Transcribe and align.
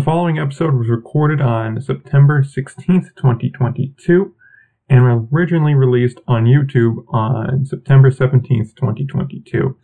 The 0.00 0.06
following 0.06 0.38
episode 0.38 0.76
was 0.76 0.88
recorded 0.88 1.42
on 1.42 1.78
September 1.78 2.42
16th, 2.42 3.14
2022, 3.16 4.34
and 4.88 5.28
originally 5.30 5.74
released 5.74 6.20
on 6.26 6.46
YouTube 6.46 7.04
on 7.10 7.66
September 7.66 8.10
17th, 8.10 8.74
2022. 8.76 9.76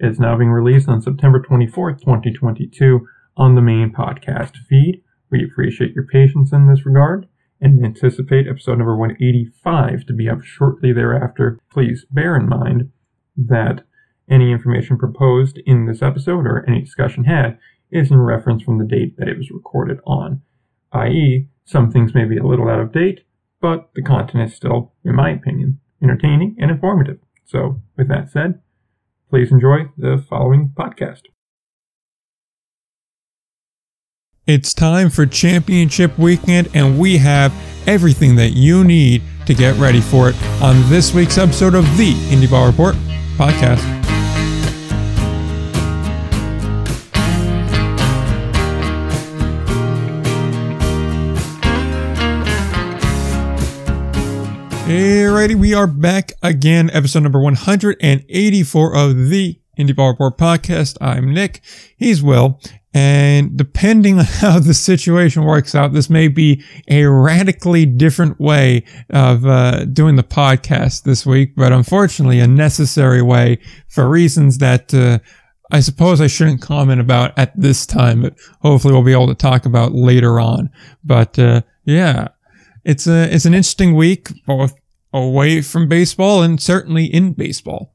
It 0.00 0.06
is 0.06 0.20
now 0.20 0.36
being 0.36 0.50
released 0.50 0.86
on 0.86 1.00
September 1.00 1.40
24th, 1.40 2.00
2022, 2.00 3.08
on 3.38 3.54
the 3.54 3.62
main 3.62 3.90
podcast 3.90 4.54
feed. 4.68 5.00
We 5.30 5.42
appreciate 5.42 5.94
your 5.94 6.06
patience 6.08 6.52
in 6.52 6.68
this 6.68 6.84
regard 6.84 7.26
and 7.58 7.82
anticipate 7.82 8.46
episode 8.46 8.76
number 8.76 8.94
185 8.94 10.04
to 10.04 10.12
be 10.12 10.28
up 10.28 10.42
shortly 10.42 10.92
thereafter. 10.92 11.58
Please 11.72 12.04
bear 12.10 12.36
in 12.36 12.50
mind 12.50 12.90
that 13.34 13.86
any 14.28 14.52
information 14.52 14.98
proposed 14.98 15.58
in 15.64 15.86
this 15.86 16.02
episode 16.02 16.46
or 16.46 16.64
any 16.68 16.82
discussion 16.82 17.24
had 17.24 17.58
is 17.90 18.10
in 18.10 18.18
reference 18.18 18.62
from 18.62 18.78
the 18.78 18.84
date 18.84 19.16
that 19.18 19.28
it 19.28 19.36
was 19.36 19.50
recorded 19.50 20.00
on, 20.06 20.42
i.e., 20.92 21.48
some 21.64 21.90
things 21.90 22.14
may 22.14 22.24
be 22.24 22.36
a 22.36 22.46
little 22.46 22.68
out 22.68 22.80
of 22.80 22.92
date, 22.92 23.20
but 23.60 23.90
the 23.94 24.02
content 24.02 24.50
is 24.50 24.54
still, 24.54 24.92
in 25.04 25.14
my 25.14 25.30
opinion, 25.30 25.80
entertaining 26.02 26.56
and 26.58 26.70
informative. 26.70 27.18
So, 27.44 27.80
with 27.96 28.08
that 28.08 28.30
said, 28.30 28.60
please 29.30 29.50
enjoy 29.50 29.90
the 29.96 30.22
following 30.28 30.72
podcast. 30.76 31.22
It's 34.46 34.74
time 34.74 35.08
for 35.08 35.24
championship 35.24 36.18
weekend, 36.18 36.68
and 36.74 36.98
we 36.98 37.16
have 37.16 37.54
everything 37.88 38.36
that 38.36 38.50
you 38.50 38.84
need 38.84 39.22
to 39.46 39.54
get 39.54 39.76
ready 39.78 40.02
for 40.02 40.28
it 40.28 40.42
on 40.62 40.88
this 40.90 41.14
week's 41.14 41.38
episode 41.38 41.74
of 41.74 41.84
the 41.96 42.12
Indie 42.28 42.50
Ball 42.50 42.66
Report 42.66 42.94
podcast. 43.36 44.13
Alrighty, 54.84 55.54
we 55.54 55.72
are 55.72 55.86
back 55.86 56.32
again, 56.42 56.90
episode 56.92 57.22
number 57.22 57.40
184 57.40 58.94
of 58.94 59.28
the 59.30 59.58
Indie 59.78 59.96
Ball 59.96 60.10
Report 60.10 60.36
podcast. 60.36 60.98
I'm 61.00 61.32
Nick. 61.32 61.62
He's 61.96 62.22
Will. 62.22 62.60
And 62.92 63.56
depending 63.56 64.18
on 64.18 64.26
how 64.26 64.58
the 64.58 64.74
situation 64.74 65.44
works 65.44 65.74
out, 65.74 65.94
this 65.94 66.10
may 66.10 66.28
be 66.28 66.62
a 66.86 67.06
radically 67.06 67.86
different 67.86 68.38
way 68.38 68.84
of 69.08 69.46
uh, 69.46 69.86
doing 69.86 70.16
the 70.16 70.22
podcast 70.22 71.04
this 71.04 71.24
week, 71.24 71.56
but 71.56 71.72
unfortunately 71.72 72.40
a 72.40 72.46
necessary 72.46 73.22
way 73.22 73.60
for 73.88 74.06
reasons 74.06 74.58
that 74.58 74.92
uh, 74.92 75.18
I 75.72 75.80
suppose 75.80 76.20
I 76.20 76.26
shouldn't 76.26 76.60
comment 76.60 77.00
about 77.00 77.32
at 77.38 77.58
this 77.58 77.86
time, 77.86 78.20
but 78.20 78.34
hopefully 78.60 78.92
we'll 78.92 79.02
be 79.02 79.12
able 79.12 79.28
to 79.28 79.34
talk 79.34 79.64
about 79.64 79.94
later 79.94 80.38
on. 80.38 80.68
But 81.02 81.38
uh, 81.38 81.62
yeah, 81.86 82.28
it's 82.84 83.06
a 83.06 83.34
it's 83.34 83.44
an 83.44 83.54
interesting 83.54 83.94
week, 83.94 84.28
both 84.46 84.74
away 85.12 85.62
from 85.62 85.88
baseball 85.88 86.42
and 86.42 86.60
certainly 86.60 87.04
in 87.04 87.32
baseball 87.32 87.94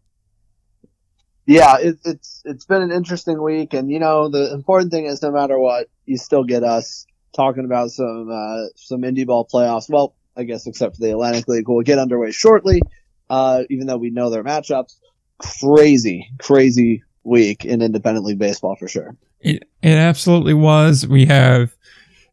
yeah, 1.49 1.77
it, 1.79 1.97
it's 2.05 2.43
it's 2.45 2.65
been 2.65 2.83
an 2.83 2.91
interesting 2.91 3.41
week, 3.41 3.73
and 3.73 3.89
you 3.89 3.97
know 3.97 4.29
the 4.29 4.53
important 4.53 4.91
thing 4.91 5.05
is 5.05 5.23
no 5.23 5.31
matter 5.31 5.57
what, 5.57 5.87
you 6.05 6.15
still 6.15 6.43
get 6.43 6.63
us 6.63 7.07
talking 7.33 7.65
about 7.65 7.89
some 7.89 8.29
uh, 8.31 8.67
some 8.75 9.01
indie 9.01 9.25
ball 9.25 9.47
playoffs. 9.51 9.89
Well, 9.89 10.13
I 10.37 10.43
guess 10.43 10.67
except 10.67 10.97
for 10.97 11.01
the 11.01 11.09
Atlantic 11.09 11.47
League, 11.47 11.67
we'll 11.67 11.81
get 11.81 11.97
underway 11.97 12.29
shortly. 12.29 12.83
Uh, 13.31 13.63
even 13.71 13.87
though 13.87 13.97
we 13.97 14.11
know 14.11 14.29
their 14.29 14.43
matchups, 14.43 14.97
crazy, 15.39 16.29
crazy 16.37 17.01
week 17.23 17.65
in 17.65 17.81
independent 17.81 18.27
league 18.27 18.37
baseball 18.37 18.75
for 18.75 18.87
sure. 18.87 19.17
It 19.39 19.67
it 19.81 19.97
absolutely 19.97 20.53
was. 20.53 21.07
We 21.07 21.25
have 21.25 21.75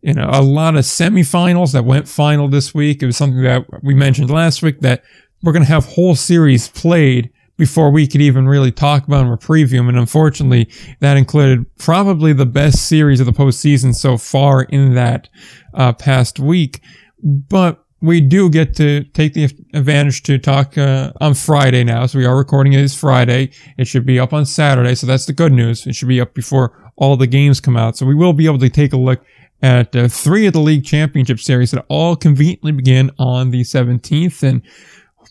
you 0.06 0.14
know 0.14 0.30
a 0.32 0.40
lot 0.40 0.76
of 0.76 0.84
semifinals 0.84 1.72
that 1.72 1.84
went 1.84 2.08
final 2.08 2.46
this 2.46 2.72
week. 2.72 3.02
It 3.02 3.06
was 3.06 3.16
something 3.16 3.42
that 3.42 3.66
we 3.82 3.92
mentioned 3.92 4.30
last 4.30 4.62
week 4.62 4.80
that 4.80 5.02
we're 5.42 5.52
going 5.52 5.64
to 5.64 5.68
have 5.68 5.84
whole 5.84 6.14
series 6.14 6.68
played 6.68 7.30
before 7.56 7.90
we 7.90 8.06
could 8.06 8.20
even 8.20 8.46
really 8.46 8.70
talk 8.70 9.06
about 9.06 9.18
them 9.18 9.30
or 9.32 9.36
preview 9.36 9.78
them. 9.78 9.88
And 9.88 9.98
unfortunately, 9.98 10.70
that 11.00 11.16
included 11.16 11.66
probably 11.78 12.32
the 12.32 12.46
best 12.46 12.86
series 12.86 13.18
of 13.18 13.26
the 13.26 13.32
postseason 13.32 13.94
so 13.94 14.16
far 14.16 14.62
in 14.62 14.94
that 14.94 15.28
uh, 15.74 15.92
past 15.92 16.38
week. 16.38 16.80
But 17.22 17.82
we 18.00 18.20
do 18.20 18.48
get 18.48 18.76
to 18.76 19.02
take 19.04 19.34
the 19.34 19.44
advantage 19.74 20.22
to 20.24 20.38
talk 20.38 20.78
uh, 20.78 21.12
on 21.20 21.34
Friday 21.34 21.82
now. 21.82 22.06
So 22.06 22.18
we 22.18 22.26
are 22.26 22.36
recording 22.36 22.74
it 22.74 22.80
is 22.80 22.94
Friday. 22.94 23.50
It 23.76 23.88
should 23.88 24.06
be 24.06 24.20
up 24.20 24.32
on 24.32 24.46
Saturday. 24.46 24.94
So 24.94 25.08
that's 25.08 25.26
the 25.26 25.32
good 25.32 25.52
news. 25.52 25.84
It 25.84 25.96
should 25.96 26.08
be 26.08 26.20
up 26.20 26.32
before 26.32 26.92
all 26.96 27.16
the 27.16 27.26
games 27.26 27.60
come 27.60 27.76
out. 27.76 27.96
So 27.96 28.06
we 28.06 28.14
will 28.14 28.32
be 28.32 28.46
able 28.46 28.58
to 28.58 28.68
take 28.68 28.92
a 28.92 28.96
look 28.96 29.20
at 29.62 29.94
uh, 29.96 30.08
three 30.08 30.46
of 30.46 30.52
the 30.52 30.60
league 30.60 30.84
championship 30.84 31.40
series 31.40 31.70
that 31.70 31.84
all 31.88 32.16
conveniently 32.16 32.72
begin 32.72 33.10
on 33.18 33.50
the 33.50 33.62
17th. 33.62 34.42
And 34.42 34.62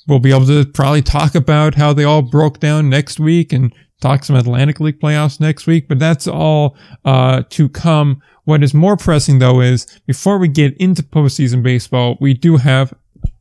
we'll 0.08 0.19
be 0.19 0.31
able 0.31 0.47
to 0.47 0.66
probably 0.66 1.02
talk 1.02 1.36
about 1.36 1.75
how 1.75 1.94
they 1.94 2.03
all 2.03 2.22
broke 2.22 2.59
down 2.59 2.90
next 2.90 3.19
week 3.19 3.53
and 3.53 3.74
talk 4.02 4.24
some 4.24 4.36
Atlantic 4.36 4.80
League 4.80 5.00
playoffs 5.00 5.40
next 5.40 5.68
week, 5.68 5.88
but 5.88 6.00
that's 6.00 6.28
all 6.28 6.78
uh, 7.06 7.44
to 7.50 7.69
come. 7.69 8.22
What 8.44 8.63
is 8.63 8.74
more 8.74 8.97
pressing 8.97 9.40
though 9.40 9.62
is 9.62 9.88
before 10.06 10.38
we 10.38 10.47
get 10.47 10.78
into 10.78 11.02
postseason 11.02 11.63
baseball, 11.63 12.18
we 12.19 12.34
do 12.34 12.57
have 12.57 12.94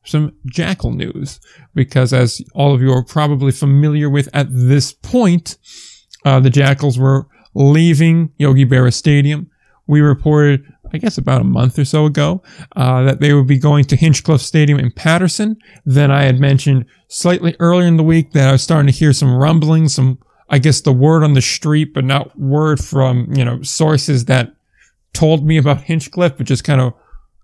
some 0.04 0.32
Jackal 0.46 0.92
news 0.92 1.40
because 1.74 2.12
as 2.12 2.40
all 2.54 2.74
of 2.74 2.80
you 2.80 2.92
are 2.92 3.04
probably 3.04 3.52
familiar 3.52 4.08
with 4.08 4.28
at 4.32 4.46
this 4.50 4.92
point, 4.92 5.58
uh, 6.24 6.40
the 6.40 6.50
Jackals 6.50 6.98
were 6.98 7.26
leaving 7.54 8.30
Yogi 8.38 8.64
Berra 8.64 8.92
Stadium. 8.92 9.50
We 9.86 10.00
reported 10.00 10.64
I 10.94 10.98
guess 10.98 11.18
about 11.18 11.40
a 11.40 11.44
month 11.44 11.76
or 11.76 11.84
so 11.84 12.06
ago, 12.06 12.40
uh, 12.76 13.02
that 13.02 13.18
they 13.18 13.34
would 13.34 13.48
be 13.48 13.58
going 13.58 13.84
to 13.86 13.96
Hinchcliffe 13.96 14.40
Stadium 14.40 14.78
in 14.78 14.92
Paterson. 14.92 15.56
Then 15.84 16.12
I 16.12 16.22
had 16.22 16.38
mentioned 16.38 16.86
slightly 17.08 17.56
earlier 17.58 17.88
in 17.88 17.96
the 17.96 18.04
week 18.04 18.30
that 18.32 18.48
I 18.48 18.52
was 18.52 18.62
starting 18.62 18.86
to 18.86 18.96
hear 18.96 19.12
some 19.12 19.34
rumblings, 19.34 19.96
some, 19.96 20.20
I 20.48 20.60
guess 20.60 20.80
the 20.80 20.92
word 20.92 21.24
on 21.24 21.34
the 21.34 21.42
street, 21.42 21.92
but 21.92 22.04
not 22.04 22.38
word 22.38 22.78
from, 22.78 23.26
you 23.34 23.44
know, 23.44 23.60
sources 23.62 24.26
that 24.26 24.54
told 25.12 25.44
me 25.44 25.58
about 25.58 25.82
Hinchcliffe, 25.82 26.36
but 26.36 26.46
just 26.46 26.62
kind 26.62 26.80
of 26.80 26.94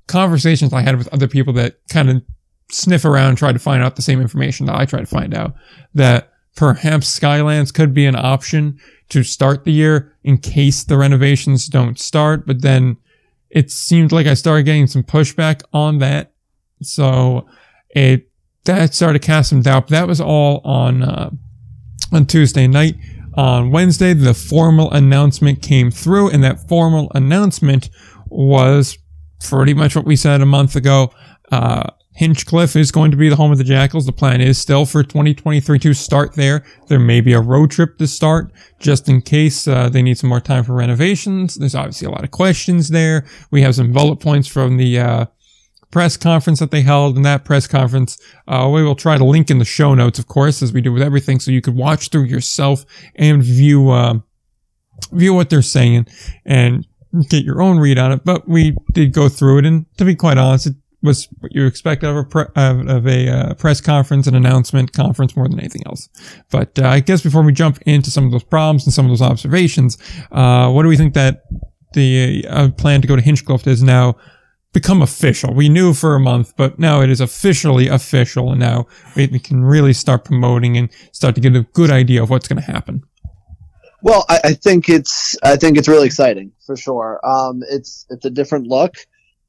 conversations 0.06 0.72
I 0.72 0.83
had 0.83 0.97
with 0.97 1.09
other 1.09 1.27
people 1.27 1.53
that 1.55 1.77
kind 1.89 2.09
of 2.09 2.22
sniff 2.71 3.05
around 3.05 3.34
try 3.34 3.53
to 3.53 3.59
find 3.59 3.83
out 3.83 3.97
the 3.97 4.03
same 4.03 4.21
information 4.21 4.66
that 4.66 4.77
I 4.77 4.84
try 4.84 5.00
to 5.00 5.06
find 5.06 5.34
out 5.34 5.55
that 5.94 6.33
perhaps 6.55 7.19
Skylands 7.19 7.75
could 7.75 7.93
be 7.93 8.06
an 8.06 8.15
option 8.15 8.78
to 9.09 9.25
start 9.25 9.65
the 9.65 9.72
year 9.72 10.15
in 10.22 10.39
case 10.39 10.84
the 10.84 10.97
renovations 10.97 11.66
don't 11.66 11.99
start, 11.99 12.47
but 12.47 12.62
then 12.62 12.97
it 13.50 13.71
seemed 13.71 14.12
like 14.12 14.27
I 14.27 14.34
started 14.34 14.65
getting 14.65 14.87
some 14.87 15.03
pushback 15.03 15.62
on 15.72 15.99
that. 15.99 16.33
So 16.83 17.47
it, 17.91 18.28
that 18.65 18.94
started 18.94 19.21
to 19.21 19.27
cast 19.27 19.50
some 19.50 19.62
doubt. 19.62 19.88
That 19.88 20.06
was 20.06 20.21
all 20.21 20.61
on, 20.65 21.03
uh, 21.03 21.31
on 22.12 22.27
Tuesday 22.27 22.66
night. 22.66 22.97
On 23.34 23.71
Wednesday, 23.71 24.12
the 24.12 24.34
formal 24.34 24.91
announcement 24.93 25.62
came 25.62 25.91
through 25.91 26.31
and 26.31 26.43
that 26.43 26.69
formal 26.69 27.10
announcement 27.15 27.91
was 28.27 28.99
pretty 29.41 29.75
much 29.75 29.97
what 29.97 30.05
we 30.05 30.16
said 30.16 30.41
a 30.41 30.47
month 30.47 30.77
ago. 30.77 31.12
Uh, 31.50 31.91
Hinchcliffe 32.12 32.76
is 32.76 32.91
going 32.91 33.10
to 33.12 33.16
be 33.16 33.28
the 33.28 33.37
home 33.37 33.53
of 33.53 33.59
the 33.59 33.65
Jackals. 33.65 34.04
The 34.04 34.12
plan 34.12 34.41
is 34.41 34.59
still 34.59 34.84
for 34.84 35.03
2023 35.03 35.78
to 35.78 35.94
start 35.94 36.34
there. 36.34 36.65
There 36.88 36.98
may 36.98 37.21
be 37.21 37.32
a 37.32 37.41
road 37.41 37.71
trip 37.71 37.98
to 37.98 38.06
start 38.06 38.53
just 38.78 39.09
in 39.09 39.22
case 39.22 39.69
uh, 39.69 39.88
they 39.88 40.03
need 40.03 40.19
some 40.19 40.28
more 40.28 40.41
time 40.41 40.65
for 40.65 40.75
renovations. 40.75 41.54
There's 41.54 41.75
obviously 41.75 42.09
a 42.09 42.10
lot 42.10 42.25
of 42.25 42.31
questions 42.31 42.88
there. 42.88 43.25
We 43.50 43.62
have 43.62 43.76
some 43.76 43.93
bullet 43.93 44.16
points 44.16 44.48
from 44.48 44.76
the 44.76 44.98
uh, 44.98 45.26
press 45.91 46.16
conference 46.16 46.59
that 46.59 46.71
they 46.71 46.82
held. 46.82 47.16
In 47.16 47.22
that 47.22 47.44
press 47.44 47.66
conference, 47.66 48.19
uh, 48.48 48.69
we 48.72 48.82
will 48.82 48.97
try 48.97 49.16
to 49.16 49.25
link 49.25 49.50
in 49.50 49.59
the 49.59 49.65
show 49.65 49.94
notes, 49.94 50.19
of 50.19 50.27
course, 50.27 50.62
as 50.62 50.72
we 50.72 50.81
do 50.81 50.92
with 50.92 51.03
everything, 51.03 51.41
so 51.41 51.50
you 51.50 51.62
could 51.62 51.77
watch 51.77 52.09
through 52.09 52.25
yourself 52.25 52.84
and 53.15 53.42
view 53.42 53.91
uh, 53.91 54.15
view 55.12 55.32
what 55.32 55.50
they're 55.50 55.62
saying 55.62 56.06
and 56.44 56.87
get 57.28 57.44
your 57.44 57.60
own 57.60 57.78
read 57.78 57.98
on 57.98 58.12
it. 58.12 58.25
But 58.25 58.48
we 58.48 58.77
did 58.92 59.13
go 59.13 59.28
through 59.28 59.59
it, 59.59 59.66
and 59.66 59.86
to 59.98 60.04
be 60.04 60.15
quite 60.15 60.39
honest, 60.39 60.66
it 60.66 60.74
was 61.03 61.29
what 61.41 61.55
you 61.55 61.67
expect 61.67 62.05
of 62.05 62.17
a 62.17 62.25
pre- 62.25 62.45
of 62.57 63.07
a 63.07 63.29
uh, 63.29 63.55
press 63.55 63.81
conference, 63.81 64.27
an 64.27 64.35
announcement 64.35 64.93
conference, 64.93 65.37
more 65.37 65.49
than 65.49 65.59
anything 65.59 65.83
else. 65.87 66.09
But 66.51 66.79
uh, 66.79 66.89
I 66.89 67.01
guess 67.01 67.23
before 67.23 67.43
we 67.43 67.53
jump 67.53 67.81
into 67.87 68.11
some 68.11 68.27
of 68.27 68.33
those 68.33 68.45
problems 68.45 68.85
and 68.87 68.93
some 68.93 69.07
of 69.07 69.11
those 69.11 69.23
observations, 69.23 69.99
uh, 70.31 70.71
what 70.71 70.83
do 70.83 70.89
we 70.89 70.97
think 70.97 71.15
that 71.15 71.43
the 71.95 72.47
uh, 72.49 72.71
plan 72.71 73.01
to 73.03 73.09
go 73.09 73.17
to 73.17 73.23
Hinchcliffe 73.23 73.65
has 73.65 73.83
now 73.83 74.17
become 74.73 75.03
official? 75.03 75.55
We 75.55 75.69
knew 75.69 75.95
for 75.95 76.15
a 76.15 76.21
month, 76.21 76.55
but 76.57 76.79
now 76.79 77.01
it 77.01 77.11
is 77.11 77.21
officially 77.21 77.89
official, 77.89 78.51
and 78.51 78.61
now 78.61 78.87
we, 79.17 79.27
we 79.29 79.39
can 79.39 79.65
really 79.65 79.93
start 79.93 80.25
promoting 80.25 80.77
and 80.77 80.91
start 81.13 81.35
to 81.37 81.41
get 81.41 81.57
a 81.57 81.63
good 81.73 81.91
idea 81.91 82.23
of 82.23 82.31
what's 82.31 82.47
going 82.47 82.63
to 82.63 82.71
happen. 82.71 83.03
Well, 84.03 84.25
I, 84.29 84.41
I, 84.45 84.53
think 84.55 84.89
it's 84.89 85.37
I 85.43 85.57
think 85.57 85.77
it's 85.77 85.89
really 85.89 86.07
exciting 86.07 86.53
for 86.65 86.75
sure. 86.77 87.21
Um, 87.23 87.63
it's 87.69 88.07
it's 88.09 88.25
a 88.25 88.31
different 88.31 88.67
look 88.67 88.95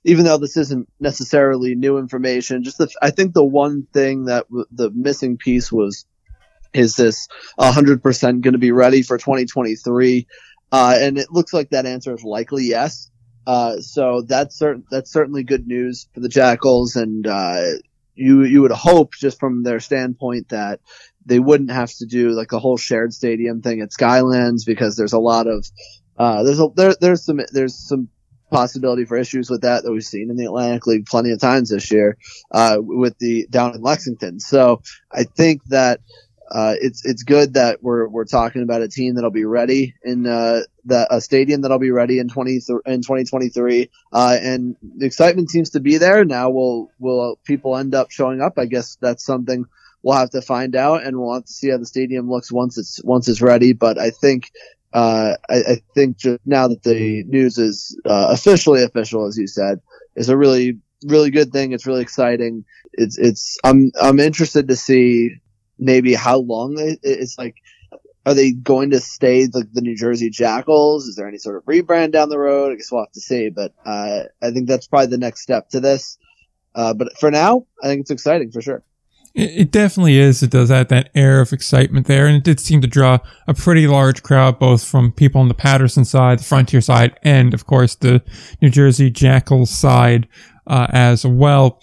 even 0.03 0.25
though 0.25 0.37
this 0.37 0.57
isn't 0.57 0.89
necessarily 0.99 1.75
new 1.75 1.97
information, 1.97 2.63
just 2.63 2.77
the, 2.77 2.89
I 3.01 3.11
think 3.11 3.33
the 3.33 3.43
one 3.43 3.87
thing 3.93 4.25
that 4.25 4.47
w- 4.49 4.65
the 4.71 4.89
missing 4.91 5.37
piece 5.37 5.71
was 5.71 6.05
is 6.73 6.95
this 6.95 7.27
100% 7.59 8.41
going 8.41 8.53
to 8.53 8.57
be 8.57 8.71
ready 8.71 9.01
for 9.01 9.17
2023? 9.17 10.27
Uh, 10.71 10.95
and 10.97 11.17
it 11.17 11.31
looks 11.31 11.53
like 11.53 11.69
that 11.69 11.85
answer 11.85 12.13
is 12.13 12.23
likely 12.23 12.63
yes. 12.63 13.11
Uh, 13.45 13.77
so 13.79 14.21
that's 14.21 14.57
cer- 14.57 14.83
that's 14.89 15.11
certainly 15.11 15.43
good 15.43 15.67
news 15.67 16.07
for 16.13 16.19
the 16.19 16.29
Jackals, 16.29 16.95
and 16.95 17.25
uh, 17.25 17.63
you 18.13 18.43
you 18.43 18.61
would 18.61 18.71
hope 18.71 19.13
just 19.13 19.39
from 19.39 19.63
their 19.63 19.79
standpoint 19.79 20.49
that 20.49 20.79
they 21.25 21.39
wouldn't 21.39 21.71
have 21.71 21.91
to 21.91 22.05
do 22.05 22.29
like 22.29 22.51
a 22.51 22.59
whole 22.59 22.77
shared 22.77 23.13
stadium 23.13 23.61
thing 23.61 23.81
at 23.81 23.89
Skylands 23.89 24.63
because 24.65 24.95
there's 24.95 25.13
a 25.13 25.19
lot 25.19 25.47
of 25.47 25.65
uh, 26.17 26.43
there's 26.43 26.59
a 26.59 26.67
there, 26.75 26.95
there's 27.01 27.25
some 27.25 27.41
there's 27.51 27.75
some 27.75 28.09
possibility 28.51 29.05
for 29.05 29.17
issues 29.17 29.49
with 29.49 29.61
that 29.61 29.83
that 29.83 29.91
we've 29.91 30.03
seen 30.03 30.29
in 30.29 30.35
the 30.35 30.45
Atlantic 30.45 30.85
League 30.85 31.05
plenty 31.05 31.31
of 31.31 31.39
times 31.39 31.69
this 31.69 31.91
year 31.91 32.17
uh, 32.51 32.77
with 32.79 33.17
the 33.17 33.47
down 33.49 33.73
in 33.73 33.81
Lexington. 33.81 34.39
So 34.39 34.81
I 35.11 35.23
think 35.23 35.63
that 35.65 36.01
uh, 36.51 36.75
it's 36.81 37.05
it's 37.05 37.23
good 37.23 37.53
that 37.53 37.81
we're 37.81 38.07
we're 38.09 38.25
talking 38.25 38.61
about 38.61 38.81
a 38.81 38.87
team 38.89 39.15
that'll 39.15 39.31
be 39.31 39.45
ready 39.45 39.95
in 40.03 40.27
uh, 40.27 40.61
the 40.83 41.07
a 41.09 41.21
stadium 41.21 41.61
that'll 41.61 41.79
be 41.79 41.91
ready 41.91 42.19
in 42.19 42.27
twenty 42.27 42.59
in 42.85 43.01
twenty 43.01 43.23
twenty 43.23 43.47
three, 43.47 43.89
uh, 44.11 44.37
and 44.41 44.75
the 44.97 45.05
excitement 45.05 45.49
seems 45.49 45.69
to 45.71 45.79
be 45.79 45.97
there. 45.97 46.25
Now 46.25 46.49
will 46.49 46.91
will 46.99 47.39
people 47.45 47.77
end 47.77 47.95
up 47.95 48.11
showing 48.11 48.41
up? 48.41 48.59
I 48.59 48.65
guess 48.65 48.97
that's 48.99 49.23
something 49.23 49.65
we'll 50.03 50.17
have 50.17 50.31
to 50.31 50.41
find 50.41 50.75
out, 50.75 51.03
and 51.03 51.17
we'll 51.17 51.35
have 51.35 51.45
to 51.45 51.53
see 51.53 51.69
how 51.69 51.77
the 51.77 51.85
stadium 51.85 52.29
looks 52.29 52.51
once 52.51 52.77
it's 52.77 53.01
once 53.01 53.29
it's 53.29 53.41
ready. 53.41 53.71
But 53.71 53.97
I 53.97 54.09
think 54.09 54.51
uh, 54.93 55.35
I, 55.49 55.55
I, 55.55 55.81
think 55.95 56.17
just 56.17 56.39
now 56.45 56.67
that 56.67 56.83
the 56.83 57.23
news 57.23 57.57
is 57.57 57.97
uh, 58.05 58.27
officially 58.31 58.83
official, 58.83 59.25
as 59.25 59.37
you 59.37 59.47
said, 59.47 59.79
is 60.15 60.29
a 60.29 60.37
really 60.37 60.79
really 61.05 61.31
good 61.31 61.51
thing. 61.51 61.71
It's 61.71 61.87
really 61.87 62.01
exciting. 62.01 62.65
It's 62.93 63.17
it's 63.17 63.57
I'm 63.63 63.91
I'm 64.01 64.19
interested 64.19 64.67
to 64.67 64.75
see 64.75 65.35
maybe 65.79 66.13
how 66.13 66.37
long 66.37 66.77
it, 66.79 66.99
it's 67.03 67.37
like. 67.37 67.55
Are 68.23 68.35
they 68.35 68.51
going 68.51 68.91
to 68.91 68.99
stay 68.99 69.47
the, 69.47 69.67
the 69.73 69.81
New 69.81 69.95
Jersey 69.95 70.29
Jackals? 70.29 71.07
Is 71.07 71.15
there 71.15 71.27
any 71.27 71.39
sort 71.39 71.55
of 71.55 71.63
rebrand 71.63 72.11
down 72.11 72.29
the 72.29 72.37
road? 72.37 72.71
I 72.71 72.75
guess 72.75 72.91
we'll 72.91 73.01
have 73.01 73.11
to 73.13 73.19
see, 73.19 73.49
but 73.49 73.73
uh, 73.83 74.25
I 74.39 74.51
think 74.51 74.67
that's 74.67 74.85
probably 74.85 75.07
the 75.07 75.17
next 75.17 75.41
step 75.41 75.69
to 75.69 75.79
this. 75.79 76.19
Uh, 76.75 76.93
but 76.93 77.17
for 77.17 77.31
now, 77.31 77.65
I 77.81 77.87
think 77.87 78.01
it's 78.01 78.11
exciting 78.11 78.51
for 78.51 78.61
sure. 78.61 78.83
It, 79.33 79.71
definitely 79.71 80.17
is. 80.17 80.43
It 80.43 80.51
does 80.51 80.69
add 80.69 80.89
that 80.89 81.09
air 81.15 81.39
of 81.39 81.53
excitement 81.53 82.07
there, 82.07 82.25
and 82.25 82.35
it 82.35 82.43
did 82.43 82.59
seem 82.59 82.81
to 82.81 82.87
draw 82.87 83.19
a 83.47 83.53
pretty 83.53 83.87
large 83.87 84.23
crowd, 84.23 84.59
both 84.59 84.83
from 84.83 85.13
people 85.13 85.39
on 85.39 85.47
the 85.47 85.53
Paterson 85.53 86.03
side, 86.03 86.39
the 86.39 86.43
Frontier 86.43 86.81
side, 86.81 87.17
and 87.23 87.53
of 87.53 87.65
course 87.65 87.95
the 87.95 88.21
New 88.61 88.69
Jersey 88.69 89.09
Jackals 89.09 89.69
side 89.69 90.27
uh, 90.67 90.87
as 90.89 91.25
well. 91.25 91.81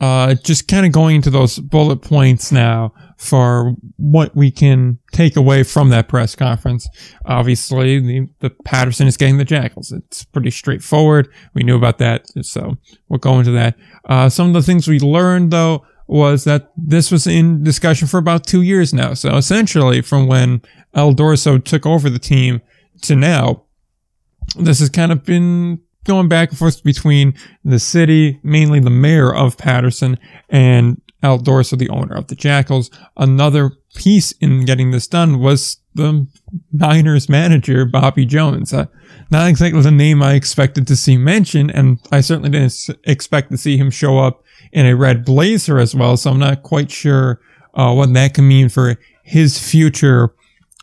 Uh, 0.00 0.34
just 0.34 0.66
kind 0.66 0.86
of 0.86 0.92
going 0.92 1.16
into 1.16 1.30
those 1.30 1.58
bullet 1.58 1.98
points 1.98 2.50
now 2.50 2.92
for 3.18 3.74
what 3.98 4.34
we 4.34 4.50
can 4.50 4.98
take 5.12 5.36
away 5.36 5.62
from 5.62 5.90
that 5.90 6.08
press 6.08 6.34
conference. 6.34 6.88
Obviously, 7.26 8.00
the, 8.00 8.26
the 8.38 8.48
Paterson 8.64 9.06
is 9.06 9.18
getting 9.18 9.36
the 9.36 9.44
Jackals. 9.44 9.92
It's 9.92 10.24
pretty 10.24 10.50
straightforward. 10.50 11.28
We 11.52 11.62
knew 11.62 11.76
about 11.76 11.98
that, 11.98 12.24
so 12.42 12.78
we'll 13.10 13.18
go 13.18 13.38
into 13.38 13.50
that. 13.50 13.76
Uh, 14.06 14.30
some 14.30 14.48
of 14.48 14.54
the 14.54 14.62
things 14.62 14.88
we 14.88 14.98
learned, 14.98 15.50
though, 15.50 15.84
was 16.10 16.42
that 16.42 16.72
this 16.76 17.12
was 17.12 17.26
in 17.28 17.62
discussion 17.62 18.08
for 18.08 18.18
about 18.18 18.44
two 18.44 18.62
years 18.62 18.92
now. 18.92 19.14
So 19.14 19.36
essentially, 19.36 20.02
from 20.02 20.26
when 20.26 20.60
Al 20.92 21.14
Dorso 21.14 21.62
took 21.64 21.86
over 21.86 22.10
the 22.10 22.18
team 22.18 22.60
to 23.02 23.14
now, 23.14 23.62
this 24.56 24.80
has 24.80 24.88
kind 24.88 25.12
of 25.12 25.24
been 25.24 25.80
going 26.04 26.28
back 26.28 26.48
and 26.48 26.58
forth 26.58 26.82
between 26.82 27.34
the 27.64 27.78
city, 27.78 28.40
mainly 28.42 28.80
the 28.80 28.90
mayor 28.90 29.32
of 29.32 29.56
Paterson, 29.56 30.18
and 30.48 31.00
Al 31.22 31.38
Dorso, 31.38 31.78
the 31.78 31.90
owner 31.90 32.16
of 32.16 32.26
the 32.26 32.34
Jackals. 32.34 32.90
Another 33.16 33.70
piece 33.94 34.32
in 34.32 34.64
getting 34.64 34.90
this 34.90 35.06
done 35.06 35.38
was 35.38 35.76
the 35.94 36.26
Miners 36.72 37.28
manager, 37.28 37.84
Bobby 37.84 38.26
Jones. 38.26 38.72
Uh, 38.72 38.86
not 39.30 39.48
exactly 39.48 39.80
the 39.80 39.92
name 39.92 40.24
I 40.24 40.34
expected 40.34 40.88
to 40.88 40.96
see 40.96 41.16
mentioned, 41.16 41.70
and 41.72 42.00
I 42.10 42.20
certainly 42.20 42.50
didn't 42.50 42.88
expect 43.04 43.52
to 43.52 43.58
see 43.58 43.76
him 43.76 43.92
show 43.92 44.18
up 44.18 44.42
in 44.72 44.86
a 44.86 44.96
red 44.96 45.24
blazer 45.24 45.78
as 45.78 45.94
well. 45.94 46.16
So 46.16 46.30
I'm 46.30 46.38
not 46.38 46.62
quite 46.62 46.90
sure 46.90 47.40
uh, 47.74 47.92
what 47.94 48.12
that 48.14 48.34
can 48.34 48.48
mean 48.48 48.68
for 48.68 48.96
his 49.22 49.58
future 49.58 50.34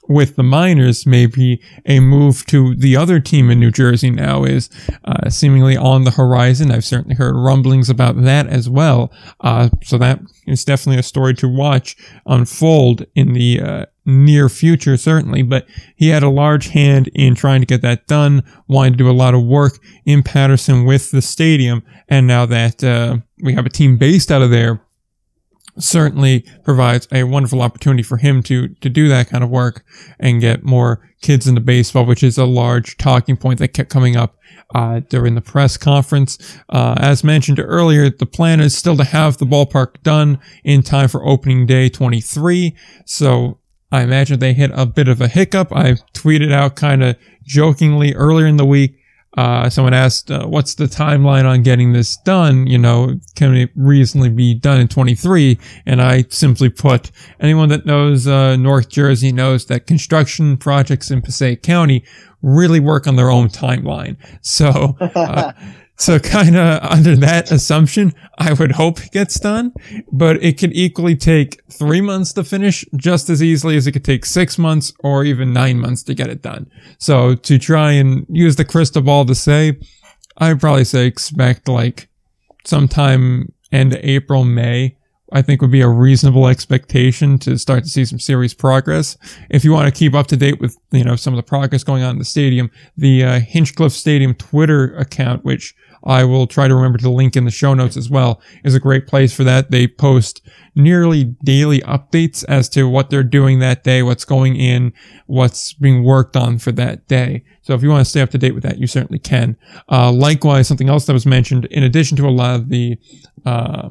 with 0.07 0.36
the 0.36 0.44
Miners. 0.44 1.06
Maybe 1.06 1.62
a 1.86 2.00
move 2.00 2.45
to 2.48 2.75
the 2.75 2.95
other 2.95 3.19
team 3.19 3.50
in 3.50 3.59
New 3.59 3.71
Jersey 3.71 4.09
now 4.09 4.44
is 4.44 4.69
uh, 5.06 5.30
seemingly 5.30 5.77
on 5.77 6.04
the 6.04 6.12
horizon. 6.12 6.71
I've 6.71 6.86
certainly 6.86 7.15
heard 7.15 7.36
rumblings 7.36 7.89
about 7.89 8.21
that 8.24 8.48
as 8.48 8.69
well. 8.69 9.12
Uh, 9.42 9.69
so 9.83 9.98
that 9.98 10.19
is 10.45 10.63
definitely 10.63 11.00
a 11.00 11.04
story 11.04 11.33
to 11.36 11.48
watch 11.48 11.98
unfold 12.25 13.06
in 13.15 13.33
the 13.33 13.62
uh, 13.62 13.86
near 14.06 14.48
future, 14.48 14.95
certainly, 14.95 15.44
but 15.44 15.68
he 15.95 16.07
had 16.07 16.24
a 16.24 16.30
large 16.30 16.69
hand 16.69 17.09
in 17.13 17.36
trying 17.36 17.59
to 17.59 17.68
get 17.68 17.81
that 17.81 18.07
done, 18.07 18.42
wanted 18.68 18.92
to 18.92 18.98
do 18.98 19.09
a 19.09 19.12
lot 19.12 19.36
of 19.36 19.44
work 19.44 19.80
in 20.06 20.24
Paterson 20.24 20.86
with 20.86 21.12
the 21.12 21.21
stadium. 21.21 21.83
And 22.07 22.25
now 22.25 22.45
that 22.45 22.83
uh, 22.83 23.18
we 23.44 23.54
have 23.54 23.65
a 23.65 23.69
team 23.69 23.98
based 23.98 24.31
out 24.31 24.42
of 24.42 24.50
there, 24.50 24.81
certainly 25.80 26.46
provides 26.64 27.08
a 27.12 27.24
wonderful 27.24 27.62
opportunity 27.62 28.04
for 28.04 28.18
him 28.18 28.44
to 28.44 28.70
to 28.70 28.90
do 28.90 29.08
that 29.08 29.30
kind 29.30 29.44
of 29.44 29.50
work 29.50 29.84
and 30.20 30.42
get 30.42 30.64
more 30.64 31.08
kids 31.22 31.48
into 31.48 31.62
baseball, 31.62 32.06
which 32.06 32.24
is 32.24 32.38
a 32.38 32.46
large 32.46 32.98
talking 32.98 33.38
point 33.38 33.60
that 33.60 33.70
kept 33.70 33.90
coming 33.90 34.16
up 34.16 34.36
uh, 34.76 35.02
during 35.10 35.36
the 35.36 35.42
press 35.42 35.78
conference. 35.78 36.38
Uh, 36.70 36.96
as 36.98 37.24
mentioned 37.24 37.60
earlier, 37.60 38.10
the 38.10 38.26
plan 38.26 38.60
is 38.60 38.78
still 38.78 38.98
to 38.98 39.04
have 39.04 39.38
the 39.38 39.46
ballpark 39.46 40.02
done 40.04 40.40
in 40.64 40.84
time 40.84 41.08
for 41.08 41.26
opening 41.26 41.66
day 41.66 41.90
23. 41.90 42.76
So 43.06 43.60
I 43.92 44.02
imagine 44.02 44.40
they 44.40 44.54
hit 44.54 44.72
a 44.74 44.86
bit 44.86 45.08
of 45.08 45.22
a 45.22 45.28
hiccup. 45.28 45.72
I 45.72 45.94
tweeted 46.14 46.52
out 46.52 46.76
kind 46.76 47.04
of 47.04 47.16
jokingly 47.44 48.14
earlier 48.14 48.46
in 48.46 48.58
the 48.58 48.66
week. 48.66 48.97
Uh, 49.38 49.69
someone 49.69 49.94
asked, 49.94 50.31
uh, 50.31 50.48
what's 50.48 50.74
the 50.74 50.86
timeline 50.86 51.45
on 51.45 51.62
getting 51.62 51.94
this 51.94 52.18
done? 52.18 52.66
You 52.66 52.80
know, 52.80 53.19
can 53.36 53.56
it 53.56 53.69
reasonably 53.75 54.30
be 54.30 54.56
done 54.56 54.80
in 54.80 54.88
23? 54.88 55.60
And 55.86 56.01
I 56.01 56.25
simply 56.30 56.69
put, 56.69 57.12
anyone 57.39 57.69
that 57.69 57.86
knows, 57.86 58.28
uh, 58.28 58.56
North 58.56 58.89
Jersey 58.89 59.31
knows 59.31 59.68
that 59.68 59.86
construction 59.86 60.57
projects 60.57 61.12
in 61.12 61.22
Passaic 61.22 61.62
County 61.62 62.04
really 62.42 62.80
work 62.80 63.06
on 63.06 63.16
their 63.16 63.30
own 63.30 63.48
timeline. 63.48 64.18
So, 64.42 64.98
uh, 65.16 65.54
So 65.98 66.20
kind 66.38 66.56
of 66.56 66.84
under 66.84 67.16
that 67.18 67.52
assumption, 67.52 68.14
I 68.38 68.54
would 68.54 68.74
hope 68.74 69.04
it 69.04 69.12
gets 69.12 69.40
done, 69.40 69.74
but 70.12 70.42
it 70.44 70.58
could 70.58 70.74
equally 70.74 71.16
take 71.16 71.62
three 71.70 72.02
months 72.02 72.34
to 72.34 72.44
finish 72.44 72.86
just 72.96 73.30
as 73.30 73.44
easily 73.44 73.76
as 73.76 73.88
it 73.88 73.92
could 73.92 74.06
take 74.06 74.26
six 74.26 74.58
months 74.58 74.94
or 75.00 75.24
even 75.24 75.54
nine 75.54 75.80
months 75.80 76.04
to 76.04 76.14
get 76.14 76.30
it 76.30 76.42
done. 76.42 76.70
So 77.00 77.36
to 77.36 77.58
try 77.58 77.92
and 77.92 78.26
use 78.30 78.56
the 78.56 78.66
crystal 78.66 79.02
ball 79.02 79.26
to 79.26 79.36
say, 79.36 79.78
I'd 80.38 80.60
probably 80.60 80.84
say 80.84 81.08
expect 81.08 81.68
like 81.68 82.10
sometime 82.64 83.52
end 83.71 83.94
of 83.94 84.00
April, 84.04 84.44
May. 84.44 84.98
I 85.33 85.42
think 85.42 85.62
would 85.62 85.71
be 85.71 85.81
a 85.81 85.90
reasonable 85.90 86.48
expectation 86.48 87.38
to 87.40 87.57
start 87.57 87.83
to 87.83 87.90
see 87.90 88.06
some 88.06 88.19
serious 88.19 88.54
progress. 88.54 89.18
If 89.50 89.66
you 89.66 89.74
want 89.74 89.94
to 89.94 89.98
keep 89.98 90.14
up 90.14 90.28
to 90.28 90.38
date 90.38 90.62
with, 90.62 90.78
you 90.92 91.04
know, 91.04 91.18
some 91.18 91.33
of 91.33 91.38
the 91.38 91.44
progress 91.44 91.83
going 91.83 92.02
on 92.02 92.12
in 92.12 92.19
the 92.19 92.24
stadium, 92.24 92.71
the 92.95 93.26
uh, 93.26 93.40
Hinchcliffe 93.42 93.92
Stadium 93.92 94.36
Twitter 94.36 94.95
account, 94.95 95.44
which 95.44 95.76
I 96.07 96.23
will 96.23 96.47
try 96.47 96.68
to 96.68 96.73
remember 96.73 96.97
to 96.99 97.09
link 97.09 97.35
in 97.35 97.45
the 97.45 97.52
show 97.52 97.73
notes 97.73 97.97
as 97.97 98.09
well, 98.09 98.42
is 98.64 98.73
a 98.73 98.80
great 98.80 99.06
place 99.06 99.35
for 99.35 99.44
that. 99.44 99.69
They 99.69 99.87
post 99.87 100.42
nearly 100.73 101.35
daily 101.44 101.81
updates 101.81 102.45
as 102.47 102.69
to 102.69 102.87
what 102.87 103.09
they're 103.09 103.23
doing 103.23 103.59
that 103.59 103.83
day, 103.83 104.02
what's 104.02 104.26
going 104.26 104.56
in, 104.56 104.94
what's 105.26 105.73
being 105.73 106.04
worked 106.04 106.37
on 106.37 106.57
for 106.59 106.71
that 106.71 107.07
day. 107.07 107.44
So 107.61 107.73
if 107.73 107.83
you 107.83 107.90
want 107.90 108.06
to 108.06 108.09
stay 108.09 108.21
up 108.21 108.30
to 108.30 108.37
date 108.37 108.54
with 108.54 108.64
that, 108.64 108.78
you 108.78 108.87
certainly 108.87 109.19
can. 109.19 109.57
Uh, 109.92 110.11
likewise, 110.11 110.68
something 110.68 110.90
else 110.90 111.06
that 111.06 111.14
was 111.14 111.26
mentioned, 111.26 111.66
in 111.66 111.83
addition 111.83 112.16
to 112.18 112.28
a 112.28 112.31
lot 112.31 112.56
of 112.56 112.69
the, 112.69 112.97
uh, 113.45 113.90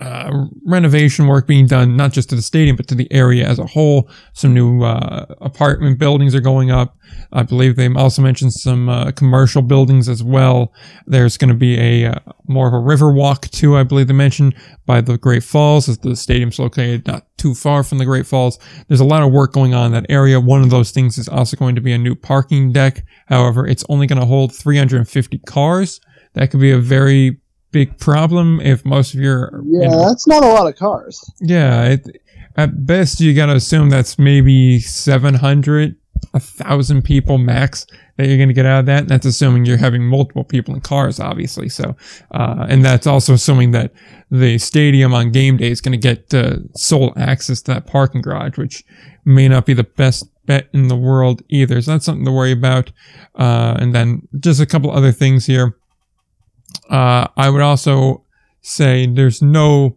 uh, 0.00 0.46
renovation 0.66 1.28
work 1.28 1.46
being 1.46 1.66
done, 1.66 1.96
not 1.96 2.12
just 2.12 2.28
to 2.28 2.34
the 2.34 2.42
stadium, 2.42 2.74
but 2.76 2.88
to 2.88 2.96
the 2.96 3.10
area 3.12 3.46
as 3.46 3.60
a 3.60 3.66
whole. 3.66 4.10
Some 4.32 4.52
new 4.52 4.82
uh, 4.82 5.26
apartment 5.40 5.98
buildings 6.00 6.34
are 6.34 6.40
going 6.40 6.70
up. 6.70 6.96
I 7.32 7.44
believe 7.44 7.76
they 7.76 7.88
also 7.94 8.20
mentioned 8.20 8.52
some 8.52 8.88
uh, 8.88 9.12
commercial 9.12 9.62
buildings 9.62 10.08
as 10.08 10.22
well. 10.22 10.72
There's 11.06 11.36
going 11.36 11.50
to 11.50 11.54
be 11.54 11.78
a 11.78 12.10
uh, 12.10 12.18
more 12.48 12.66
of 12.66 12.74
a 12.74 12.78
river 12.78 13.12
walk 13.12 13.48
too. 13.48 13.76
I 13.76 13.84
believe 13.84 14.08
they 14.08 14.14
mentioned 14.14 14.56
by 14.84 15.00
the 15.00 15.16
Great 15.16 15.44
Falls, 15.44 15.88
as 15.88 15.98
the 15.98 16.16
stadium's 16.16 16.58
located 16.58 17.06
not 17.06 17.26
too 17.38 17.54
far 17.54 17.84
from 17.84 17.98
the 17.98 18.04
Great 18.04 18.26
Falls. 18.26 18.58
There's 18.88 19.00
a 19.00 19.04
lot 19.04 19.22
of 19.22 19.30
work 19.30 19.52
going 19.52 19.74
on 19.74 19.86
in 19.86 19.92
that 19.92 20.06
area. 20.10 20.40
One 20.40 20.62
of 20.62 20.70
those 20.70 20.90
things 20.90 21.18
is 21.18 21.28
also 21.28 21.56
going 21.56 21.76
to 21.76 21.80
be 21.80 21.92
a 21.92 21.98
new 21.98 22.16
parking 22.16 22.72
deck. 22.72 23.04
However, 23.26 23.64
it's 23.64 23.84
only 23.88 24.08
going 24.08 24.20
to 24.20 24.26
hold 24.26 24.54
350 24.54 25.38
cars. 25.46 26.00
That 26.34 26.50
could 26.50 26.60
be 26.60 26.72
a 26.72 26.78
very 26.78 27.40
big 27.74 27.98
problem 27.98 28.60
if 28.60 28.84
most 28.84 29.14
of 29.14 29.20
your 29.20 29.60
yeah 29.66 29.82
you 29.82 29.88
know, 29.88 30.08
that's 30.08 30.26
not 30.26 30.42
a 30.42 30.46
lot 30.46 30.66
of 30.66 30.76
cars 30.76 31.28
yeah 31.40 31.84
it, 31.84 32.22
at 32.56 32.86
best 32.86 33.20
you 33.20 33.34
gotta 33.34 33.54
assume 33.54 33.90
that's 33.90 34.18
maybe 34.18 34.78
700 34.80 35.96
a 36.32 36.40
thousand 36.40 37.02
people 37.02 37.38
max 37.38 37.86
that 38.16 38.28
you're 38.28 38.36
going 38.36 38.48
to 38.48 38.54
get 38.54 38.66
out 38.66 38.80
of 38.80 38.86
that. 38.86 39.00
And 39.00 39.08
that's 39.08 39.26
assuming 39.26 39.64
you're 39.64 39.76
having 39.76 40.04
multiple 40.04 40.44
people 40.44 40.74
in 40.74 40.80
cars, 40.80 41.20
obviously. 41.20 41.68
So, 41.68 41.96
uh, 42.30 42.66
and 42.68 42.84
that's 42.84 43.06
also 43.06 43.34
assuming 43.34 43.72
that 43.72 43.92
the 44.30 44.58
stadium 44.58 45.12
on 45.12 45.32
game 45.32 45.56
day 45.56 45.70
is 45.70 45.80
going 45.80 45.98
to 46.00 46.14
get 46.14 46.32
uh, 46.32 46.58
sole 46.76 47.12
access 47.16 47.60
to 47.62 47.74
that 47.74 47.86
parking 47.86 48.22
garage, 48.22 48.56
which 48.56 48.84
may 49.24 49.48
not 49.48 49.66
be 49.66 49.74
the 49.74 49.84
best 49.84 50.28
bet 50.46 50.68
in 50.72 50.88
the 50.88 50.96
world 50.96 51.42
either. 51.48 51.80
So 51.82 51.92
that's 51.92 52.04
something 52.04 52.24
to 52.24 52.32
worry 52.32 52.52
about. 52.52 52.92
Uh, 53.34 53.76
and 53.78 53.94
then 53.94 54.28
just 54.40 54.60
a 54.60 54.66
couple 54.66 54.90
other 54.90 55.12
things 55.12 55.46
here. 55.46 55.76
Uh, 56.88 57.28
I 57.36 57.50
would 57.50 57.62
also 57.62 58.24
say 58.62 59.06
there's 59.06 59.42
no 59.42 59.96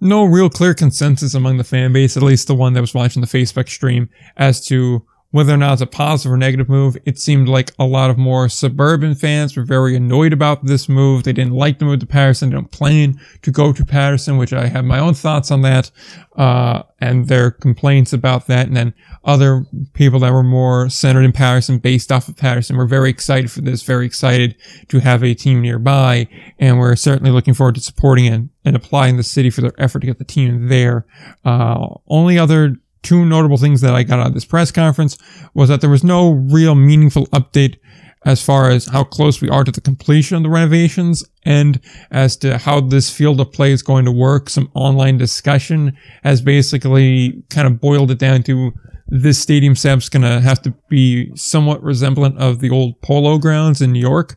no 0.00 0.24
real 0.24 0.50
clear 0.50 0.74
consensus 0.74 1.32
among 1.32 1.58
the 1.58 1.64
fan 1.64 1.92
base, 1.92 2.16
at 2.16 2.24
least 2.24 2.48
the 2.48 2.54
one 2.56 2.72
that 2.72 2.80
was 2.80 2.92
watching 2.92 3.20
the 3.20 3.28
Facebook 3.28 3.68
stream, 3.68 4.10
as 4.36 4.66
to 4.66 5.06
whether 5.32 5.54
or 5.54 5.56
not 5.56 5.72
it's 5.72 5.82
a 5.82 5.86
positive 5.86 6.32
or 6.32 6.36
negative 6.36 6.68
move, 6.68 6.96
it 7.06 7.18
seemed 7.18 7.48
like 7.48 7.72
a 7.78 7.84
lot 7.84 8.10
of 8.10 8.18
more 8.18 8.48
suburban 8.50 9.14
fans 9.14 9.56
were 9.56 9.64
very 9.64 9.96
annoyed 9.96 10.32
about 10.32 10.64
this 10.64 10.90
move. 10.90 11.24
They 11.24 11.32
didn't 11.32 11.54
like 11.54 11.78
the 11.78 11.86
move 11.86 12.00
to 12.00 12.06
Paterson. 12.06 12.50
They 12.50 12.54
don't 12.54 12.70
plan 12.70 13.18
to 13.40 13.50
go 13.50 13.72
to 13.72 13.84
Paterson, 13.84 14.36
which 14.36 14.52
I 14.52 14.66
have 14.66 14.84
my 14.84 14.98
own 14.98 15.14
thoughts 15.14 15.50
on 15.50 15.62
that, 15.62 15.90
uh, 16.36 16.82
and 17.00 17.28
their 17.28 17.50
complaints 17.50 18.12
about 18.12 18.46
that. 18.48 18.66
And 18.66 18.76
then 18.76 18.92
other 19.24 19.64
people 19.94 20.20
that 20.20 20.32
were 20.34 20.42
more 20.42 20.90
centered 20.90 21.24
in 21.24 21.32
Paterson, 21.32 21.78
based 21.78 22.12
off 22.12 22.28
of 22.28 22.36
Paterson, 22.36 22.76
were 22.76 22.86
very 22.86 23.08
excited 23.08 23.50
for 23.50 23.62
this, 23.62 23.82
very 23.82 24.04
excited 24.04 24.54
to 24.88 25.00
have 25.00 25.24
a 25.24 25.32
team 25.32 25.62
nearby, 25.62 26.28
and 26.58 26.78
we're 26.78 26.94
certainly 26.94 27.30
looking 27.30 27.54
forward 27.54 27.76
to 27.76 27.80
supporting 27.80 28.26
and, 28.26 28.50
and 28.66 28.76
applying 28.76 29.16
the 29.16 29.22
city 29.22 29.48
for 29.48 29.62
their 29.62 29.72
effort 29.78 30.00
to 30.00 30.06
get 30.06 30.18
the 30.18 30.24
team 30.24 30.68
there. 30.68 31.06
Uh, 31.42 31.88
only 32.06 32.38
other 32.38 32.76
two 33.02 33.24
notable 33.24 33.56
things 33.56 33.80
that 33.80 33.94
I 33.94 34.02
got 34.02 34.20
out 34.20 34.28
of 34.28 34.34
this 34.34 34.44
press 34.44 34.70
conference 34.70 35.18
was 35.54 35.68
that 35.68 35.80
there 35.80 35.90
was 35.90 36.04
no 36.04 36.30
real 36.30 36.74
meaningful 36.74 37.26
update 37.28 37.76
as 38.24 38.42
far 38.42 38.70
as 38.70 38.86
how 38.86 39.02
close 39.02 39.40
we 39.40 39.48
are 39.48 39.64
to 39.64 39.72
the 39.72 39.80
completion 39.80 40.36
of 40.36 40.42
the 40.42 40.48
renovations 40.50 41.24
and 41.44 41.80
as 42.10 42.36
to 42.36 42.56
how 42.58 42.80
this 42.80 43.10
field 43.10 43.40
of 43.40 43.52
play 43.52 43.72
is 43.72 43.82
going 43.82 44.04
to 44.04 44.12
work. 44.12 44.48
Some 44.48 44.70
online 44.74 45.18
discussion 45.18 45.96
has 46.22 46.40
basically 46.40 47.42
kind 47.50 47.66
of 47.66 47.80
boiled 47.80 48.12
it 48.12 48.18
down 48.18 48.44
to 48.44 48.72
this 49.08 49.40
stadium 49.40 49.74
setup's 49.74 50.08
going 50.08 50.22
to 50.22 50.40
have 50.40 50.62
to 50.62 50.72
be 50.88 51.34
somewhat 51.34 51.82
resemblant 51.82 52.38
of 52.38 52.60
the 52.60 52.70
old 52.70 53.00
polo 53.02 53.38
grounds 53.38 53.82
in 53.82 53.92
New 53.92 54.00
York. 54.00 54.36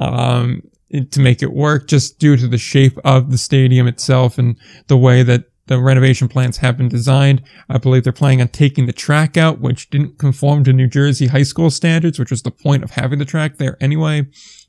Um, 0.00 0.62
to 1.10 1.20
make 1.20 1.40
it 1.40 1.52
work 1.52 1.86
just 1.86 2.18
due 2.18 2.36
to 2.36 2.48
the 2.48 2.58
shape 2.58 2.98
of 3.04 3.30
the 3.30 3.38
stadium 3.38 3.86
itself 3.86 4.38
and 4.38 4.56
the 4.88 4.96
way 4.96 5.22
that 5.22 5.44
the 5.70 5.80
renovation 5.80 6.26
plans 6.26 6.56
have 6.56 6.76
been 6.76 6.88
designed. 6.88 7.42
I 7.68 7.78
believe 7.78 8.02
they're 8.02 8.12
planning 8.12 8.40
on 8.40 8.48
taking 8.48 8.86
the 8.86 8.92
track 8.92 9.36
out, 9.36 9.60
which 9.60 9.88
didn't 9.88 10.18
conform 10.18 10.64
to 10.64 10.72
New 10.72 10.88
Jersey 10.88 11.28
high 11.28 11.44
school 11.44 11.70
standards, 11.70 12.18
which 12.18 12.32
was 12.32 12.42
the 12.42 12.50
point 12.50 12.82
of 12.82 12.90
having 12.90 13.20
the 13.20 13.24
track 13.24 13.58
there 13.58 13.76
anyway. 13.80 14.26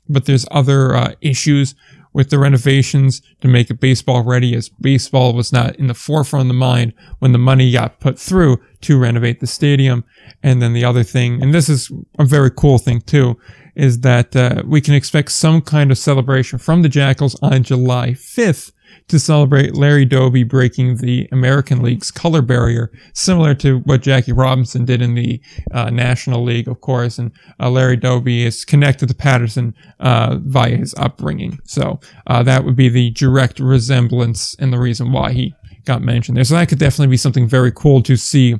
But 0.08 0.26
there's 0.26 0.46
other 0.52 0.94
uh, 0.94 1.14
issues 1.20 1.74
with 2.12 2.30
the 2.30 2.38
renovations 2.38 3.20
to 3.40 3.48
make 3.48 3.68
it 3.68 3.80
baseball 3.80 4.22
ready 4.22 4.54
as 4.54 4.68
baseball 4.68 5.32
was 5.32 5.52
not 5.52 5.74
in 5.74 5.88
the 5.88 5.94
forefront 5.94 6.42
of 6.42 6.48
the 6.48 6.54
mind 6.54 6.92
when 7.18 7.32
the 7.32 7.38
money 7.38 7.72
got 7.72 7.98
put 7.98 8.16
through 8.16 8.58
to 8.82 8.96
renovate 8.96 9.40
the 9.40 9.46
stadium. 9.48 10.04
And 10.40 10.62
then 10.62 10.72
the 10.72 10.84
other 10.84 11.02
thing, 11.02 11.42
and 11.42 11.52
this 11.52 11.68
is 11.68 11.90
a 12.20 12.24
very 12.24 12.50
cool 12.52 12.78
thing 12.78 13.00
too, 13.00 13.36
is 13.74 14.00
that 14.00 14.36
uh, 14.36 14.62
we 14.64 14.80
can 14.80 14.94
expect 14.94 15.32
some 15.32 15.62
kind 15.62 15.90
of 15.90 15.98
celebration 15.98 16.60
from 16.60 16.82
the 16.82 16.88
Jackals 16.88 17.34
on 17.42 17.64
July 17.64 18.10
5th 18.10 18.70
to 19.08 19.18
celebrate 19.18 19.74
Larry 19.74 20.04
Doby 20.04 20.42
breaking 20.42 20.96
the 20.96 21.28
American 21.32 21.82
League's 21.82 22.10
color 22.10 22.42
barrier, 22.42 22.90
similar 23.14 23.54
to 23.56 23.78
what 23.80 24.02
Jackie 24.02 24.32
Robinson 24.32 24.84
did 24.84 25.02
in 25.02 25.14
the 25.14 25.40
uh, 25.72 25.90
National 25.90 26.42
League, 26.42 26.68
of 26.68 26.80
course. 26.80 27.18
And 27.18 27.32
uh, 27.60 27.70
Larry 27.70 27.96
Doby 27.96 28.44
is 28.44 28.64
connected 28.64 29.08
to 29.08 29.14
Paterson 29.14 29.74
uh, 30.00 30.38
via 30.42 30.76
his 30.76 30.94
upbringing. 30.94 31.58
So 31.64 32.00
uh, 32.26 32.42
that 32.44 32.64
would 32.64 32.76
be 32.76 32.88
the 32.88 33.10
direct 33.10 33.60
resemblance 33.60 34.54
and 34.58 34.72
the 34.72 34.78
reason 34.78 35.12
why 35.12 35.32
he 35.32 35.54
got 35.84 36.02
mentioned 36.02 36.36
there. 36.36 36.44
So 36.44 36.54
that 36.54 36.68
could 36.68 36.78
definitely 36.78 37.10
be 37.10 37.16
something 37.16 37.48
very 37.48 37.72
cool 37.72 38.02
to 38.02 38.16
see 38.16 38.56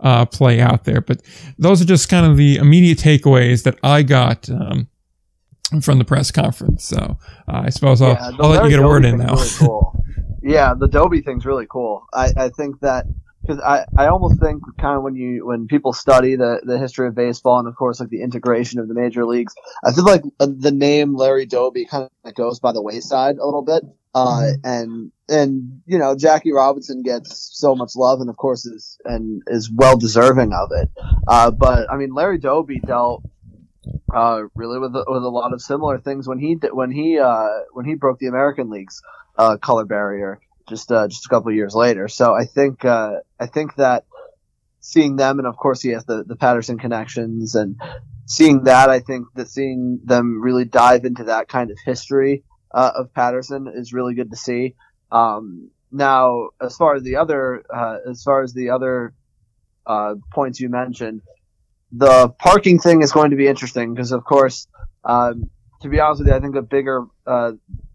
uh, 0.00 0.26
play 0.26 0.60
out 0.60 0.84
there. 0.84 1.00
But 1.00 1.22
those 1.58 1.80
are 1.80 1.86
just 1.86 2.08
kind 2.08 2.26
of 2.26 2.36
the 2.36 2.56
immediate 2.56 2.98
takeaways 2.98 3.62
that 3.64 3.78
I 3.82 4.02
got. 4.02 4.48
Um, 4.50 4.88
from 5.80 5.98
the 5.98 6.04
press 6.04 6.30
conference. 6.30 6.84
So 6.84 7.18
uh, 7.48 7.62
I 7.64 7.70
suppose 7.70 8.00
I'll, 8.00 8.10
yeah, 8.10 8.30
I'll 8.38 8.50
let 8.50 8.64
you 8.64 8.70
get 8.70 8.78
a 8.78 8.86
word 8.86 9.04
in 9.04 9.18
now. 9.18 9.34
Really 9.34 9.48
cool. 9.58 10.04
yeah, 10.42 10.74
the 10.74 10.88
Doby 10.88 11.22
thing's 11.22 11.44
really 11.44 11.66
cool. 11.68 12.06
I, 12.12 12.32
I 12.36 12.48
think 12.50 12.80
that 12.80 13.06
because 13.42 13.60
I, 13.60 13.84
I 13.96 14.06
almost 14.06 14.40
think 14.40 14.62
kind 14.78 14.96
of 14.96 15.02
when 15.02 15.14
you 15.14 15.46
when 15.46 15.66
people 15.66 15.92
study 15.92 16.36
the, 16.36 16.60
the 16.64 16.78
history 16.78 17.06
of 17.06 17.14
baseball 17.14 17.58
and 17.58 17.68
of 17.68 17.76
course 17.76 18.00
like 18.00 18.08
the 18.08 18.22
integration 18.22 18.80
of 18.80 18.88
the 18.88 18.94
major 18.94 19.24
leagues, 19.24 19.54
I 19.84 19.92
feel 19.92 20.04
like 20.04 20.22
uh, 20.40 20.48
the 20.56 20.72
name 20.72 21.14
Larry 21.14 21.46
Doby 21.46 21.84
kind 21.86 22.08
of 22.24 22.34
goes 22.34 22.58
by 22.58 22.72
the 22.72 22.82
wayside 22.82 23.38
a 23.38 23.44
little 23.44 23.62
bit. 23.62 23.84
Uh, 24.14 24.40
mm-hmm. 24.40 24.66
and 24.66 25.12
and 25.28 25.82
you 25.84 25.98
know 25.98 26.16
Jackie 26.16 26.52
Robinson 26.52 27.02
gets 27.02 27.50
so 27.52 27.74
much 27.74 27.94
love 27.96 28.20
and 28.20 28.30
of 28.30 28.36
course 28.36 28.64
is 28.64 28.98
and 29.04 29.42
is 29.48 29.70
well 29.70 29.96
deserving 29.98 30.52
of 30.52 30.70
it. 30.72 30.88
Uh, 31.28 31.50
but 31.50 31.90
I 31.90 31.96
mean 31.96 32.14
Larry 32.14 32.38
Doby 32.38 32.80
dealt 32.80 33.22
uh, 34.12 34.42
really 34.54 34.78
with 34.78 34.94
with 34.94 35.22
a 35.22 35.28
lot 35.28 35.52
of 35.52 35.60
similar 35.60 35.98
things 35.98 36.28
when 36.28 36.38
he 36.38 36.54
when 36.72 36.90
he 36.90 37.18
uh, 37.18 37.48
when 37.72 37.84
he 37.84 37.94
broke 37.94 38.18
the 38.18 38.26
American 38.26 38.70
League's 38.70 39.02
uh, 39.36 39.56
color 39.56 39.84
barrier 39.84 40.40
just 40.68 40.90
uh, 40.90 41.08
just 41.08 41.26
a 41.26 41.28
couple 41.28 41.52
years 41.52 41.74
later. 41.74 42.08
So 42.08 42.34
I 42.34 42.44
think 42.44 42.84
uh, 42.84 43.16
I 43.38 43.46
think 43.46 43.76
that 43.76 44.04
seeing 44.80 45.16
them 45.16 45.38
and 45.38 45.46
of 45.46 45.56
course 45.56 45.82
he 45.82 45.90
has 45.90 46.04
the 46.04 46.24
the 46.24 46.36
Paterson 46.36 46.78
connections 46.78 47.54
and 47.54 47.80
seeing 48.26 48.64
that 48.64 48.90
I 48.90 49.00
think 49.00 49.26
that 49.34 49.48
seeing 49.48 50.00
them 50.04 50.40
really 50.40 50.64
dive 50.64 51.04
into 51.04 51.24
that 51.24 51.48
kind 51.48 51.70
of 51.70 51.78
history 51.84 52.44
uh, 52.72 52.92
of 52.96 53.12
Paterson 53.14 53.70
is 53.72 53.92
really 53.92 54.14
good 54.14 54.30
to 54.30 54.36
see. 54.36 54.74
Um, 55.10 55.70
now, 55.92 56.50
as 56.60 56.76
far 56.76 56.94
as 56.96 57.02
the 57.02 57.16
other 57.16 57.64
as 58.08 58.22
far 58.22 58.42
as 58.42 58.52
the 58.52 58.70
other 58.70 59.14
points 60.32 60.60
you 60.60 60.68
mentioned 60.68 61.22
the 61.98 62.28
parking 62.38 62.78
thing 62.78 63.02
is 63.02 63.12
going 63.12 63.30
to 63.30 63.36
be 63.36 63.46
interesting 63.46 63.94
because, 63.94 64.12
of 64.12 64.24
course, 64.24 64.66
um, 65.04 65.50
to 65.80 65.88
be 65.88 66.00
honest 66.00 66.20
with 66.20 66.28
you, 66.28 66.34
I 66.34 66.40
think 66.40 66.54
the 66.54 66.62
bigger, 66.62 67.06
uh, 67.26 67.52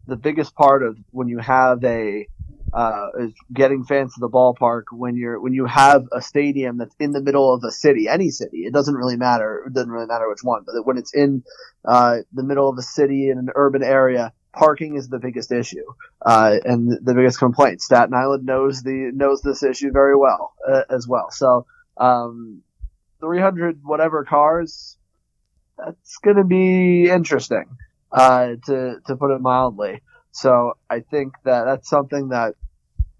the 0.08 0.16
biggest 0.16 0.56
part 0.56 0.84
of 0.84 0.98
when 1.12 1.28
you 1.28 1.40
have 1.40 1.84
a 1.84 2.28
uh, 2.74 3.08
is 3.20 3.34
getting 3.54 3.84
fans 3.84 4.14
to 4.14 4.22
the 4.22 4.30
ballpark 4.30 4.84
when 4.92 5.18
you're 5.18 5.40
when 5.42 5.54
you 5.54 5.66
have 5.66 6.06
a 6.14 6.22
stadium 6.22 6.78
that's 6.78 6.96
in 7.00 7.12
the 7.12 7.22
middle 7.22 7.54
of 7.54 7.64
a 7.64 7.72
city, 7.72 8.08
any 8.08 8.30
city. 8.30 8.60
It 8.60 8.74
doesn't 8.74 8.96
really 8.96 9.18
matter. 9.18 9.66
It 9.68 9.74
doesn't 9.74 9.92
really 9.92 10.08
matter 10.08 10.30
which 10.30 10.44
one, 10.44 10.64
but 10.66 10.74
when 10.86 10.98
it's 10.98 11.14
in 11.14 11.44
uh, 11.84 12.20
the 12.32 12.44
middle 12.44 12.70
of 12.70 12.78
a 12.78 12.82
city 12.82 13.30
in 13.30 13.38
an 13.38 13.50
urban 13.56 13.84
area, 13.84 14.32
parking 14.54 14.96
is 14.96 15.10
the 15.10 15.20
biggest 15.20 15.52
issue 15.52 15.86
uh, 16.26 16.58
and 16.64 16.92
the 17.04 17.14
biggest 17.14 17.40
complaint. 17.40 17.82
Staten 17.82 18.14
Island 18.14 18.46
knows 18.46 18.84
the 18.84 19.12
knows 19.14 19.42
this 19.42 19.64
issue 19.64 19.92
very 19.92 20.16
well 20.16 20.54
uh, 20.68 20.84
as 20.90 21.08
well. 21.08 21.30
So 21.30 21.66
um, 21.98 22.64
300 23.22 23.80
whatever 23.84 24.26
cars, 24.26 24.98
that's 25.78 26.18
going 26.18 26.38
to 26.38 26.44
be 26.44 27.10
interesting, 27.10 27.66
uh, 28.12 28.56
to, 28.66 28.96
to 29.08 29.16
put 29.16 29.34
it 29.34 29.42
mildly. 29.42 30.02
So 30.32 30.74
I 30.90 31.02
think 31.02 31.34
that 31.44 31.66
that's 31.66 31.90
something 31.90 32.30
that 32.30 32.56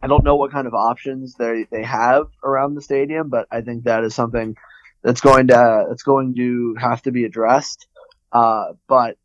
I 0.02 0.08
don't 0.08 0.24
know 0.24 0.36
what 0.36 0.52
kind 0.52 0.68
of 0.68 0.74
options 0.74 1.36
they, 1.36 1.68
they 1.72 1.84
have 1.84 2.28
around 2.44 2.76
the 2.76 2.82
stadium, 2.82 3.30
but 3.30 3.48
I 3.52 3.62
think 3.62 3.84
that 3.84 4.04
is 4.04 4.16
something 4.16 4.56
that's 5.04 5.22
going 5.22 5.48
to, 5.48 5.86
that's 5.88 6.04
going 6.04 6.36
to 6.36 6.76
have 6.80 7.02
to 7.04 7.12
be 7.12 7.26
addressed. 7.26 7.88
Uh, 8.32 8.74
but 8.88 9.18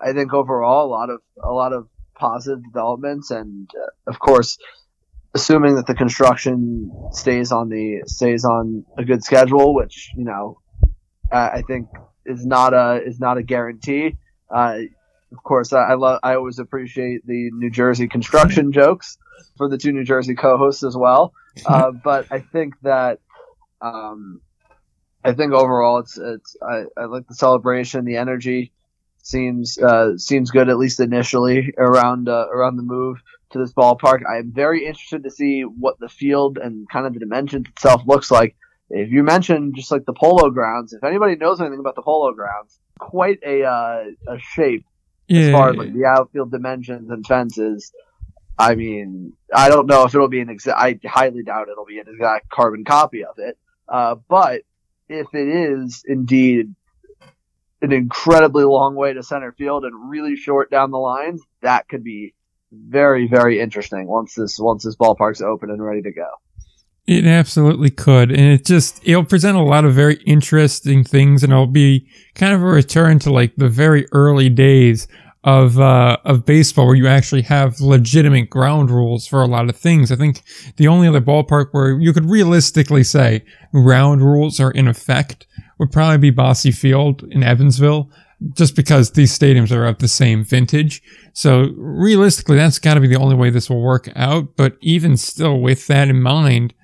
I 0.00 0.12
think 0.12 0.34
overall 0.34 0.86
a 0.86 0.90
lot 0.90 1.10
of, 1.10 1.20
a 1.42 1.52
lot 1.52 1.72
of 1.72 1.88
positive 2.14 2.62
developments 2.62 3.30
and 3.30 3.70
uh, 3.74 4.10
of 4.10 4.18
course 4.18 4.58
assuming 5.34 5.76
that 5.76 5.86
the 5.86 5.94
construction 5.94 6.90
stays 7.12 7.52
on 7.52 7.68
the 7.68 8.02
stays 8.06 8.44
on 8.44 8.84
a 8.98 9.04
good 9.04 9.22
schedule, 9.22 9.74
which 9.74 10.12
you 10.16 10.24
know 10.24 10.60
I 11.32 11.62
think 11.66 11.88
is 12.26 12.44
not 12.44 12.74
a 12.74 13.02
is 13.04 13.20
not 13.20 13.38
a 13.38 13.42
guarantee. 13.42 14.16
Uh, 14.52 14.78
of 15.32 15.42
course, 15.44 15.72
I, 15.72 15.90
I 15.90 15.94
love 15.94 16.20
I 16.22 16.34
always 16.34 16.58
appreciate 16.58 17.26
the 17.26 17.50
New 17.52 17.70
Jersey 17.70 18.08
construction 18.08 18.72
jokes 18.72 19.18
for 19.56 19.68
the 19.68 19.78
two 19.78 19.92
New 19.92 20.04
Jersey 20.04 20.34
co-hosts 20.34 20.82
as 20.82 20.96
well. 20.96 21.32
Uh, 21.66 21.90
but 21.90 22.26
I 22.30 22.38
think 22.38 22.74
that 22.82 23.18
um, 23.82 24.40
I 25.24 25.32
think 25.32 25.52
overall 25.52 25.98
it's 25.98 26.16
it's 26.16 26.56
I, 26.62 26.84
I 26.96 27.06
like 27.06 27.26
the 27.26 27.34
celebration, 27.34 28.04
the 28.04 28.18
energy 28.18 28.72
seems 29.22 29.76
uh, 29.76 30.16
seems 30.16 30.52
good 30.52 30.68
at 30.68 30.78
least 30.78 31.00
initially 31.00 31.74
around 31.76 32.28
uh, 32.28 32.46
around 32.52 32.76
the 32.76 32.84
move 32.84 33.20
to 33.52 33.58
this 33.58 33.72
ballpark. 33.72 34.20
I 34.28 34.38
am 34.38 34.52
very 34.52 34.86
interested 34.86 35.24
to 35.24 35.30
see 35.30 35.62
what 35.62 35.98
the 35.98 36.08
field 36.08 36.58
and 36.58 36.88
kind 36.88 37.06
of 37.06 37.14
the 37.14 37.20
dimensions 37.20 37.68
itself 37.68 38.02
looks 38.06 38.30
like. 38.30 38.56
If 38.90 39.10
you 39.10 39.22
mentioned 39.22 39.76
just 39.76 39.90
like 39.90 40.04
the 40.04 40.12
polo 40.12 40.50
grounds, 40.50 40.92
if 40.92 41.04
anybody 41.04 41.36
knows 41.36 41.60
anything 41.60 41.78
about 41.78 41.94
the 41.94 42.02
polo 42.02 42.32
grounds, 42.32 42.78
quite 42.98 43.38
a 43.44 43.62
uh, 43.64 44.04
a 44.28 44.38
shape 44.38 44.84
yeah, 45.28 45.42
as 45.42 45.52
far 45.52 45.70
as 45.70 45.76
like 45.76 45.94
the 45.94 46.04
outfield 46.04 46.50
dimensions 46.50 47.10
and 47.10 47.24
fences. 47.26 47.92
I 48.58 48.74
mean, 48.74 49.32
I 49.54 49.68
don't 49.68 49.86
know 49.86 50.04
if 50.04 50.14
it'll 50.14 50.28
be 50.28 50.40
an 50.40 50.50
exact. 50.50 50.78
I 50.78 50.98
highly 51.08 51.42
doubt 51.42 51.68
it'll 51.68 51.86
be 51.86 51.98
an 51.98 52.08
exact 52.08 52.50
carbon 52.50 52.84
copy 52.84 53.24
of 53.24 53.38
it. 53.38 53.56
Uh, 53.88 54.16
but 54.28 54.62
if 55.08 55.28
it 55.32 55.48
is 55.48 56.04
indeed 56.06 56.74
an 57.82 57.92
incredibly 57.92 58.64
long 58.64 58.94
way 58.94 59.12
to 59.12 59.22
center 59.22 59.52
field 59.52 59.84
and 59.84 60.10
really 60.10 60.36
short 60.36 60.70
down 60.70 60.90
the 60.90 60.98
lines, 60.98 61.42
that 61.62 61.88
could 61.88 62.04
be 62.04 62.34
very 62.72 63.26
very 63.26 63.60
interesting 63.60 64.06
once 64.06 64.34
this 64.34 64.58
once 64.58 64.84
this 64.84 64.96
ballpark's 64.96 65.42
open 65.42 65.70
and 65.70 65.84
ready 65.84 66.02
to 66.02 66.12
go. 66.12 66.28
It 67.10 67.26
absolutely 67.26 67.90
could. 67.90 68.30
And 68.30 68.52
it 68.52 68.64
just, 68.64 69.00
it'll 69.02 69.24
present 69.24 69.56
a 69.56 69.62
lot 69.62 69.84
of 69.84 69.94
very 69.94 70.16
interesting 70.26 71.02
things 71.02 71.42
and 71.42 71.52
it'll 71.52 71.66
be 71.66 72.06
kind 72.36 72.54
of 72.54 72.62
a 72.62 72.66
return 72.66 73.18
to 73.20 73.32
like 73.32 73.56
the 73.56 73.68
very 73.68 74.06
early 74.12 74.48
days 74.48 75.08
of, 75.42 75.80
uh, 75.80 76.18
of 76.24 76.44
baseball 76.44 76.86
where 76.86 76.94
you 76.94 77.08
actually 77.08 77.42
have 77.42 77.80
legitimate 77.80 78.48
ground 78.48 78.92
rules 78.92 79.26
for 79.26 79.42
a 79.42 79.48
lot 79.48 79.68
of 79.68 79.74
things. 79.74 80.12
I 80.12 80.16
think 80.16 80.42
the 80.76 80.86
only 80.86 81.08
other 81.08 81.20
ballpark 81.20 81.70
where 81.72 81.98
you 81.98 82.12
could 82.12 82.30
realistically 82.30 83.02
say 83.02 83.44
ground 83.72 84.22
rules 84.22 84.60
are 84.60 84.70
in 84.70 84.86
effect 84.86 85.48
would 85.80 85.90
probably 85.90 86.18
be 86.18 86.30
Bosse 86.30 86.72
Field 86.72 87.24
in 87.30 87.42
Evansville 87.42 88.08
just 88.54 88.74
because 88.74 89.12
these 89.12 89.36
stadiums 89.36 89.74
are 89.74 89.86
of 89.86 89.98
the 89.98 90.08
same 90.08 90.44
vintage. 90.44 91.02
So 91.32 91.68
realistically, 91.76 92.56
that's 92.56 92.78
got 92.78 92.94
to 92.94 93.00
be 93.00 93.06
the 93.06 93.18
only 93.18 93.36
way 93.36 93.50
this 93.50 93.68
will 93.68 93.82
work 93.82 94.08
out. 94.16 94.56
But 94.56 94.76
even 94.80 95.16
still, 95.16 95.60
with 95.60 95.86
that 95.88 96.08
in 96.08 96.22
mind, 96.22 96.74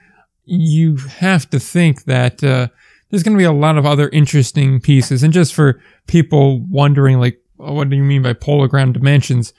you 0.45 0.97
have 0.97 1.49
to 1.51 1.59
think 1.59 2.05
that 2.05 2.45
uh, 2.45 2.69
there's 3.11 3.23
going 3.23 3.37
to 3.37 3.41
be 3.41 3.45
a 3.45 3.53
lot 3.53 3.79
of 3.79 3.87
other 3.87 4.09
interesting 4.11 4.81
pieces. 4.81 5.23
And 5.23 5.33
just 5.33 5.55
for 5.55 5.81
people 6.07 6.61
wondering, 6.69 7.19
like, 7.19 7.41
oh, 7.59 7.73
what 7.73 7.89
do 7.89 7.97
you 7.97 8.05
mean 8.05 8.23
by 8.23 8.35
pologram 8.35 8.93
dimensions? 8.93 9.53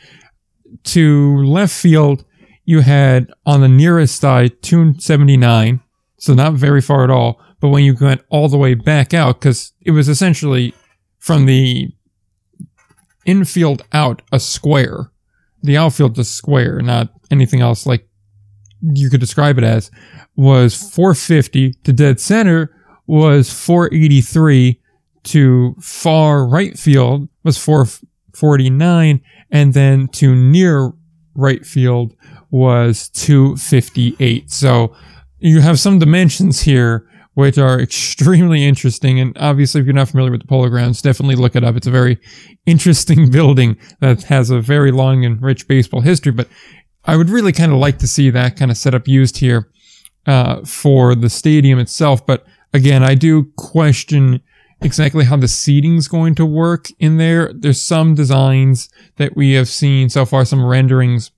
To 0.86 1.44
left 1.44 1.74
field, 1.74 2.26
you 2.66 2.82
had 2.82 3.32
on 3.46 3.62
the 3.62 3.68
nearest 3.68 4.20
side 4.20 4.62
279, 4.62 5.82
so 6.18 6.34
not 6.34 6.54
very 6.54 6.82
far 6.82 7.04
at 7.04 7.10
all. 7.10 7.42
But 7.60 7.70
when 7.70 7.84
you 7.84 7.96
went 8.00 8.22
all 8.30 8.50
the 8.50 8.58
way 8.58 8.76
back 8.76 9.14
out, 9.14 9.40
because 9.40 9.74
it 9.82 9.92
was 9.92 10.08
essentially 10.08 10.76
from 11.20 11.46
the 11.46 11.90
infield 13.26 13.84
out 13.92 14.22
a 14.32 14.40
square, 14.40 15.12
the 15.62 15.78
outfield 15.78 16.18
a 16.18 16.24
square, 16.24 16.80
not 16.82 17.10
anything 17.30 17.62
else 17.62 17.86
like 17.86 18.08
you 18.82 19.10
could 19.10 19.20
describe 19.20 19.58
it 19.58 19.64
as 19.64 19.92
was 20.36 20.76
450 20.76 21.74
to 21.84 21.94
dead 21.94 22.20
center 22.20 22.74
was 23.08 23.52
483 23.52 24.80
to 25.24 25.76
far 25.80 26.48
right 26.48 26.78
field 26.78 27.28
was 27.44 27.58
449 27.58 29.22
and 29.52 29.74
then 29.74 30.08
to 30.10 30.36
near 30.36 30.92
right 31.36 31.66
field 31.66 32.16
was 32.52 33.10
258 33.10 34.52
so 34.52 34.96
you 35.40 35.60
have 35.62 35.80
some 35.80 36.00
dimensions 36.00 36.62
here 36.62 37.10
which 37.38 37.58
are 37.58 37.80
extremely 37.80 38.66
interesting 38.66 39.20
and 39.20 39.38
obviously 39.38 39.80
if 39.80 39.86
you're 39.86 39.94
not 39.94 40.10
familiar 40.10 40.32
with 40.32 40.42
the 40.42 40.48
polo 40.48 40.68
grounds 40.70 41.02
definitely 41.02 41.36
look 41.36 41.56
it 41.56 41.64
up 41.64 41.76
it's 41.76 41.88
a 41.88 41.92
very 41.92 42.18
interesting 42.66 43.30
building 43.38 43.78
that 44.00 44.24
has 44.24 44.50
a 44.50 44.60
very 44.60 44.92
long 44.92 45.24
and 45.24 45.42
rich 45.42 45.68
baseball 45.68 46.02
history 46.02 46.32
but 46.32 46.48
i 47.06 47.16
would 47.16 47.30
really 47.30 47.52
kind 47.52 47.72
of 47.72 47.78
like 47.78 48.00
to 48.00 48.08
see 48.08 48.30
that 48.30 48.56
kind 48.56 48.72
of 48.72 48.78
setup 48.78 49.08
used 49.08 49.38
here 49.38 49.70
uh, 50.28 50.64
for 50.66 51.16
the 51.16 51.30
stadium 51.30 51.80
itself. 51.80 52.26
But 52.26 52.46
again, 52.74 53.04
I 53.04 53.16
do 53.16 53.52
question 53.56 54.42
exactly 54.82 55.26
how 55.26 55.38
the 55.38 55.48
seating's 55.48 56.08
going 56.08 56.36
to 56.36 56.46
work 56.46 56.90
in 57.00 57.18
there. 57.18 57.52
There's 57.54 57.82
some 57.82 58.14
designs 58.14 58.90
that 59.16 59.36
we 59.36 59.54
have 59.54 59.68
seen 59.68 60.10
so 60.10 60.26
far, 60.26 60.46
some 60.46 60.64
renderings 60.64 61.32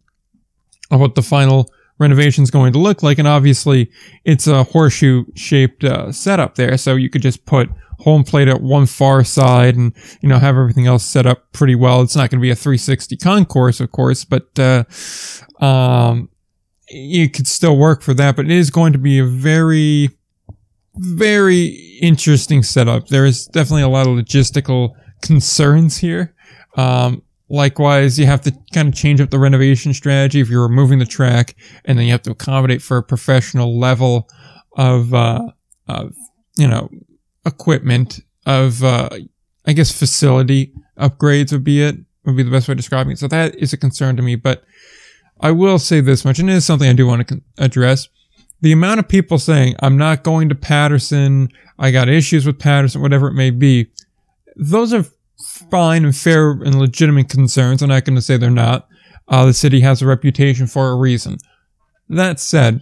of 0.91 0.99
what 0.99 1.15
the 1.15 1.21
final 1.21 1.71
renovation 1.99 2.43
is 2.43 2.51
going 2.51 2.73
to 2.73 2.79
look 2.79 3.03
like. 3.03 3.19
And 3.19 3.27
obviously, 3.27 3.91
it's 4.25 4.47
a 4.47 4.63
horseshoe 4.63 5.25
shaped 5.35 5.83
uh, 5.83 6.11
setup 6.11 6.55
there. 6.55 6.77
So 6.77 6.95
you 6.95 7.09
could 7.09 7.21
just 7.21 7.45
put 7.45 7.69
home 7.99 8.23
plate 8.23 8.47
at 8.47 8.61
one 8.61 8.85
far 8.85 9.23
side 9.23 9.75
and, 9.75 9.93
you 10.21 10.29
know, 10.29 10.39
have 10.39 10.55
everything 10.55 10.87
else 10.87 11.03
set 11.03 11.25
up 11.25 11.51
pretty 11.51 11.75
well. 11.75 12.01
It's 12.01 12.15
not 12.15 12.29
going 12.29 12.39
to 12.39 12.41
be 12.41 12.49
a 12.49 12.55
360 12.55 13.17
concourse, 13.17 13.79
of 13.79 13.91
course, 13.91 14.23
but, 14.25 14.57
uh, 14.57 14.85
um, 15.63 16.29
it 16.87 17.33
could 17.33 17.47
still 17.47 17.77
work 17.77 18.01
for 18.01 18.13
that, 18.15 18.35
but 18.35 18.45
it 18.45 18.51
is 18.51 18.71
going 18.71 18.93
to 18.93 18.99
be 18.99 19.19
a 19.19 19.25
very, 19.25 20.09
very 20.95 21.99
interesting 22.01 22.63
setup. 22.63 23.09
There 23.09 23.25
is 23.25 23.45
definitely 23.45 23.83
a 23.83 23.89
lot 23.89 24.07
of 24.07 24.13
logistical 24.13 24.93
concerns 25.21 25.97
here. 25.97 26.33
Um, 26.75 27.21
likewise, 27.49 28.19
you 28.19 28.25
have 28.25 28.41
to 28.41 28.53
kind 28.73 28.87
of 28.87 28.95
change 28.95 29.19
up 29.19 29.29
the 29.29 29.39
renovation 29.39 29.93
strategy 29.93 30.39
if 30.39 30.49
you're 30.49 30.67
removing 30.67 30.99
the 30.99 31.05
track, 31.05 31.55
and 31.85 31.97
then 31.97 32.05
you 32.05 32.11
have 32.11 32.21
to 32.23 32.31
accommodate 32.31 32.81
for 32.81 32.97
a 32.97 33.03
professional 33.03 33.77
level 33.79 34.29
of, 34.77 35.13
uh, 35.13 35.49
of 35.87 36.15
you 36.57 36.67
know, 36.67 36.89
equipment 37.45 38.19
of, 38.45 38.83
uh, 38.83 39.09
I 39.65 39.73
guess 39.73 39.91
facility 39.91 40.73
upgrades 40.97 41.51
would 41.51 41.63
be 41.63 41.81
it 41.81 41.95
would 42.25 42.37
be 42.37 42.43
the 42.43 42.51
best 42.51 42.67
way 42.67 42.73
of 42.73 42.77
describing 42.77 43.13
it. 43.13 43.19
So 43.19 43.27
that 43.27 43.55
is 43.55 43.73
a 43.73 43.77
concern 43.77 44.15
to 44.17 44.21
me, 44.21 44.35
but 44.35 44.63
I 45.39 45.51
will 45.51 45.79
say 45.79 46.01
this 46.01 46.25
much, 46.25 46.39
and 46.39 46.49
it 46.49 46.53
is 46.53 46.65
something 46.65 46.89
I 46.89 46.93
do 46.93 47.07
want 47.07 47.27
to 47.27 47.41
address. 47.57 48.09
The 48.61 48.73
amount 48.73 48.99
of 48.99 49.07
people 49.07 49.37
saying, 49.37 49.75
I'm 49.79 49.97
not 49.97 50.23
going 50.23 50.49
to 50.49 50.55
Paterson, 50.55 51.49
I 51.77 51.91
got 51.91 52.09
issues 52.09 52.45
with 52.45 52.59
Paterson, 52.59 53.01
whatever 53.01 53.27
it 53.29 53.33
may 53.33 53.51
be, 53.51 53.87
those 54.57 54.93
are 54.93 55.05
fine 55.69 56.05
and 56.05 56.15
fair 56.15 56.51
and 56.51 56.79
legitimate 56.79 57.29
concerns. 57.29 57.81
I'm 57.81 57.89
not 57.89 58.05
going 58.05 58.15
to 58.15 58.21
say 58.21 58.37
they're 58.37 58.49
not. 58.49 58.87
Uh, 59.27 59.45
the 59.45 59.53
city 59.53 59.81
has 59.81 60.01
a 60.01 60.07
reputation 60.07 60.67
for 60.67 60.89
a 60.89 60.95
reason. 60.95 61.37
That 62.09 62.39
said, 62.39 62.81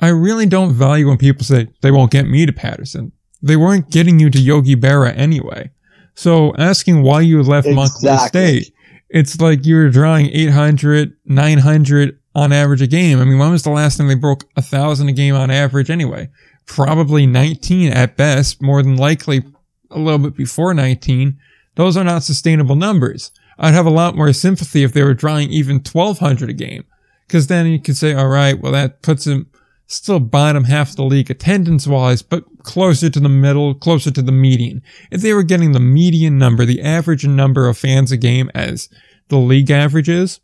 I 0.00 0.08
really 0.08 0.46
don't 0.46 0.74
value 0.74 1.08
when 1.08 1.18
people 1.18 1.44
say 1.44 1.68
they 1.80 1.90
won't 1.90 2.10
get 2.10 2.26
me 2.26 2.44
to 2.44 2.52
Paterson. 2.52 3.12
They 3.40 3.56
weren't 3.56 3.90
getting 3.90 4.18
you 4.20 4.30
to 4.30 4.40
Yogi 4.40 4.76
Berra 4.76 5.16
anyway. 5.16 5.70
So 6.14 6.54
asking 6.56 7.02
why 7.02 7.22
you 7.22 7.42
left 7.42 7.66
exactly. 7.66 7.74
Montclair 7.74 8.28
State 8.28 8.72
it's 9.12 9.38
like 9.40 9.66
you're 9.66 9.90
drawing 9.90 10.30
800, 10.32 11.14
900 11.26 12.18
on 12.34 12.52
average 12.52 12.80
a 12.80 12.86
game. 12.86 13.20
I 13.20 13.24
mean, 13.24 13.38
when 13.38 13.50
was 13.50 13.62
the 13.62 13.70
last 13.70 13.98
time 13.98 14.08
they 14.08 14.14
broke 14.14 14.44
a 14.56 14.62
thousand 14.62 15.10
a 15.10 15.12
game 15.12 15.34
on 15.34 15.50
average 15.50 15.90
anyway? 15.90 16.30
Probably 16.64 17.26
19 17.26 17.92
at 17.92 18.16
best, 18.16 18.62
more 18.62 18.82
than 18.82 18.96
likely 18.96 19.42
a 19.90 19.98
little 19.98 20.18
bit 20.18 20.34
before 20.34 20.72
19. 20.72 21.38
Those 21.74 21.96
are 21.96 22.04
not 22.04 22.22
sustainable 22.22 22.76
numbers. 22.76 23.30
I'd 23.58 23.74
have 23.74 23.86
a 23.86 23.90
lot 23.90 24.16
more 24.16 24.32
sympathy 24.32 24.82
if 24.82 24.92
they 24.92 25.02
were 25.02 25.14
drawing 25.14 25.50
even 25.50 25.76
1200 25.76 26.50
a 26.50 26.52
game. 26.52 26.84
Cause 27.28 27.46
then 27.46 27.66
you 27.66 27.80
could 27.80 27.96
say, 27.96 28.12
all 28.12 28.28
right, 28.28 28.60
well, 28.60 28.72
that 28.72 29.02
puts 29.02 29.24
them 29.24 29.50
still 29.86 30.20
bottom 30.20 30.64
half 30.64 30.90
of 30.90 30.96
the 30.96 31.04
league 31.04 31.30
attendance 31.30 31.86
wise, 31.86 32.22
but 32.22 32.44
closer 32.62 33.10
to 33.10 33.20
the 33.20 33.28
middle, 33.28 33.74
closer 33.74 34.10
to 34.10 34.22
the 34.22 34.32
median. 34.32 34.82
If 35.10 35.20
they 35.20 35.32
were 35.32 35.42
getting 35.42 35.72
the 35.72 35.80
median 35.80 36.38
number, 36.38 36.64
the 36.64 36.82
average 36.82 37.26
number 37.26 37.68
of 37.68 37.78
fans 37.78 38.12
a 38.12 38.16
game 38.16 38.50
as 38.54 38.88
the 39.28 39.38
league 39.38 39.70
average 39.70 40.08
is, 40.08 40.40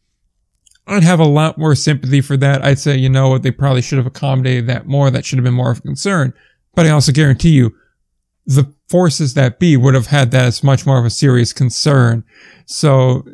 I'd 0.87 1.03
have 1.03 1.21
a 1.21 1.25
lot 1.25 1.59
more 1.59 1.75
sympathy 1.75 2.23
for 2.23 2.37
that. 2.39 2.65
I'd 2.65 2.79
say, 2.79 2.97
you 2.97 3.11
know 3.11 3.29
what, 3.29 3.43
they 3.43 3.51
probably 3.51 3.83
should 3.83 3.99
have 3.99 4.07
accommodated 4.07 4.67
that 4.69 4.87
more. 4.87 5.11
That 5.11 5.25
should 5.25 5.39
have 5.39 5.45
been 5.45 5.55
more 5.55 5.71
of 5.71 5.79
a 5.79 5.83
concern. 5.83 6.33
But 6.75 6.87
I 6.87 6.91
also 6.91 7.13
guarantee 7.13 7.51
you, 7.51 7.75
the 8.49 8.73
forces 8.89 9.35
that 9.35 9.59
be 9.59 9.77
would 9.77 9.95
have 9.95 10.07
had 10.07 10.31
that 10.31 10.47
as 10.47 10.65
much 10.65 10.87
more 10.87 10.99
of 10.99 11.05
a 11.05 11.11
serious 11.11 11.53
concern. 11.53 12.25
So 12.65 13.27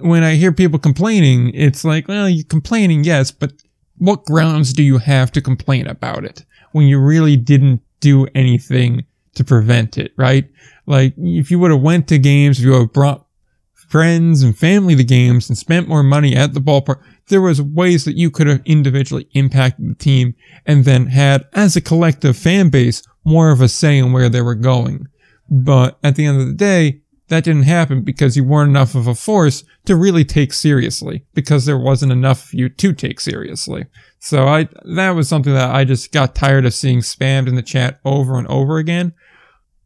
when 0.00 0.24
I 0.24 0.36
hear 0.36 0.50
people 0.50 0.78
complaining, 0.78 1.52
it's 1.54 1.84
like, 1.84 2.08
well, 2.08 2.28
you're 2.28 2.44
complaining, 2.44 3.04
yes, 3.04 3.30
but 3.30 3.52
what 3.98 4.24
grounds 4.24 4.72
do 4.72 4.82
you 4.82 4.96
have 4.96 5.30
to 5.32 5.42
complain 5.42 5.86
about 5.86 6.24
it 6.24 6.46
when 6.72 6.86
you 6.86 6.98
really 6.98 7.36
didn't 7.36 7.82
do 8.00 8.26
anything 8.34 9.04
to 9.34 9.44
prevent 9.44 9.98
it, 9.98 10.12
right? 10.16 10.48
Like, 10.86 11.12
if 11.18 11.50
you 11.50 11.58
would 11.58 11.70
have 11.70 11.82
went 11.82 12.08
to 12.08 12.18
games, 12.18 12.58
if 12.58 12.64
you 12.64 12.70
would 12.70 12.80
have 12.80 12.92
brought 12.94 13.26
friends 13.74 14.42
and 14.42 14.56
family 14.56 14.96
to 14.96 15.04
games 15.04 15.50
and 15.50 15.58
spent 15.58 15.86
more 15.86 16.02
money 16.02 16.34
at 16.34 16.54
the 16.54 16.60
ballpark, 16.60 17.02
there 17.28 17.42
was 17.42 17.60
ways 17.60 18.06
that 18.06 18.16
you 18.16 18.30
could 18.30 18.46
have 18.46 18.62
individually 18.64 19.28
impacted 19.32 19.90
the 19.90 19.94
team 19.96 20.34
and 20.64 20.86
then 20.86 21.08
had, 21.08 21.44
as 21.52 21.76
a 21.76 21.80
collective 21.80 22.36
fan 22.36 22.70
base, 22.70 23.02
more 23.24 23.50
of 23.50 23.60
a 23.60 23.68
say 23.68 23.98
in 23.98 24.12
where 24.12 24.28
they 24.28 24.42
were 24.42 24.54
going. 24.54 25.06
But 25.48 25.98
at 26.02 26.16
the 26.16 26.26
end 26.26 26.40
of 26.40 26.46
the 26.46 26.54
day, 26.54 27.02
that 27.28 27.44
didn't 27.44 27.62
happen 27.62 28.02
because 28.02 28.36
you 28.36 28.44
weren't 28.44 28.70
enough 28.70 28.94
of 28.94 29.06
a 29.06 29.14
force 29.14 29.64
to 29.86 29.96
really 29.96 30.24
take 30.24 30.52
seriously 30.52 31.24
because 31.32 31.64
there 31.64 31.78
wasn't 31.78 32.12
enough 32.12 32.46
of 32.46 32.54
you 32.54 32.68
to 32.68 32.92
take 32.92 33.20
seriously. 33.20 33.86
So 34.18 34.46
I, 34.46 34.68
that 34.96 35.10
was 35.10 35.28
something 35.28 35.54
that 35.54 35.74
I 35.74 35.84
just 35.84 36.12
got 36.12 36.34
tired 36.34 36.66
of 36.66 36.74
seeing 36.74 36.98
spammed 36.98 37.48
in 37.48 37.54
the 37.54 37.62
chat 37.62 38.00
over 38.04 38.36
and 38.36 38.48
over 38.48 38.78
again. 38.78 39.14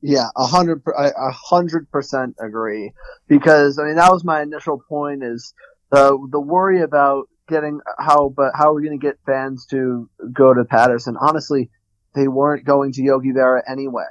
Yeah, 0.01 0.29
a 0.37 0.45
hundred, 0.45 0.83
a 0.87 1.31
hundred 1.31 1.91
percent 1.91 2.37
agree. 2.39 2.93
Because 3.27 3.79
I 3.79 3.85
mean, 3.85 3.97
that 3.97 4.13
was 4.13 4.23
my 4.23 4.43
initial 4.43 4.83
point: 4.87 5.23
is 5.23 5.55
the 5.91 6.19
the 6.31 6.41
worry 6.41 6.83
about 6.83 7.29
getting 7.49 7.81
how, 7.99 8.33
but 8.37 8.53
how 8.55 8.71
are 8.71 8.75
we 8.75 8.85
going 8.85 8.99
to 8.99 9.07
get 9.07 9.19
fans 9.25 9.65
to 9.71 10.11
go 10.31 10.53
to 10.53 10.65
Paterson? 10.65 11.17
Honestly, 11.19 11.71
they 12.15 12.29
weren't 12.29 12.65
going 12.65 12.93
to 12.93 13.03
Yogi 13.03 13.33
Berra 13.33 13.63
anyway. 13.69 14.05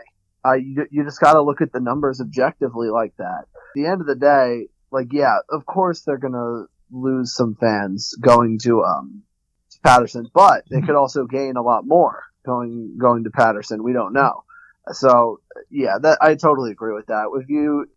Uh, 0.46 0.54
you, 0.54 0.86
you 0.92 1.04
just 1.04 1.22
got 1.22 1.34
to 1.34 1.42
look 1.42 1.62
at 1.62 1.72
the 1.72 1.80
numbers 1.80 2.20
objectively 2.20 2.90
like 2.90 3.16
that. 3.18 3.46
At 3.46 3.76
the 3.76 3.86
end 3.86 4.02
of 4.02 4.08
the 4.08 4.16
day, 4.16 4.68
like, 4.92 5.08
yeah, 5.12 5.38
of 5.50 5.66
course 5.66 6.02
they're 6.02 6.18
going 6.18 6.34
to 6.34 6.66
lose 6.92 7.34
some 7.34 7.56
fans 7.60 8.14
going 8.20 8.60
to, 8.60 8.84
um, 8.84 9.24
to 9.72 9.80
Paterson, 9.80 10.30
but 10.34 10.66
they 10.70 10.82
could 10.82 10.96
also 10.96 11.26
gain 11.26 11.56
a 11.56 11.62
lot 11.62 11.88
more 11.88 12.24
going, 12.46 12.98
going 12.98 13.24
to 13.24 13.32
Paterson. 13.32 13.84
We 13.84 13.94
don't 13.94 14.14
know. 14.14 14.44
So, 14.92 15.40
yeah, 15.72 15.98
that, 16.02 16.18
I 16.22 16.36
totally 16.36 16.72
agree 16.72 16.94
with 16.94 17.08
that. 17.08 17.28
If 17.42 17.50
you, 17.50 17.88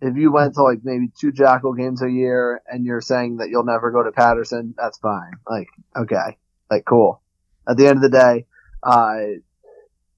if 0.00 0.16
you 0.16 0.32
went 0.32 0.54
to 0.54 0.62
like 0.62 0.80
maybe 0.84 1.10
two 1.18 1.32
Jackal 1.32 1.74
games 1.74 2.00
a 2.00 2.10
year 2.10 2.62
and 2.66 2.84
you're 2.84 3.00
saying 3.00 3.38
that 3.38 3.50
you'll 3.50 3.64
never 3.64 3.90
go 3.90 4.04
to 4.04 4.12
Paterson, 4.12 4.74
that's 4.76 4.98
fine. 4.98 5.32
Like, 5.48 5.68
okay, 5.96 6.38
like 6.70 6.84
cool. 6.84 7.20
At 7.68 7.76
the 7.76 7.88
end 7.88 7.96
of 7.96 8.02
the 8.02 8.18
day, 8.18 8.46
Uh, 8.82 9.40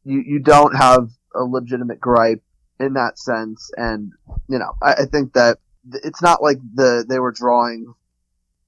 you 0.05 0.23
you 0.27 0.39
don't 0.41 0.77
have 0.77 1.09
a 1.35 1.43
legitimate 1.43 2.01
gripe 2.01 2.43
in 2.81 2.95
that 2.95 3.19
sense, 3.19 3.71
and 3.77 4.13
you 4.49 4.59
know 4.59 4.73
I, 4.83 4.93
I 4.95 5.05
think 5.07 5.35
that 5.35 5.59
it's 5.93 6.23
not 6.23 6.43
like 6.43 6.59
the 6.75 7.05
they 7.09 7.19
were 7.19 7.33
drawing 7.33 7.95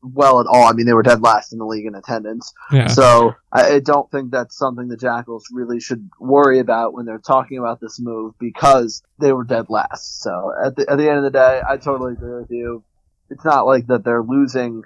well 0.02 0.40
at 0.40 0.46
all. 0.46 0.64
I 0.68 0.72
mean, 0.72 0.86
they 0.86 0.92
were 0.92 1.02
dead 1.02 1.22
last 1.22 1.52
in 1.52 1.58
the 1.58 1.64
league 1.64 1.86
in 1.86 1.94
attendance. 1.94 2.52
Yeah. 2.72 2.86
So 2.88 3.34
I, 3.52 3.74
I 3.74 3.80
don't 3.80 4.10
think 4.10 4.30
that's 4.30 4.56
something 4.56 4.88
the 4.88 4.96
Jackals 4.96 5.46
really 5.50 5.80
should 5.80 6.08
worry 6.20 6.58
about 6.58 6.94
when 6.94 7.06
they're 7.06 7.18
talking 7.18 7.58
about 7.58 7.80
this 7.80 7.98
move 8.00 8.34
because 8.38 9.02
they 9.18 9.32
were 9.32 9.44
dead 9.44 9.66
last. 9.68 10.22
So 10.22 10.52
at 10.64 10.76
the, 10.76 10.88
at 10.90 10.98
the 10.98 11.08
end 11.08 11.18
of 11.18 11.24
the 11.24 11.30
day, 11.30 11.60
I 11.66 11.76
totally 11.76 12.12
agree 12.12 12.40
with 12.40 12.50
you. 12.50 12.84
It's 13.30 13.44
not 13.44 13.66
like 13.66 13.88
that 13.88 14.04
they're 14.04 14.22
losing 14.22 14.82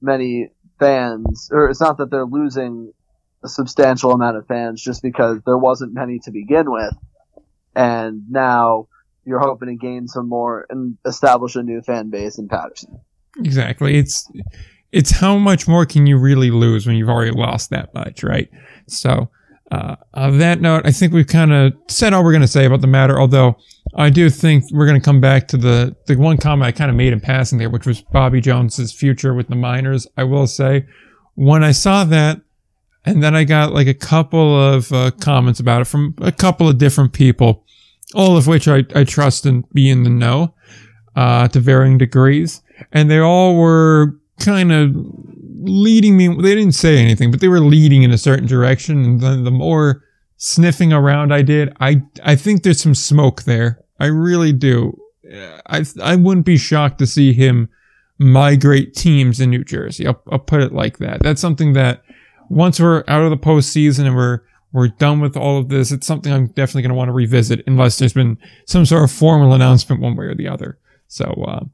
many 0.00 0.50
fans, 0.78 1.48
or 1.52 1.70
it's 1.70 1.80
not 1.80 1.98
that 1.98 2.10
they're 2.10 2.26
losing 2.26 2.92
a 3.44 3.48
substantial 3.48 4.12
amount 4.12 4.36
of 4.36 4.46
fans 4.46 4.82
just 4.82 5.02
because 5.02 5.40
there 5.44 5.58
wasn't 5.58 5.94
many 5.94 6.18
to 6.20 6.30
begin 6.30 6.70
with. 6.70 6.94
And 7.74 8.22
now 8.30 8.88
you're 9.24 9.40
hoping 9.40 9.68
to 9.68 9.74
gain 9.74 10.08
some 10.08 10.28
more 10.28 10.66
and 10.70 10.96
establish 11.04 11.56
a 11.56 11.62
new 11.62 11.82
fan 11.82 12.10
base 12.10 12.38
in 12.38 12.48
Paterson. 12.48 13.00
Exactly. 13.38 13.98
It's 13.98 14.30
it's 14.92 15.10
how 15.10 15.36
much 15.36 15.68
more 15.68 15.84
can 15.84 16.06
you 16.06 16.16
really 16.16 16.50
lose 16.50 16.86
when 16.86 16.96
you've 16.96 17.08
already 17.08 17.32
lost 17.32 17.70
that 17.70 17.92
much, 17.92 18.22
right? 18.22 18.48
So, 18.86 19.28
uh, 19.70 19.96
on 20.14 20.38
that 20.38 20.60
note, 20.60 20.86
I 20.86 20.92
think 20.92 21.12
we've 21.12 21.26
kind 21.26 21.52
of 21.52 21.72
said 21.88 22.12
all 22.12 22.24
we're 22.24 22.32
going 22.32 22.42
to 22.42 22.48
say 22.48 22.64
about 22.64 22.80
the 22.80 22.86
matter. 22.86 23.20
Although 23.20 23.56
I 23.96 24.10
do 24.10 24.30
think 24.30 24.64
we're 24.72 24.86
going 24.86 24.98
to 24.98 25.04
come 25.04 25.20
back 25.20 25.48
to 25.48 25.56
the 25.56 25.96
the 26.06 26.16
one 26.16 26.38
comment 26.38 26.68
I 26.68 26.72
kind 26.72 26.90
of 26.90 26.96
made 26.96 27.12
in 27.12 27.20
passing 27.20 27.58
there, 27.58 27.68
which 27.68 27.86
was 27.86 28.00
Bobby 28.00 28.40
Jones's 28.40 28.92
future 28.92 29.34
with 29.34 29.48
the 29.48 29.56
Miners. 29.56 30.06
I 30.16 30.24
will 30.24 30.46
say, 30.46 30.86
when 31.34 31.64
I 31.64 31.72
saw 31.72 32.04
that, 32.04 32.40
and 33.06 33.22
then 33.22 33.34
I 33.34 33.44
got 33.44 33.72
like 33.72 33.86
a 33.86 33.94
couple 33.94 34.60
of 34.60 34.92
uh, 34.92 35.12
comments 35.20 35.60
about 35.60 35.80
it 35.80 35.86
from 35.86 36.14
a 36.18 36.32
couple 36.32 36.68
of 36.68 36.78
different 36.78 37.12
people, 37.12 37.64
all 38.14 38.36
of 38.36 38.46
which 38.46 38.68
I, 38.68 38.84
I 38.94 39.04
trust 39.04 39.46
and 39.46 39.68
be 39.70 39.88
in 39.88 40.02
the 40.02 40.10
know 40.10 40.54
uh, 41.14 41.48
to 41.48 41.60
varying 41.60 41.96
degrees 41.96 42.62
and 42.92 43.10
they 43.10 43.18
all 43.18 43.56
were 43.56 44.18
kind 44.40 44.72
of 44.72 44.90
leading 45.62 46.16
me. 46.16 46.28
They 46.28 46.54
didn't 46.54 46.72
say 46.72 46.98
anything, 46.98 47.30
but 47.30 47.40
they 47.40 47.48
were 47.48 47.60
leading 47.60 48.02
in 48.02 48.10
a 48.10 48.18
certain 48.18 48.46
direction. 48.46 49.04
And 49.04 49.20
then 49.20 49.44
the 49.44 49.50
more 49.50 50.02
sniffing 50.36 50.92
around 50.92 51.32
I 51.32 51.42
did, 51.42 51.74
I 51.80 52.02
I 52.22 52.36
think 52.36 52.62
there's 52.62 52.82
some 52.82 52.94
smoke 52.94 53.42
there. 53.42 53.80
I 53.98 54.06
really 54.06 54.52
do. 54.52 54.98
I 55.66 55.84
I 56.02 56.16
wouldn't 56.16 56.46
be 56.46 56.58
shocked 56.58 56.98
to 56.98 57.06
see 57.06 57.32
him 57.32 57.68
migrate 58.18 58.94
teams 58.94 59.40
in 59.40 59.50
New 59.50 59.64
Jersey. 59.64 60.06
I'll, 60.06 60.22
I'll 60.30 60.38
put 60.38 60.62
it 60.62 60.72
like 60.72 60.98
that. 60.98 61.22
That's 61.22 61.40
something 61.40 61.72
that 61.74 62.02
once 62.48 62.80
we're 62.80 63.04
out 63.08 63.22
of 63.22 63.30
the 63.30 63.36
postseason 63.36 64.06
and 64.06 64.16
we're 64.16 64.40
we're 64.72 64.88
done 64.88 65.20
with 65.20 65.36
all 65.36 65.58
of 65.58 65.68
this, 65.68 65.90
it's 65.90 66.06
something 66.06 66.32
I'm 66.32 66.48
definitely 66.48 66.82
going 66.82 66.90
to 66.90 66.96
want 66.96 67.08
to 67.08 67.12
revisit 67.12 67.62
unless 67.66 67.98
there's 67.98 68.12
been 68.12 68.36
some 68.66 68.84
sort 68.84 69.04
of 69.04 69.10
formal 69.10 69.54
announcement 69.54 70.02
one 70.02 70.16
way 70.16 70.26
or 70.26 70.34
the 70.34 70.48
other. 70.48 70.78
So, 71.08 71.24
uh, 71.24 71.64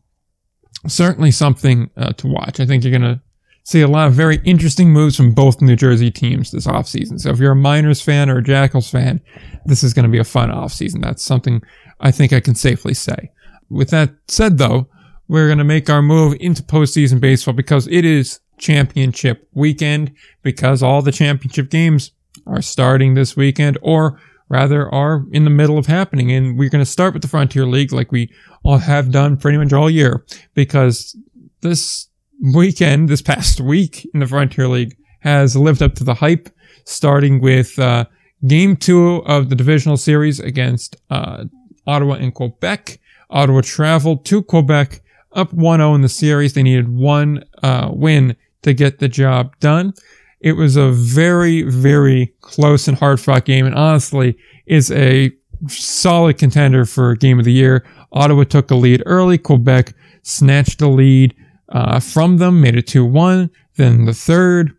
certainly 0.87 1.31
something 1.31 1.91
uh, 1.97 2.13
to 2.13 2.29
watch. 2.29 2.61
I 2.61 2.67
think 2.67 2.85
you're 2.85 2.97
going 2.97 3.15
to 3.15 3.21
see 3.65 3.81
a 3.81 3.89
lot 3.89 4.09
of 4.09 4.15
very 4.15 4.41
interesting 4.45 4.93
moves 4.93 5.17
from 5.17 5.33
both 5.33 5.61
New 5.61 5.77
Jersey 5.77 6.11
teams 6.11 6.51
this 6.51 6.67
offseason. 6.67 7.21
So 7.21 7.31
if 7.31 7.39
you're 7.39 7.53
a 7.53 7.57
Miners 7.57 8.01
fan 8.01 8.29
or 8.29 8.39
a 8.39 8.43
Jackals 8.43 8.91
fan, 8.91 9.21
this 9.67 9.83
is 9.83 9.95
going 9.95 10.05
to 10.05 10.11
be 10.11 10.19
a 10.19 10.25
fun 10.25 10.51
offseason. 10.51 11.01
That's 11.01 11.23
something 11.23 11.63
I 12.01 12.11
think 12.11 12.33
I 12.33 12.41
can 12.41 12.55
safely 12.55 12.95
say. 12.95 13.31
With 13.71 13.91
that 13.91 14.11
said, 14.29 14.59
though, 14.59 14.89
we're 15.29 15.47
going 15.47 15.59
to 15.59 15.65
make 15.65 15.89
our 15.89 16.03
move 16.03 16.37
into 16.41 16.63
postseason 16.63 17.21
baseball 17.21 17.55
because 17.55 17.87
it 17.89 18.05
is 18.05 18.41
championship 18.63 19.49
weekend 19.53 20.13
because 20.43 20.83
all 20.83 21.03
the 21.03 21.13
championship 21.13 21.69
games 21.69 22.13
are 22.47 22.63
starting 22.63 23.15
this 23.15 23.37
weekend 23.37 23.77
or 23.83 24.21
rather 24.49 24.89
are 24.95 25.25
in 25.33 25.45
the 25.45 25.51
middle 25.51 25.79
of 25.79 25.87
happening. 25.87 26.31
And 26.31 26.57
we're 26.57 26.71
going 26.71 26.85
to 26.85 26.91
start 26.91 27.13
with 27.13 27.23
the 27.23 27.29
Frontier 27.29 27.67
League 27.67 27.93
like 27.93 28.13
we 28.13 28.33
all 28.63 28.79
have 28.79 29.11
done 29.11 29.37
pretty 29.37 29.59
much 29.59 29.73
all 29.73 29.91
year 29.91 30.25
because 30.55 31.17
this 31.61 32.09
weekend, 32.55 33.09
this 33.09 33.23
past 33.23 33.61
week 33.61 34.09
in 34.15 34.21
the 34.21 34.27
Frontier 34.27 34.69
League 34.69 34.97
has 35.21 35.57
lived 35.57 35.83
up 35.83 35.95
to 35.97 36.05
the 36.05 36.15
hype, 36.15 36.49
starting 36.85 37.41
with 37.41 37.79
uh, 37.79 38.05
game 38.47 38.77
two 38.77 39.23
of 39.27 39.49
the 39.49 39.57
divisional 39.57 39.97
series 39.97 40.39
against 40.39 40.97
uh, 41.11 41.45
Ottawa 41.87 42.15
and 42.15 42.35
Quebec. 42.35 43.01
Ottawa 43.31 43.61
traveled 43.63 44.25
to 44.27 44.43
Quebec 44.43 45.03
up 45.33 45.51
1-0 45.53 45.95
in 45.95 46.03
the 46.03 46.09
series. 46.09 46.53
They 46.53 46.63
needed 46.63 46.89
one 46.89 47.45
uh, 47.63 47.91
win 47.93 48.37
to 48.63 48.75
get 48.75 48.99
the 48.99 49.09
job 49.09 49.59
done. 49.61 49.95
It 50.41 50.53
was 50.53 50.77
a 50.77 50.91
very, 50.91 51.63
very 51.63 52.35
close 52.41 52.89
and 52.89 52.99
hard 52.99 53.21
fought 53.21 53.45
game, 53.45 53.67
and 53.67 53.75
honestly, 53.75 54.37
is 54.67 54.91
a 54.91 55.31
solid 55.69 56.39
contender 56.39 56.85
for 56.85 57.15
game 57.15 57.39
of 57.39 57.45
the 57.45 57.53
year. 57.53 57.85
Ottawa 58.13 58.45
took 58.45 58.71
a 58.71 58.75
lead 58.75 59.03
early. 59.07 59.39
Quebec 59.39 59.95
snatched 60.23 60.81
the 60.81 60.89
lead 60.89 61.35
uh, 61.69 62.01
from 62.01 62.39
them, 62.39 62.61
made 62.61 62.77
it 62.77 62.87
2 62.87 63.05
1. 63.05 63.51
Then 63.77 64.05
the 64.05 64.15
third, 64.15 64.77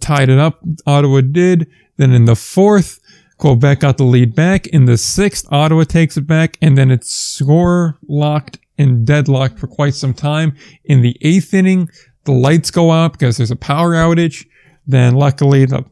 tied 0.00 0.28
it 0.28 0.38
up. 0.38 0.60
Ottawa 0.86 1.20
did. 1.20 1.68
Then 1.96 2.12
in 2.12 2.24
the 2.24 2.36
fourth, 2.36 3.00
Quebec 3.38 3.80
got 3.80 3.98
the 3.98 4.04
lead 4.04 4.34
back. 4.34 4.66
In 4.68 4.86
the 4.86 4.96
sixth, 4.96 5.46
Ottawa 5.50 5.84
takes 5.84 6.16
it 6.16 6.26
back, 6.26 6.56
and 6.62 6.76
then 6.76 6.90
it's 6.90 7.12
score 7.12 7.98
locked 8.08 8.58
and 8.78 9.06
deadlocked 9.06 9.58
for 9.58 9.66
quite 9.66 9.94
some 9.94 10.14
time. 10.14 10.54
In 10.84 11.02
the 11.02 11.16
eighth 11.22 11.52
inning, 11.54 11.88
the 12.26 12.32
lights 12.32 12.70
go 12.70 12.92
out 12.92 13.12
because 13.12 13.38
there's 13.38 13.50
a 13.50 13.56
power 13.56 13.92
outage. 13.92 14.46
Then 14.86 15.14
luckily 15.14 15.64
the 15.64 15.84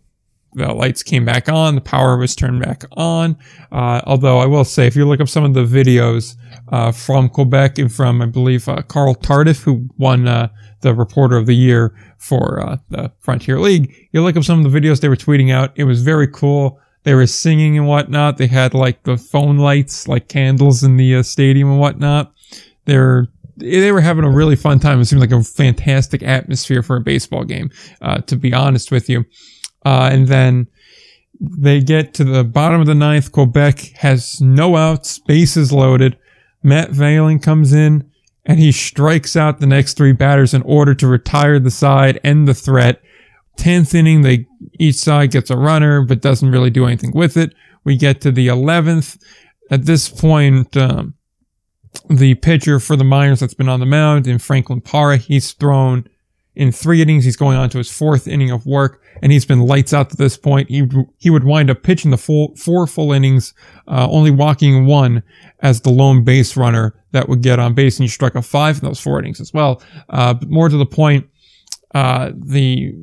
the 0.56 0.72
lights 0.72 1.02
came 1.02 1.24
back 1.24 1.48
on, 1.48 1.74
the 1.74 1.80
power 1.80 2.16
was 2.16 2.36
turned 2.36 2.62
back 2.62 2.84
on. 2.92 3.36
Uh, 3.72 4.00
although 4.06 4.38
I 4.38 4.46
will 4.46 4.64
say, 4.64 4.86
if 4.86 4.94
you 4.94 5.04
look 5.04 5.20
up 5.20 5.28
some 5.28 5.42
of 5.42 5.52
the 5.52 5.64
videos 5.64 6.36
uh, 6.68 6.92
from 6.92 7.28
Quebec 7.28 7.78
and 7.78 7.92
from, 7.92 8.22
I 8.22 8.26
believe, 8.26 8.68
uh, 8.68 8.82
Carl 8.82 9.16
Tardif, 9.16 9.64
who 9.64 9.88
won 9.98 10.28
uh, 10.28 10.48
the 10.80 10.94
Reporter 10.94 11.36
of 11.36 11.46
the 11.46 11.56
Year 11.56 11.92
for 12.18 12.60
uh, 12.60 12.76
the 12.90 13.10
Frontier 13.18 13.58
League, 13.58 13.92
you 14.12 14.22
look 14.22 14.36
up 14.36 14.44
some 14.44 14.64
of 14.64 14.72
the 14.72 14.80
videos 14.80 15.00
they 15.00 15.08
were 15.08 15.16
tweeting 15.16 15.52
out. 15.52 15.72
It 15.74 15.84
was 15.84 16.02
very 16.02 16.28
cool. 16.28 16.78
They 17.02 17.14
were 17.14 17.26
singing 17.26 17.76
and 17.76 17.88
whatnot. 17.88 18.38
They 18.38 18.46
had 18.46 18.74
like 18.74 19.02
the 19.02 19.16
phone 19.16 19.58
lights, 19.58 20.06
like 20.06 20.28
candles 20.28 20.84
in 20.84 20.96
the 20.96 21.16
uh, 21.16 21.22
stadium 21.24 21.68
and 21.68 21.80
whatnot. 21.80 22.32
They're 22.84 23.26
they 23.56 23.92
were 23.92 24.00
having 24.00 24.24
a 24.24 24.30
really 24.30 24.56
fun 24.56 24.80
time. 24.80 25.00
It 25.00 25.04
seemed 25.04 25.20
like 25.20 25.32
a 25.32 25.42
fantastic 25.42 26.22
atmosphere 26.22 26.82
for 26.82 26.96
a 26.96 27.00
baseball 27.00 27.44
game, 27.44 27.70
uh, 28.02 28.18
to 28.22 28.36
be 28.36 28.52
honest 28.52 28.90
with 28.90 29.08
you. 29.08 29.24
Uh, 29.84 30.08
and 30.12 30.28
then 30.28 30.66
they 31.40 31.80
get 31.80 32.14
to 32.14 32.24
the 32.24 32.44
bottom 32.44 32.80
of 32.80 32.86
the 32.86 32.94
ninth. 32.94 33.32
Quebec 33.32 33.78
has 33.96 34.40
no 34.40 34.76
outs, 34.76 35.18
bases 35.18 35.72
loaded. 35.72 36.16
Matt 36.62 36.90
Vallon 36.90 37.38
comes 37.38 37.72
in 37.72 38.10
and 38.46 38.58
he 38.58 38.72
strikes 38.72 39.36
out 39.36 39.60
the 39.60 39.66
next 39.66 39.96
three 39.96 40.12
batters 40.12 40.54
in 40.54 40.62
order 40.62 40.94
to 40.94 41.06
retire 41.06 41.58
the 41.58 41.70
side, 41.70 42.20
end 42.24 42.48
the 42.48 42.54
threat. 42.54 43.00
Tenth 43.56 43.94
inning, 43.94 44.22
they 44.22 44.46
each 44.80 44.96
side 44.96 45.30
gets 45.30 45.50
a 45.50 45.56
runner, 45.56 46.04
but 46.04 46.20
doesn't 46.20 46.50
really 46.50 46.70
do 46.70 46.86
anything 46.86 47.12
with 47.14 47.36
it. 47.36 47.54
We 47.84 47.96
get 47.96 48.20
to 48.22 48.32
the 48.32 48.48
eleventh. 48.48 49.16
At 49.70 49.86
this 49.86 50.08
point, 50.08 50.76
um, 50.76 51.14
the 52.10 52.34
pitcher 52.34 52.80
for 52.80 52.96
the 52.96 53.04
Miners 53.04 53.40
that's 53.40 53.54
been 53.54 53.68
on 53.68 53.80
the 53.80 53.86
mound 53.86 54.26
in 54.26 54.38
Franklin 54.38 54.80
Parra. 54.80 55.16
He's 55.16 55.52
thrown 55.52 56.08
in 56.54 56.70
three 56.70 57.02
innings. 57.02 57.24
He's 57.24 57.36
going 57.36 57.56
on 57.56 57.70
to 57.70 57.78
his 57.78 57.90
fourth 57.90 58.28
inning 58.28 58.50
of 58.50 58.66
work, 58.66 59.02
and 59.22 59.32
he's 59.32 59.44
been 59.44 59.60
lights 59.60 59.92
out 59.92 60.10
to 60.10 60.16
this 60.16 60.36
point. 60.36 60.68
He 60.68 60.88
he 61.18 61.30
would 61.30 61.44
wind 61.44 61.70
up 61.70 61.82
pitching 61.82 62.10
the 62.10 62.16
full 62.16 62.54
four 62.56 62.86
full 62.86 63.12
innings, 63.12 63.54
uh, 63.88 64.08
only 64.10 64.30
walking 64.30 64.86
one 64.86 65.22
as 65.60 65.80
the 65.80 65.90
lone 65.90 66.24
base 66.24 66.56
runner 66.56 66.94
that 67.12 67.28
would 67.28 67.42
get 67.42 67.58
on 67.58 67.74
base, 67.74 67.98
and 67.98 68.04
he 68.04 68.08
struck 68.08 68.34
a 68.34 68.42
five 68.42 68.78
in 68.78 68.84
those 68.84 69.00
four 69.00 69.18
innings 69.18 69.40
as 69.40 69.52
well. 69.52 69.82
Uh, 70.08 70.34
but 70.34 70.48
more 70.48 70.68
to 70.68 70.76
the 70.76 70.86
point, 70.86 71.28
uh, 71.94 72.30
the 72.34 72.94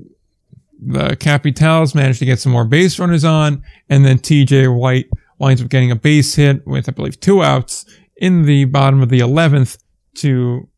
the 0.83 1.15
Capitals 1.17 1.93
managed 1.93 2.19
to 2.19 2.25
get 2.25 2.39
some 2.39 2.51
more 2.51 2.65
base 2.65 2.97
runners 2.97 3.23
on, 3.23 3.63
and 3.89 4.03
then 4.03 4.17
T.J. 4.17 4.67
White 4.69 5.07
winds 5.37 5.61
up 5.61 5.69
getting 5.69 5.91
a 5.91 5.95
base 5.95 6.35
hit 6.35 6.65
with, 6.65 6.89
I 6.89 6.91
believe, 6.91 7.19
two 7.19 7.43
outs 7.43 7.85
in 8.21 8.43
the 8.43 8.65
bottom 8.65 9.01
of 9.01 9.09
the 9.09 9.19
11th 9.19 9.79
to 10.13 10.69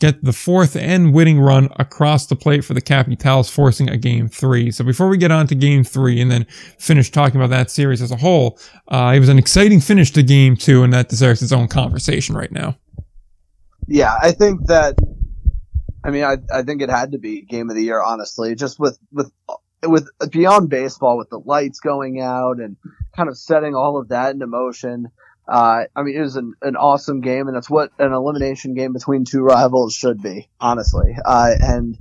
get 0.00 0.22
the 0.24 0.32
fourth 0.32 0.76
and 0.76 1.12
winning 1.12 1.38
run 1.38 1.68
across 1.78 2.26
the 2.26 2.36
plate 2.36 2.64
for 2.64 2.74
the 2.74 2.80
Capitals, 2.80 3.50
forcing 3.50 3.88
a 3.90 3.96
game 3.96 4.28
three. 4.28 4.70
So 4.70 4.82
before 4.82 5.08
we 5.08 5.18
get 5.18 5.30
on 5.30 5.46
to 5.48 5.54
game 5.54 5.84
three 5.84 6.20
and 6.20 6.30
then 6.30 6.44
finish 6.78 7.10
talking 7.10 7.36
about 7.36 7.50
that 7.50 7.70
series 7.70 8.00
as 8.00 8.10
a 8.10 8.16
whole, 8.16 8.58
uh, 8.88 9.12
it 9.14 9.20
was 9.20 9.28
an 9.28 9.38
exciting 9.38 9.80
finish 9.80 10.10
to 10.12 10.22
game 10.22 10.56
two, 10.56 10.82
and 10.82 10.92
that 10.94 11.08
deserves 11.08 11.42
its 11.42 11.52
own 11.52 11.68
conversation 11.68 12.34
right 12.34 12.50
now. 12.50 12.76
Yeah, 13.86 14.16
I 14.20 14.32
think 14.32 14.66
that. 14.66 14.96
I 16.02 16.10
mean, 16.10 16.24
I 16.24 16.36
I 16.52 16.62
think 16.62 16.82
it 16.82 16.88
had 16.88 17.12
to 17.12 17.18
be 17.18 17.42
game 17.42 17.68
of 17.68 17.76
the 17.76 17.82
year, 17.82 18.02
honestly. 18.02 18.54
Just 18.54 18.78
with 18.78 18.98
with 19.12 19.30
with 19.84 20.08
beyond 20.30 20.70
baseball, 20.70 21.18
with 21.18 21.30
the 21.30 21.40
lights 21.40 21.80
going 21.80 22.20
out 22.20 22.58
and 22.58 22.76
kind 23.14 23.28
of 23.28 23.36
setting 23.36 23.74
all 23.74 23.98
of 23.98 24.08
that 24.08 24.32
into 24.32 24.46
motion. 24.46 25.10
Uh, 25.48 25.84
I 25.94 26.02
mean, 26.02 26.16
it 26.16 26.20
was 26.20 26.36
an, 26.36 26.54
an 26.62 26.76
awesome 26.76 27.20
game, 27.20 27.46
and 27.46 27.56
that's 27.56 27.70
what 27.70 27.92
an 27.98 28.12
elimination 28.12 28.74
game 28.74 28.92
between 28.92 29.24
two 29.24 29.42
rivals 29.42 29.94
should 29.94 30.20
be, 30.20 30.48
honestly. 30.60 31.16
Uh, 31.24 31.52
and 31.60 31.96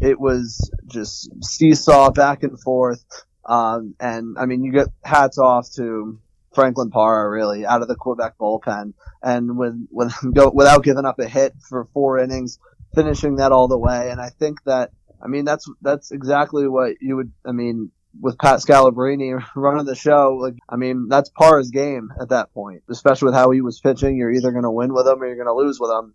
it 0.00 0.20
was 0.20 0.70
just 0.86 1.30
seesaw 1.42 2.10
back 2.10 2.42
and 2.42 2.60
forth. 2.60 3.04
Um, 3.44 3.94
and 3.98 4.36
I 4.38 4.46
mean, 4.46 4.64
you 4.64 4.72
get 4.72 4.88
hats 5.02 5.38
off 5.38 5.70
to 5.76 6.18
Franklin 6.54 6.90
Parra 6.90 7.28
really 7.30 7.64
out 7.64 7.82
of 7.82 7.88
the 7.88 7.96
Quebec 7.96 8.34
bullpen 8.38 8.94
and 9.22 9.56
with, 9.56 9.86
with 9.90 10.14
go, 10.34 10.50
without 10.50 10.84
giving 10.84 11.04
up 11.04 11.18
a 11.18 11.28
hit 11.28 11.54
for 11.68 11.88
four 11.92 12.18
innings, 12.18 12.58
finishing 12.94 13.36
that 13.36 13.52
all 13.52 13.68
the 13.68 13.78
way. 13.78 14.10
And 14.10 14.20
I 14.20 14.30
think 14.30 14.62
that, 14.64 14.90
I 15.22 15.28
mean, 15.28 15.44
that's, 15.44 15.70
that's 15.80 16.10
exactly 16.10 16.68
what 16.68 16.96
you 17.00 17.16
would, 17.16 17.32
I 17.46 17.52
mean, 17.52 17.90
with 18.18 18.38
Pat 18.38 18.60
Scalabrini 18.60 19.42
running 19.56 19.86
the 19.86 19.94
show, 19.94 20.38
like 20.40 20.54
I 20.68 20.76
mean, 20.76 21.08
that's 21.08 21.30
Parra's 21.30 21.70
game 21.70 22.10
at 22.20 22.30
that 22.30 22.52
point, 22.52 22.82
especially 22.88 23.26
with 23.26 23.34
how 23.34 23.50
he 23.50 23.60
was 23.60 23.80
pitching. 23.80 24.16
You're 24.16 24.32
either 24.32 24.52
going 24.52 24.64
to 24.64 24.70
win 24.70 24.92
with 24.92 25.06
him 25.06 25.22
or 25.22 25.26
you're 25.26 25.36
going 25.36 25.46
to 25.46 25.54
lose 25.54 25.78
with 25.78 25.90
him. 25.90 26.14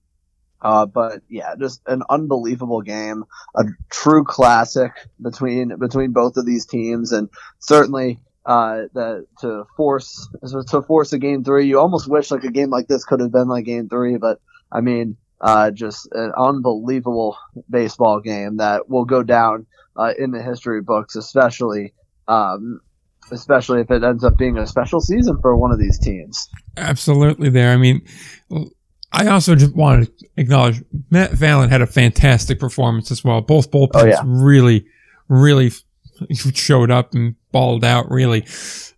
Uh, 0.61 0.85
but 0.85 1.21
yeah, 1.29 1.53
just 1.59 1.81
an 1.85 2.01
unbelievable 2.09 2.81
game, 2.81 3.23
a 3.55 3.65
true 3.89 4.23
classic 4.23 4.91
between 5.21 5.77
between 5.77 6.11
both 6.11 6.37
of 6.37 6.45
these 6.45 6.65
teams, 6.65 7.11
and 7.11 7.29
certainly 7.59 8.19
uh, 8.45 8.83
that 8.93 9.27
to 9.41 9.65
force 9.75 10.27
to 10.69 10.81
force 10.81 11.13
a 11.13 11.19
game 11.19 11.43
three. 11.43 11.67
You 11.67 11.79
almost 11.79 12.09
wish 12.09 12.31
like 12.31 12.43
a 12.43 12.51
game 12.51 12.69
like 12.69 12.87
this 12.87 13.05
could 13.05 13.19
have 13.19 13.31
been 13.31 13.47
like 13.47 13.65
game 13.65 13.89
three, 13.89 14.17
but 14.17 14.39
I 14.71 14.81
mean, 14.81 15.17
uh, 15.41 15.71
just 15.71 16.07
an 16.13 16.31
unbelievable 16.37 17.37
baseball 17.69 18.19
game 18.19 18.57
that 18.57 18.89
will 18.89 19.05
go 19.05 19.23
down 19.23 19.67
uh, 19.97 20.13
in 20.17 20.31
the 20.31 20.41
history 20.41 20.81
books, 20.81 21.15
especially 21.15 21.93
um, 22.27 22.81
especially 23.31 23.81
if 23.81 23.91
it 23.91 24.03
ends 24.03 24.23
up 24.23 24.37
being 24.37 24.57
a 24.57 24.67
special 24.67 24.99
season 24.99 25.37
for 25.41 25.55
one 25.55 25.71
of 25.71 25.79
these 25.79 25.99
teams. 25.99 26.47
Absolutely, 26.77 27.49
there. 27.49 27.71
I 27.71 27.77
mean, 27.77 28.05
I 29.11 29.27
also 29.27 29.55
just 29.55 29.75
wanted 29.75 30.17
to 30.17 30.27
acknowledge 30.37 30.83
Matt 31.09 31.31
Vallon 31.31 31.69
had 31.69 31.81
a 31.81 31.87
fantastic 31.87 32.59
performance 32.59 33.11
as 33.11 33.23
well. 33.23 33.41
Both 33.41 33.71
bullpens 33.71 33.89
oh, 33.95 34.05
yeah. 34.05 34.21
really, 34.25 34.85
really 35.27 35.71
showed 36.31 36.91
up 36.91 37.13
and 37.13 37.35
balled 37.55 37.85
out. 37.85 38.11
Really, 38.11 38.45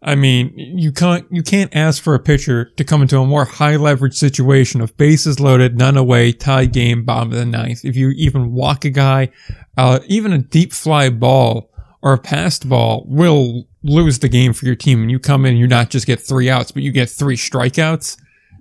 I 0.01 0.15
mean, 0.15 0.51
you 0.55 0.91
can't 0.91 1.25
you 1.31 1.43
can't 1.43 1.75
ask 1.75 2.01
for 2.01 2.15
a 2.15 2.19
pitcher 2.19 2.65
to 2.77 2.83
come 2.83 3.01
into 3.01 3.19
a 3.19 3.25
more 3.25 3.45
high 3.45 3.75
leverage 3.75 4.15
situation 4.15 4.81
of 4.81 4.97
bases 4.97 5.39
loaded, 5.39 5.77
none 5.77 5.97
away, 5.97 6.31
tie 6.31 6.65
game, 6.65 7.05
bottom 7.05 7.31
of 7.31 7.37
the 7.37 7.45
ninth. 7.45 7.85
If 7.85 7.95
you 7.95 8.09
even 8.09 8.53
walk 8.53 8.85
a 8.85 8.89
guy, 8.89 9.29
uh, 9.77 9.99
even 10.07 10.33
a 10.33 10.39
deep 10.39 10.73
fly 10.73 11.09
ball 11.09 11.69
or 12.01 12.13
a 12.13 12.17
passed 12.17 12.67
ball 12.67 13.05
will 13.07 13.67
lose 13.83 14.19
the 14.19 14.29
game 14.29 14.53
for 14.53 14.65
your 14.65 14.75
team. 14.75 15.01
And 15.01 15.11
you 15.11 15.19
come 15.19 15.45
in, 15.45 15.57
you 15.57 15.67
not 15.67 15.89
just 15.89 16.07
get 16.07 16.19
three 16.19 16.49
outs, 16.49 16.71
but 16.71 16.83
you 16.83 16.91
get 16.91 17.09
three 17.09 17.37
strikeouts 17.37 18.17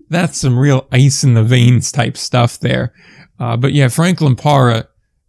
that's 0.08 0.38
some 0.38 0.58
real 0.58 0.86
ice 0.92 1.24
in 1.24 1.34
the 1.34 1.42
veins 1.42 1.90
type 1.90 2.16
stuff 2.16 2.60
there. 2.60 2.92
Uh, 3.38 3.56
but 3.56 3.72
yeah, 3.72 3.88
Franklin 3.88 4.36
Parra, 4.36 4.88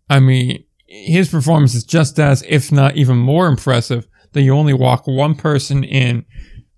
I 0.10 0.19
mean, 0.19 0.63
his 0.86 1.30
performance 1.30 1.75
is 1.75 1.84
just 1.84 2.19
as, 2.19 2.43
if 2.47 2.71
not 2.71 2.95
even 2.95 3.17
more 3.17 3.47
impressive, 3.47 4.08
that 4.38 4.43
you 4.43 4.54
only 4.54 4.73
walk 4.73 5.08
one 5.08 5.34
person 5.36 5.84
in 5.84 6.23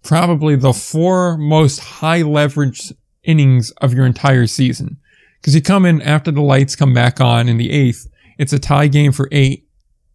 probably 0.01 0.55
the 0.55 0.73
four 0.73 1.37
most 1.37 1.79
high 1.79 2.21
leverage 2.21 2.93
innings 3.23 3.71
of 3.81 3.93
your 3.93 4.05
entire 4.05 4.47
season. 4.47 4.97
Cause 5.43 5.53
you 5.53 5.61
come 5.61 5.85
in 5.85 6.01
after 6.01 6.31
the 6.31 6.41
lights 6.41 6.75
come 6.75 6.93
back 6.93 7.21
on 7.21 7.47
in 7.49 7.57
the 7.57 7.71
eighth, 7.71 8.07
it's 8.37 8.53
a 8.53 8.59
tie 8.59 8.87
game 8.87 9.11
for 9.11 9.27
eight, 9.31 9.67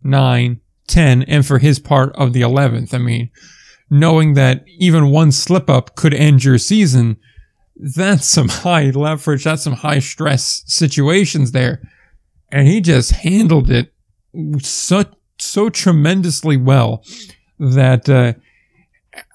nine, 0.03 0.61
ten, 0.87 1.23
and 1.25 1.47
for 1.47 1.59
his 1.59 1.79
part 1.79 2.15
of 2.17 2.33
the 2.33 2.41
11th. 2.41 2.95
I 2.95 2.99
mean, 2.99 3.31
knowing 3.91 4.35
that 4.35 4.65
even 4.79 5.11
one 5.11 5.33
slip 5.33 5.69
up 5.69 5.95
could 5.97 6.15
end 6.15 6.45
your 6.45 6.59
season, 6.59 7.19
that's 7.77 8.27
some 8.27 8.49
high 8.49 8.91
leverage. 8.91 9.45
That's 9.45 9.63
some 9.63 9.75
high 9.75 9.99
stress 9.99 10.63
situations 10.67 11.53
there. 11.53 11.83
And 12.51 12.67
he 12.67 12.81
just 12.81 13.11
handled 13.13 13.71
it 13.71 13.93
so, 14.61 15.05
so 15.39 15.69
tremendously 15.69 16.57
well 16.57 17.05
that, 17.59 18.09
uh, 18.09 18.35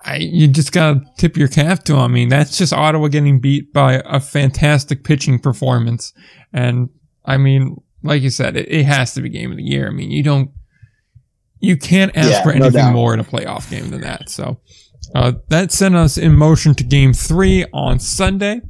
I, 0.03 0.17
you 0.17 0.47
just 0.47 0.71
gotta 0.71 1.01
tip 1.17 1.37
your 1.37 1.47
cap 1.47 1.83
to. 1.85 1.95
I 1.95 2.07
mean, 2.07 2.29
that's 2.29 2.57
just 2.57 2.73
Ottawa 2.73 3.07
getting 3.07 3.39
beat 3.39 3.71
by 3.71 4.01
a 4.05 4.19
fantastic 4.19 5.03
pitching 5.03 5.39
performance. 5.39 6.13
And 6.51 6.89
I 7.25 7.37
mean, 7.37 7.77
like 8.03 8.21
you 8.21 8.29
said, 8.29 8.57
it, 8.57 8.69
it 8.69 8.85
has 8.85 9.13
to 9.13 9.21
be 9.21 9.29
game 9.29 9.51
of 9.51 9.57
the 9.57 9.63
year. 9.63 9.87
I 9.87 9.91
mean, 9.91 10.11
you 10.11 10.23
don't, 10.23 10.51
you 11.59 11.77
can't 11.77 12.15
ask 12.15 12.29
yeah, 12.29 12.43
for 12.43 12.51
anything 12.51 12.73
no 12.73 12.91
more 12.91 13.13
in 13.13 13.19
a 13.19 13.23
playoff 13.23 13.69
game 13.69 13.89
than 13.89 14.01
that. 14.01 14.29
So, 14.29 14.59
uh, 15.15 15.33
that 15.47 15.71
sent 15.71 15.95
us 15.95 16.17
in 16.17 16.35
motion 16.35 16.75
to 16.75 16.83
game 16.83 17.13
three 17.13 17.65
on 17.73 17.99
Sunday. 17.99 18.61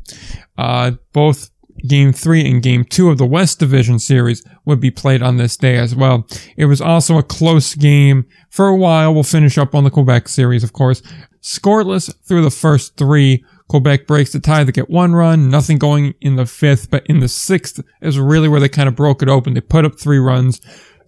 Uh, 0.57 0.91
both 1.13 1.49
game 1.87 2.13
three 2.13 2.49
and 2.49 2.61
game 2.61 2.83
two 2.83 3.09
of 3.09 3.17
the 3.17 3.25
West 3.25 3.59
Division 3.59 3.99
series 3.99 4.43
would 4.65 4.79
be 4.79 4.91
played 4.91 5.21
on 5.21 5.37
this 5.37 5.57
day 5.57 5.77
as 5.77 5.95
well. 5.95 6.27
It 6.57 6.65
was 6.65 6.81
also 6.81 7.17
a 7.17 7.23
close 7.23 7.75
game 7.75 8.25
for 8.49 8.67
a 8.67 8.75
while. 8.75 9.13
We'll 9.13 9.23
finish 9.23 9.57
up 9.57 9.75
on 9.75 9.83
the 9.83 9.89
Quebec 9.89 10.27
series, 10.27 10.63
of 10.63 10.73
course. 10.73 11.01
Scoreless 11.41 12.13
through 12.25 12.43
the 12.43 12.51
first 12.51 12.97
three. 12.97 13.43
Quebec 13.69 14.07
breaks 14.07 14.31
the 14.31 14.39
tie. 14.39 14.63
They 14.63 14.71
get 14.71 14.89
one 14.89 15.13
run, 15.13 15.49
nothing 15.49 15.77
going 15.77 16.15
in 16.21 16.35
the 16.35 16.45
fifth, 16.45 16.89
but 16.89 17.05
in 17.05 17.19
the 17.19 17.27
sixth 17.27 17.79
is 18.01 18.17
really 18.17 18.47
where 18.47 18.59
they 18.59 18.69
kind 18.69 18.89
of 18.89 18.95
broke 18.95 19.21
it 19.21 19.29
open. 19.29 19.53
They 19.53 19.61
put 19.61 19.85
up 19.85 19.99
three 19.99 20.17
runs 20.17 20.59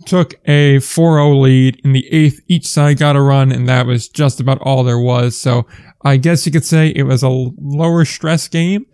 took 0.05 0.33
a 0.45 0.77
4-0 0.77 1.41
lead 1.41 1.79
in 1.83 1.93
the 1.93 2.07
eighth. 2.11 2.41
Each 2.47 2.67
side 2.67 2.97
got 2.97 3.15
a 3.15 3.21
run, 3.21 3.51
and 3.51 3.67
that 3.69 3.85
was 3.85 4.07
just 4.07 4.39
about 4.39 4.59
all 4.61 4.83
there 4.83 4.99
was. 4.99 5.39
So 5.39 5.67
I 6.03 6.17
guess 6.17 6.45
you 6.45 6.51
could 6.51 6.65
say 6.65 6.89
it 6.89 7.03
was 7.03 7.23
a 7.23 7.29
lower 7.29 8.05
stress 8.05 8.47
game 8.47 8.85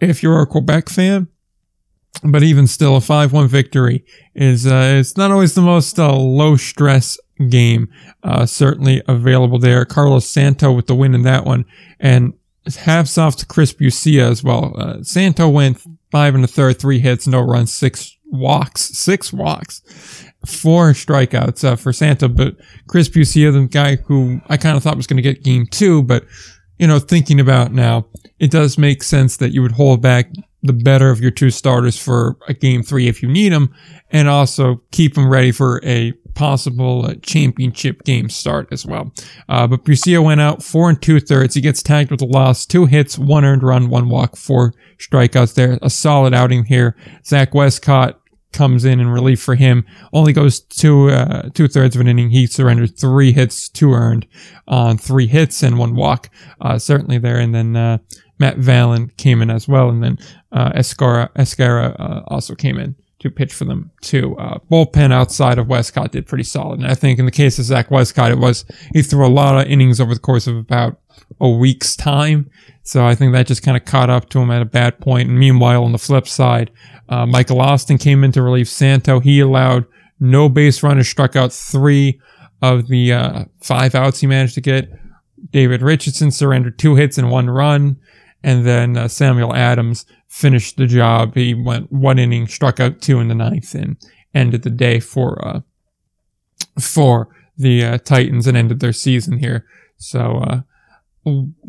if 0.00 0.22
you're 0.22 0.40
a 0.40 0.46
Quebec 0.46 0.88
fan. 0.88 1.28
But 2.22 2.42
even 2.42 2.66
still, 2.66 2.96
a 2.96 3.00
5-1 3.00 3.48
victory 3.48 4.04
is 4.34 4.66
uh, 4.66 4.96
it's 4.98 5.16
not 5.16 5.30
always 5.30 5.54
the 5.54 5.62
most 5.62 5.98
uh, 5.98 6.14
low 6.14 6.56
stress 6.56 7.18
game. 7.48 7.88
Uh, 8.22 8.44
certainly 8.44 9.02
available 9.08 9.58
there. 9.58 9.84
Carlos 9.86 10.28
Santo 10.28 10.72
with 10.72 10.86
the 10.86 10.94
win 10.94 11.14
in 11.14 11.22
that 11.22 11.46
one, 11.46 11.64
and 11.98 12.34
hats 12.76 13.16
off 13.16 13.36
to 13.36 13.46
Chris 13.46 13.72
Bucia 13.72 14.28
as 14.28 14.44
well. 14.44 14.74
Uh, 14.76 15.02
Santo 15.02 15.48
went 15.48 15.82
five 16.10 16.34
and 16.34 16.44
a 16.44 16.48
third, 16.48 16.78
three 16.78 16.98
hits, 16.98 17.26
no 17.26 17.40
runs, 17.40 17.72
six 17.72 18.16
walks, 18.26 18.82
six 18.82 19.32
walks 19.32 19.82
four 20.46 20.90
strikeouts 20.92 21.64
uh, 21.64 21.76
for 21.76 21.92
Santo. 21.92 22.28
but 22.28 22.56
Chris 22.86 23.08
Bucia, 23.08 23.50
the 23.50 23.66
guy 23.66 23.96
who 23.96 24.40
I 24.48 24.56
kind 24.56 24.76
of 24.76 24.82
thought 24.82 24.96
was 24.96 25.06
going 25.06 25.16
to 25.16 25.22
get 25.22 25.42
game 25.44 25.66
two, 25.66 26.02
but 26.02 26.24
you 26.82 26.88
know, 26.88 26.98
thinking 26.98 27.38
about 27.38 27.72
now, 27.72 28.04
it 28.40 28.50
does 28.50 28.76
make 28.76 29.04
sense 29.04 29.36
that 29.36 29.52
you 29.52 29.62
would 29.62 29.70
hold 29.70 30.02
back 30.02 30.32
the 30.64 30.72
better 30.72 31.10
of 31.10 31.20
your 31.20 31.30
two 31.30 31.48
starters 31.48 31.96
for 31.96 32.36
a 32.48 32.54
game 32.54 32.82
three 32.82 33.06
if 33.06 33.22
you 33.22 33.28
need 33.28 33.52
them, 33.52 33.72
and 34.10 34.28
also 34.28 34.82
keep 34.90 35.14
them 35.14 35.28
ready 35.28 35.52
for 35.52 35.80
a 35.84 36.10
possible 36.34 37.06
uh, 37.06 37.14
championship 37.22 38.02
game 38.02 38.28
start 38.28 38.66
as 38.72 38.84
well. 38.84 39.12
Uh, 39.48 39.64
but 39.68 39.84
Bucia 39.84 40.20
went 40.20 40.40
out 40.40 40.60
four 40.60 40.88
and 40.90 41.00
two 41.00 41.20
thirds. 41.20 41.54
He 41.54 41.60
gets 41.60 41.84
tagged 41.84 42.10
with 42.10 42.20
a 42.20 42.26
loss, 42.26 42.66
two 42.66 42.86
hits, 42.86 43.16
one 43.16 43.44
earned 43.44 43.62
run, 43.62 43.88
one 43.88 44.08
walk, 44.08 44.36
four 44.36 44.74
strikeouts 44.98 45.54
there. 45.54 45.78
A 45.82 45.90
solid 45.90 46.34
outing 46.34 46.64
here. 46.64 46.96
Zach 47.24 47.54
Westcott 47.54 48.20
comes 48.52 48.84
in 48.84 49.00
in 49.00 49.08
relief 49.08 49.40
for 49.40 49.54
him. 49.54 49.84
Only 50.12 50.32
goes 50.32 50.60
two 50.60 51.10
uh, 51.10 51.50
two 51.50 51.68
thirds 51.68 51.94
of 51.94 52.00
an 52.00 52.08
inning. 52.08 52.30
He 52.30 52.46
surrendered 52.46 52.98
three 52.98 53.32
hits, 53.32 53.68
two 53.68 53.92
earned 53.92 54.26
on 54.68 54.98
three 54.98 55.26
hits 55.26 55.62
and 55.62 55.78
one 55.78 55.94
walk. 55.94 56.30
Uh, 56.60 56.78
certainly 56.78 57.18
there. 57.18 57.38
And 57.38 57.54
then 57.54 57.76
uh, 57.76 57.98
Matt 58.38 58.58
Vallon 58.58 59.10
came 59.16 59.42
in 59.42 59.50
as 59.50 59.68
well. 59.68 59.88
And 59.88 60.02
then 60.02 60.18
uh, 60.52 60.72
Escara 60.72 61.30
Escara 61.34 61.98
uh, 61.98 62.22
also 62.28 62.54
came 62.54 62.78
in 62.78 62.96
to 63.22 63.30
pitch 63.30 63.54
for 63.54 63.64
them 63.64 63.90
too. 64.00 64.36
Uh, 64.36 64.58
bullpen 64.70 65.12
outside 65.12 65.58
of 65.58 65.68
Westcott 65.68 66.12
did 66.12 66.26
pretty 66.26 66.44
solid. 66.44 66.80
And 66.80 66.88
I 66.88 66.94
think 66.94 67.18
in 67.18 67.24
the 67.24 67.30
case 67.30 67.58
of 67.58 67.64
Zach 67.64 67.90
Westcott, 67.90 68.32
it 68.32 68.38
was 68.38 68.64
he 68.92 69.02
threw 69.02 69.26
a 69.26 69.28
lot 69.28 69.60
of 69.60 69.70
innings 69.70 70.00
over 70.00 70.12
the 70.12 70.20
course 70.20 70.46
of 70.46 70.56
about 70.56 70.98
a 71.40 71.48
week's 71.48 71.96
time. 71.96 72.50
So 72.82 73.06
I 73.06 73.14
think 73.14 73.32
that 73.32 73.46
just 73.46 73.62
kind 73.62 73.76
of 73.76 73.84
caught 73.84 74.10
up 74.10 74.28
to 74.30 74.40
him 74.40 74.50
at 74.50 74.62
a 74.62 74.66
bad 74.66 74.98
point. 74.98 75.28
And 75.28 75.38
meanwhile, 75.38 75.84
on 75.84 75.92
the 75.92 75.98
flip 75.98 76.26
side, 76.26 76.70
uh, 77.12 77.26
Michael 77.26 77.60
Austin 77.60 77.98
came 77.98 78.24
in 78.24 78.32
to 78.32 78.40
relieve 78.40 78.68
Santo. 78.68 79.20
He 79.20 79.40
allowed 79.40 79.84
no 80.18 80.48
base 80.48 80.82
runners, 80.82 81.08
struck 81.08 81.36
out 81.36 81.52
three 81.52 82.18
of 82.62 82.88
the 82.88 83.12
uh, 83.12 83.44
five 83.60 83.94
outs 83.94 84.20
he 84.20 84.26
managed 84.26 84.54
to 84.54 84.62
get. 84.62 84.90
David 85.50 85.82
Richardson 85.82 86.30
surrendered 86.30 86.78
two 86.78 86.94
hits 86.94 87.18
and 87.18 87.30
one 87.30 87.50
run. 87.50 87.98
And 88.42 88.64
then 88.66 88.96
uh, 88.96 89.08
Samuel 89.08 89.54
Adams 89.54 90.06
finished 90.28 90.78
the 90.78 90.86
job. 90.86 91.34
He 91.34 91.52
went 91.52 91.92
one 91.92 92.18
inning, 92.18 92.46
struck 92.46 92.80
out 92.80 93.02
two 93.02 93.20
in 93.20 93.28
the 93.28 93.34
ninth, 93.34 93.74
and 93.74 93.98
ended 94.34 94.62
the 94.62 94.70
day 94.70 94.98
for 94.98 95.46
uh, 95.46 95.60
for 96.80 97.28
the 97.58 97.84
uh, 97.84 97.98
Titans 97.98 98.46
and 98.46 98.56
ended 98.56 98.80
their 98.80 98.94
season 98.94 99.36
here. 99.36 99.66
So 99.98 100.38
uh, 100.38 100.60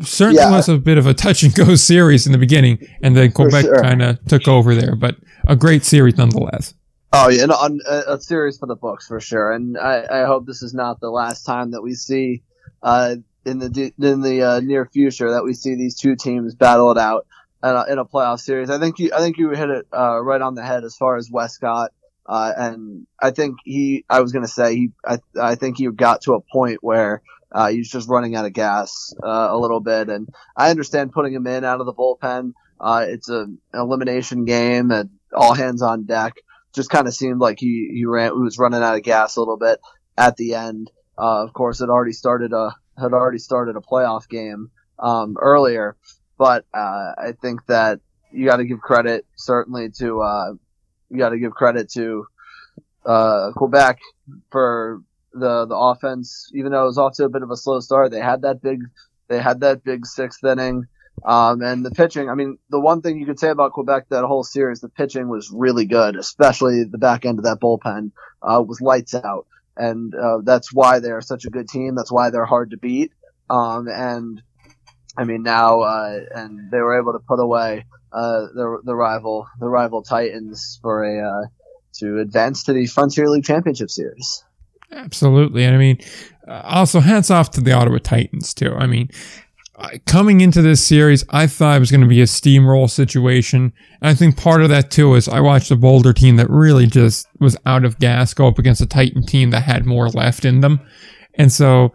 certainly 0.00 0.42
yeah. 0.42 0.50
was 0.50 0.68
a 0.68 0.78
bit 0.78 0.98
of 0.98 1.06
a 1.06 1.14
touch 1.14 1.42
and 1.42 1.54
go 1.54 1.74
series 1.76 2.26
in 2.26 2.32
the 2.32 2.38
beginning, 2.38 2.86
and 3.02 3.16
then 3.16 3.32
Quebec 3.32 3.64
sure. 3.64 3.82
kind 3.82 4.02
of 4.02 4.24
took 4.26 4.48
over 4.48 4.74
there. 4.74 4.96
But 4.96 5.16
a 5.46 5.56
great 5.56 5.84
series 5.84 6.16
nonetheless. 6.16 6.74
Oh 7.12 7.28
yeah, 7.28 7.46
no, 7.46 7.54
a, 7.54 8.14
a, 8.14 8.20
series 8.20 8.58
for 8.58 8.66
the 8.66 8.74
books 8.74 9.06
for 9.06 9.20
sure, 9.20 9.52
and 9.52 9.78
I, 9.78 10.22
I, 10.22 10.24
hope 10.24 10.46
this 10.46 10.62
is 10.62 10.74
not 10.74 10.98
the 10.98 11.10
last 11.10 11.44
time 11.44 11.70
that 11.70 11.80
we 11.80 11.94
see 11.94 12.42
uh, 12.82 13.14
in 13.44 13.58
the 13.60 13.92
in 14.00 14.20
the 14.20 14.42
uh, 14.42 14.60
near 14.60 14.86
future 14.86 15.30
that 15.30 15.44
we 15.44 15.54
see 15.54 15.76
these 15.76 15.96
two 15.96 16.16
teams 16.16 16.56
battle 16.56 16.90
it 16.90 16.98
out 16.98 17.28
in 17.62 17.70
a, 17.70 17.84
in 17.84 17.98
a 17.98 18.04
playoff 18.04 18.40
series. 18.40 18.68
I 18.68 18.80
think 18.80 18.98
you 18.98 19.10
I 19.14 19.18
think 19.18 19.38
you 19.38 19.50
hit 19.50 19.70
it 19.70 19.86
uh, 19.96 20.20
right 20.20 20.40
on 20.40 20.56
the 20.56 20.64
head 20.64 20.82
as 20.82 20.96
far 20.96 21.16
as 21.16 21.30
Westcott 21.30 21.92
Uh, 22.26 22.52
and 22.56 23.06
I 23.20 23.30
think 23.30 23.58
he, 23.64 24.04
I 24.08 24.20
was 24.20 24.32
going 24.32 24.44
to 24.44 24.50
say, 24.50 24.74
he, 24.74 24.90
I, 25.04 25.18
I 25.40 25.54
think 25.56 25.76
he 25.76 25.86
got 25.90 26.22
to 26.22 26.34
a 26.34 26.40
point 26.40 26.78
where 26.82 27.22
uh, 27.54 27.68
he 27.68 27.78
was 27.78 27.88
just 27.88 28.08
running 28.08 28.34
out 28.34 28.44
of 28.44 28.52
gas 28.52 29.14
uh, 29.22 29.48
a 29.50 29.56
little 29.56 29.80
bit. 29.80 30.08
And 30.08 30.28
I 30.56 30.70
understand 30.70 31.12
putting 31.12 31.32
him 31.32 31.46
in 31.46 31.64
out 31.64 31.80
of 31.80 31.86
the 31.86 31.94
bullpen. 31.94 32.52
Uh, 32.80 33.06
it's 33.08 33.30
a, 33.30 33.42
an 33.42 33.58
elimination 33.72 34.44
game 34.44 34.90
and 34.90 35.10
all 35.32 35.54
hands 35.54 35.80
on 35.80 36.04
deck. 36.04 36.34
Just 36.74 36.90
kind 36.90 37.06
of 37.06 37.14
seemed 37.14 37.40
like 37.40 37.60
he, 37.60 37.90
he 37.94 38.04
ran, 38.04 38.32
he 38.32 38.40
was 38.40 38.58
running 38.58 38.82
out 38.82 38.96
of 38.96 39.04
gas 39.04 39.36
a 39.36 39.40
little 39.40 39.56
bit 39.56 39.78
at 40.18 40.36
the 40.36 40.54
end. 40.54 40.90
Uh, 41.16 41.44
of 41.44 41.52
course, 41.52 41.80
it 41.80 41.88
already 41.88 42.12
started 42.12 42.52
a, 42.52 42.74
had 42.98 43.12
already 43.12 43.38
started 43.38 43.76
a 43.76 43.80
playoff 43.80 44.28
game, 44.28 44.70
um, 44.98 45.36
earlier. 45.40 45.96
But, 46.36 46.64
uh, 46.74 47.12
I 47.16 47.34
think 47.40 47.64
that 47.66 48.00
you 48.32 48.48
got 48.48 48.56
to 48.56 48.64
give 48.64 48.80
credit 48.80 49.24
certainly 49.36 49.90
to, 49.98 50.20
uh, 50.20 50.54
you 51.08 51.18
got 51.18 51.28
to 51.28 51.38
give 51.38 51.52
credit 51.52 51.88
to, 51.92 52.26
Quebec 53.54 53.98
for 54.50 55.02
the 55.34 55.66
the 55.66 55.76
offense, 55.76 56.50
even 56.54 56.72
though 56.72 56.84
it 56.84 56.86
was 56.86 56.98
off 56.98 57.14
to 57.16 57.24
a 57.24 57.28
bit 57.28 57.42
of 57.42 57.50
a 57.50 57.56
slow 57.56 57.80
start, 57.80 58.10
they 58.10 58.20
had 58.20 58.42
that 58.42 58.62
big 58.62 58.80
they 59.28 59.40
had 59.40 59.60
that 59.60 59.84
big 59.84 60.06
sixth 60.06 60.44
inning. 60.44 60.86
Um, 61.24 61.62
and 61.62 61.84
the 61.84 61.92
pitching, 61.92 62.28
I 62.28 62.34
mean, 62.34 62.58
the 62.70 62.80
one 62.80 63.00
thing 63.00 63.18
you 63.18 63.26
could 63.26 63.38
say 63.38 63.48
about 63.48 63.72
Quebec 63.72 64.06
that 64.08 64.24
whole 64.24 64.42
series, 64.42 64.80
the 64.80 64.88
pitching 64.88 65.28
was 65.28 65.50
really 65.50 65.86
good, 65.86 66.16
especially 66.16 66.84
the 66.84 66.98
back 66.98 67.24
end 67.24 67.38
of 67.38 67.44
that 67.44 67.60
bullpen 67.60 68.10
uh, 68.42 68.62
was 68.66 68.80
lights 68.80 69.14
out, 69.14 69.46
and 69.76 70.14
uh, 70.14 70.38
that's 70.42 70.72
why 70.72 70.98
they're 70.98 71.20
such 71.20 71.44
a 71.44 71.50
good 71.50 71.68
team. 71.68 71.94
That's 71.94 72.12
why 72.12 72.30
they're 72.30 72.44
hard 72.44 72.70
to 72.70 72.76
beat. 72.76 73.12
Um, 73.48 73.88
and 73.88 74.42
I 75.16 75.24
mean 75.24 75.42
now, 75.42 75.80
uh, 75.80 76.18
and 76.34 76.70
they 76.70 76.78
were 76.78 76.98
able 76.98 77.12
to 77.12 77.20
put 77.20 77.38
away 77.38 77.84
uh, 78.12 78.46
the 78.54 78.80
the 78.84 78.94
rival 78.94 79.46
the 79.60 79.68
rival 79.68 80.02
Titans 80.02 80.78
for 80.82 81.04
a 81.04 81.28
uh, 81.28 81.46
to 82.00 82.18
advance 82.18 82.64
to 82.64 82.72
the 82.72 82.86
Frontier 82.86 83.28
League 83.28 83.44
Championship 83.44 83.90
Series. 83.90 84.44
Absolutely. 84.94 85.64
And 85.64 85.74
I 85.74 85.78
mean, 85.78 85.98
uh, 86.46 86.62
also 86.64 87.00
hats 87.00 87.30
off 87.30 87.50
to 87.52 87.60
the 87.60 87.72
Ottawa 87.72 87.98
Titans, 88.02 88.54
too. 88.54 88.74
I 88.74 88.86
mean, 88.86 89.08
coming 90.06 90.40
into 90.40 90.62
this 90.62 90.84
series, 90.84 91.24
I 91.30 91.46
thought 91.46 91.76
it 91.76 91.80
was 91.80 91.90
going 91.90 92.00
to 92.00 92.06
be 92.06 92.20
a 92.20 92.26
steamroll 92.26 92.88
situation. 92.88 93.72
And 94.00 94.08
I 94.08 94.14
think 94.14 94.36
part 94.36 94.62
of 94.62 94.68
that, 94.68 94.90
too, 94.90 95.14
is 95.14 95.28
I 95.28 95.40
watched 95.40 95.70
a 95.70 95.76
Boulder 95.76 96.12
team 96.12 96.36
that 96.36 96.48
really 96.50 96.86
just 96.86 97.26
was 97.40 97.56
out 97.66 97.84
of 97.84 97.98
gas 97.98 98.34
go 98.34 98.46
up 98.46 98.58
against 98.58 98.80
a 98.80 98.86
Titan 98.86 99.24
team 99.26 99.50
that 99.50 99.62
had 99.62 99.84
more 99.84 100.08
left 100.08 100.44
in 100.44 100.60
them. 100.60 100.80
And 101.34 101.52
so 101.52 101.92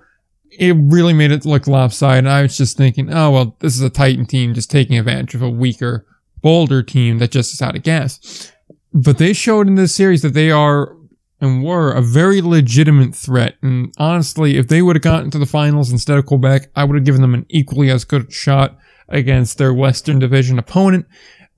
it 0.51 0.75
really 0.77 1.13
made 1.13 1.31
it 1.31 1.45
look 1.45 1.67
lopsided. 1.67 2.25
And 2.25 2.29
I 2.29 2.41
was 2.41 2.57
just 2.57 2.75
thinking, 2.75 3.13
oh, 3.13 3.31
well, 3.31 3.55
this 3.59 3.75
is 3.75 3.81
a 3.81 3.89
Titan 3.89 4.25
team 4.25 4.53
just 4.53 4.69
taking 4.69 4.97
advantage 4.97 5.35
of 5.35 5.41
a 5.41 5.49
weaker 5.49 6.05
Boulder 6.41 6.83
team 6.83 7.19
that 7.19 7.31
just 7.31 7.53
is 7.53 7.61
out 7.61 7.75
of 7.75 7.83
gas. 7.83 8.51
But 8.93 9.17
they 9.19 9.33
showed 9.33 9.67
in 9.67 9.75
this 9.75 9.93
series 9.93 10.21
that 10.21 10.33
they 10.33 10.51
are 10.51 10.95
and 11.41 11.63
were 11.63 11.91
a 11.91 12.01
very 12.01 12.41
legitimate 12.41 13.15
threat. 13.15 13.55
And 13.61 13.93
honestly, 13.97 14.57
if 14.57 14.67
they 14.67 14.81
would 14.81 14.95
have 14.95 15.03
gotten 15.03 15.31
to 15.31 15.39
the 15.39 15.45
finals 15.45 15.91
instead 15.91 16.17
of 16.17 16.25
Quebec, 16.25 16.69
I 16.75 16.83
would 16.83 16.95
have 16.95 17.05
given 17.05 17.21
them 17.21 17.33
an 17.33 17.45
equally 17.49 17.89
as 17.89 18.03
good 18.03 18.31
shot 18.31 18.77
against 19.07 19.57
their 19.57 19.73
Western 19.73 20.19
Division 20.19 20.59
opponent. 20.59 21.05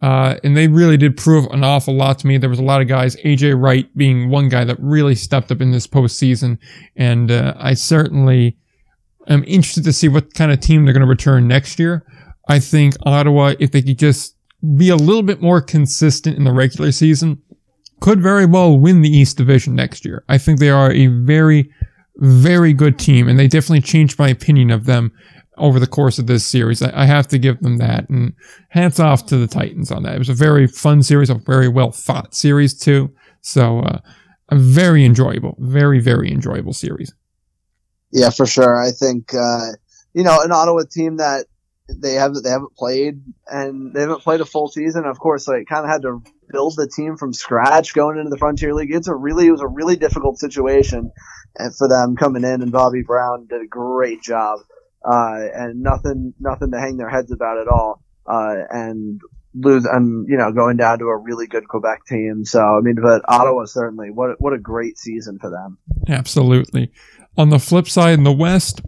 Uh, 0.01 0.35
and 0.43 0.57
they 0.57 0.67
really 0.67 0.97
did 0.97 1.15
prove 1.15 1.45
an 1.51 1.63
awful 1.63 1.93
lot 1.93 2.19
to 2.19 2.27
me. 2.27 2.37
There 2.37 2.49
was 2.49 2.59
a 2.59 2.63
lot 2.63 2.81
of 2.81 2.87
guys, 2.87 3.15
AJ 3.17 3.61
Wright 3.61 3.87
being 3.95 4.29
one 4.29 4.49
guy 4.49 4.63
that 4.63 4.79
really 4.79 5.13
stepped 5.13 5.51
up 5.51 5.61
in 5.61 5.71
this 5.71 5.85
postseason. 5.85 6.57
And 6.95 7.29
uh, 7.29 7.53
I 7.57 7.75
certainly 7.75 8.57
am 9.27 9.43
interested 9.45 9.83
to 9.83 9.93
see 9.93 10.07
what 10.07 10.33
kind 10.33 10.51
of 10.51 10.59
team 10.59 10.85
they're 10.85 10.93
going 10.93 11.01
to 11.01 11.07
return 11.07 11.47
next 11.47 11.77
year. 11.77 12.05
I 12.47 12.59
think 12.59 12.95
Ottawa, 13.03 13.53
if 13.59 13.71
they 13.71 13.83
could 13.83 13.99
just 13.99 14.35
be 14.75 14.89
a 14.89 14.95
little 14.95 15.23
bit 15.23 15.41
more 15.41 15.61
consistent 15.61 16.37
in 16.37 16.43
the 16.45 16.51
regular 16.51 16.91
season, 16.91 17.41
could 18.01 18.21
very 18.21 18.45
well 18.45 18.77
win 18.77 19.01
the 19.01 19.09
East 19.09 19.37
Division 19.37 19.75
next 19.75 20.03
year. 20.03 20.25
I 20.27 20.37
think 20.37 20.59
they 20.59 20.69
are 20.69 20.91
a 20.91 21.07
very, 21.07 21.71
very 22.17 22.73
good 22.73 22.99
team, 22.99 23.29
and 23.29 23.39
they 23.39 23.47
definitely 23.47 23.81
changed 23.81 24.19
my 24.19 24.27
opinion 24.27 24.71
of 24.71 24.85
them 24.85 25.13
over 25.57 25.79
the 25.79 25.87
course 25.87 26.17
of 26.17 26.27
this 26.27 26.45
series. 26.45 26.81
I, 26.81 27.03
I, 27.03 27.05
have 27.05 27.27
to 27.29 27.37
give 27.37 27.59
them 27.59 27.77
that, 27.77 28.09
and 28.09 28.33
hats 28.69 28.99
off 28.99 29.27
to 29.27 29.37
the 29.37 29.47
Titans 29.47 29.91
on 29.91 30.03
that. 30.03 30.15
It 30.15 30.19
was 30.19 30.29
a 30.29 30.33
very 30.33 30.65
fun 30.65 31.03
series, 31.03 31.29
a 31.29 31.35
very 31.35 31.67
well 31.67 31.91
thought 31.91 32.33
series 32.33 32.77
too. 32.77 33.13
So, 33.41 33.79
uh, 33.79 33.99
a 34.49 34.55
very 34.55 35.05
enjoyable, 35.05 35.55
very 35.59 35.99
very 35.99 36.31
enjoyable 36.31 36.73
series. 36.73 37.13
Yeah, 38.11 38.31
for 38.31 38.45
sure. 38.45 38.81
I 38.81 38.91
think 38.91 39.33
uh, 39.33 39.73
you 40.13 40.23
know 40.23 40.41
an 40.41 40.51
Ottawa 40.51 40.83
team 40.89 41.17
that 41.17 41.45
they 41.99 42.13
haven't 42.13 42.43
they 42.43 42.49
haven't 42.49 42.75
played 42.75 43.21
and 43.47 43.93
they 43.93 44.01
haven't 44.01 44.21
played 44.21 44.41
a 44.41 44.45
full 44.45 44.67
season. 44.67 45.05
Of 45.05 45.19
course, 45.19 45.45
they 45.45 45.65
kind 45.65 45.85
of 45.85 45.91
had 45.91 46.01
to 46.03 46.21
build 46.49 46.75
the 46.75 46.87
team 46.87 47.17
from 47.17 47.33
scratch 47.33 47.93
going 47.93 48.17
into 48.17 48.29
the 48.29 48.37
Frontier 48.37 48.73
League. 48.73 48.93
It's 48.93 49.07
a 49.07 49.15
really 49.15 49.47
it 49.47 49.51
was 49.51 49.61
a 49.61 49.67
really 49.67 49.95
difficult 49.95 50.37
situation 50.37 51.11
for 51.77 51.87
them 51.87 52.15
coming 52.15 52.43
in, 52.43 52.61
and 52.61 52.71
Bobby 52.71 53.03
Brown 53.03 53.47
did 53.47 53.61
a 53.61 53.67
great 53.67 54.21
job. 54.21 54.59
Uh, 55.03 55.47
and 55.53 55.81
nothing 55.81 56.33
nothing 56.39 56.71
to 56.71 56.79
hang 56.79 56.97
their 56.97 57.09
heads 57.09 57.31
about 57.31 57.57
at 57.57 57.67
all. 57.67 58.03
Uh, 58.27 58.63
and 58.69 59.19
lose 59.53 59.85
and 59.85 60.27
you 60.29 60.37
know 60.37 60.51
going 60.51 60.77
down 60.77 60.99
to 60.99 61.05
a 61.05 61.17
really 61.17 61.47
good 61.47 61.67
Quebec 61.67 62.05
team. 62.05 62.45
So 62.45 62.61
I 62.61 62.81
mean, 62.81 62.95
but 63.01 63.21
Ottawa 63.27 63.65
certainly 63.65 64.11
what 64.11 64.39
what 64.39 64.53
a 64.53 64.59
great 64.59 64.97
season 64.97 65.39
for 65.39 65.49
them. 65.49 65.77
Absolutely. 66.07 66.91
On 67.37 67.49
the 67.49 67.59
flip 67.59 67.87
side, 67.87 68.15
in 68.15 68.23
the 68.23 68.31
West, 68.31 68.81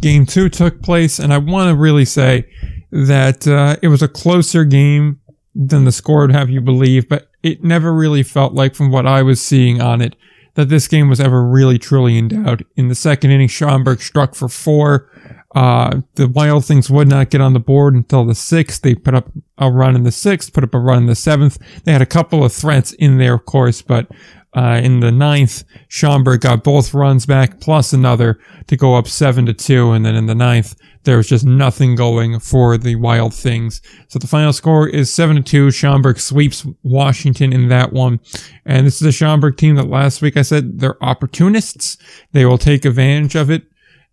game 0.00 0.26
two 0.26 0.48
took 0.48 0.82
place, 0.82 1.18
and 1.18 1.32
I 1.32 1.38
want 1.38 1.68
to 1.70 1.76
really 1.76 2.04
say 2.04 2.48
that 2.90 3.46
uh, 3.46 3.76
it 3.82 3.88
was 3.88 4.02
a 4.02 4.08
closer 4.08 4.64
game 4.64 5.20
than 5.54 5.84
the 5.84 5.92
score 5.92 6.22
would 6.22 6.32
have 6.32 6.50
you 6.50 6.60
believe, 6.60 7.08
but 7.08 7.30
it 7.42 7.64
never 7.64 7.92
really 7.92 8.22
felt 8.22 8.52
like, 8.52 8.74
from 8.74 8.90
what 8.90 9.06
I 9.06 9.22
was 9.22 9.44
seeing 9.44 9.80
on 9.80 10.00
it, 10.00 10.16
that 10.54 10.68
this 10.68 10.88
game 10.88 11.08
was 11.08 11.20
ever 11.20 11.44
really 11.44 11.78
truly 11.78 12.18
in 12.18 12.28
doubt. 12.28 12.62
In 12.76 12.88
the 12.88 12.94
second 12.94 13.30
inning, 13.30 13.48
Schaumburg 13.48 14.00
struck 14.00 14.34
for 14.34 14.48
four. 14.48 15.10
Uh, 15.54 16.00
the 16.14 16.28
Wild 16.28 16.64
Things 16.64 16.90
would 16.90 17.08
not 17.08 17.30
get 17.30 17.40
on 17.40 17.52
the 17.52 17.60
board 17.60 17.94
until 17.94 18.24
the 18.24 18.34
sixth. 18.34 18.82
They 18.82 18.94
put 18.94 19.14
up 19.14 19.30
a 19.56 19.70
run 19.70 19.94
in 19.94 20.02
the 20.02 20.12
sixth, 20.12 20.52
put 20.52 20.64
up 20.64 20.74
a 20.74 20.78
run 20.78 20.98
in 20.98 21.06
the 21.06 21.14
seventh. 21.14 21.58
They 21.84 21.92
had 21.92 22.02
a 22.02 22.06
couple 22.06 22.44
of 22.44 22.52
threats 22.52 22.92
in 22.92 23.18
there, 23.18 23.34
of 23.34 23.44
course, 23.44 23.82
but 23.82 24.08
uh, 24.54 24.80
in 24.82 25.00
the 25.00 25.12
ninth, 25.12 25.62
Schaumburg 25.88 26.40
got 26.40 26.64
both 26.64 26.94
runs 26.94 27.26
back 27.26 27.60
plus 27.60 27.92
another 27.92 28.38
to 28.66 28.76
go 28.76 28.94
up 28.94 29.06
seven 29.06 29.44
to 29.46 29.52
two, 29.52 29.92
and 29.92 30.04
then 30.04 30.14
in 30.14 30.26
the 30.26 30.34
ninth, 30.34 30.74
there 31.04 31.18
was 31.18 31.28
just 31.28 31.44
nothing 31.44 31.94
going 31.94 32.40
for 32.40 32.76
the 32.76 32.96
Wild 32.96 33.34
Things. 33.34 33.82
So 34.08 34.18
the 34.18 34.26
final 34.26 34.52
score 34.52 34.88
is 34.88 35.12
seven 35.12 35.36
to 35.36 35.42
two. 35.42 35.70
Schaumburg 35.70 36.18
sweeps 36.18 36.66
Washington 36.82 37.52
in 37.52 37.68
that 37.68 37.92
one, 37.92 38.20
and 38.64 38.86
this 38.86 39.00
is 39.00 39.06
a 39.06 39.12
Schaumburg 39.12 39.56
team 39.56 39.76
that 39.76 39.88
last 39.88 40.22
week 40.22 40.36
I 40.36 40.42
said 40.42 40.80
they're 40.80 41.02
opportunists. 41.04 41.98
They 42.32 42.46
will 42.46 42.58
take 42.58 42.84
advantage 42.84 43.34
of 43.34 43.50
it. 43.50 43.64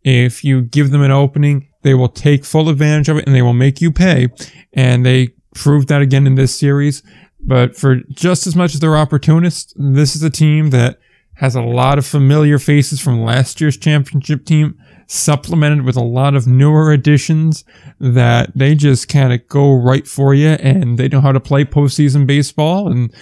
If 0.04 0.44
you 0.44 0.62
give 0.62 0.92
them 0.92 1.02
an 1.02 1.12
opening, 1.12 1.70
they 1.82 1.94
will 1.96 2.10
take 2.10 2.46
full 2.46 2.70
advantage 2.70 3.10
of 3.10 3.18
it 3.18 3.26
and 3.26 3.34
they 3.34 3.42
will 3.42 3.54
make 3.54 3.82
you 3.82 3.92
pay. 3.92 4.28
And 4.74 5.06
they 5.06 5.30
proved 5.56 5.88
that 5.88 6.02
again 6.02 6.28
in 6.28 6.36
this 6.36 6.58
series. 6.58 7.02
But 7.46 7.76
for 7.76 7.98
just 8.10 8.48
as 8.48 8.56
much 8.56 8.74
as 8.74 8.80
they're 8.80 8.98
opportunists, 8.98 9.74
this 9.78 10.16
is 10.16 10.24
a 10.24 10.30
team 10.30 10.72
that 10.72 11.00
has 11.36 11.56
a 11.56 11.62
lot 11.62 11.98
of 11.98 12.06
familiar 12.06 12.58
faces 12.58 13.00
from 13.00 13.24
last 13.24 13.60
year's 13.62 13.78
championship 13.78 14.46
team, 14.46 14.80
supplemented 15.08 15.84
with 15.84 15.96
a 15.96 16.04
lot 16.04 16.34
of 16.34 16.48
newer 16.48 16.92
additions 16.92 17.64
that 18.00 18.52
they 18.56 18.74
just 18.74 19.10
kind 19.10 19.34
of 19.34 19.48
go 19.48 19.72
right 19.74 20.08
for 20.08 20.34
you 20.34 20.50
and 20.50 20.98
they 20.98 21.08
know 21.08 21.22
how 21.22 21.32
to 21.32 21.40
play 21.40 21.64
postseason 21.64 22.26
baseball. 22.26 22.90
And 22.90 23.14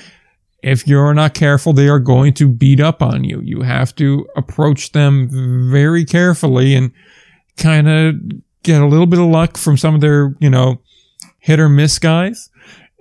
if 0.61 0.87
you're 0.87 1.13
not 1.13 1.33
careful, 1.33 1.73
they 1.73 1.89
are 1.89 1.99
going 1.99 2.33
to 2.35 2.47
beat 2.47 2.79
up 2.79 3.01
on 3.01 3.23
you. 3.23 3.41
You 3.43 3.63
have 3.63 3.93
to 3.95 4.25
approach 4.37 4.93
them 4.93 5.27
very 5.69 6.05
carefully 6.05 6.75
and 6.75 6.91
kind 7.57 7.89
of 7.89 8.15
get 8.61 8.81
a 8.81 8.87
little 8.87 9.07
bit 9.07 9.19
of 9.19 9.25
luck 9.25 9.57
from 9.57 9.75
some 9.75 9.95
of 9.95 10.01
their, 10.01 10.35
you 10.39 10.49
know, 10.49 10.79
hit 11.39 11.59
or 11.59 11.67
miss 11.67 11.99
guys 11.99 12.49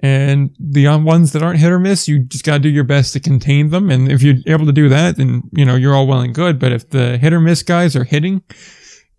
and 0.03 0.55
the 0.59 0.89
ones 0.99 1.31
that 1.33 1.45
aren't 1.45 1.61
hit 1.61 1.71
or 1.71 1.79
miss, 1.79 2.09
you 2.09 2.25
just 2.25 2.45
got 2.45 2.55
to 2.55 2.59
do 2.59 2.69
your 2.69 2.83
best 2.83 3.13
to 3.13 3.21
contain 3.21 3.71
them. 3.71 3.89
And 3.89 4.11
if 4.11 4.21
you're 4.21 4.37
able 4.47 4.67
to 4.67 4.73
do 4.73 4.89
that, 4.89 5.17
then, 5.17 5.45
you 5.53 5.65
know, 5.65 5.77
you're 5.77 5.95
all 5.95 6.09
well 6.09 6.21
and 6.21 6.35
good. 6.35 6.59
But 6.59 6.73
if 6.73 6.91
the 6.91 7.19
hit 7.19 7.33
or 7.33 7.41
miss 7.41 7.63
guys 7.63 7.95
are 7.95 8.03
hitting, 8.03 8.43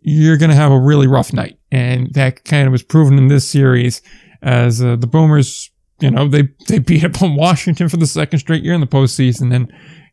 you're 0.01 0.35
going 0.35 0.49
to 0.49 0.57
have 0.57 0.73
a 0.73 0.79
really 0.79 1.07
rough 1.07 1.31
night. 1.31 1.57
And 1.71 2.13
that 2.15 2.43
kind 2.43 2.67
of 2.67 2.73
was 2.73 2.83
proven 2.83 3.17
in 3.17 3.29
this 3.29 3.47
series 3.47 4.01
as 4.41 4.83
uh, 4.83 4.97
the 4.97 5.07
Boomers, 5.07 5.71
you 6.01 6.11
know, 6.11 6.27
they, 6.27 6.49
they 6.67 6.79
beat 6.79 7.05
up 7.05 7.21
on 7.21 7.37
Washington 7.37 7.87
for 7.87 7.95
the 7.95 8.05
second 8.05 8.39
straight 8.39 8.63
year 8.63 8.73
in 8.73 8.81
the 8.81 8.87
postseason. 8.87 9.55
And 9.55 9.71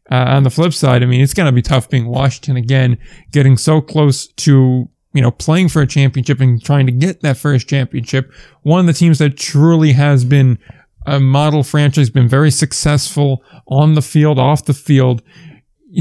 uh, 0.09 0.36
on 0.36 0.44
the 0.44 0.51
flip 0.51 0.72
side, 0.72 1.03
I 1.03 1.07
mean, 1.07 1.20
it's 1.20 1.34
going 1.34 1.47
to 1.47 1.53
be 1.53 1.62
tough 1.62 1.88
being 1.88 2.07
Washington 2.07 2.57
again, 2.57 2.97
getting 3.32 3.57
so 3.57 3.80
close 3.80 4.28
to 4.28 4.88
you 5.12 5.20
know, 5.20 5.30
playing 5.30 5.68
for 5.68 5.82
a 5.82 5.86
championship 5.86 6.40
and 6.40 6.62
trying 6.62 6.86
to 6.86 6.92
get 6.92 7.20
that 7.22 7.36
first 7.36 7.68
championship. 7.68 8.32
One 8.62 8.80
of 8.80 8.86
the 8.86 8.92
teams 8.92 9.18
that 9.18 9.36
truly 9.36 9.92
has 9.92 10.24
been 10.24 10.58
a 11.06 11.18
model 11.18 11.62
franchise, 11.62 12.11
been 12.11 12.28
very 12.28 12.50
successful 12.50 13.42
on 13.66 13.94
the 13.94 14.02
field, 14.02 14.38
off 14.38 14.64
the 14.64 14.74
field, 14.74 15.22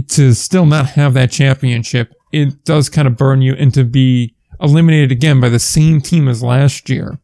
to 0.08 0.34
still 0.34 0.66
not 0.66 0.92
have 0.92 1.14
that 1.16 1.32
championship, 1.32 2.14
it 2.32 2.64
does 2.64 2.90
kind 2.90 3.08
of 3.08 3.18
burn 3.18 3.42
you 3.42 3.54
and 3.56 3.74
to 3.74 3.84
be 3.84 4.36
eliminated 4.62 5.12
again 5.12 5.40
by 5.40 5.50
the 5.50 5.60
same 5.60 6.02
team 6.02 6.28
as 6.28 6.44
last 6.44 6.90
year. 6.90 7.20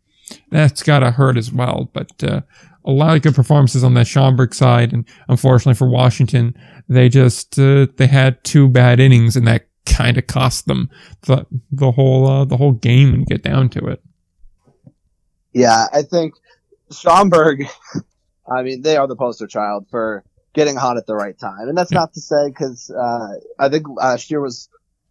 That's 0.50 0.82
gotta 0.82 1.12
hurt 1.12 1.38
as 1.38 1.52
well. 1.52 1.92
But 1.94 2.24
uh, 2.24 2.42
a 2.84 2.92
lot 2.92 3.16
of 3.16 3.22
good 3.22 3.36
performances 3.36 3.84
on 3.84 3.94
that 3.96 4.08
Schaumburg 4.08 4.54
side, 4.56 4.94
and 4.94 5.06
unfortunately 5.28 5.76
for 5.76 5.90
Washington, 5.90 6.56
they 6.88 7.10
just 7.10 7.60
uh, 7.60 7.88
they 7.98 8.08
had 8.08 8.44
two 8.44 8.68
bad 8.68 9.00
innings, 9.00 9.36
in 9.36 9.46
that 9.46 9.68
kind 9.86 10.18
of 10.18 10.28
cost 10.28 10.66
them 10.68 10.90
the 11.22 11.46
the 11.72 11.92
whole 11.92 12.28
uh, 12.28 12.46
the 12.46 12.58
whole 12.58 12.74
game 12.74 13.14
and 13.14 13.26
get 13.26 13.44
down 13.44 13.70
to 13.70 13.86
it. 13.88 14.02
Yeah, 15.54 15.86
I 15.94 16.02
think 16.02 16.34
Schaumburg. 16.92 17.66
I 18.52 18.62
mean, 18.62 18.82
they 18.84 18.96
are 18.98 19.08
the 19.08 19.16
poster 19.16 19.48
child 19.48 19.88
for 19.90 20.24
getting 20.54 20.76
hot 20.76 20.98
at 20.98 21.08
the 21.08 21.16
right 21.16 21.38
time, 21.38 21.68
and 21.68 21.78
that's 21.78 21.92
not 21.92 22.14
to 22.14 22.22
say 22.22 22.48
because 22.50 22.92
uh, 22.92 23.34
I 23.58 23.70
think 23.70 23.88
last 23.90 24.30
year 24.30 24.40
was 24.42 24.70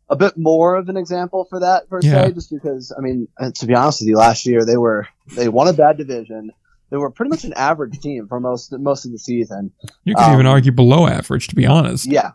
a 0.08 0.16
bit 0.16 0.36
more 0.36 0.76
of 0.76 0.88
an 0.88 0.96
example 0.96 1.44
for 1.50 1.60
that 1.60 1.88
per 1.88 2.00
Yeah. 2.00 2.26
se, 2.26 2.32
just 2.32 2.50
because 2.50 2.92
I 2.96 3.00
mean, 3.00 3.26
to 3.54 3.66
be 3.66 3.74
honest 3.74 4.00
with 4.02 4.08
you, 4.08 4.16
last 4.16 4.46
year 4.46 4.64
they 4.64 4.76
were 4.76 5.08
they 5.34 5.48
won 5.48 5.66
a 5.68 5.72
bad 5.72 5.96
division. 5.98 6.52
They 6.90 6.96
were 6.98 7.10
pretty 7.10 7.30
much 7.30 7.42
an 7.44 7.54
average 7.54 7.98
team 8.00 8.28
for 8.28 8.38
most 8.38 8.70
most 8.72 9.04
of 9.04 9.10
the 9.10 9.18
season. 9.18 9.72
You 10.04 10.14
could 10.14 10.32
even 10.32 10.46
Um, 10.46 10.52
argue 10.52 10.70
below 10.70 11.08
average, 11.08 11.48
to 11.48 11.56
be 11.56 11.66
honest. 11.66 12.06
Yeah, 12.06 12.32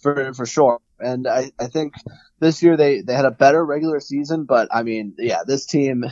for 0.00 0.34
for 0.34 0.46
sure. 0.46 0.80
And 1.02 1.26
I, 1.26 1.52
I 1.58 1.66
think 1.66 1.94
this 2.40 2.62
year 2.62 2.76
they, 2.76 3.02
they 3.02 3.14
had 3.14 3.24
a 3.24 3.30
better 3.30 3.64
regular 3.64 4.00
season, 4.00 4.44
but 4.44 4.68
I 4.72 4.82
mean, 4.82 5.14
yeah, 5.18 5.40
this 5.46 5.66
team, 5.66 6.04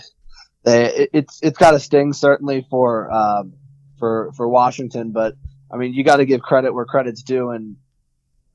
they 0.64 0.95
it, 0.95 1.11
it's 1.12 1.41
it's 1.43 1.59
got 1.59 1.74
a 1.74 1.80
sting 1.80 2.12
certainly 2.12 2.66
for 2.70 3.11
um, 3.11 3.55
for 3.99 4.32
for 4.36 4.49
Washington, 4.49 5.12
but 5.12 5.34
I 5.72 5.76
mean, 5.76 5.95
you 5.95 6.05
got 6.05 6.16
to 6.16 6.26
give 6.26 6.41
credit 6.41 6.74
where 6.74 6.84
credit's 6.84 7.22
due, 7.22 7.51
and 7.51 7.76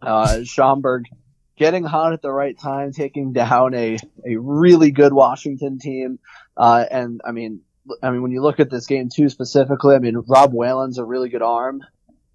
uh, 0.02 0.44
Schaumburg 0.44 1.06
getting 1.58 1.84
hot 1.84 2.14
at 2.14 2.22
the 2.22 2.32
right 2.32 2.58
time, 2.60 2.92
taking 2.92 3.34
down 3.34 3.74
a 3.74 3.98
a 4.26 4.36
really 4.36 4.92
good 4.92 5.14
Washington 5.14 5.80
team, 5.80 6.20
uh, 6.58 6.86
and 6.90 7.22
I 7.26 7.32
mean. 7.32 7.62
I 8.02 8.10
mean, 8.10 8.24
when 8.24 8.32
you 8.32 8.42
look 8.42 8.60
at 8.60 8.72
this 8.72 8.88
game 8.88 9.10
too 9.16 9.30
specifically, 9.30 9.94
I 9.94 10.00
mean, 10.00 10.16
Rob 10.28 10.54
Whalen's 10.54 10.98
a 10.98 11.06
really 11.06 11.30
good 11.30 11.44
arm 11.44 11.84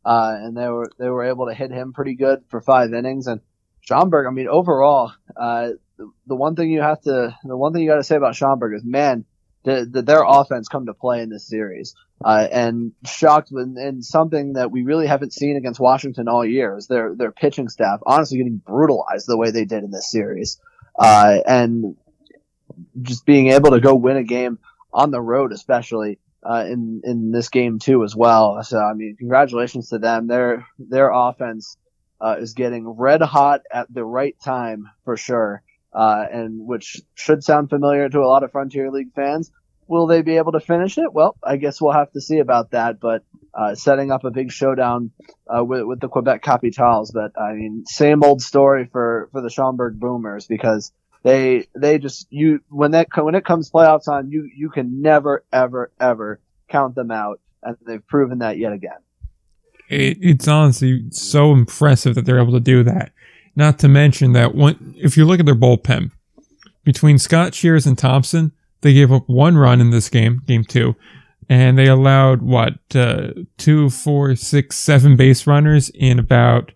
uh, 0.04 0.36
and 0.40 0.56
they 0.56 0.68
were 0.68 0.90
they 0.98 1.08
were 1.08 1.24
able 1.24 1.46
to 1.46 1.54
hit 1.54 1.70
him 1.70 1.92
pretty 1.92 2.14
good 2.14 2.42
for 2.48 2.60
five 2.60 2.92
innings. 2.92 3.26
And 3.26 3.40
Schaumburg, 3.80 4.26
I 4.26 4.30
mean, 4.30 4.48
overall, 4.48 5.12
uh, 5.36 5.70
the, 6.26 6.34
one 6.34 6.56
thing 6.56 6.70
you 6.70 6.80
have 6.80 7.00
to 7.02 7.36
the 7.44 7.56
one 7.56 7.72
thing 7.72 7.82
you 7.82 7.88
got 7.88 7.96
to 7.96 8.04
say 8.04 8.16
about 8.16 8.34
Schaumburg 8.34 8.74
is, 8.74 8.84
man, 8.84 9.24
did, 9.64 9.92
did 9.92 10.06
their 10.06 10.24
offense 10.26 10.68
come 10.68 10.86
to 10.86 10.94
play 10.94 11.22
in 11.22 11.28
this 11.28 11.46
series? 11.46 11.94
Uh, 12.22 12.46
and 12.50 12.92
shocked 13.06 13.48
when 13.50 13.76
and 13.78 14.04
something 14.04 14.54
that 14.54 14.70
we 14.70 14.82
really 14.82 15.06
haven't 15.06 15.32
seen 15.32 15.56
against 15.56 15.80
Washington 15.80 16.28
all 16.28 16.44
year 16.44 16.76
is 16.76 16.86
their 16.86 17.14
their 17.14 17.32
pitching 17.32 17.68
staff 17.68 18.00
honestly 18.04 18.36
getting 18.36 18.58
brutalized 18.58 19.26
the 19.26 19.38
way 19.38 19.50
they 19.50 19.64
did 19.64 19.84
in 19.84 19.90
this 19.90 20.10
series, 20.10 20.60
uh, 20.98 21.38
and 21.46 21.96
just 23.00 23.24
being 23.24 23.48
able 23.48 23.70
to 23.70 23.80
go 23.80 23.94
win 23.94 24.18
a 24.18 24.22
game 24.22 24.58
on 24.92 25.10
the 25.10 25.20
road, 25.20 25.50
especially 25.50 26.18
uh, 26.42 26.64
in 26.66 27.00
in 27.04 27.32
this 27.32 27.48
game 27.48 27.78
too 27.78 28.04
as 28.04 28.14
well. 28.14 28.62
So 28.64 28.78
I 28.78 28.92
mean, 28.92 29.16
congratulations 29.16 29.88
to 29.88 29.98
them. 29.98 30.26
Their 30.26 30.66
their 30.78 31.10
offense 31.10 31.78
uh, 32.20 32.36
is 32.38 32.54
getting 32.54 32.88
red 32.88 33.22
hot 33.22 33.62
at 33.72 33.92
the 33.92 34.04
right 34.04 34.36
time 34.44 34.90
for 35.04 35.16
sure, 35.16 35.62
uh, 35.92 36.24
and 36.30 36.66
which 36.66 37.00
should 37.14 37.42
sound 37.42 37.70
familiar 37.70 38.08
to 38.08 38.20
a 38.20 38.26
lot 38.26 38.42
of 38.42 38.52
Frontier 38.52 38.90
League 38.90 39.12
fans. 39.14 39.50
Will 39.86 40.06
they 40.06 40.22
be 40.22 40.36
able 40.36 40.52
to 40.52 40.60
finish 40.60 40.98
it? 40.98 41.12
Well, 41.12 41.36
I 41.42 41.56
guess 41.56 41.80
we'll 41.80 41.92
have 41.92 42.12
to 42.12 42.20
see 42.20 42.38
about 42.38 42.70
that. 42.72 43.00
But 43.00 43.24
uh, 43.52 43.74
setting 43.74 44.12
up 44.12 44.24
a 44.24 44.30
big 44.30 44.52
showdown 44.52 45.10
uh, 45.48 45.64
with 45.64 45.84
with 45.84 46.00
the 46.00 46.08
Quebec 46.08 46.42
Capitals. 46.42 47.10
But 47.10 47.40
I 47.40 47.54
mean, 47.54 47.84
same 47.86 48.22
old 48.22 48.42
story 48.42 48.88
for 48.90 49.28
for 49.32 49.40
the 49.40 49.50
Schaumburg 49.50 49.98
Boomers 49.98 50.46
because 50.46 50.92
they 51.22 51.66
they 51.76 51.98
just 51.98 52.26
you 52.30 52.60
when 52.68 52.92
that 52.92 53.08
when 53.16 53.34
it 53.34 53.44
comes 53.44 53.70
playoffs 53.70 54.08
on 54.08 54.30
you 54.30 54.48
you 54.54 54.70
can 54.70 55.02
never 55.02 55.44
ever 55.52 55.90
ever 56.00 56.40
count 56.68 56.94
them 56.94 57.10
out 57.10 57.40
and 57.62 57.76
they've 57.86 58.06
proven 58.06 58.38
that 58.38 58.58
yet 58.58 58.72
again 58.72 58.98
it, 59.90 60.18
it's 60.20 60.48
honestly 60.48 61.04
so 61.10 61.52
impressive 61.52 62.14
that 62.14 62.24
they're 62.24 62.40
able 62.40 62.52
to 62.52 62.60
do 62.60 62.82
that. 62.84 63.12
Not 63.56 63.78
to 63.80 63.88
mention 63.88 64.32
that 64.32 64.52
if 64.96 65.16
you 65.16 65.24
look 65.24 65.40
at 65.40 65.46
their 65.46 65.54
bullpen, 65.54 66.12
between 66.84 67.18
Scott 67.18 67.54
Shears 67.54 67.86
and 67.86 67.98
Thompson, 67.98 68.52
they 68.80 68.94
gave 68.94 69.12
up 69.12 69.28
one 69.28 69.58
run 69.58 69.80
in 69.80 69.90
this 69.90 70.08
game, 70.08 70.42
game 70.46 70.64
two, 70.64 70.96
and 71.48 71.76
they 71.76 71.86
allowed 71.86 72.42
what 72.42 72.74
uh, 72.94 73.32
two, 73.58 73.90
four, 73.90 74.34
six, 74.36 74.76
seven 74.76 75.16
base 75.16 75.46
runners 75.46 75.90
in 75.90 76.18
about 76.18 76.72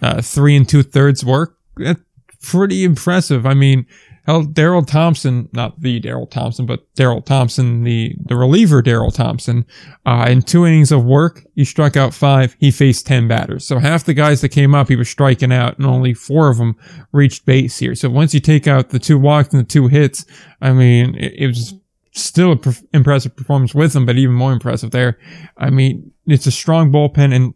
uh, 0.00 0.22
three 0.22 0.56
and 0.56 0.68
two 0.68 0.82
thirds 0.82 1.24
work. 1.24 1.58
That's 1.76 2.00
pretty 2.42 2.84
impressive. 2.84 3.44
I 3.44 3.54
mean, 3.54 3.86
hell, 4.26 4.44
Daryl 4.44 4.86
Thompson, 4.86 5.48
not 5.52 5.80
the 5.80 6.00
Daryl 6.00 6.30
Thompson, 6.30 6.66
but 6.66 6.92
Daryl 6.94 7.24
Thompson, 7.24 7.84
the 7.84 8.14
the 8.24 8.36
reliever 8.36 8.82
Daryl 8.82 9.12
Thompson, 9.12 9.66
uh, 10.06 10.26
in 10.28 10.42
two 10.42 10.66
innings 10.66 10.92
of 10.92 11.04
work, 11.04 11.44
he 11.54 11.64
struck 11.64 11.96
out 11.96 12.14
five. 12.14 12.56
He 12.58 12.70
faced 12.70 13.06
10 13.06 13.28
batters. 13.28 13.66
So 13.66 13.78
half 13.78 14.04
the 14.04 14.14
guys 14.14 14.40
that 14.40 14.50
came 14.50 14.74
up, 14.74 14.88
he 14.88 14.96
was 14.96 15.08
striking 15.08 15.52
out, 15.52 15.78
and 15.78 15.86
only 15.86 16.14
four 16.14 16.48
of 16.48 16.58
them 16.58 16.76
reached 17.12 17.46
base 17.46 17.78
here. 17.78 17.94
So 17.94 18.08
once 18.08 18.34
you 18.34 18.40
take 18.40 18.66
out 18.66 18.90
the 18.90 18.98
two 18.98 19.18
walks 19.18 19.52
and 19.52 19.60
the 19.60 19.68
two 19.68 19.88
hits, 19.88 20.24
I 20.60 20.72
mean, 20.72 21.14
it, 21.16 21.34
it 21.38 21.46
was 21.48 21.74
still 22.12 22.52
an 22.52 22.58
perf- 22.58 22.84
impressive 22.92 23.34
performance 23.36 23.74
with 23.74 23.92
them, 23.92 24.06
but 24.06 24.16
even 24.16 24.34
more 24.34 24.52
impressive 24.52 24.90
there. 24.90 25.18
I 25.56 25.70
mean, 25.70 26.12
it's 26.26 26.46
a 26.46 26.52
strong 26.52 26.92
bullpen, 26.92 27.34
and 27.34 27.54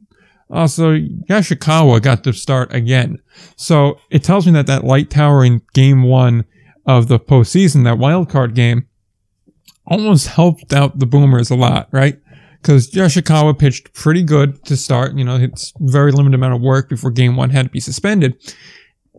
also 0.51 0.97
Yoshikawa 0.97 2.03
got 2.03 2.25
to 2.25 2.33
start 2.33 2.75
again. 2.75 3.21
So 3.57 3.99
it 4.11 4.25
tells 4.25 4.47
me 4.47 4.53
that 4.53 4.67
that 4.67 4.85
light 4.85 5.11
tower 5.11 5.45
in 5.45 5.63
game 5.75 6.03
one 6.03 6.45
of 6.87 7.09
the 7.09 7.19
postseason, 7.19 7.85
that 7.85 7.99
wild 7.99 8.29
card 8.29 8.55
game, 8.55 8.87
almost 9.87 10.29
helped 10.29 10.73
out 10.73 10.99
the 10.99 11.07
Boomers 11.07 11.51
a 11.51 11.57
lot, 11.57 11.89
right? 11.93 12.19
Because 12.61 12.91
Yoshikawa 12.91 13.59
pitched 13.59 13.93
pretty 13.95 14.23
good 14.23 14.65
to 14.65 14.77
start. 14.77 15.15
You 15.15 15.25
know, 15.25 15.37
it's 15.37 15.73
very 15.79 16.13
limited 16.13 16.35
amount 16.35 16.55
of 16.55 16.61
work 16.61 16.89
before 16.89 17.11
game 17.11 17.37
one 17.37 17.51
had 17.51 17.67
to 17.67 17.71
be 17.71 17.81
suspended. 17.81 18.37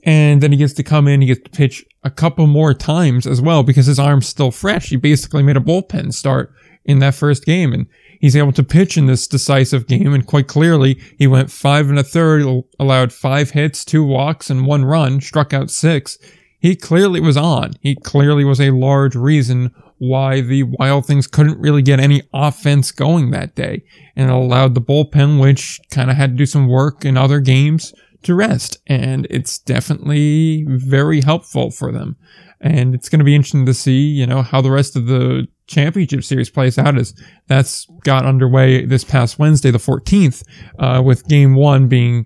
And 0.04 0.42
then 0.42 0.52
he 0.52 0.58
gets 0.58 0.74
to 0.74 0.84
come 0.84 1.08
in, 1.08 1.22
he 1.22 1.28
gets 1.28 1.44
to 1.44 1.50
pitch 1.50 1.86
a 2.04 2.10
couple 2.10 2.48
more 2.48 2.74
times 2.74 3.28
as 3.28 3.42
well 3.42 3.64
because 3.64 3.86
his 3.86 4.00
arm's 4.00 4.28
still 4.28 4.52
fresh. 4.52 4.90
He 4.90 4.96
basically 4.96 5.44
made 5.44 5.58
a 5.58 5.62
bullpen 5.62 6.14
start 6.14 6.54
in 6.86 7.00
that 7.00 7.16
first 7.16 7.46
game 7.46 7.74
and 7.74 7.88
he's 8.22 8.36
able 8.36 8.54
to 8.54 8.64
pitch 8.64 8.98
in 8.98 9.08
this 9.08 9.28
decisive 9.28 9.88
game. 9.88 10.14
And 10.14 10.26
quite 10.26 10.48
clearly, 10.48 11.02
he 11.18 11.28
went 11.28 11.52
five 11.52 11.90
and 11.90 12.00
a 12.00 12.04
third, 12.04 12.46
allowed 12.80 13.12
five 13.12 13.52
hits, 13.52 13.84
two 13.84 14.04
walks, 14.04 14.50
and 14.50 14.66
one 14.66 14.86
run, 14.86 15.20
struck 15.22 15.54
out 15.54 15.70
six. 15.70 16.18
He 16.60 16.76
clearly 16.76 17.20
was 17.20 17.38
on. 17.38 17.74
He 17.82 17.96
clearly 17.96 18.44
was 18.44 18.60
a 18.60 18.72
large 18.72 19.16
reason 19.16 19.72
why 20.00 20.42
the 20.42 20.64
Wild 20.64 21.06
Things 21.06 21.28
couldn't 21.28 21.60
really 21.60 21.82
get 21.82 22.00
any 22.00 22.24
offense 22.34 22.92
going 22.92 23.32
that 23.32 23.56
day. 23.56 23.84
And 24.16 24.30
it 24.30 24.34
allowed 24.34 24.76
the 24.76 24.82
bullpen, 24.82 25.40
which 25.40 25.80
kind 25.92 26.10
of 26.10 26.18
had 26.18 26.32
to 26.32 26.36
do 26.36 26.46
some 26.46 26.68
work 26.68 27.06
in 27.06 27.18
other 27.18 27.40
games, 27.40 27.94
to 28.24 28.36
rest. 28.36 28.78
And 28.88 29.28
it's 29.30 29.60
definitely 29.60 30.66
very 30.68 31.22
helpful 31.22 31.72
for 31.72 31.92
them. 31.92 32.18
And 32.60 32.96
it's 32.96 33.10
going 33.10 33.20
to 33.20 33.26
be 33.26 33.36
interesting 33.36 33.68
to 33.68 33.74
see, 33.74 34.08
you 34.08 34.26
know, 34.26 34.42
how 34.42 34.62
the 34.62 34.72
rest 34.72 34.96
of 34.96 35.06
the 35.06 35.48
championship 35.68 36.24
series 36.24 36.50
plays 36.50 36.78
out 36.78 36.98
as 36.98 37.14
that's 37.48 37.86
got 38.04 38.26
underway 38.26 38.86
this 38.86 39.04
past 39.04 39.38
Wednesday, 39.38 39.70
the 39.70 39.78
14th, 39.78 40.44
uh, 40.80 41.02
with 41.04 41.28
game 41.28 41.56
one 41.56 41.88
being 41.88 42.26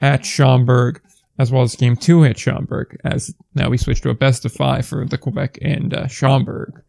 at 0.00 0.24
Schaumburg, 0.24 1.02
as 1.40 1.50
well 1.50 1.62
as 1.62 1.74
game 1.74 1.96
two 1.96 2.22
at 2.22 2.38
Schaumburg, 2.38 3.00
as 3.02 3.34
now 3.54 3.70
we 3.70 3.78
switch 3.78 4.02
to 4.02 4.10
a 4.10 4.14
best 4.14 4.44
of 4.44 4.52
five 4.52 4.84
for 4.84 5.06
the 5.06 5.16
Quebec 5.16 5.58
and 5.62 5.94
uh, 5.94 6.06
Schaumburg 6.06 6.82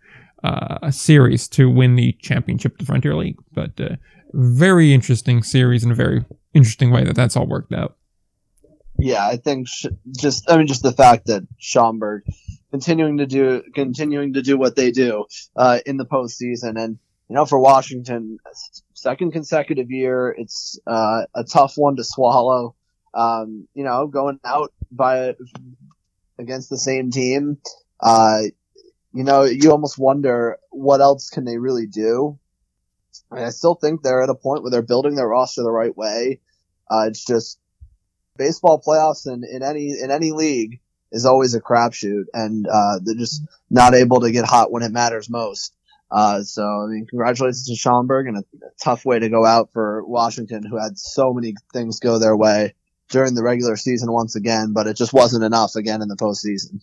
uh, 0.43 0.91
series 0.91 1.47
to 1.49 1.69
win 1.69 1.95
the 1.95 2.11
championship, 2.21 2.77
the 2.77 2.83
Frontier 2.83 3.15
League. 3.15 3.37
But 3.53 3.79
uh, 3.79 3.95
very 4.33 4.93
interesting 4.93 5.41
series 5.41 5.85
in 5.85 5.91
a 5.91 5.95
very 5.95 6.25
interesting 6.53 6.91
way 6.91 7.05
that 7.05 7.15
that's 7.15 7.37
all 7.37 7.47
worked 7.47 7.71
out. 7.71 7.95
Yeah, 8.99 9.25
I 9.25 9.37
think 9.37 9.69
sh- 9.69 9.85
just 10.19 10.51
I 10.51 10.57
mean 10.57 10.67
just 10.67 10.83
the 10.83 10.91
fact 10.91 11.27
that 11.27 11.47
Schaumburg 11.57 12.23
continuing 12.71 13.19
to 13.19 13.25
do 13.25 13.63
continuing 13.73 14.33
to 14.33 14.41
do 14.41 14.57
what 14.57 14.75
they 14.75 14.91
do 14.91 15.27
uh, 15.55 15.79
in 15.85 15.95
the 15.95 16.05
postseason, 16.05 16.77
and 16.77 16.99
you 17.29 17.35
know 17.35 17.45
for 17.45 17.57
Washington, 17.57 18.37
second 18.95 19.31
consecutive 19.31 19.89
year, 19.91 20.35
it's 20.37 20.77
uh, 20.85 21.21
a 21.33 21.45
tough 21.45 21.77
one 21.77 21.95
to 21.95 22.03
swallow. 22.03 22.75
Um, 23.13 23.67
you 23.73 23.83
know, 23.83 24.07
going 24.07 24.39
out 24.45 24.73
by 24.91 25.35
against 26.39 26.69
the 26.69 26.77
same 26.77 27.11
team, 27.11 27.57
uh, 27.99 28.41
you 29.13 29.23
know, 29.23 29.43
you 29.43 29.71
almost 29.71 29.97
wonder 29.97 30.57
what 30.69 31.01
else 31.01 31.29
can 31.29 31.45
they 31.45 31.57
really 31.57 31.87
do. 31.87 32.39
And 33.29 33.45
I 33.45 33.49
still 33.49 33.75
think 33.75 34.01
they're 34.01 34.23
at 34.23 34.29
a 34.29 34.35
point 34.35 34.63
where 34.63 34.71
they're 34.71 34.81
building 34.81 35.15
their 35.15 35.27
roster 35.27 35.63
the 35.63 35.71
right 35.71 35.95
way. 35.95 36.39
Uh, 36.89 37.07
it's 37.07 37.25
just 37.25 37.59
baseball 38.37 38.81
playoffs 38.85 39.27
in, 39.27 39.43
in 39.43 39.63
any 39.63 39.91
in 40.01 40.11
any 40.11 40.31
league 40.31 40.79
is 41.11 41.25
always 41.25 41.53
a 41.55 41.61
crapshoot, 41.61 42.25
and 42.33 42.65
uh, 42.67 42.99
they're 43.03 43.15
just 43.15 43.43
not 43.69 43.93
able 43.93 44.21
to 44.21 44.31
get 44.31 44.45
hot 44.45 44.71
when 44.71 44.83
it 44.83 44.91
matters 44.91 45.29
most. 45.29 45.75
Uh, 46.09 46.41
so 46.43 46.63
I 46.63 46.87
mean, 46.87 47.05
congratulations 47.09 47.67
to 47.67 47.75
Schaumburg, 47.75 48.27
and 48.27 48.37
a, 48.37 48.65
a 48.65 48.69
tough 48.81 49.05
way 49.05 49.19
to 49.19 49.29
go 49.29 49.45
out 49.45 49.69
for 49.73 50.05
Washington, 50.05 50.63
who 50.63 50.77
had 50.77 50.97
so 50.97 51.33
many 51.33 51.55
things 51.73 51.99
go 51.99 52.19
their 52.19 52.35
way 52.35 52.73
during 53.11 53.35
the 53.35 53.43
regular 53.43 53.75
season 53.75 54.11
once 54.11 54.35
again, 54.35 54.73
but 54.73 54.87
it 54.87 54.95
just 54.95 55.13
wasn't 55.13 55.43
enough 55.43 55.75
again 55.75 56.01
in 56.01 56.07
the 56.07 56.15
postseason. 56.15 56.81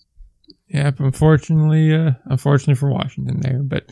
Yep, 0.68 1.00
unfortunately, 1.00 1.94
uh, 1.94 2.12
unfortunately 2.26 2.74
for 2.74 2.90
Washington 2.90 3.40
there, 3.40 3.62
but 3.62 3.90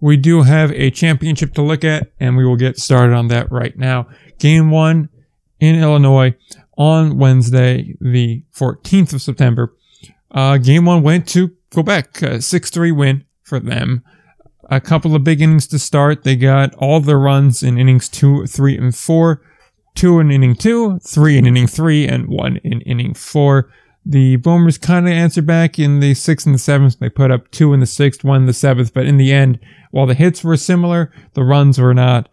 we 0.00 0.16
do 0.16 0.42
have 0.42 0.70
a 0.72 0.90
championship 0.90 1.54
to 1.54 1.62
look 1.62 1.84
at, 1.84 2.12
and 2.20 2.36
we 2.36 2.44
will 2.44 2.56
get 2.56 2.78
started 2.78 3.14
on 3.14 3.28
that 3.28 3.50
right 3.50 3.76
now. 3.76 4.06
Game 4.38 4.70
one 4.70 5.08
in 5.58 5.76
Illinois 5.76 6.34
on 6.76 7.18
Wednesday, 7.18 7.96
the 8.00 8.44
14th 8.54 9.14
of 9.14 9.22
September. 9.22 9.74
Uh, 10.30 10.58
game 10.58 10.84
one 10.84 11.02
went 11.02 11.26
to 11.28 11.56
Quebec, 11.72 12.12
6-3 12.12 12.94
win 12.94 13.24
for 13.42 13.58
them. 13.58 14.04
A 14.70 14.80
couple 14.80 15.14
of 15.16 15.24
big 15.24 15.40
innings 15.40 15.66
to 15.68 15.78
start. 15.78 16.24
They 16.24 16.36
got 16.36 16.74
all 16.74 17.00
their 17.00 17.18
runs 17.18 17.62
in 17.62 17.78
innings 17.78 18.08
two, 18.08 18.46
three, 18.46 18.76
and 18.76 18.94
four. 18.94 19.40
Two 19.98 20.20
in 20.20 20.30
inning 20.30 20.54
two, 20.54 21.00
three 21.00 21.36
in 21.36 21.44
inning 21.44 21.66
three, 21.66 22.06
and 22.06 22.28
one 22.28 22.58
in 22.58 22.82
inning 22.82 23.14
four. 23.14 23.68
The 24.06 24.36
Bombers 24.36 24.78
kind 24.78 25.08
of 25.08 25.12
answered 25.12 25.44
back 25.44 25.76
in 25.76 25.98
the 25.98 26.14
sixth 26.14 26.46
and 26.46 26.54
the 26.54 26.60
seventh. 26.60 27.00
They 27.00 27.08
put 27.08 27.32
up 27.32 27.50
two 27.50 27.72
in 27.72 27.80
the 27.80 27.86
sixth, 27.86 28.22
one 28.22 28.42
in 28.42 28.46
the 28.46 28.52
seventh, 28.52 28.94
but 28.94 29.06
in 29.06 29.16
the 29.16 29.32
end, 29.32 29.58
while 29.90 30.06
the 30.06 30.14
hits 30.14 30.44
were 30.44 30.56
similar, 30.56 31.10
the 31.34 31.42
runs 31.42 31.80
were 31.80 31.94
not. 31.94 32.28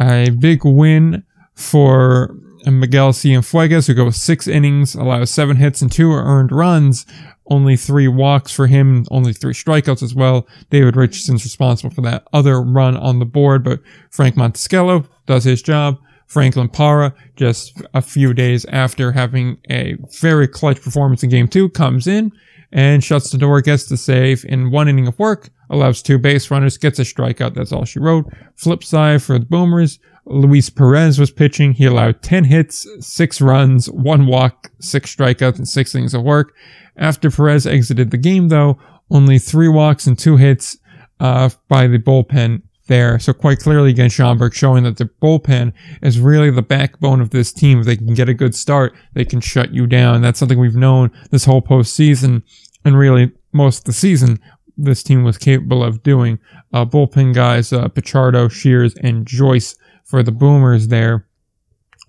A 0.00 0.30
big 0.30 0.64
win 0.64 1.22
for 1.52 2.34
Miguel 2.64 3.12
Cienfuegos, 3.12 3.86
who 3.86 3.92
goes 3.92 4.16
six 4.16 4.48
innings, 4.48 4.94
allows 4.94 5.28
seven 5.28 5.58
hits 5.58 5.82
and 5.82 5.92
two 5.92 6.10
earned 6.12 6.52
runs, 6.52 7.04
only 7.50 7.76
three 7.76 8.08
walks 8.08 8.50
for 8.50 8.66
him, 8.66 9.04
only 9.10 9.34
three 9.34 9.52
strikeouts 9.52 10.02
as 10.02 10.14
well. 10.14 10.48
David 10.70 10.96
Richardson's 10.96 11.44
responsible 11.44 11.94
for 11.94 12.00
that 12.00 12.26
other 12.32 12.62
run 12.62 12.96
on 12.96 13.18
the 13.18 13.26
board, 13.26 13.62
but 13.62 13.80
Frank 14.08 14.38
Monticello 14.38 15.04
does 15.26 15.44
his 15.44 15.60
job. 15.60 15.98
Franklin 16.30 16.68
Parra, 16.68 17.12
just 17.34 17.82
a 17.92 18.00
few 18.00 18.32
days 18.32 18.64
after 18.66 19.10
having 19.10 19.58
a 19.68 19.96
very 20.20 20.46
clutch 20.46 20.80
performance 20.80 21.24
in 21.24 21.28
game 21.28 21.48
two, 21.48 21.68
comes 21.68 22.06
in 22.06 22.30
and 22.70 23.02
shuts 23.02 23.30
the 23.30 23.38
door, 23.38 23.60
gets 23.60 23.86
the 23.86 23.96
save 23.96 24.44
in 24.44 24.70
one 24.70 24.88
inning 24.88 25.08
of 25.08 25.18
work, 25.18 25.50
allows 25.70 26.00
two 26.00 26.18
base 26.18 26.48
runners, 26.48 26.78
gets 26.78 27.00
a 27.00 27.02
strikeout. 27.02 27.54
That's 27.54 27.72
all 27.72 27.84
she 27.84 27.98
wrote. 27.98 28.26
Flip 28.54 28.84
side 28.84 29.24
for 29.24 29.40
the 29.40 29.44
Boomers. 29.44 29.98
Luis 30.24 30.70
Perez 30.70 31.18
was 31.18 31.32
pitching. 31.32 31.72
He 31.72 31.86
allowed 31.86 32.22
10 32.22 32.44
hits, 32.44 32.86
six 33.00 33.40
runs, 33.40 33.90
one 33.90 34.26
walk, 34.26 34.70
six 34.78 35.12
strikeouts, 35.12 35.56
and 35.56 35.66
six 35.66 35.96
innings 35.96 36.14
of 36.14 36.22
work. 36.22 36.54
After 36.96 37.28
Perez 37.28 37.66
exited 37.66 38.12
the 38.12 38.18
game, 38.18 38.50
though, 38.50 38.78
only 39.10 39.40
three 39.40 39.66
walks 39.66 40.06
and 40.06 40.16
two 40.16 40.36
hits 40.36 40.78
uh, 41.18 41.50
by 41.66 41.88
the 41.88 41.98
bullpen 41.98 42.62
there. 42.90 43.18
So 43.18 43.32
quite 43.32 43.60
clearly 43.60 43.88
against 43.88 44.16
Schaumburg, 44.16 44.52
showing 44.52 44.84
that 44.84 44.98
the 44.98 45.08
bullpen 45.22 45.72
is 46.02 46.20
really 46.20 46.50
the 46.50 46.60
backbone 46.60 47.22
of 47.22 47.30
this 47.30 47.52
team. 47.52 47.80
If 47.80 47.86
they 47.86 47.96
can 47.96 48.12
get 48.12 48.28
a 48.28 48.34
good 48.34 48.54
start, 48.54 48.92
they 49.14 49.24
can 49.24 49.40
shut 49.40 49.72
you 49.72 49.86
down. 49.86 50.20
That's 50.20 50.38
something 50.38 50.58
we've 50.58 50.76
known 50.76 51.10
this 51.30 51.46
whole 51.46 51.62
postseason 51.62 52.42
and 52.84 52.98
really 52.98 53.32
most 53.52 53.78
of 53.78 53.84
the 53.84 53.92
season. 53.94 54.38
This 54.76 55.02
team 55.02 55.24
was 55.24 55.38
capable 55.38 55.82
of 55.82 56.02
doing. 56.02 56.38
Uh, 56.72 56.84
bullpen 56.84 57.32
guys, 57.32 57.72
uh, 57.72 57.88
Pichardo, 57.88 58.50
Shears, 58.50 58.94
and 58.96 59.26
Joyce 59.26 59.76
for 60.04 60.22
the 60.22 60.32
Boomers 60.32 60.88
there, 60.88 61.26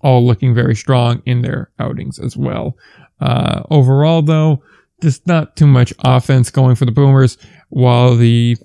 all 0.00 0.26
looking 0.26 0.54
very 0.54 0.74
strong 0.74 1.22
in 1.24 1.42
their 1.42 1.70
outings 1.78 2.18
as 2.18 2.36
well. 2.36 2.76
Uh, 3.20 3.62
overall, 3.70 4.20
though, 4.20 4.62
just 5.00 5.26
not 5.26 5.56
too 5.56 5.66
much 5.66 5.94
offense 6.04 6.50
going 6.50 6.74
for 6.74 6.86
the 6.86 6.92
Boomers, 6.92 7.38
while 7.68 8.16
the 8.16 8.56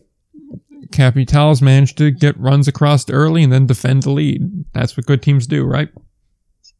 Capitals 0.91 1.61
managed 1.61 1.97
to 1.97 2.11
get 2.11 2.39
runs 2.39 2.67
across 2.67 3.09
early 3.09 3.43
and 3.43 3.51
then 3.51 3.67
defend 3.67 4.03
the 4.03 4.11
lead. 4.11 4.65
That's 4.73 4.97
what 4.97 5.05
good 5.05 5.21
teams 5.21 5.47
do, 5.47 5.63
right? 5.63 5.89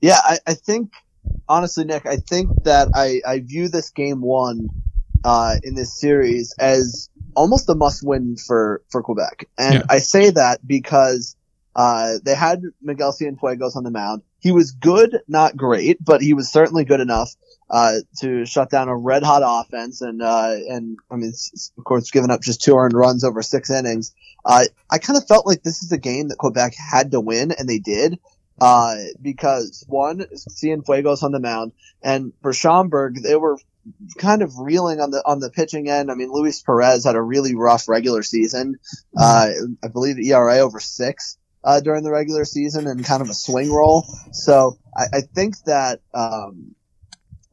Yeah, 0.02 0.20
I, 0.24 0.38
I 0.48 0.54
think 0.54 0.92
honestly, 1.48 1.86
Nick, 1.86 2.06
I 2.06 2.18
think 2.18 2.64
that 2.64 2.90
I, 2.94 3.22
I 3.28 3.40
view 3.40 3.70
this 3.70 3.90
game 3.92 4.22
one 4.22 4.70
uh, 5.24 5.56
in 5.64 5.76
this 5.76 6.00
series 6.00 6.54
as 6.60 7.10
almost 7.36 7.70
a 7.70 7.76
must 7.76 8.04
win 8.06 8.36
for, 8.36 8.82
for 8.90 9.02
Quebec. 9.02 9.48
And 9.58 9.76
yeah. 9.76 9.84
I 9.90 10.00
say 10.00 10.30
that 10.32 10.66
because 10.66 11.36
uh, 11.76 12.16
they 12.24 12.36
had 12.36 12.62
Miguel 12.82 13.14
Cienfuegos 13.14 13.76
on 13.76 13.84
the 13.84 13.92
mound. 13.92 14.24
He 14.40 14.52
was 14.52 14.72
good, 14.72 15.20
not 15.28 15.58
great, 15.58 16.04
but 16.04 16.22
he 16.22 16.34
was 16.34 16.52
certainly 16.52 16.86
good 16.86 17.00
enough 17.00 17.36
uh, 17.70 17.96
to 18.20 18.46
shut 18.46 18.70
down 18.70 18.88
a 18.88 18.96
red 18.96 19.24
hot 19.24 19.42
offense 19.44 20.02
and 20.02 20.22
uh, 20.22 20.56
and 20.70 20.98
I 21.12 21.16
mean 21.16 21.34
of 21.78 21.84
course 21.84 22.12
giving 22.12 22.32
up 22.32 22.42
just 22.42 22.62
two 22.62 22.76
earned 22.76 22.94
runs 22.94 23.24
over 23.24 23.42
six 23.42 23.70
innings. 23.70 24.14
Uh, 24.46 24.66
I 24.90 24.98
kind 25.00 25.18
of 25.18 25.28
felt 25.28 25.46
like 25.46 25.64
this 25.64 25.84
is 25.84 25.92
a 25.92 25.98
game 25.98 26.30
that 26.30 26.38
Quebec 26.38 26.76
had 26.76 27.12
to 27.12 27.20
win 27.20 27.52
and 27.52 27.68
they 27.68 27.80
did 27.80 28.20
uh, 28.62 28.96
because 29.22 29.84
one 29.88 30.20
Cienfuegos 30.20 31.24
on 31.24 31.32
the 31.32 31.40
mound 31.40 31.74
and 32.02 32.32
for 32.42 32.54
Schaumburg 32.54 33.22
they 33.22 33.36
were 33.36 33.58
kind 34.18 34.42
of 34.42 34.58
reeling 34.58 35.00
on 35.02 35.12
the 35.12 35.22
on 35.26 35.40
the 35.40 35.50
pitching 35.50 35.90
end. 35.90 36.10
I 36.10 36.16
mean 36.16 36.32
Luis 36.32 36.62
Perez 36.62 37.04
had 37.04 37.16
a 37.16 37.22
really 37.22 37.56
rough 37.56 37.90
regular 37.90 38.24
season. 38.24 38.80
Uh, 39.18 39.50
I 39.84 39.88
believe 39.90 40.20
ERA 40.20 40.60
over 40.60 40.80
six. 40.80 41.38
Uh, 41.64 41.82
during 41.82 42.02
the 42.02 42.12
regular 42.12 42.46
season 42.46 42.88
and 42.88 43.04
kind 43.04 43.22
of 43.22 43.30
a 43.30 43.34
swing 43.34 43.70
role. 43.70 44.06
So 44.32 44.78
I, 44.96 45.18
I 45.18 45.22
think 45.22 45.62
that 45.66 46.00
um, 46.14 46.76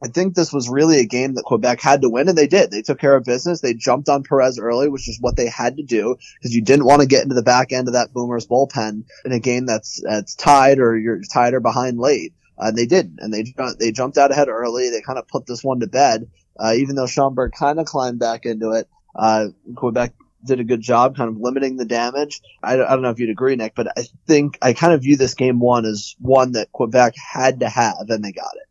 I 0.03 0.07
think 0.07 0.35
this 0.35 0.51
was 0.51 0.69
really 0.69 0.99
a 0.99 1.05
game 1.05 1.35
that 1.35 1.45
Quebec 1.45 1.81
had 1.81 2.01
to 2.01 2.09
win, 2.09 2.27
and 2.27 2.37
they 2.37 2.47
did. 2.47 2.69
They 2.69 2.81
took 2.81 2.99
care 2.99 3.15
of 3.15 3.23
business. 3.23 3.61
They 3.61 3.73
jumped 3.73 4.09
on 4.09 4.23
Perez 4.23 4.59
early, 4.59 4.89
which 4.89 5.07
is 5.07 5.19
what 5.21 5.35
they 5.35 5.47
had 5.47 5.77
to 5.77 5.83
do 5.83 6.17
because 6.37 6.53
you 6.53 6.61
didn't 6.61 6.85
want 6.85 7.01
to 7.01 7.07
get 7.07 7.23
into 7.23 7.35
the 7.35 7.41
back 7.41 7.71
end 7.71 7.87
of 7.87 7.93
that 7.93 8.13
Boomers 8.13 8.45
bullpen 8.45 9.05
in 9.23 9.31
a 9.31 9.39
game 9.39 9.65
that's 9.65 10.01
that's 10.03 10.35
tied 10.35 10.79
or 10.79 10.97
you're 10.97 11.21
tied 11.33 11.53
or 11.53 11.59
behind 11.59 11.97
late. 11.97 12.33
Uh, 12.57 12.67
and 12.67 12.77
they 12.77 12.85
didn't, 12.85 13.19
and 13.19 13.33
they 13.33 13.53
they 13.79 13.91
jumped 13.91 14.17
out 14.17 14.31
ahead 14.31 14.47
early. 14.47 14.89
They 14.89 15.01
kind 15.01 15.19
of 15.19 15.27
put 15.27 15.45
this 15.45 15.63
one 15.63 15.79
to 15.79 15.87
bed, 15.87 16.29
uh, 16.59 16.73
even 16.75 16.95
though 16.95 17.07
Schaumburg 17.07 17.53
kind 17.57 17.79
of 17.79 17.85
climbed 17.85 18.19
back 18.19 18.45
into 18.45 18.71
it. 18.71 18.87
Uh, 19.15 19.47
Quebec 19.75 20.13
did 20.45 20.59
a 20.59 20.63
good 20.63 20.81
job 20.81 21.17
kind 21.17 21.29
of 21.29 21.37
limiting 21.37 21.77
the 21.77 21.85
damage. 21.85 22.41
I, 22.63 22.73
I, 22.73 22.77
don't 22.77 23.01
know 23.01 23.09
if 23.09 23.19
you'd 23.19 23.29
agree, 23.29 23.55
Nick, 23.55 23.75
but 23.75 23.87
I 23.97 24.03
think 24.27 24.57
I 24.61 24.73
kind 24.73 24.93
of 24.93 25.01
view 25.01 25.17
this 25.17 25.33
game 25.33 25.59
one 25.59 25.85
as 25.85 26.15
one 26.19 26.53
that 26.53 26.71
Quebec 26.71 27.15
had 27.15 27.61
to 27.61 27.69
have, 27.69 28.09
and 28.09 28.23
they 28.23 28.31
got 28.31 28.53
it. 28.55 28.64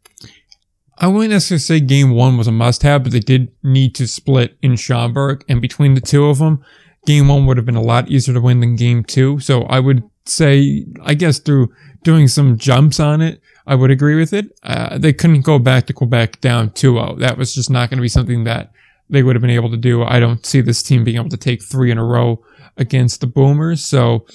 I 0.99 1.09
wouldn't 1.09 1.33
necessarily 1.33 1.61
say 1.61 1.81
game 1.81 2.13
one 2.13 2.37
was 2.37 2.47
a 2.47 2.53
must 2.53 2.83
have, 2.83 3.03
but 3.03 3.13
they 3.13 3.21
did 3.21 3.53
need 3.63 3.95
to 3.97 4.07
split 4.07 4.57
in 4.63 4.77
Schaumburg. 4.77 5.45
And 5.49 5.61
between 5.61 5.95
the 5.95 6.01
two 6.01 6.27
of 6.27 6.39
them, 6.39 6.65
game 7.07 7.29
one 7.29 7.47
would 7.47 7.57
have 7.57 7.67
been 7.67 7.75
a 7.75 7.83
lot 7.83 8.09
easier 8.09 8.35
to 8.35 8.41
win 8.41 8.61
than 8.61 8.77
game 8.77 9.05
two. 9.05 9.41
So 9.41 9.63
I 9.65 9.81
would 9.81 10.03
say, 10.25 10.87
I 11.03 11.15
guess 11.15 11.39
through 11.39 11.73
doing 12.03 12.29
some 12.29 12.59
jumps 12.59 13.01
on 13.01 13.21
it, 13.21 13.41
I 13.67 13.75
would 13.75 13.91
agree 13.91 14.15
with 14.15 14.33
it. 14.33 14.57
Uh, 14.63 14.99
they 14.99 15.13
couldn't 15.13 15.41
go 15.41 15.59
back 15.59 15.87
to 15.87 15.93
Quebec 15.93 16.41
down 16.41 16.71
2-0. 16.71 17.19
That 17.19 17.39
was 17.39 17.55
just 17.55 17.71
not 17.71 17.91
going 17.91 17.99
to 17.99 18.03
be 18.03 18.09
something 18.09 18.45
that 18.45 18.73
they 19.09 19.23
would 19.23 19.37
have 19.37 19.41
been 19.41 19.51
able 19.51 19.71
to 19.71 19.77
do. 19.77 20.03
I 20.03 20.21
don't 20.21 20.45
see 20.47 20.61
this 20.61 20.83
team 20.83 21.05
being 21.05 21.17
able 21.17 21.31
to 21.31 21.37
take 21.37 21.63
three 21.63 21.91
in 21.91 21.99
a 21.99 22.05
row 22.05 22.43
against 22.77 23.21
the 23.21 23.27
Boomers. 23.27 23.85
So 23.85 24.27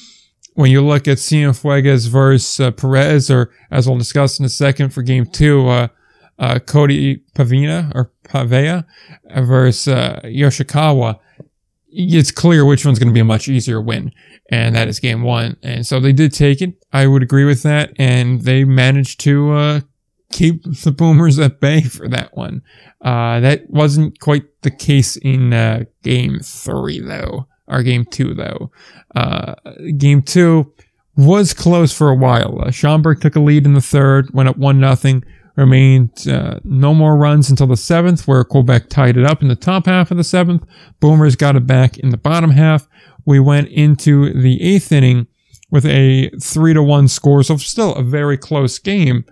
when 0.53 0.71
you 0.71 0.85
look 0.85 1.07
at 1.07 1.17
Cienfuegos 1.17 2.07
versus 2.07 2.59
uh, 2.59 2.71
Perez, 2.71 3.31
or 3.31 3.51
as 3.71 3.87
we'll 3.87 3.97
discuss 3.97 4.39
in 4.39 4.45
a 4.45 4.49
second 4.49 4.93
for 4.93 5.01
game 5.01 5.25
two, 5.25 5.67
uh, 5.67 5.87
uh, 6.39 6.59
Cody 6.59 7.17
Pavina 7.35 7.91
or 7.93 8.11
Pavea 8.23 8.85
versus 9.35 9.87
uh, 9.87 10.21
Yoshikawa, 10.23 11.19
it's 11.91 12.31
clear 12.31 12.65
which 12.65 12.85
one's 12.85 12.99
going 12.99 13.09
to 13.09 13.13
be 13.13 13.19
a 13.19 13.25
much 13.25 13.47
easier 13.47 13.81
win, 13.81 14.11
and 14.49 14.75
that 14.75 14.87
is 14.87 14.99
game 14.99 15.23
one. 15.23 15.57
And 15.61 15.85
so 15.85 15.99
they 15.99 16.13
did 16.13 16.33
take 16.33 16.61
it. 16.61 16.73
I 16.93 17.07
would 17.07 17.23
agree 17.23 17.45
with 17.45 17.63
that, 17.63 17.91
and 17.97 18.41
they 18.41 18.63
managed 18.63 19.19
to 19.21 19.51
uh, 19.51 19.81
keep 20.31 20.63
the 20.63 20.91
Boomers 20.91 21.39
at 21.39 21.59
bay 21.59 21.81
for 21.81 22.07
that 22.07 22.35
one. 22.37 22.61
Uh, 23.01 23.39
that 23.39 23.69
wasn't 23.69 24.19
quite 24.19 24.43
the 24.61 24.71
case 24.71 25.17
in 25.17 25.53
uh, 25.53 25.85
game 26.03 26.39
three, 26.39 26.99
though, 26.99 27.47
or 27.67 27.83
game 27.83 28.05
two, 28.05 28.33
though. 28.33 28.71
Uh, 29.15 29.55
game 29.97 30.21
two 30.21 30.71
was 31.17 31.53
close 31.53 31.91
for 31.91 32.09
a 32.09 32.15
while. 32.15 32.61
Uh, 32.61 32.71
Schaumburg 32.71 33.19
took 33.19 33.35
a 33.35 33.41
lead 33.41 33.65
in 33.65 33.73
the 33.73 33.81
third, 33.81 34.33
went 34.33 34.47
up 34.47 34.57
one 34.57 34.79
nothing 34.79 35.23
remained 35.59 36.27
uh, 36.27 36.59
no 36.63 36.93
more 36.93 37.17
runs 37.17 37.49
until 37.49 37.67
the 37.67 37.77
seventh, 37.77 38.27
where 38.27 38.43
Quebec 38.43 38.89
tied 38.89 39.17
it 39.17 39.25
up 39.25 39.41
in 39.41 39.47
the 39.47 39.55
top 39.55 39.85
half 39.85 40.09
of 40.09 40.17
the 40.17 40.23
seventh. 40.23 40.63
Boomers 40.99 41.35
got 41.35 41.55
it 41.55 41.67
back 41.67 41.97
in 41.97 42.09
the 42.09 42.17
bottom 42.17 42.51
half. 42.51 42.87
We 43.25 43.39
went 43.39 43.67
into 43.67 44.33
the 44.33 44.61
eighth 44.61 44.91
inning 44.91 45.27
with 45.69 45.85
a 45.85 46.29
three 46.41 46.73
to 46.73 46.81
one 46.81 47.07
score, 47.07 47.43
so 47.43 47.57
still 47.57 47.93
a 47.95 48.03
very 48.03 48.37
close 48.37 48.79
game 48.79 49.25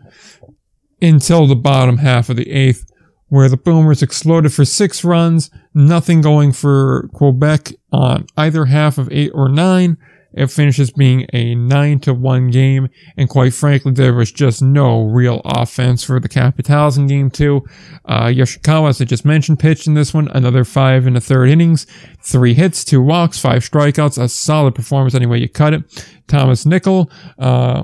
until 1.02 1.48
the 1.48 1.56
bottom 1.56 1.98
half 1.98 2.30
of 2.30 2.36
the 2.36 2.52
eighth, 2.52 2.86
where 3.30 3.50
the 3.50 3.58
Boomers 3.58 4.04
exploded 4.04 4.54
for 4.54 4.66
six 4.66 5.04
runs, 5.04 5.50
nothing 5.74 6.22
going 6.22 6.52
for 6.52 7.10
Quebec 7.14 7.74
on 7.92 8.26
either 8.36 8.66
half 8.66 8.98
of 8.98 9.12
eight 9.12 9.32
or 9.34 9.50
nine. 9.50 9.98
It 10.38 10.52
finishes 10.52 10.92
being 10.92 11.26
a 11.34 11.56
9 11.56 12.00
to 12.02 12.14
1 12.14 12.52
game, 12.52 12.90
and 13.18 13.28
quite 13.28 13.54
frankly, 13.54 13.92
there 13.92 14.14
was 14.14 14.32
just 14.32 14.62
no 14.62 15.04
real 15.04 15.42
offense 15.44 16.04
for 16.04 16.20
the 16.20 16.30
Capitals 16.30 16.98
in 16.98 17.08
game 17.08 17.30
two. 17.32 17.66
Uh, 18.06 18.26
Yoshikawa, 18.26 18.90
as 18.90 19.02
I 19.02 19.06
just 19.06 19.26
mentioned, 19.26 19.60
pitched 19.60 19.88
in 19.88 19.96
this 19.96 20.14
one, 20.14 20.28
another 20.30 20.64
five 20.64 21.08
in 21.08 21.14
the 21.14 21.22
third 21.22 21.50
innings, 21.50 21.88
three 22.22 22.54
hits, 22.54 22.84
two 22.84 23.02
walks, 23.02 23.40
five 23.40 23.64
strikeouts, 23.64 24.22
a 24.22 24.30
solid 24.30 24.76
performance 24.76 25.16
any 25.16 25.26
way 25.26 25.40
you 25.40 25.50
cut 25.50 25.74
it. 25.74 26.06
Thomas 26.28 26.66
Nickel, 26.66 27.10
uh, 27.40 27.84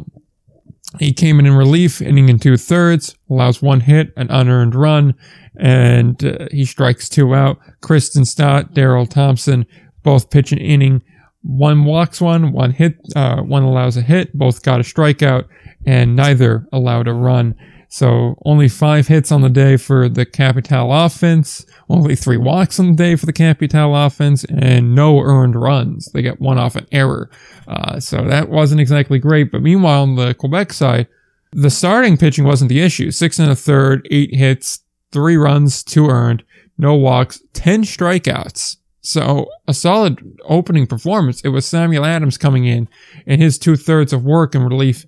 He 0.99 1.12
came 1.12 1.39
in 1.39 1.47
in 1.47 1.54
relief, 1.54 2.01
inning 2.01 2.30
in 2.30 2.38
two 2.38 2.56
thirds, 2.58 3.16
allows 3.30 3.62
one 3.64 3.80
hit, 3.80 4.14
an 4.16 4.28
unearned 4.30 4.76
run, 4.76 5.16
and 5.58 6.24
uh, 6.24 6.47
he 6.51 6.66
strikes 6.66 7.10
two 7.10 7.34
out. 7.34 7.58
Kristin 7.82 8.28
Stott, 8.28 8.74
Daryl 8.74 9.10
Thompson, 9.10 9.66
both 10.04 10.30
pitch 10.30 10.51
an 10.51 10.60
inning. 10.60 11.01
One 11.44 11.86
walks 11.86 12.22
one, 12.22 12.52
one 12.54 12.72
hit, 12.72 12.98
uh, 13.16 13.41
one 13.41 13.64
allows 13.64 13.98
a 13.98 14.02
hit. 14.02 14.34
Both 14.34 14.64
got 14.64 14.80
a 14.80 14.84
strikeout, 14.84 15.46
and 15.86 16.16
neither 16.16 16.68
allowed 16.72 17.08
a 17.08 17.14
run. 17.14 17.56
So 17.89 18.41
only 18.44 18.70
five 18.70 19.08
hits 19.08 19.32
on 19.32 19.41
the 19.41 19.50
day 19.52 19.78
for 19.78 20.10
the 20.10 20.26
Capital 20.26 20.91
offense, 20.91 21.64
only 21.89 22.16
three 22.16 22.38
walks 22.38 22.80
on 22.80 22.88
the 22.88 22.96
day 22.96 23.16
for 23.16 23.28
the 23.28 23.34
Capital 23.34 23.96
offense, 23.96 24.44
and 24.46 24.96
no 24.96 25.20
earned 25.20 25.56
runs. 25.56 26.10
They 26.12 26.24
get 26.24 26.41
one 26.41 26.58
off 26.58 26.76
an 26.76 26.88
error. 26.91 27.30
Uh, 27.68 28.00
so 28.00 28.24
that 28.24 28.50
wasn't 28.50 28.82
exactly 28.82 29.20
great. 29.20 29.52
But 29.52 29.62
meanwhile, 29.62 30.02
on 30.02 30.16
the 30.16 30.34
Quebec 30.34 30.74
side, 30.74 31.08
the 31.52 31.70
starting 31.70 32.18
pitching 32.18 32.46
wasn't 32.46 32.70
the 32.70 32.82
issue. 32.82 33.12
Six 33.12 33.38
and 33.38 33.52
a 33.52 33.56
third, 33.56 34.08
eight 34.10 34.34
hits, 34.34 34.80
three 35.12 35.38
runs, 35.38 35.84
two 35.84 36.08
earned, 36.08 36.44
no 36.80 36.96
walks, 36.96 37.44
10 37.54 37.84
strikeouts. 37.84 38.78
So 39.04 39.47
a 39.68 39.74
solid 39.74 40.39
opening 40.45 40.88
performance. 40.88 41.41
It 41.41 41.49
was 41.49 41.66
Samuel 41.66 42.06
Adams 42.06 42.38
coming 42.38 42.66
in 42.66 42.88
and 43.28 43.41
his 43.41 43.60
two 43.60 43.76
thirds 43.76 44.14
of 44.14 44.24
work 44.24 44.56
in 44.56 44.64
relief 44.64 45.06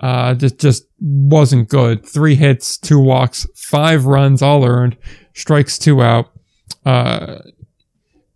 uh, 0.00 0.34
just 0.34 0.58
just 0.58 0.86
wasn't 1.00 1.68
good. 1.68 2.06
Three 2.06 2.34
hits, 2.34 2.78
two 2.78 2.98
walks, 2.98 3.46
five 3.54 4.06
runs, 4.06 4.42
all 4.42 4.64
earned. 4.64 4.96
Strikes 5.34 5.78
two 5.78 6.02
out. 6.02 6.30
Uh, 6.84 7.40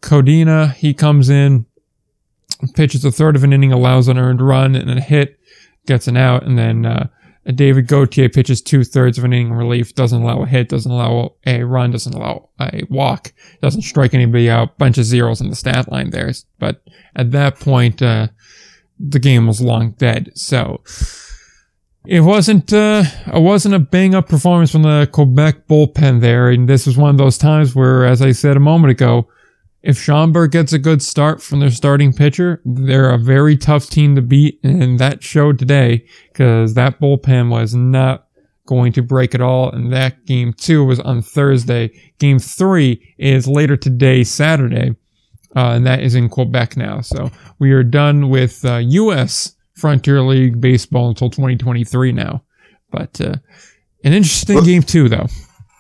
Kodina, 0.01 0.75
he 0.75 0.93
comes 0.93 1.31
in, 1.31 1.65
pitches 2.75 3.05
a 3.05 3.11
third 3.11 3.37
of 3.37 3.45
an 3.45 3.53
inning, 3.53 3.73
allows 3.73 4.09
an 4.09 4.19
earned 4.19 4.43
run 4.43 4.75
and 4.75 4.91
a 4.91 5.01
hit, 5.01 5.39
gets 5.87 6.07
an 6.07 6.17
out, 6.17 6.45
and 6.45 6.59
then 6.59 6.85
uh, 6.85 7.09
David 7.53 7.89
Gauthier 7.89 8.29
pitches 8.29 8.63
two 8.63 8.85
thirds 8.85 9.19
of 9.19 9.25
an 9.25 9.33
inning 9.33 9.53
relief, 9.53 9.95
doesn't 9.95 10.23
allow 10.23 10.43
a 10.43 10.47
hit, 10.47 10.69
doesn't 10.69 10.91
allow 10.91 11.35
a 11.47 11.63
run, 11.63 11.91
doesn't 11.91 12.15
allow 12.15 12.49
a 12.61 12.83
walk, 12.89 13.33
doesn't 13.61 13.83
strike 13.83 14.15
anybody 14.15 14.49
out. 14.49 14.79
Bunch 14.79 14.97
of 14.97 15.05
zeros 15.05 15.41
in 15.41 15.51
the 15.51 15.57
stat 15.57 15.91
line 15.93 16.11
there. 16.11 16.33
But 16.59 16.83
at 17.15 17.33
that 17.33 17.61
point, 17.61 18.01
uh, 18.01 18.29
the 18.99 19.19
game 19.19 19.47
was 19.47 19.61
long 19.61 19.93
dead. 19.93 20.33
So 20.35 20.83
it 22.07 22.21
wasn't 22.21 22.73
uh, 22.73 23.05
it 23.27 23.41
wasn't 23.41 23.75
a 23.75 23.79
bang 23.79 24.15
up 24.15 24.29
performance 24.29 24.71
from 24.71 24.83
the 24.83 25.09
Quebec 25.11 25.67
bullpen 25.69 26.21
there, 26.21 26.51
and 26.51 26.69
this 26.69 26.87
was 26.87 26.97
one 26.97 27.11
of 27.11 27.19
those 27.19 27.39
times 27.39 27.75
where, 27.75 28.05
as 28.05 28.21
I 28.21 28.33
said 28.33 28.57
a 28.57 28.61
moment 28.61 28.91
ago, 28.91 29.29
if 29.85 29.99
Schaumburg 29.99 30.53
gets 30.53 30.73
a 30.73 30.79
good 30.79 31.03
start 31.03 31.43
from 31.43 31.61
their 31.61 31.71
starting 31.71 32.15
pitcher, 32.15 32.63
they're 32.65 33.11
a 33.11 33.19
very 33.19 33.55
tough 33.55 33.91
team 33.91 34.17
to 34.17 34.23
beat, 34.23 34.59
and 34.65 34.99
that 34.99 35.23
showed 35.23 35.59
today 35.59 36.07
because 36.33 36.73
that 36.73 36.99
bullpen 36.99 37.51
was 37.51 37.75
not 37.75 38.27
going 38.67 38.95
to 38.95 39.03
break 39.03 39.35
at 39.35 39.43
all. 39.43 39.71
And 39.71 39.93
that 39.93 40.25
game 40.25 40.55
two 40.55 40.87
was 40.87 41.01
on 41.01 41.21
Thursday. 41.21 41.91
Game 42.19 42.39
three 42.39 43.15
is 43.19 43.47
later 43.47 43.77
today, 43.77 44.25
Saturday, 44.25 44.97
uh, 45.55 45.73
and 45.73 45.87
that 45.87 46.01
is 46.01 46.15
in 46.15 46.31
Quebec 46.31 46.79
now. 46.79 47.03
So 47.03 47.31
we 47.59 47.73
are 47.73 47.85
done 47.85 48.31
with 48.31 48.65
uh, 48.65 48.79
U.S. 48.79 49.55
Frontier 49.75 50.23
League 50.23 50.63
baseball 50.63 51.11
until 51.11 51.29
2023 51.29 52.11
now. 52.13 52.43
But 52.91 53.21
uh, 53.21 53.37
an 54.03 54.15
interesting 54.15 54.65
game 54.65 54.83
too, 54.83 55.11
though. 55.11 55.27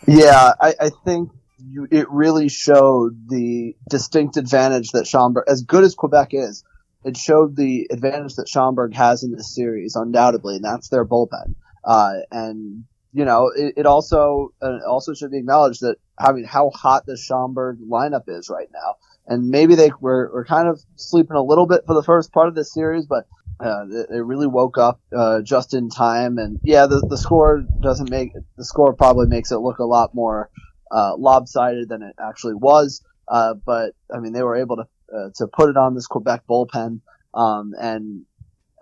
Yeah, 0.06 0.52
I, 0.60 0.74
I 0.78 0.90
think 1.06 1.30
you, 1.74 1.88
it 1.90 2.08
really 2.10 2.48
showed 2.48 3.28
the 3.28 3.74
distinct 3.90 4.36
advantage 4.36 4.92
that 4.92 5.06
Schaumburg, 5.06 5.44
as 5.48 5.62
good 5.62 5.82
as 5.82 5.94
Quebec 5.94 6.28
is, 6.32 6.64
it 7.04 7.16
showed 7.16 7.56
the 7.56 7.88
advantage 7.90 8.36
that 8.36 8.48
Schaumburg 8.48 8.94
has 8.94 9.24
in 9.24 9.32
this 9.32 9.54
series, 9.54 9.96
undoubtedly, 9.96 10.56
and 10.56 10.64
that's 10.64 10.88
their 10.88 11.04
bullpen. 11.04 11.56
Uh, 11.84 12.14
and 12.30 12.84
you 13.12 13.24
know, 13.24 13.50
it, 13.54 13.74
it 13.78 13.86
also 13.86 14.54
uh, 14.62 14.78
also 14.88 15.14
should 15.14 15.32
be 15.32 15.38
acknowledged 15.38 15.80
that 15.82 15.96
I 16.18 16.32
mean, 16.32 16.44
how 16.44 16.70
hot 16.70 17.06
the 17.06 17.16
Schaumburg 17.16 17.78
lineup 17.80 18.24
is 18.28 18.48
right 18.48 18.68
now, 18.72 18.96
and 19.26 19.48
maybe 19.48 19.74
they 19.74 19.90
were, 20.00 20.30
were 20.32 20.44
kind 20.44 20.68
of 20.68 20.80
sleeping 20.96 21.36
a 21.36 21.42
little 21.42 21.66
bit 21.66 21.82
for 21.86 21.94
the 21.94 22.02
first 22.02 22.32
part 22.32 22.48
of 22.48 22.54
this 22.54 22.72
series, 22.72 23.06
but 23.06 23.26
uh, 23.60 23.84
they, 23.84 24.04
they, 24.10 24.20
really 24.20 24.46
woke 24.46 24.78
up 24.78 25.00
uh, 25.16 25.42
just 25.42 25.74
in 25.74 25.90
time, 25.90 26.38
and 26.38 26.58
yeah, 26.62 26.86
the, 26.86 27.04
the 27.08 27.18
score 27.18 27.64
doesn't 27.80 28.10
make 28.10 28.32
the 28.56 28.64
score 28.64 28.94
probably 28.94 29.26
makes 29.26 29.50
it 29.50 29.58
look 29.58 29.78
a 29.78 29.84
lot 29.84 30.14
more 30.14 30.50
uh, 30.90 31.16
lopsided 31.16 31.88
than 31.88 32.02
it 32.02 32.14
actually 32.20 32.54
was. 32.54 33.02
Uh, 33.26 33.54
but 33.54 33.94
I 34.14 34.20
mean, 34.20 34.32
they 34.32 34.42
were 34.42 34.56
able 34.56 34.76
to 34.76 34.86
uh, 35.14 35.30
to 35.36 35.46
put 35.46 35.70
it 35.70 35.76
on 35.76 35.94
this 35.94 36.06
Quebec 36.06 36.42
bullpen, 36.48 37.00
um, 37.34 37.72
and 37.80 38.24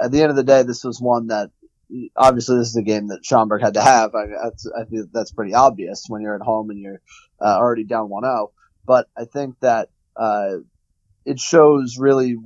at 0.00 0.10
the 0.10 0.22
end 0.22 0.30
of 0.30 0.36
the 0.36 0.44
day, 0.44 0.62
this 0.62 0.84
was 0.84 1.00
one 1.00 1.28
that 1.28 1.50
obviously 2.16 2.56
this 2.56 2.68
is 2.68 2.76
a 2.76 2.82
game 2.82 3.08
that 3.08 3.24
Schaumburg 3.24 3.62
had 3.62 3.74
to 3.74 3.82
have. 3.82 4.14
I, 4.14 4.26
that's, 4.42 4.66
I 4.66 4.84
think 4.84 5.08
that's 5.12 5.32
pretty 5.32 5.54
obvious 5.54 6.06
when 6.08 6.22
you're 6.22 6.34
at 6.34 6.40
home 6.40 6.70
and 6.70 6.80
you're 6.80 7.02
uh, 7.40 7.56
already 7.56 7.84
down 7.84 8.08
1-0. 8.08 8.50
But 8.86 9.08
I 9.16 9.26
think 9.26 9.60
that 9.60 9.90
it 11.24 11.38
shows 11.38 11.98
really 11.98 12.36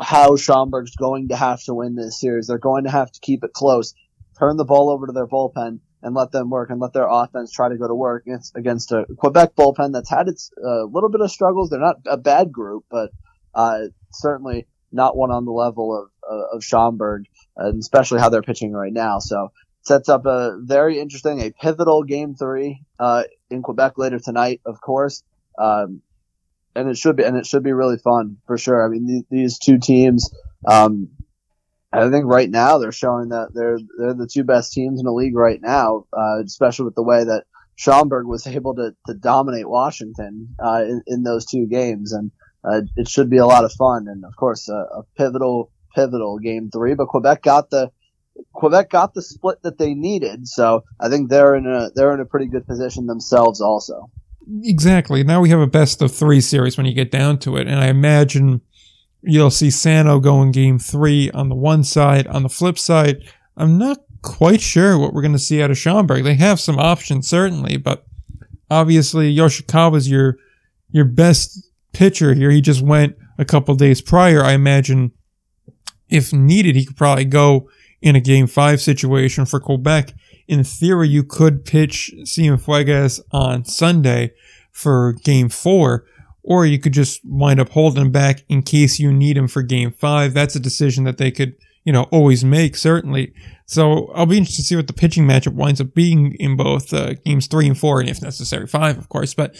how 0.00 0.36
Schaumburg's 0.36 0.96
going 0.96 1.28
to 1.28 1.36
have 1.36 1.62
to 1.64 1.74
win 1.74 1.94
this 1.94 2.20
series. 2.20 2.46
They're 2.46 2.58
going 2.58 2.84
to 2.84 2.90
have 2.90 3.10
to 3.10 3.20
keep 3.20 3.44
it 3.44 3.52
close, 3.52 3.94
turn 4.38 4.56
the 4.56 4.64
ball 4.64 4.90
over 4.90 5.06
to 5.06 5.12
their 5.12 5.26
bullpen, 5.26 5.80
and 6.02 6.14
let 6.14 6.32
them 6.32 6.50
work 6.50 6.70
and 6.70 6.80
let 6.80 6.92
their 6.92 7.08
offense 7.08 7.52
try 7.52 7.68
to 7.68 7.76
go 7.76 7.86
to 7.86 7.94
work 7.94 8.26
against, 8.26 8.56
against 8.56 8.92
a 8.92 9.06
Quebec 9.16 9.54
bullpen 9.54 9.92
that's 9.92 10.10
had 10.10 10.28
its 10.28 10.50
uh, 10.62 10.84
little 10.84 11.10
bit 11.10 11.20
of 11.20 11.30
struggles. 11.30 11.70
They're 11.70 11.80
not 11.80 11.96
a 12.06 12.16
bad 12.16 12.52
group, 12.52 12.84
but 12.90 13.10
uh, 13.54 13.82
certainly 14.12 14.66
not 14.90 15.16
one 15.16 15.30
on 15.30 15.44
the 15.44 15.52
level 15.52 15.96
of 15.96 16.10
uh, 16.30 16.56
of 16.56 16.64
Schaumburg, 16.64 17.24
and 17.56 17.78
especially 17.80 18.20
how 18.20 18.28
they're 18.28 18.42
pitching 18.42 18.72
right 18.72 18.92
now. 18.92 19.18
So 19.18 19.52
sets 19.82 20.08
up 20.08 20.26
a 20.26 20.58
very 20.60 21.00
interesting, 21.00 21.40
a 21.40 21.50
pivotal 21.50 22.04
game 22.04 22.34
three 22.34 22.82
uh, 22.98 23.24
in 23.50 23.62
Quebec 23.62 23.98
later 23.98 24.18
tonight, 24.18 24.60
of 24.64 24.80
course. 24.80 25.22
Um, 25.58 26.02
and 26.74 26.88
it 26.88 26.96
should 26.96 27.16
be, 27.16 27.24
and 27.24 27.36
it 27.36 27.46
should 27.46 27.62
be 27.62 27.72
really 27.72 27.98
fun 27.98 28.38
for 28.46 28.56
sure. 28.56 28.84
I 28.84 28.88
mean, 28.88 29.06
th- 29.06 29.24
these 29.30 29.58
two 29.58 29.78
teams, 29.78 30.32
um, 30.66 31.10
I 31.92 32.10
think 32.10 32.24
right 32.26 32.48
now 32.48 32.78
they're 32.78 32.92
showing 32.92 33.28
that 33.28 33.48
they're 33.52 33.78
they're 33.98 34.14
the 34.14 34.26
two 34.26 34.44
best 34.44 34.72
teams 34.72 34.98
in 34.98 35.04
the 35.04 35.12
league 35.12 35.36
right 35.36 35.60
now, 35.60 36.06
uh, 36.12 36.42
especially 36.44 36.86
with 36.86 36.94
the 36.94 37.02
way 37.02 37.24
that 37.24 37.44
Schaumburg 37.76 38.26
was 38.26 38.46
able 38.46 38.74
to, 38.76 38.94
to 39.06 39.14
dominate 39.14 39.68
Washington 39.68 40.54
uh, 40.62 40.82
in, 40.84 41.02
in, 41.06 41.22
those 41.22 41.44
two 41.44 41.66
games, 41.66 42.12
and 42.12 42.30
uh, 42.64 42.80
it 42.96 43.08
should 43.08 43.28
be 43.28 43.38
a 43.38 43.46
lot 43.46 43.64
of 43.64 43.72
fun. 43.72 44.06
And 44.08 44.24
of 44.24 44.34
course, 44.36 44.68
a 44.68 45.02
pivotal 45.16 45.70
pivotal 45.94 46.38
game 46.38 46.70
three. 46.72 46.94
But 46.94 47.08
Quebec 47.08 47.42
got 47.42 47.70
the 47.70 47.90
Quebec 48.52 48.88
got 48.88 49.12
the 49.12 49.22
split 49.22 49.62
that 49.62 49.78
they 49.78 49.94
needed, 49.94 50.48
so 50.48 50.84
I 50.98 51.10
think 51.10 51.28
they're 51.28 51.54
in 51.54 51.66
a 51.66 51.90
they're 51.94 52.14
in 52.14 52.20
a 52.20 52.26
pretty 52.26 52.46
good 52.46 52.66
position 52.66 53.06
themselves 53.06 53.60
also. 53.60 54.10
Exactly. 54.64 55.22
Now 55.22 55.40
we 55.40 55.50
have 55.50 55.60
a 55.60 55.66
best 55.66 56.02
of 56.02 56.12
three 56.12 56.40
series 56.40 56.76
when 56.76 56.86
you 56.86 56.94
get 56.94 57.10
down 57.10 57.38
to 57.40 57.56
it, 57.58 57.68
and 57.68 57.78
I 57.78 57.88
imagine 57.88 58.62
you'll 59.22 59.50
see 59.50 59.70
Sano 59.70 60.20
go 60.20 60.42
in 60.42 60.50
game 60.50 60.78
three 60.78 61.30
on 61.30 61.48
the 61.48 61.54
one 61.54 61.84
side. 61.84 62.26
On 62.26 62.42
the 62.42 62.48
flip 62.48 62.78
side, 62.78 63.22
I'm 63.56 63.78
not 63.78 63.98
quite 64.22 64.60
sure 64.60 64.98
what 64.98 65.12
we're 65.12 65.22
going 65.22 65.32
to 65.32 65.38
see 65.38 65.62
out 65.62 65.70
of 65.70 65.78
Schaumburg. 65.78 66.24
They 66.24 66.34
have 66.34 66.60
some 66.60 66.78
options, 66.78 67.28
certainly, 67.28 67.76
but 67.76 68.04
obviously 68.70 69.34
Yoshikawa's 69.34 70.08
your 70.08 70.38
your 70.90 71.04
best 71.04 71.70
pitcher 71.92 72.34
here. 72.34 72.50
He 72.50 72.60
just 72.60 72.82
went 72.82 73.16
a 73.38 73.44
couple 73.44 73.74
days 73.74 74.00
prior. 74.00 74.42
I 74.42 74.52
imagine 74.52 75.12
if 76.08 76.32
needed, 76.32 76.76
he 76.76 76.84
could 76.84 76.96
probably 76.96 77.24
go 77.24 77.68
in 78.00 78.16
a 78.16 78.20
game 78.20 78.46
five 78.46 78.80
situation 78.80 79.46
for 79.46 79.60
Quebec. 79.60 80.12
In 80.48 80.64
theory, 80.64 81.08
you 81.08 81.24
could 81.24 81.64
pitch 81.64 82.12
Cienfuegos 82.24 83.20
on 83.30 83.64
Sunday 83.64 84.32
for 84.70 85.14
game 85.24 85.48
four 85.48 86.04
or 86.42 86.66
you 86.66 86.78
could 86.78 86.92
just 86.92 87.20
wind 87.24 87.60
up 87.60 87.68
holding 87.70 88.02
him 88.02 88.12
back 88.12 88.44
in 88.48 88.62
case 88.62 88.98
you 88.98 89.12
need 89.12 89.36
him 89.36 89.48
for 89.48 89.62
game 89.62 89.92
five. 89.92 90.34
That's 90.34 90.56
a 90.56 90.60
decision 90.60 91.04
that 91.04 91.18
they 91.18 91.30
could, 91.30 91.54
you 91.84 91.92
know, 91.92 92.04
always 92.04 92.44
make, 92.44 92.76
certainly. 92.76 93.32
So 93.66 94.10
I'll 94.14 94.26
be 94.26 94.38
interested 94.38 94.62
to 94.62 94.66
see 94.66 94.76
what 94.76 94.86
the 94.86 94.92
pitching 94.92 95.26
matchup 95.26 95.54
winds 95.54 95.80
up 95.80 95.94
being 95.94 96.34
in 96.38 96.56
both 96.56 96.92
uh, 96.92 97.14
games 97.24 97.46
three 97.46 97.66
and 97.66 97.78
four, 97.78 98.00
and 98.00 98.08
if 98.08 98.20
necessary, 98.22 98.66
five, 98.66 98.98
of 98.98 99.08
course. 99.08 99.34
But 99.34 99.54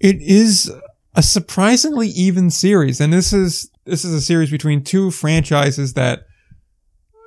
it 0.00 0.16
is 0.20 0.70
a 1.14 1.22
surprisingly 1.22 2.08
even 2.08 2.50
series, 2.50 3.00
and 3.00 3.12
this 3.12 3.32
is 3.32 3.70
this 3.84 4.04
is 4.04 4.14
a 4.14 4.20
series 4.20 4.50
between 4.50 4.84
two 4.84 5.10
franchises 5.10 5.94
that 5.94 6.26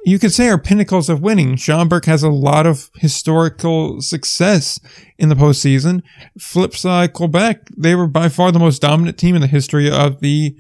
you 0.06 0.20
could 0.20 0.32
say 0.32 0.50
are 0.50 0.60
pinnacles 0.60 1.10
of 1.10 1.22
winning. 1.22 1.56
Schaumburg 1.56 2.06
has 2.06 2.22
a 2.22 2.30
lot 2.30 2.68
of 2.68 2.92
historical 2.96 4.02
success 4.02 4.80
in 5.18 5.30
the 5.30 5.36
postseason. 5.36 6.04
Flip 6.40 6.76
side, 6.76 7.14
Quebec, 7.14 7.70
they 7.76 7.96
were 7.96 8.08
by 8.08 8.30
far 8.30 8.52
the 8.52 8.60
most 8.60 8.84
dominant 8.84 9.18
team 9.18 9.34
in 9.34 9.42
the 9.42 9.48
history 9.48 9.90
of 9.90 10.20
the 10.20 10.56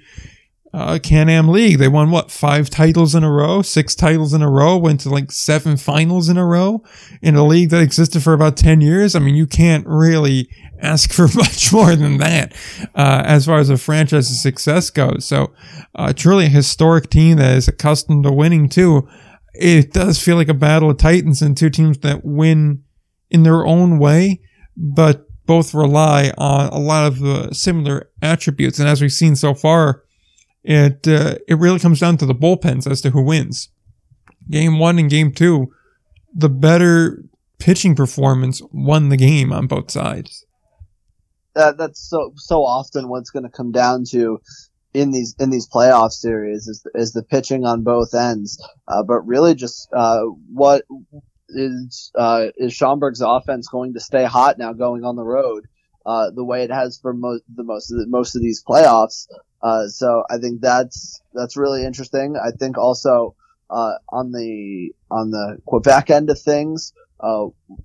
uh, 0.74 0.98
Can-Am 1.02 1.48
League. 1.48 1.78
They 1.78 1.88
won 1.88 2.10
what 2.10 2.32
five 2.32 2.72
titles 2.72 3.14
in 3.14 3.24
a 3.24 3.32
row, 3.32 3.62
six 3.62 3.93
titles 3.93 4.34
in 4.34 4.41
a 4.41 4.50
row, 4.50 4.78
went 4.78 5.02
to 5.02 5.10
like 5.10 5.32
seven 5.32 5.78
finals 5.78 6.28
in 6.28 6.38
a 6.38 6.46
row 6.46 6.84
in 7.22 7.36
a 7.36 7.46
league 7.46 7.70
that 7.70 7.84
existed 7.84 8.24
for 8.24 8.34
about 8.34 8.58
ten 8.58 8.82
years. 8.82 9.16
I 9.16 9.20
mean, 9.20 9.36
you 9.36 9.46
can't 9.46 9.86
really 9.86 10.50
ask 10.82 11.14
for 11.14 11.28
much 11.36 11.72
more 11.72 11.96
than 11.96 12.18
that 12.18 12.54
uh, 12.96 13.22
as 13.26 13.46
far 13.46 13.60
as 13.60 13.70
a 13.70 13.78
franchise's 13.78 14.41
success 14.41 14.89
goes. 14.89 15.24
So, 15.24 15.54
uh, 15.93 16.14
truly 16.14 16.46
a 16.46 16.50
historic 16.50 17.12
team 17.12 17.38
that 17.38 17.56
is 17.56 17.68
accustomed 17.68 18.24
to 18.24 18.32
winning 18.32 18.68
too 18.68 19.08
it 19.60 19.93
does 19.93 20.22
feel 20.22 20.36
like 20.36 20.49
a 20.49 20.53
battle 20.53 20.89
of 20.89 20.97
titans 20.97 21.41
and 21.41 21.56
two 21.58 21.70
teams 21.70 21.99
that 21.99 22.24
win 22.24 22.84
in 23.30 23.43
their 23.43 23.66
own 23.66 23.99
way, 23.99 24.41
but 24.76 25.28
both 25.45 25.74
rely 25.74 26.32
on 26.38 26.70
a 26.70 26.80
lot 26.80 27.12
of 27.12 27.56
similar 27.56 28.10
attributes. 28.22 28.80
And 28.80 28.89
as 28.89 29.01
we've 29.01 29.12
seen 29.12 29.36
so 29.36 29.53
far, 29.53 30.03
it 30.64 31.08
uh, 31.08 31.36
it 31.47 31.60
really 31.60 31.80
comes 31.80 31.99
down 31.99 32.18
to 32.18 32.26
the 32.26 32.34
bullpens 32.34 32.89
as 32.89 33.01
to 33.01 33.12
who 33.12 33.22
wins. 33.22 33.70
Game 34.49 34.80
one 34.80 34.99
and 34.99 35.10
game 35.10 35.32
two, 35.32 35.72
the 36.34 36.49
better 36.49 37.24
pitching 37.60 37.95
performance 37.95 38.62
won 38.72 39.10
the 39.10 39.18
game 39.18 39.53
on 39.53 39.68
both 39.68 39.91
sides. 39.91 40.45
That 41.53 41.78
that's 41.78 41.99
so 41.99 42.34
so 42.36 42.64
often 42.64 43.08
what's 43.08 43.30
going 43.30 43.43
to 43.43 43.49
come 43.49 43.72
down 43.72 44.03
to 44.10 44.39
in 44.96 45.12
these 45.12 45.36
in 45.39 45.50
these 45.50 45.68
playoff 45.68 46.12
series 46.12 46.68
is 46.68 46.88
is 46.96 47.12
the 47.12 47.22
pitching 47.22 47.66
on 47.66 47.84
both 47.84 48.14
ends, 48.14 48.64
uh, 48.88 49.04
but 49.04 49.28
really 49.28 49.54
just 49.54 49.89
uh, 49.93 50.22
what 50.54 50.84
is 51.50 52.12
uh, 52.16 52.48
is 52.56 52.74
Schaumburg's 52.74 53.22
offense 53.22 53.68
going 53.68 53.93
to 53.93 54.00
stay 54.00 54.24
hot 54.24 54.58
now 54.58 54.74
going 54.74 55.04
on 55.04 55.16
the 55.16 55.24
road 55.24 55.68
uh, 56.06 56.32
the 56.32 56.43
way 56.43 56.64
it 56.64 56.72
has 56.72 56.98
for 56.98 57.14
most 57.14 57.43
the 57.54 57.64
most 57.64 57.91
of 57.91 57.98
the, 57.98 58.08
most 58.08 58.36
of 58.36 58.41
these 58.41 58.64
playoffs. 58.64 59.28
Uh, 59.62 59.88
so 59.88 60.24
I 60.30 60.38
think 60.38 60.62
that's 60.62 61.22
that's 61.34 61.58
really 61.58 61.86
interesting. 61.86 62.38
I 62.41 62.52
think 62.52 62.78
also 62.78 63.36
uh, 63.70 63.96
on 64.10 64.32
the 64.32 64.93
on 65.12 65.32
the 65.32 65.58
Quebec 65.66 66.10
end 66.10 66.30
of 66.30 66.39
things, 66.39 66.93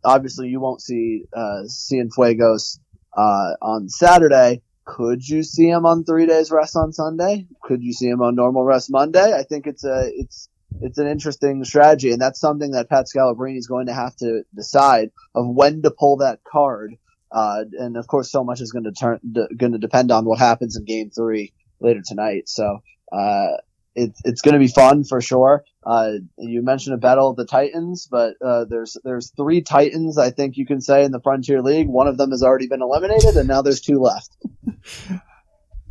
obviously 0.05 0.49
you 0.49 0.61
won't 0.61 0.81
see 0.81 1.25
uh, 1.37 1.63
Cienfuegos 1.67 2.79
on 3.17 3.89
Saturday. 3.89 4.63
Could 4.97 5.27
you 5.27 5.43
see 5.45 5.69
him 5.69 5.87
on 5.87 6.05
three 6.05 6.27
days 6.27 6.51
rest 6.51 6.77
on 6.77 6.93
Sunday? 6.93 7.47
Could 7.63 7.83
you 7.83 7.93
see 7.93 8.09
him 8.09 8.23
on 8.23 8.35
normal 8.35 8.65
rest 8.65 8.91
Monday? 8.91 9.33
I 9.33 9.45
think 9.45 9.67
it's 9.67 9.85
a 9.85 10.11
it's 10.13 10.49
it's 10.81 10.99
an 10.99 11.07
interesting 11.07 11.63
strategy, 11.65 12.11
and 12.11 12.21
that's 12.21 12.41
something 12.41 12.73
that 12.73 12.89
Pat 12.89 13.07
Scalabrini 13.07 13.57
is 13.57 13.69
going 13.69 13.87
to 13.87 13.95
have 13.95 14.17
to 14.17 14.43
decide 14.55 15.11
of 15.35 15.47
when 15.47 15.83
to 15.83 15.91
pull 15.91 16.17
that 16.19 16.41
card. 16.43 16.97
Uh, 17.31 17.65
and 17.79 17.97
of 17.97 18.09
course, 18.09 18.33
so 18.33 18.43
much 18.43 18.61
is 18.61 18.73
going 18.73 18.85
to 18.85 18.93
turn 18.93 19.21
going 19.57 19.73
to 19.73 19.79
depend 19.79 20.11
on 20.11 20.25
what 20.25 20.41
happens 20.41 20.77
in 20.77 20.85
Game 20.85 21.11
Three 21.11 21.53
later 21.81 22.03
tonight. 22.05 22.49
So 22.49 22.83
uh, 23.13 23.59
it's 24.01 24.21
it's 24.25 24.41
going 24.41 24.55
to 24.55 24.59
be 24.59 24.69
fun 24.69 25.05
for 25.05 25.21
sure. 25.21 25.65
Uh, 25.85 26.13
you 26.39 26.63
mentioned 26.63 26.95
a 26.95 26.99
battle 26.99 27.31
of 27.31 27.37
the 27.37 27.45
Titans, 27.45 28.09
but 28.11 28.35
uh, 28.45 28.65
there's 28.65 28.97
there's 29.05 29.31
three 29.37 29.61
Titans 29.61 30.19
I 30.19 30.31
think 30.31 30.57
you 30.57 30.67
can 30.67 30.81
say 30.81 31.05
in 31.05 31.13
the 31.13 31.21
Frontier 31.21 31.63
League. 31.63 31.89
One 31.89 32.07
of 32.07 32.19
them 32.19 32.31
has 32.31 32.43
already 32.43 32.67
been 32.67 32.83
eliminated, 32.83 33.37
and 33.37 33.49
now 33.49 33.63
there's 33.63 33.81
two 33.81 34.01
left. 34.01 34.37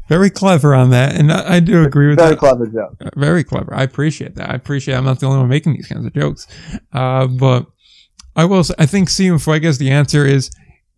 Very 0.10 0.32
clever 0.32 0.74
on 0.74 0.89
that, 0.89 1.16
and 1.16 1.32
I, 1.32 1.55
I 1.55 1.60
do 1.60 1.84
agree 1.84 2.07
with 2.07 2.18
that. 2.18 2.24
Very 2.24 2.36
that. 2.36 2.39
clever 2.39 2.66
joke. 2.66 2.95
Uh, 2.99 3.10
Very 3.16 3.43
clever. 3.43 3.74
I 3.76 3.84
appreciate 3.84 4.36
that. 4.36 4.49
I 4.49 4.55
appreciate. 4.55 4.95
I'm 4.95 5.05
not 5.05 5.20
the 5.20 5.28
only 5.28 5.38
one 5.38 5.49
making 5.49 5.74
these 5.74 5.88
kinds 5.88 6.03
of 6.03 6.14
jokes, 6.14 6.47
uh, 6.93 7.28
but 7.28 7.68
I 8.36 8.45
will. 8.45 8.64
Say, 8.64 8.74
I 8.80 8.88
think 8.88 9.10
Cienfuegos. 9.10 9.78
The 9.78 9.91
answer 9.91 10.26
is 10.26 10.49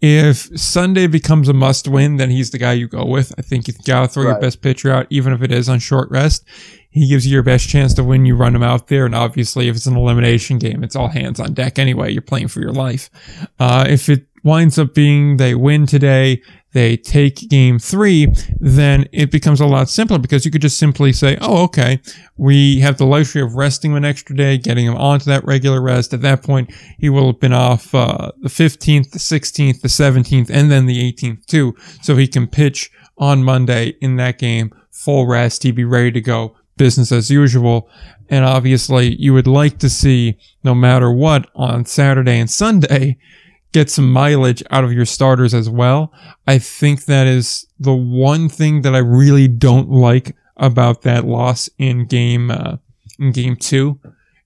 if 0.01 0.57
Sunday 0.59 1.07
becomes 1.07 1.49
a 1.49 1.53
must 1.53 1.87
win, 1.87 2.17
then 2.17 2.31
he's 2.31 2.51
the 2.51 2.57
guy 2.57 2.73
you 2.73 2.87
go 2.87 3.05
with. 3.05 3.33
I 3.37 3.41
think 3.41 3.67
you 3.67 3.73
gotta 3.85 4.07
throw 4.07 4.23
your 4.23 4.39
best 4.39 4.61
pitcher 4.61 4.91
out, 4.91 5.07
even 5.09 5.33
if 5.33 5.41
it 5.41 5.51
is 5.51 5.67
on 5.67 5.79
short 5.79 6.09
rest. 6.09 6.45
He 6.91 7.07
gives 7.07 7.25
you 7.25 7.31
your 7.31 7.43
best 7.43 7.69
chance 7.69 7.93
to 7.95 8.03
win. 8.03 8.25
You 8.25 8.35
run 8.35 8.55
him 8.55 8.63
out 8.63 8.87
there, 8.87 9.05
and 9.05 9.15
obviously, 9.15 9.67
if 9.69 9.75
it's 9.75 9.85
an 9.85 9.95
elimination 9.95 10.59
game, 10.59 10.83
it's 10.83 10.95
all 10.95 11.07
hands 11.07 11.39
on 11.39 11.53
deck 11.53 11.79
anyway. 11.79 12.11
You're 12.11 12.21
playing 12.21 12.49
for 12.49 12.59
your 12.59 12.73
life. 12.73 13.09
Uh, 13.59 13.85
if 13.87 14.09
it 14.09 14.25
winds 14.43 14.77
up 14.77 14.93
being 14.93 15.37
they 15.37 15.55
win 15.55 15.85
today, 15.85 16.41
they 16.73 16.95
take 16.95 17.49
game 17.49 17.79
three, 17.79 18.33
then 18.59 19.05
it 19.11 19.29
becomes 19.29 19.59
a 19.59 19.65
lot 19.65 19.89
simpler 19.89 20.17
because 20.17 20.45
you 20.45 20.51
could 20.51 20.61
just 20.61 20.77
simply 20.77 21.11
say, 21.11 21.37
oh, 21.41 21.63
okay, 21.63 21.99
we 22.37 22.79
have 22.79 22.97
the 22.97 23.05
luxury 23.05 23.41
of 23.41 23.55
resting 23.55 23.91
him 23.91 23.97
an 23.97 24.05
extra 24.05 24.35
day, 24.35 24.57
getting 24.57 24.85
him 24.85 24.95
onto 24.95 25.25
that 25.25 25.43
regular 25.45 25.81
rest. 25.81 26.13
At 26.13 26.21
that 26.21 26.43
point, 26.43 26.73
he 26.97 27.09
will 27.09 27.27
have 27.27 27.39
been 27.39 27.53
off 27.53 27.93
uh, 27.93 28.31
the 28.41 28.49
15th, 28.49 29.11
the 29.11 29.19
16th, 29.19 29.81
the 29.81 29.87
17th, 29.89 30.49
and 30.49 30.71
then 30.71 30.85
the 30.85 31.11
18th 31.11 31.45
too. 31.45 31.75
So 32.01 32.15
he 32.15 32.27
can 32.27 32.47
pitch 32.47 32.89
on 33.17 33.43
Monday 33.43 33.95
in 34.01 34.15
that 34.15 34.39
game, 34.39 34.73
full 34.89 35.27
rest. 35.27 35.63
He'd 35.63 35.75
be 35.75 35.83
ready 35.83 36.11
to 36.11 36.21
go, 36.21 36.55
business 36.81 37.11
as 37.11 37.29
usual. 37.29 37.87
And 38.27 38.43
obviously, 38.43 39.15
you 39.21 39.35
would 39.35 39.45
like 39.45 39.77
to 39.79 39.89
see, 39.89 40.39
no 40.63 40.73
matter 40.73 41.11
what, 41.11 41.47
on 41.53 41.85
Saturday 41.85 42.39
and 42.39 42.49
Sunday, 42.49 43.19
get 43.71 43.91
some 43.91 44.11
mileage 44.11 44.63
out 44.71 44.83
of 44.83 44.91
your 44.91 45.05
starters 45.05 45.53
as 45.53 45.69
well. 45.69 46.11
I 46.47 46.57
think 46.57 47.05
that 47.05 47.27
is 47.27 47.67
the 47.79 47.93
one 47.93 48.49
thing 48.49 48.81
that 48.81 48.95
I 48.95 48.97
really 48.97 49.47
don't 49.47 49.91
like 49.91 50.35
about 50.57 51.03
that 51.03 51.23
loss 51.23 51.69
in 51.77 52.07
game 52.07 52.49
uh, 52.49 52.77
in 53.19 53.31
game 53.31 53.57
two 53.57 53.99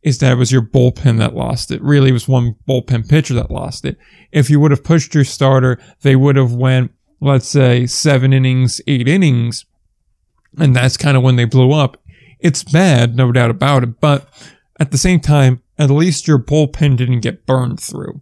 is 0.04 0.18
that 0.18 0.34
it 0.34 0.36
was 0.36 0.52
your 0.52 0.62
bullpen 0.62 1.18
that 1.20 1.34
lost 1.34 1.72
it. 1.72 1.82
Really, 1.82 2.10
it 2.10 2.20
was 2.20 2.28
one 2.28 2.58
bullpen 2.68 3.08
pitcher 3.08 3.34
that 3.36 3.50
lost 3.50 3.86
it. 3.86 3.98
If 4.34 4.50
you 4.50 4.60
would 4.60 4.72
have 4.72 4.84
pushed 4.84 5.16
your 5.16 5.24
starter, 5.24 5.80
they 6.02 6.18
would 6.18 6.36
have 6.36 6.54
went, 6.54 6.92
let's 7.22 7.48
say, 7.48 7.86
seven 7.86 8.34
innings, 8.34 8.82
eight 8.88 9.08
innings, 9.08 9.66
and 10.60 10.76
that's 10.76 10.98
kind 10.98 11.16
of 11.16 11.24
when 11.24 11.38
they 11.38 11.46
blew 11.46 11.72
up. 11.72 11.98
It's 12.40 12.64
bad, 12.64 13.16
no 13.16 13.32
doubt 13.32 13.50
about 13.50 13.84
it, 13.84 14.00
but 14.00 14.28
at 14.80 14.92
the 14.92 14.98
same 14.98 15.20
time, 15.20 15.62
at 15.78 15.90
least 15.90 16.28
your 16.28 16.40
bullpen 16.40 16.98
didn't 16.98 17.22
get 17.22 17.46
burned 17.46 17.80
through. 17.80 18.22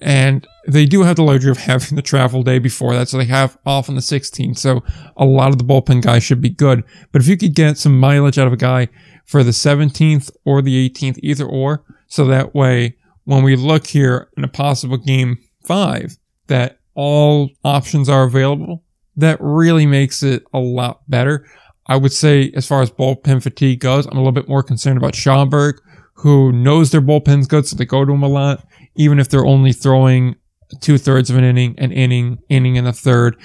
And 0.00 0.46
they 0.66 0.86
do 0.86 1.02
have 1.02 1.16
the 1.16 1.24
luxury 1.24 1.50
of 1.50 1.58
having 1.58 1.96
the 1.96 2.02
travel 2.02 2.42
day 2.42 2.58
before 2.58 2.94
that, 2.94 3.08
so 3.08 3.18
they 3.18 3.24
have 3.24 3.58
off 3.66 3.88
on 3.88 3.94
the 3.94 4.00
16th. 4.00 4.58
So 4.58 4.82
a 5.16 5.24
lot 5.24 5.50
of 5.50 5.58
the 5.58 5.64
bullpen 5.64 6.02
guys 6.02 6.22
should 6.22 6.40
be 6.40 6.50
good. 6.50 6.84
But 7.10 7.20
if 7.20 7.28
you 7.28 7.36
could 7.36 7.54
get 7.54 7.78
some 7.78 7.98
mileage 7.98 8.38
out 8.38 8.46
of 8.46 8.52
a 8.52 8.56
guy 8.56 8.88
for 9.24 9.42
the 9.42 9.50
17th 9.50 10.30
or 10.44 10.62
the 10.62 10.88
18th, 10.88 11.18
either 11.22 11.44
or, 11.44 11.84
so 12.06 12.24
that 12.26 12.54
way 12.54 12.96
when 13.24 13.42
we 13.42 13.56
look 13.56 13.86
here 13.88 14.28
in 14.36 14.44
a 14.44 14.48
possible 14.48 14.96
game 14.96 15.38
five, 15.64 16.16
that 16.46 16.78
all 16.94 17.50
options 17.64 18.08
are 18.08 18.24
available, 18.24 18.84
that 19.16 19.36
really 19.40 19.84
makes 19.84 20.22
it 20.22 20.44
a 20.54 20.58
lot 20.58 21.02
better. 21.08 21.46
I 21.88 21.96
would 21.96 22.12
say, 22.12 22.52
as 22.54 22.66
far 22.66 22.82
as 22.82 22.90
bullpen 22.90 23.42
fatigue 23.42 23.80
goes, 23.80 24.06
I'm 24.06 24.12
a 24.12 24.20
little 24.20 24.32
bit 24.32 24.48
more 24.48 24.62
concerned 24.62 24.98
about 24.98 25.14
Schaumburg, 25.14 25.80
who 26.14 26.52
knows 26.52 26.90
their 26.90 27.00
bullpen's 27.00 27.46
good, 27.46 27.66
so 27.66 27.76
they 27.76 27.84
go 27.84 28.04
to 28.04 28.12
him 28.12 28.22
a 28.22 28.28
lot, 28.28 28.66
even 28.96 29.18
if 29.18 29.28
they're 29.28 29.46
only 29.46 29.72
throwing 29.72 30.36
two 30.80 30.98
thirds 30.98 31.30
of 31.30 31.36
an 31.36 31.44
inning, 31.44 31.74
an 31.78 31.92
inning, 31.92 32.38
inning 32.48 32.76
and 32.76 32.86
a 32.86 32.92
third. 32.92 33.36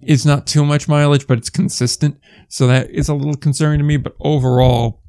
It's 0.00 0.24
not 0.24 0.46
too 0.46 0.64
much 0.64 0.88
mileage, 0.88 1.26
but 1.26 1.38
it's 1.38 1.50
consistent. 1.50 2.18
So 2.48 2.66
that 2.66 2.90
is 2.90 3.08
a 3.08 3.14
little 3.14 3.36
concerning 3.36 3.78
to 3.78 3.84
me. 3.84 3.96
But 3.96 4.16
overall, 4.20 5.02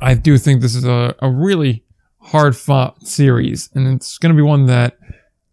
I 0.00 0.14
do 0.14 0.38
think 0.38 0.60
this 0.60 0.74
is 0.74 0.84
a, 0.84 1.14
a 1.20 1.30
really 1.30 1.84
hard 2.18 2.56
fought 2.56 3.02
series. 3.06 3.70
And 3.74 3.86
it's 3.88 4.18
going 4.18 4.34
to 4.34 4.36
be 4.36 4.46
one 4.46 4.66
that 4.66 4.98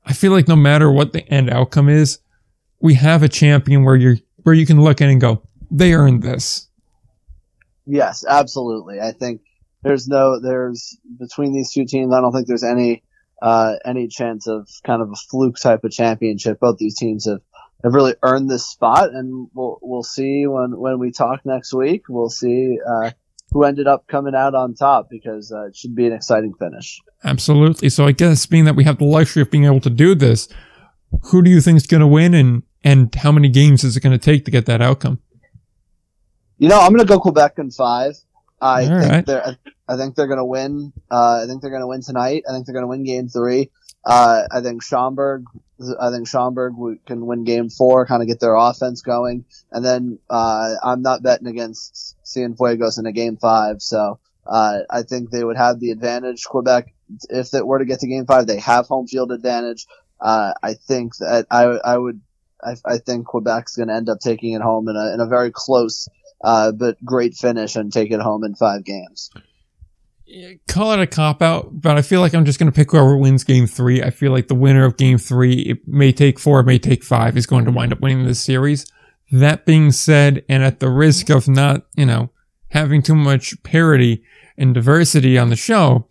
I 0.05 0.13
feel 0.13 0.31
like 0.31 0.47
no 0.47 0.55
matter 0.55 0.91
what 0.91 1.13
the 1.13 1.27
end 1.31 1.49
outcome 1.49 1.89
is, 1.89 2.19
we 2.79 2.95
have 2.95 3.23
a 3.23 3.29
champion 3.29 3.85
where 3.85 3.95
you're, 3.95 4.17
where 4.43 4.55
you 4.55 4.65
can 4.65 4.81
look 4.81 5.01
in 5.01 5.09
and 5.09 5.21
go, 5.21 5.47
they 5.73 5.93
earned 5.93 6.23
this. 6.23 6.69
Yes, 7.85 8.23
absolutely. 8.25 9.01
I 9.01 9.11
think 9.11 9.41
there's 9.81 10.07
no 10.07 10.39
there's 10.39 10.97
between 11.19 11.53
these 11.53 11.71
two 11.71 11.85
teams. 11.85 12.13
I 12.13 12.21
don't 12.21 12.31
think 12.31 12.47
there's 12.47 12.63
any 12.63 13.03
uh, 13.41 13.75
any 13.83 14.07
chance 14.07 14.47
of 14.47 14.69
kind 14.85 15.01
of 15.01 15.09
a 15.11 15.15
fluke 15.15 15.57
type 15.57 15.83
of 15.83 15.91
championship. 15.91 16.59
Both 16.61 16.77
these 16.77 16.97
teams 16.97 17.25
have, 17.25 17.41
have 17.83 17.93
really 17.93 18.15
earned 18.23 18.49
this 18.49 18.65
spot, 18.65 19.09
and 19.09 19.49
we'll 19.53 19.79
we'll 19.81 20.03
see 20.03 20.47
when 20.47 20.77
when 20.77 20.99
we 20.99 21.11
talk 21.11 21.45
next 21.45 21.73
week. 21.73 22.03
We'll 22.07 22.29
see 22.29 22.77
uh, 22.87 23.11
who 23.51 23.63
ended 23.63 23.87
up 23.87 24.07
coming 24.07 24.35
out 24.35 24.55
on 24.55 24.75
top 24.75 25.09
because 25.09 25.51
uh, 25.51 25.65
it 25.65 25.75
should 25.75 25.95
be 25.95 26.07
an 26.07 26.13
exciting 26.13 26.53
finish. 26.53 27.01
Absolutely. 27.23 27.89
So 27.89 28.05
I 28.05 28.11
guess 28.11 28.45
being 28.45 28.65
that 28.65 28.75
we 28.75 28.83
have 28.83 28.99
the 28.99 29.05
luxury 29.05 29.41
of 29.41 29.51
being 29.51 29.65
able 29.65 29.81
to 29.81 29.89
do 29.89 30.15
this, 30.15 30.47
who 31.23 31.41
do 31.41 31.49
you 31.49 31.61
think 31.61 31.77
is 31.77 31.87
going 31.87 32.01
to 32.01 32.07
win 32.07 32.33
and, 32.33 32.63
and 32.83 33.13
how 33.15 33.31
many 33.31 33.49
games 33.49 33.83
is 33.83 33.95
it 33.95 34.01
going 34.01 34.17
to 34.17 34.23
take 34.23 34.45
to 34.45 34.51
get 34.51 34.65
that 34.65 34.81
outcome? 34.81 35.19
You 36.63 36.69
know, 36.69 36.79
I'm 36.79 36.93
going 36.93 37.05
to 37.05 37.13
go 37.13 37.19
Quebec 37.19 37.55
in 37.57 37.71
five. 37.71 38.15
I 38.61 38.83
All 38.83 39.01
think 39.01 39.11
right. 39.11 39.25
they're 39.25 39.57
I 39.85 39.97
think 39.97 40.15
they're 40.15 40.27
going 40.27 40.37
to 40.37 40.45
win. 40.45 40.93
Uh, 41.11 41.41
I 41.43 41.45
think 41.45 41.61
they're 41.61 41.69
going 41.69 41.81
to 41.81 41.87
win 41.87 42.01
tonight. 42.01 42.45
I 42.47 42.53
think 42.53 42.65
they're 42.65 42.73
going 42.73 42.85
to 42.85 42.87
win 42.87 43.03
game 43.03 43.27
three. 43.27 43.69
Uh, 44.05 44.43
I 44.49 44.61
think 44.61 44.81
Schaumburg. 44.81 45.43
I 45.99 46.09
think 46.09 46.25
Schaumburg 46.25 46.75
can 47.05 47.25
win 47.25 47.43
game 47.43 47.69
four, 47.69 48.05
kind 48.05 48.21
of 48.21 48.29
get 48.29 48.39
their 48.39 48.55
offense 48.55 49.01
going, 49.01 49.43
and 49.73 49.83
then 49.83 50.19
uh, 50.29 50.75
I'm 50.81 51.01
not 51.01 51.21
betting 51.21 51.47
against 51.47 52.15
Cienfuegos 52.23 52.97
in 52.97 53.07
a 53.07 53.11
game 53.11 53.35
five. 53.35 53.81
So 53.81 54.19
uh, 54.47 54.83
I 54.89 55.01
think 55.01 55.31
they 55.31 55.43
would 55.43 55.57
have 55.57 55.81
the 55.81 55.91
advantage. 55.91 56.45
Quebec, 56.45 56.93
if 57.29 57.53
it 57.53 57.67
were 57.67 57.79
to 57.79 57.85
get 57.85 57.99
to 57.99 58.07
game 58.07 58.25
five, 58.25 58.47
they 58.47 58.59
have 58.61 58.87
home 58.87 59.07
field 59.07 59.33
advantage. 59.33 59.85
Uh, 60.21 60.53
I 60.63 60.75
think 60.75 61.17
that 61.17 61.45
I 61.51 61.63
I 61.63 61.97
would 61.97 62.21
I, 62.63 62.75
I 62.85 62.97
think 62.99 63.27
Quebec's 63.27 63.75
going 63.75 63.89
to 63.89 63.95
end 63.95 64.07
up 64.07 64.19
taking 64.21 64.53
it 64.53 64.61
home 64.61 64.87
in 64.87 64.95
a 64.95 65.13
in 65.13 65.19
a 65.19 65.25
very 65.25 65.51
close 65.51 66.07
uh, 66.43 66.71
but 66.71 67.03
great 67.03 67.33
finish 67.33 67.75
and 67.75 67.91
take 67.91 68.11
it 68.11 68.19
home 68.19 68.43
in 68.43 68.55
five 68.55 68.83
games. 68.83 69.31
Call 70.67 70.93
it 70.93 70.99
a 70.99 71.07
cop 71.07 71.41
out, 71.41 71.81
but 71.81 71.97
I 71.97 72.01
feel 72.01 72.21
like 72.21 72.33
I'm 72.33 72.45
just 72.45 72.57
going 72.57 72.71
to 72.71 72.75
pick 72.75 72.91
whoever 72.91 73.17
wins 73.17 73.43
game 73.43 73.67
three. 73.67 74.01
I 74.01 74.09
feel 74.09 74.31
like 74.31 74.47
the 74.47 74.55
winner 74.55 74.85
of 74.85 74.97
game 74.97 75.17
three, 75.17 75.61
it 75.61 75.87
may 75.87 76.11
take 76.11 76.39
four, 76.39 76.61
it 76.61 76.65
may 76.65 76.79
take 76.79 77.03
five, 77.03 77.37
is 77.37 77.45
going 77.45 77.65
to 77.65 77.71
wind 77.71 77.93
up 77.93 78.01
winning 78.01 78.25
this 78.25 78.39
series. 78.41 78.85
That 79.31 79.65
being 79.65 79.91
said, 79.91 80.43
and 80.49 80.63
at 80.63 80.79
the 80.79 80.89
risk 80.89 81.29
of 81.29 81.47
not, 81.47 81.85
you 81.95 82.05
know, 82.05 82.31
having 82.69 83.01
too 83.01 83.15
much 83.15 83.61
parity, 83.63 84.23
and 84.57 84.73
diversity 84.73 85.37
on 85.37 85.49
the 85.49 85.55
show, 85.55 86.07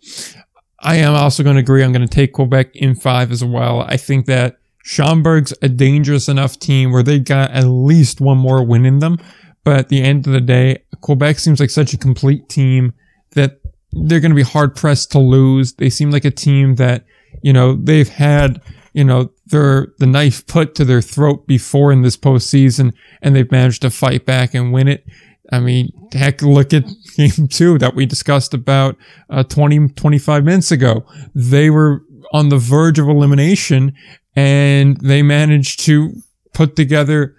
I 0.79 0.95
am 0.97 1.15
also 1.15 1.43
going 1.43 1.55
to 1.55 1.61
agree. 1.61 1.83
I'm 1.83 1.93
going 1.93 2.07
to 2.07 2.13
take 2.13 2.33
Quebec 2.33 2.75
in 2.75 2.95
five 2.95 3.31
as 3.31 3.43
well. 3.43 3.81
I 3.81 3.97
think 3.97 4.25
that 4.25 4.57
Schaumburg's 4.83 5.53
a 5.61 5.69
dangerous 5.69 6.27
enough 6.27 6.59
team 6.59 6.91
where 6.91 7.03
they 7.03 7.19
got 7.19 7.51
at 7.51 7.65
least 7.65 8.19
one 8.19 8.37
more 8.37 8.65
win 8.65 8.85
in 8.85 8.99
them. 8.99 9.17
But 9.63 9.77
at 9.77 9.89
the 9.89 10.01
end 10.01 10.27
of 10.27 10.33
the 10.33 10.41
day, 10.41 10.83
Quebec 11.01 11.39
seems 11.39 11.59
like 11.59 11.69
such 11.69 11.93
a 11.93 11.97
complete 11.97 12.49
team 12.49 12.93
that 13.31 13.59
they're 13.91 14.19
going 14.19 14.31
to 14.31 14.35
be 14.35 14.41
hard 14.41 14.75
pressed 14.75 15.11
to 15.11 15.19
lose. 15.19 15.73
They 15.73 15.89
seem 15.89 16.11
like 16.11 16.25
a 16.25 16.31
team 16.31 16.75
that, 16.75 17.05
you 17.41 17.53
know, 17.53 17.75
they've 17.75 18.09
had, 18.09 18.61
you 18.93 19.03
know, 19.03 19.31
their, 19.45 19.87
the 19.99 20.07
knife 20.07 20.45
put 20.47 20.75
to 20.75 20.85
their 20.85 21.01
throat 21.01 21.47
before 21.47 21.91
in 21.91 22.01
this 22.01 22.17
postseason 22.17 22.93
and 23.21 23.35
they've 23.35 23.51
managed 23.51 23.83
to 23.83 23.89
fight 23.89 24.25
back 24.25 24.53
and 24.53 24.73
win 24.73 24.87
it. 24.87 25.05
I 25.51 25.59
mean, 25.59 25.91
heck, 26.11 26.41
look 26.41 26.73
at 26.73 26.85
game 27.15 27.47
two 27.47 27.77
that 27.77 27.95
we 27.95 28.05
discussed 28.05 28.53
about 28.53 28.97
uh, 29.29 29.43
20, 29.43 29.89
25 29.89 30.43
minutes 30.43 30.71
ago. 30.71 31.05
They 31.35 31.69
were 31.69 32.03
on 32.31 32.49
the 32.49 32.57
verge 32.57 32.99
of 32.99 33.07
elimination 33.07 33.93
and 34.35 34.97
they 34.97 35.21
managed 35.21 35.81
to 35.81 36.13
put 36.53 36.75
together 36.75 37.35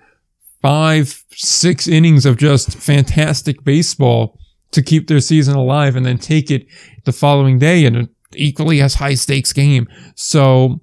five, 0.65 1.23
six 1.33 1.87
innings 1.87 2.25
of 2.25 2.39
just 2.39 2.79
fantastic 2.79 3.62
baseball 3.65 4.39
to 4.71 4.81
keep 4.81 5.09
their 5.09 5.21
season 5.21 5.55
alive 5.55 5.95
and 5.95 6.07
then 6.07 6.17
take 6.17 6.51
it 6.51 6.67
the 7.05 7.12
following 7.12 7.59
day 7.59 7.85
in 7.85 7.95
an 7.95 8.09
equally 8.35 8.81
as 8.81 8.95
high 8.95 9.12
stakes 9.12 9.53
game. 9.53 9.87
So, 10.15 10.81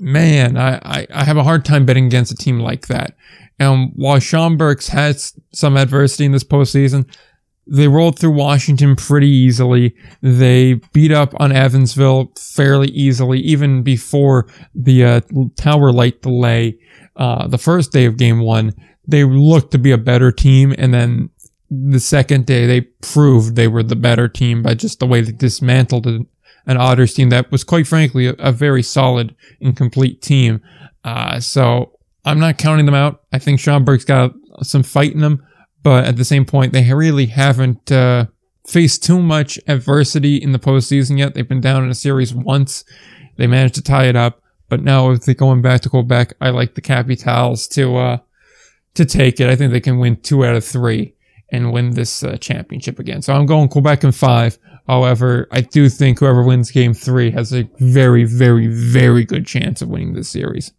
man, 0.00 0.56
I, 0.56 0.76
I, 0.76 1.06
I 1.12 1.24
have 1.24 1.36
a 1.36 1.44
hard 1.44 1.66
time 1.66 1.84
betting 1.84 2.06
against 2.06 2.32
a 2.32 2.34
team 2.34 2.60
like 2.60 2.86
that. 2.86 3.14
And 3.58 3.92
while 3.94 4.20
Schaumburg's 4.20 4.88
had 4.88 5.20
some 5.52 5.76
adversity 5.76 6.24
in 6.24 6.32
this 6.32 6.42
postseason, 6.42 7.06
they 7.66 7.88
rolled 7.88 8.18
through 8.18 8.30
Washington 8.30 8.96
pretty 8.96 9.28
easily. 9.28 9.94
They 10.22 10.80
beat 10.94 11.12
up 11.12 11.34
on 11.38 11.52
Evansville 11.52 12.32
fairly 12.38 12.88
easily, 12.88 13.40
even 13.40 13.82
before 13.82 14.48
the 14.74 15.04
uh, 15.04 15.20
tower 15.56 15.92
light 15.92 16.22
delay. 16.22 16.78
Uh, 17.18 17.48
the 17.48 17.58
first 17.58 17.92
day 17.92 18.06
of 18.06 18.16
game 18.16 18.40
one, 18.40 18.74
they 19.06 19.24
looked 19.24 19.72
to 19.72 19.78
be 19.78 19.90
a 19.90 19.98
better 19.98 20.32
team. 20.32 20.74
And 20.78 20.94
then 20.94 21.30
the 21.70 22.00
second 22.00 22.46
day, 22.46 22.66
they 22.66 22.82
proved 22.82 23.56
they 23.56 23.68
were 23.68 23.82
the 23.82 23.96
better 23.96 24.28
team 24.28 24.62
by 24.62 24.74
just 24.74 25.00
the 25.00 25.06
way 25.06 25.20
they 25.20 25.32
dismantled 25.32 26.06
an, 26.06 26.26
Otters 26.66 27.14
team 27.14 27.30
that 27.30 27.50
was 27.50 27.64
quite 27.64 27.86
frankly 27.86 28.26
a, 28.26 28.34
a 28.38 28.52
very 28.52 28.82
solid 28.82 29.34
and 29.60 29.74
complete 29.74 30.20
team. 30.20 30.60
Uh, 31.02 31.40
so 31.40 31.98
I'm 32.26 32.38
not 32.38 32.58
counting 32.58 32.84
them 32.84 32.94
out. 32.94 33.22
I 33.32 33.38
think 33.38 33.58
Schaumburg's 33.58 34.04
got 34.04 34.34
some 34.62 34.82
fight 34.82 35.12
in 35.12 35.20
them, 35.20 35.46
but 35.82 36.04
at 36.04 36.16
the 36.16 36.26
same 36.26 36.44
point, 36.44 36.74
they 36.74 36.92
really 36.92 37.26
haven't 37.26 37.90
uh, 37.90 38.26
faced 38.66 39.02
too 39.02 39.22
much 39.22 39.58
adversity 39.66 40.36
in 40.36 40.52
the 40.52 40.58
postseason 40.58 41.18
yet. 41.18 41.32
They've 41.32 41.48
been 41.48 41.62
down 41.62 41.84
in 41.84 41.90
a 41.90 41.94
series 41.94 42.34
once. 42.34 42.84
They 43.38 43.46
managed 43.46 43.76
to 43.76 43.82
tie 43.82 44.04
it 44.04 44.16
up, 44.16 44.42
but 44.68 44.82
now 44.82 45.10
if 45.10 45.24
they're 45.24 45.34
going 45.34 45.62
back 45.62 45.80
to 45.82 45.90
Quebec, 45.90 46.34
I 46.40 46.50
like 46.50 46.74
the 46.74 46.80
Capitals 46.80 47.66
to 47.68 47.96
uh, 47.96 48.18
to 48.94 49.04
take 49.04 49.40
it. 49.40 49.48
I 49.48 49.56
think 49.56 49.72
they 49.72 49.80
can 49.80 49.98
win 49.98 50.16
two 50.16 50.44
out 50.44 50.54
of 50.54 50.64
three 50.64 51.14
and 51.50 51.72
win 51.72 51.94
this 51.94 52.22
uh, 52.22 52.36
championship 52.36 52.98
again. 52.98 53.22
So 53.22 53.32
I'm 53.32 53.46
going 53.46 53.68
Quebec 53.68 54.04
in 54.04 54.12
five. 54.12 54.58
However, 54.86 55.48
I 55.50 55.60
do 55.60 55.88
think 55.88 56.18
whoever 56.18 56.42
wins 56.42 56.70
game 56.70 56.94
three 56.94 57.30
has 57.30 57.52
a 57.52 57.68
very, 57.78 58.24
very, 58.24 58.66
very 58.68 59.24
good 59.24 59.46
chance 59.46 59.82
of 59.82 59.88
winning 59.88 60.14
this 60.14 60.28
series. 60.28 60.72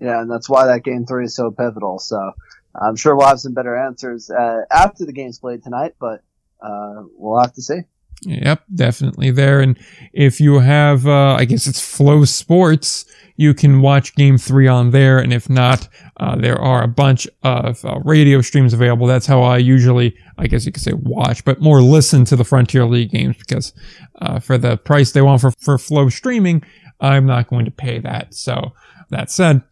Yeah, 0.00 0.20
and 0.20 0.30
that's 0.30 0.48
why 0.48 0.66
that 0.66 0.84
game 0.84 1.06
three 1.06 1.24
is 1.24 1.34
so 1.34 1.50
pivotal. 1.50 1.98
So 1.98 2.32
I'm 2.74 2.96
sure 2.96 3.16
we'll 3.16 3.26
have 3.26 3.40
some 3.40 3.54
better 3.54 3.76
answers 3.76 4.30
uh, 4.30 4.60
after 4.70 5.04
the 5.04 5.12
game's 5.12 5.38
played 5.38 5.62
tonight, 5.62 5.94
but 5.98 6.22
uh, 6.60 7.02
we'll 7.16 7.40
have 7.40 7.54
to 7.54 7.62
see. 7.62 7.80
Yep, 8.22 8.64
definitely 8.74 9.30
there. 9.30 9.60
And 9.60 9.78
if 10.12 10.40
you 10.40 10.58
have, 10.58 11.06
uh, 11.06 11.34
I 11.34 11.44
guess 11.44 11.66
it's 11.66 11.80
FloSports, 11.80 13.06
you 13.36 13.54
can 13.54 13.80
watch 13.80 14.16
Game 14.16 14.38
Three 14.38 14.66
on 14.66 14.90
there. 14.90 15.18
And 15.18 15.32
if 15.32 15.48
not, 15.48 15.88
uh, 16.16 16.34
there 16.34 16.58
are 16.58 16.82
a 16.82 16.88
bunch 16.88 17.28
of 17.44 17.84
uh, 17.84 18.00
radio 18.04 18.40
streams 18.40 18.72
available. 18.72 19.06
That's 19.06 19.26
how 19.26 19.42
I 19.42 19.58
usually, 19.58 20.16
I 20.36 20.48
guess 20.48 20.66
you 20.66 20.72
could 20.72 20.82
say, 20.82 20.94
watch, 20.94 21.44
but 21.44 21.60
more 21.60 21.80
listen 21.80 22.24
to 22.26 22.36
the 22.36 22.44
Frontier 22.44 22.84
League 22.86 23.10
games 23.10 23.36
because 23.38 23.72
uh, 24.20 24.40
for 24.40 24.58
the 24.58 24.76
price 24.76 25.12
they 25.12 25.22
want 25.22 25.40
for 25.40 25.52
for 25.52 25.78
Flow 25.78 26.08
streaming, 26.08 26.64
I'm 27.00 27.26
not 27.26 27.48
going 27.48 27.64
to 27.66 27.70
pay 27.70 28.00
that. 28.00 28.34
So 28.34 28.72
that 29.10 29.30
said, 29.30 29.62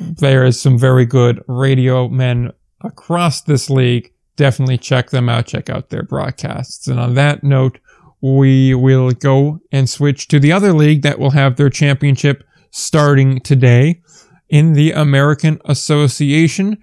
there 0.00 0.46
is 0.46 0.60
some 0.60 0.78
very 0.78 1.04
good 1.04 1.42
radio 1.46 2.08
men 2.08 2.52
across 2.80 3.42
this 3.42 3.68
league. 3.68 4.12
Definitely 4.38 4.78
check 4.78 5.10
them 5.10 5.28
out. 5.28 5.46
Check 5.46 5.68
out 5.68 5.90
their 5.90 6.04
broadcasts. 6.04 6.86
And 6.86 7.00
on 7.00 7.14
that 7.14 7.42
note, 7.42 7.78
we 8.20 8.72
will 8.72 9.10
go 9.10 9.58
and 9.72 9.90
switch 9.90 10.28
to 10.28 10.38
the 10.38 10.52
other 10.52 10.72
league 10.72 11.02
that 11.02 11.18
will 11.18 11.32
have 11.32 11.56
their 11.56 11.68
championship 11.68 12.44
starting 12.70 13.40
today 13.40 14.00
in 14.48 14.74
the 14.74 14.92
American 14.92 15.60
Association. 15.64 16.78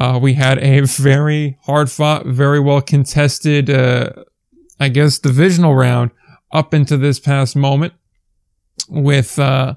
Uh, 0.00 0.18
we 0.20 0.34
had 0.34 0.58
a 0.58 0.80
very 0.80 1.56
hard 1.62 1.90
fought, 1.90 2.26
very 2.26 2.58
well 2.58 2.82
contested, 2.82 3.70
uh, 3.70 4.10
I 4.80 4.88
guess, 4.88 5.20
divisional 5.20 5.76
round 5.76 6.10
up 6.52 6.74
into 6.74 6.96
this 6.96 7.20
past 7.20 7.54
moment 7.54 7.92
with, 8.88 9.38
uh, 9.38 9.74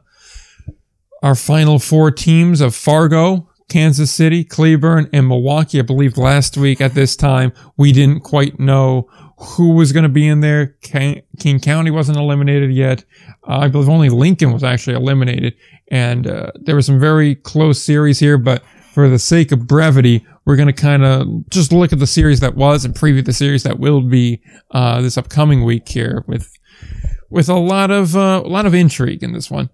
our 1.22 1.36
final 1.36 1.78
four 1.78 2.10
teams 2.12 2.60
of 2.60 2.74
Fargo, 2.74 3.49
Kansas 3.70 4.12
City, 4.12 4.44
Cleburne, 4.44 5.10
and 5.14 5.28
Milwaukee. 5.28 5.80
I 5.80 5.84
believe 5.84 6.18
last 6.18 6.58
week 6.58 6.82
at 6.82 6.94
this 6.94 7.16
time, 7.16 7.54
we 7.78 7.92
didn't 7.92 8.22
quite 8.22 8.60
know 8.60 9.10
who 9.38 9.74
was 9.74 9.92
going 9.92 10.04
to 10.04 10.10
be 10.10 10.28
in 10.28 10.42
there. 10.42 10.76
King 10.82 11.60
County 11.62 11.92
wasn't 11.92 12.18
eliminated 12.18 12.74
yet. 12.74 13.06
Uh, 13.48 13.60
I 13.60 13.68
believe 13.70 13.88
only 13.88 14.10
Lincoln 14.10 14.52
was 14.52 14.64
actually 14.64 14.96
eliminated. 14.96 15.56
And 15.90 16.28
uh, 16.28 16.52
there 16.56 16.76
were 16.76 16.82
some 16.82 17.00
very 17.00 17.36
close 17.36 17.82
series 17.82 18.20
here, 18.20 18.38
but 18.38 18.64
for 18.94 19.08
the 19.08 19.20
sake 19.20 19.52
of 19.52 19.68
brevity, 19.68 20.26
we're 20.46 20.56
going 20.56 20.68
to 20.68 20.74
kind 20.74 21.06
of 21.06 21.50
just 21.50 21.72
look 21.72 21.94
at 21.94 22.00
the 22.00 22.08
series 22.08 22.40
that 22.42 22.56
was 22.56 22.84
and 22.84 22.94
preview 22.94 23.24
the 23.24 23.32
series 23.32 23.64
that 23.64 23.80
will 23.80 24.02
be 24.02 24.42
uh, 24.72 25.00
this 25.02 25.18
upcoming 25.18 25.64
week 25.64 25.88
here 25.88 26.24
with 26.28 26.52
with 27.30 27.48
a 27.48 27.56
lot 27.56 27.92
of 27.92 28.16
uh, 28.16 28.42
a 28.44 28.48
lot 28.48 28.66
of 28.66 28.74
intrigue 28.74 29.24
in 29.24 29.32
this 29.32 29.52
one. 29.52 29.70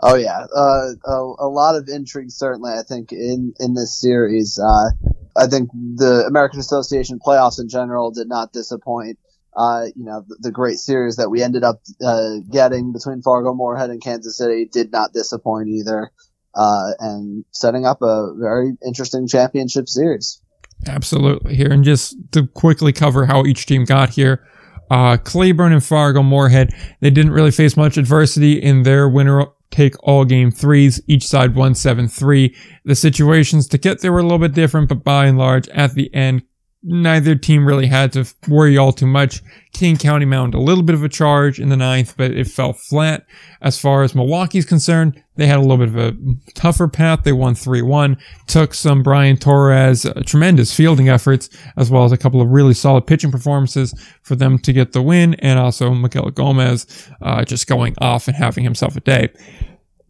Oh 0.00 0.14
yeah, 0.14 0.46
uh, 0.54 0.90
a, 1.04 1.34
a, 1.40 1.48
lot 1.48 1.74
of 1.74 1.88
intrigue 1.88 2.30
certainly. 2.30 2.72
I 2.72 2.82
think 2.82 3.10
in 3.12 3.52
in 3.58 3.74
this 3.74 4.00
series, 4.00 4.58
uh, 4.58 4.90
I 5.36 5.48
think 5.48 5.70
the 5.72 6.24
American 6.28 6.60
Association 6.60 7.18
playoffs 7.18 7.60
in 7.60 7.68
general 7.68 8.12
did 8.12 8.28
not 8.28 8.52
disappoint. 8.52 9.18
Uh, 9.56 9.86
you 9.96 10.04
know, 10.04 10.24
the, 10.28 10.36
the, 10.40 10.52
great 10.52 10.76
series 10.76 11.16
that 11.16 11.30
we 11.30 11.42
ended 11.42 11.64
up 11.64 11.80
uh, 12.04 12.34
getting 12.52 12.92
between 12.92 13.22
Fargo, 13.22 13.52
Moorhead, 13.54 13.90
and 13.90 14.00
Kansas 14.00 14.38
City 14.38 14.68
did 14.70 14.92
not 14.92 15.12
disappoint 15.12 15.68
either, 15.68 16.12
uh, 16.54 16.90
and 17.00 17.44
setting 17.50 17.84
up 17.84 18.00
a 18.00 18.34
very 18.38 18.76
interesting 18.86 19.26
championship 19.26 19.88
series. 19.88 20.40
Absolutely. 20.86 21.56
Here 21.56 21.72
and 21.72 21.82
just 21.82 22.16
to 22.32 22.46
quickly 22.46 22.92
cover 22.92 23.26
how 23.26 23.44
each 23.46 23.66
team 23.66 23.84
got 23.84 24.10
here. 24.10 24.46
Uh, 24.90 25.16
Cleburne 25.16 25.72
and 25.72 25.84
Fargo 25.84 26.22
Moorhead, 26.22 26.72
they 27.00 27.10
didn't 27.10 27.32
really 27.32 27.50
face 27.50 27.76
much 27.76 27.96
adversity 27.96 28.62
in 28.62 28.84
their 28.84 29.08
winter 29.08 29.44
take 29.70 29.94
all 30.02 30.24
game 30.24 30.50
threes. 30.50 31.00
Each 31.06 31.26
side 31.26 31.50
173. 31.50 32.54
The 32.84 32.94
situations 32.94 33.66
to 33.68 33.78
get 33.78 34.00
there 34.00 34.12
were 34.12 34.20
a 34.20 34.22
little 34.22 34.38
bit 34.38 34.54
different, 34.54 34.88
but 34.88 35.04
by 35.04 35.26
and 35.26 35.38
large, 35.38 35.68
at 35.68 35.94
the 35.94 36.12
end, 36.14 36.42
neither 36.88 37.34
team 37.34 37.66
really 37.66 37.86
had 37.86 38.12
to 38.12 38.24
worry 38.48 38.78
all 38.78 38.92
too 38.92 39.06
much. 39.06 39.42
King 39.72 39.98
County 39.98 40.24
mounted 40.24 40.56
a 40.56 40.60
little 40.60 40.82
bit 40.82 40.94
of 40.94 41.04
a 41.04 41.08
charge 41.08 41.60
in 41.60 41.68
the 41.68 41.76
ninth, 41.76 42.14
but 42.16 42.30
it 42.30 42.46
fell 42.46 42.72
flat. 42.72 43.26
As 43.60 43.78
far 43.78 44.02
as 44.02 44.14
Milwaukee's 44.14 44.64
concerned, 44.64 45.22
they 45.36 45.46
had 45.46 45.58
a 45.58 45.60
little 45.60 45.76
bit 45.76 45.88
of 45.88 45.96
a 45.96 46.16
tougher 46.54 46.88
path. 46.88 47.24
They 47.24 47.32
won 47.32 47.54
3-1, 47.54 48.18
took 48.46 48.72
some 48.72 49.02
Brian 49.02 49.36
Torres 49.36 50.06
uh, 50.06 50.22
tremendous 50.24 50.74
fielding 50.74 51.10
efforts, 51.10 51.50
as 51.76 51.90
well 51.90 52.04
as 52.04 52.12
a 52.12 52.16
couple 52.16 52.40
of 52.40 52.48
really 52.48 52.74
solid 52.74 53.06
pitching 53.06 53.30
performances 53.30 53.94
for 54.22 54.34
them 54.34 54.58
to 54.60 54.72
get 54.72 54.92
the 54.92 55.02
win, 55.02 55.34
and 55.34 55.58
also 55.58 55.90
Miguel 55.92 56.30
Gomez 56.30 57.08
uh, 57.20 57.44
just 57.44 57.66
going 57.66 57.94
off 57.98 58.28
and 58.28 58.36
having 58.36 58.64
himself 58.64 58.96
a 58.96 59.00
day. 59.00 59.28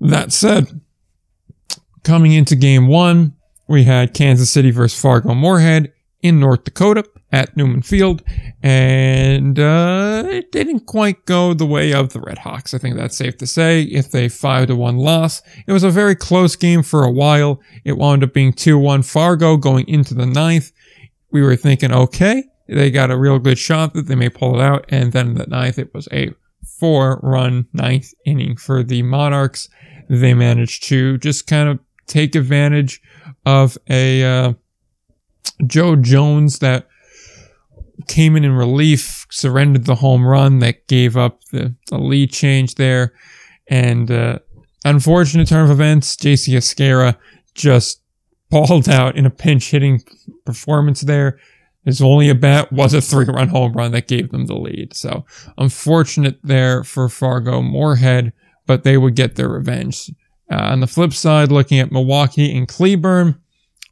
That 0.01 0.33
said, 0.33 0.81
coming 2.05 2.33
into 2.33 2.55
game 2.55 2.87
one, 2.87 3.35
we 3.67 3.83
had 3.83 4.15
Kansas 4.15 4.51
City 4.51 4.71
versus 4.71 4.99
Fargo 4.99 5.35
Moorhead 5.35 5.93
in 6.23 6.41
North 6.41 6.65
Dakota 6.65 7.05
at 7.31 7.57
Newman 7.57 7.83
Field, 7.83 8.23
and 8.63 9.59
uh, 9.59 10.25
it 10.27 10.51
didn't 10.51 10.87
quite 10.87 11.27
go 11.27 11.55
the 11.55 11.67
way 11.67 11.93
of 11.93 12.13
the 12.13 12.21
Red 12.21 12.39
Hawks. 12.39 12.75
I 12.75 12.79
think 12.79 12.97
that's 12.97 13.17
safe 13.17 13.37
to 13.39 13.47
say. 13.47 13.83
If 13.83 14.11
they 14.11 14.29
five 14.29 14.69
to 14.69 14.77
one 14.77 14.97
loss, 14.97 15.43
it 15.67 15.73
was 15.73 15.85
a 15.85 15.91
very 15.91 16.17
close 16.17 16.57
game 16.57 16.83
for 16.83 17.05
a 17.05 17.11
while. 17.11 17.61
It 17.85 17.99
wound 17.99 18.25
up 18.25 18.33
being 18.33 18.53
two 18.53 18.79
one 18.79 19.03
Fargo 19.03 19.57
going 19.57 19.87
into 19.89 20.15
the 20.15 20.27
ninth. 20.27 20.73
We 21.31 21.43
were 21.43 21.57
thinking, 21.57 21.93
okay, 21.93 22.45
they 22.67 22.91
got 22.91 23.11
a 23.11 23.19
real 23.19 23.39
good 23.39 23.59
shot 23.59 23.95
that 23.95 24.07
they 24.07 24.15
may 24.15 24.31
pull 24.31 24.59
it 24.59 24.63
out, 24.63 24.87
and 24.89 25.13
then 25.13 25.35
the 25.35 25.47
ninth 25.47 25.79
it 25.79 25.93
was 25.95 26.09
a 26.13 26.33
four 26.79 27.21
run 27.23 27.67
ninth 27.73 28.13
inning 28.25 28.57
for 28.57 28.83
the 28.83 29.03
Monarchs. 29.03 29.69
They 30.09 30.35
managed 30.35 30.85
to 30.85 31.19
just 31.19 31.47
kind 31.47 31.69
of 31.69 31.79
take 32.07 32.35
advantage 32.35 33.03
of 33.45 33.77
a 33.89 34.25
uh, 34.25 34.53
Joe 35.67 35.97
Jones 35.97 36.61
that 36.61 36.89
came 38.07 38.37
in 38.37 38.45
in 38.45 38.53
relief, 38.53 39.27
surrendered 39.31 39.85
the 39.85 39.97
home 39.97 40.25
run 40.25 40.61
that 40.61 40.87
gave 40.87 41.17
up 41.17 41.43
the, 41.51 41.75
the 41.89 41.99
lead 41.99 42.31
change 42.31 42.77
there. 42.77 43.13
And 43.69 44.11
uh, 44.11 44.39
unfortunate 44.85 45.49
turn 45.49 45.65
of 45.65 45.71
events, 45.71 46.17
JC 46.17 46.55
Escarra 46.55 47.17
just 47.55 48.01
balled 48.51 48.89
out 48.89 49.17
in 49.17 49.27
a 49.27 49.31
pinch 49.31 49.71
hitting 49.71 50.03
performance 50.47 51.03
there. 51.03 51.39
His 51.85 52.01
only 52.01 52.29
a 52.29 52.35
bat 52.35 52.73
was 52.73 52.93
a 52.93 53.01
three 53.01 53.25
run 53.27 53.49
home 53.49 53.73
run 53.73 53.93
that 53.93 54.09
gave 54.09 54.31
them 54.31 54.47
the 54.47 54.57
lead. 54.57 54.95
So 54.95 55.25
unfortunate 55.57 56.39
there 56.43 56.85
for 56.85 57.09
Fargo 57.09 57.63
Moorhead, 57.63 58.33
but 58.67 58.85
they 58.85 58.97
would 58.97 59.15
get 59.15 59.37
their 59.37 59.49
revenge. 59.49 60.11
Uh, 60.51 60.57
on 60.57 60.81
the 60.81 60.87
flip 60.87 61.13
side, 61.13 61.53
looking 61.53 61.79
at 61.79 61.93
Milwaukee 61.93 62.57
and 62.57 62.67
Cleburne, 62.67 63.39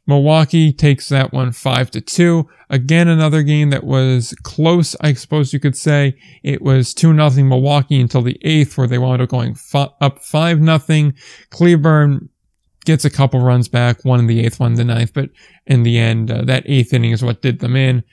Milwaukee 0.07 0.71
takes 0.71 1.09
that 1.09 1.33
one 1.33 1.51
five 1.51 1.91
to 1.91 2.01
two. 2.01 2.49
Again, 2.69 3.07
another 3.07 3.43
game 3.43 3.69
that 3.69 3.83
was 3.83 4.33
close, 4.43 4.95
I 5.01 5.13
suppose 5.13 5.53
you 5.53 5.59
could 5.59 5.75
say. 5.75 6.17
It 6.43 6.61
was 6.61 6.93
two 6.93 7.13
nothing 7.13 7.47
Milwaukee 7.47 7.99
until 7.99 8.21
the 8.21 8.39
eighth, 8.41 8.77
where 8.77 8.87
they 8.87 8.97
wound 8.97 9.21
up 9.21 9.29
going 9.29 9.51
f- 9.51 9.93
up 10.01 10.19
five 10.19 10.59
nothing. 10.61 11.13
Cleburne 11.49 12.29
gets 12.85 13.03
a 13.03 13.09
couple 13.09 13.41
runs 13.41 13.67
back, 13.67 14.05
one 14.05 14.19
in 14.19 14.27
the 14.27 14.45
eighth, 14.45 14.61
one 14.61 14.71
in 14.71 14.77
the 14.77 14.85
ninth, 14.85 15.13
but 15.13 15.29
in 15.65 15.83
the 15.83 15.97
end, 15.97 16.31
uh, 16.31 16.41
that 16.43 16.63
eighth 16.65 16.93
inning 16.93 17.11
is 17.11 17.23
what 17.23 17.41
did 17.41 17.59
them 17.59 17.75
in. 17.75 18.03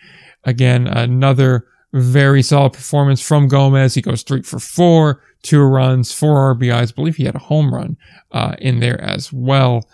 Again, 0.43 0.89
another 0.89 1.67
very 1.93 2.43
solid 2.43 2.73
performance 2.73 3.21
from 3.21 3.47
Gomez. 3.47 3.95
He 3.95 4.03
goes 4.03 4.25
three 4.25 4.43
for 4.43 4.59
four, 4.59 5.23
two 5.43 5.63
runs, 5.63 6.13
four 6.13 6.57
RBIs. 6.57 6.93
I 6.93 6.95
believe 6.95 7.17
he 7.17 7.25
had 7.25 7.37
a 7.37 7.39
home 7.39 7.73
run 7.73 7.97
uh, 8.33 8.57
in 8.59 8.81
there 8.81 9.01
as 9.01 9.33
well. 9.33 9.89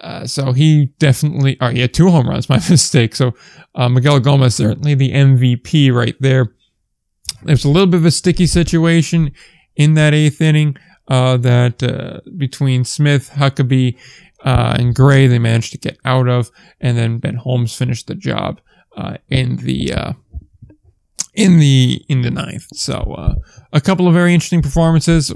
Uh, 0.00 0.26
so 0.26 0.52
he 0.52 0.86
definitely, 0.98 1.56
oh, 1.60 1.68
he 1.68 1.80
had 1.80 1.94
two 1.94 2.08
home 2.08 2.28
runs, 2.28 2.48
my 2.48 2.56
mistake. 2.68 3.14
So 3.14 3.34
uh, 3.74 3.88
Miguel 3.88 4.20
Gomez, 4.20 4.54
certainly 4.54 4.94
the 4.94 5.12
MVP 5.12 5.92
right 5.92 6.16
there. 6.20 6.54
There's 7.42 7.64
a 7.64 7.70
little 7.70 7.86
bit 7.86 7.98
of 7.98 8.06
a 8.06 8.10
sticky 8.10 8.46
situation 8.46 9.32
in 9.76 9.94
that 9.94 10.12
eighth 10.12 10.40
inning 10.40 10.76
uh, 11.08 11.36
that 11.38 11.82
uh, 11.82 12.20
between 12.36 12.84
Smith, 12.84 13.30
Huckabee, 13.34 13.98
uh, 14.44 14.76
and 14.78 14.94
Gray 14.94 15.26
they 15.26 15.38
managed 15.38 15.72
to 15.72 15.78
get 15.78 15.98
out 16.04 16.28
of, 16.28 16.50
and 16.80 16.96
then 16.96 17.18
Ben 17.18 17.34
Holmes 17.34 17.74
finished 17.76 18.06
the 18.06 18.14
job 18.14 18.60
uh, 18.96 19.18
in 19.28 19.56
the 19.56 20.14
in 21.34 21.58
the 21.58 22.02
in 22.08 22.22
the 22.22 22.30
ninth. 22.30 22.66
So 22.74 23.36
a 23.72 23.80
couple 23.80 24.08
of 24.08 24.14
very 24.14 24.32
interesting 24.32 24.62
performances 24.62 25.32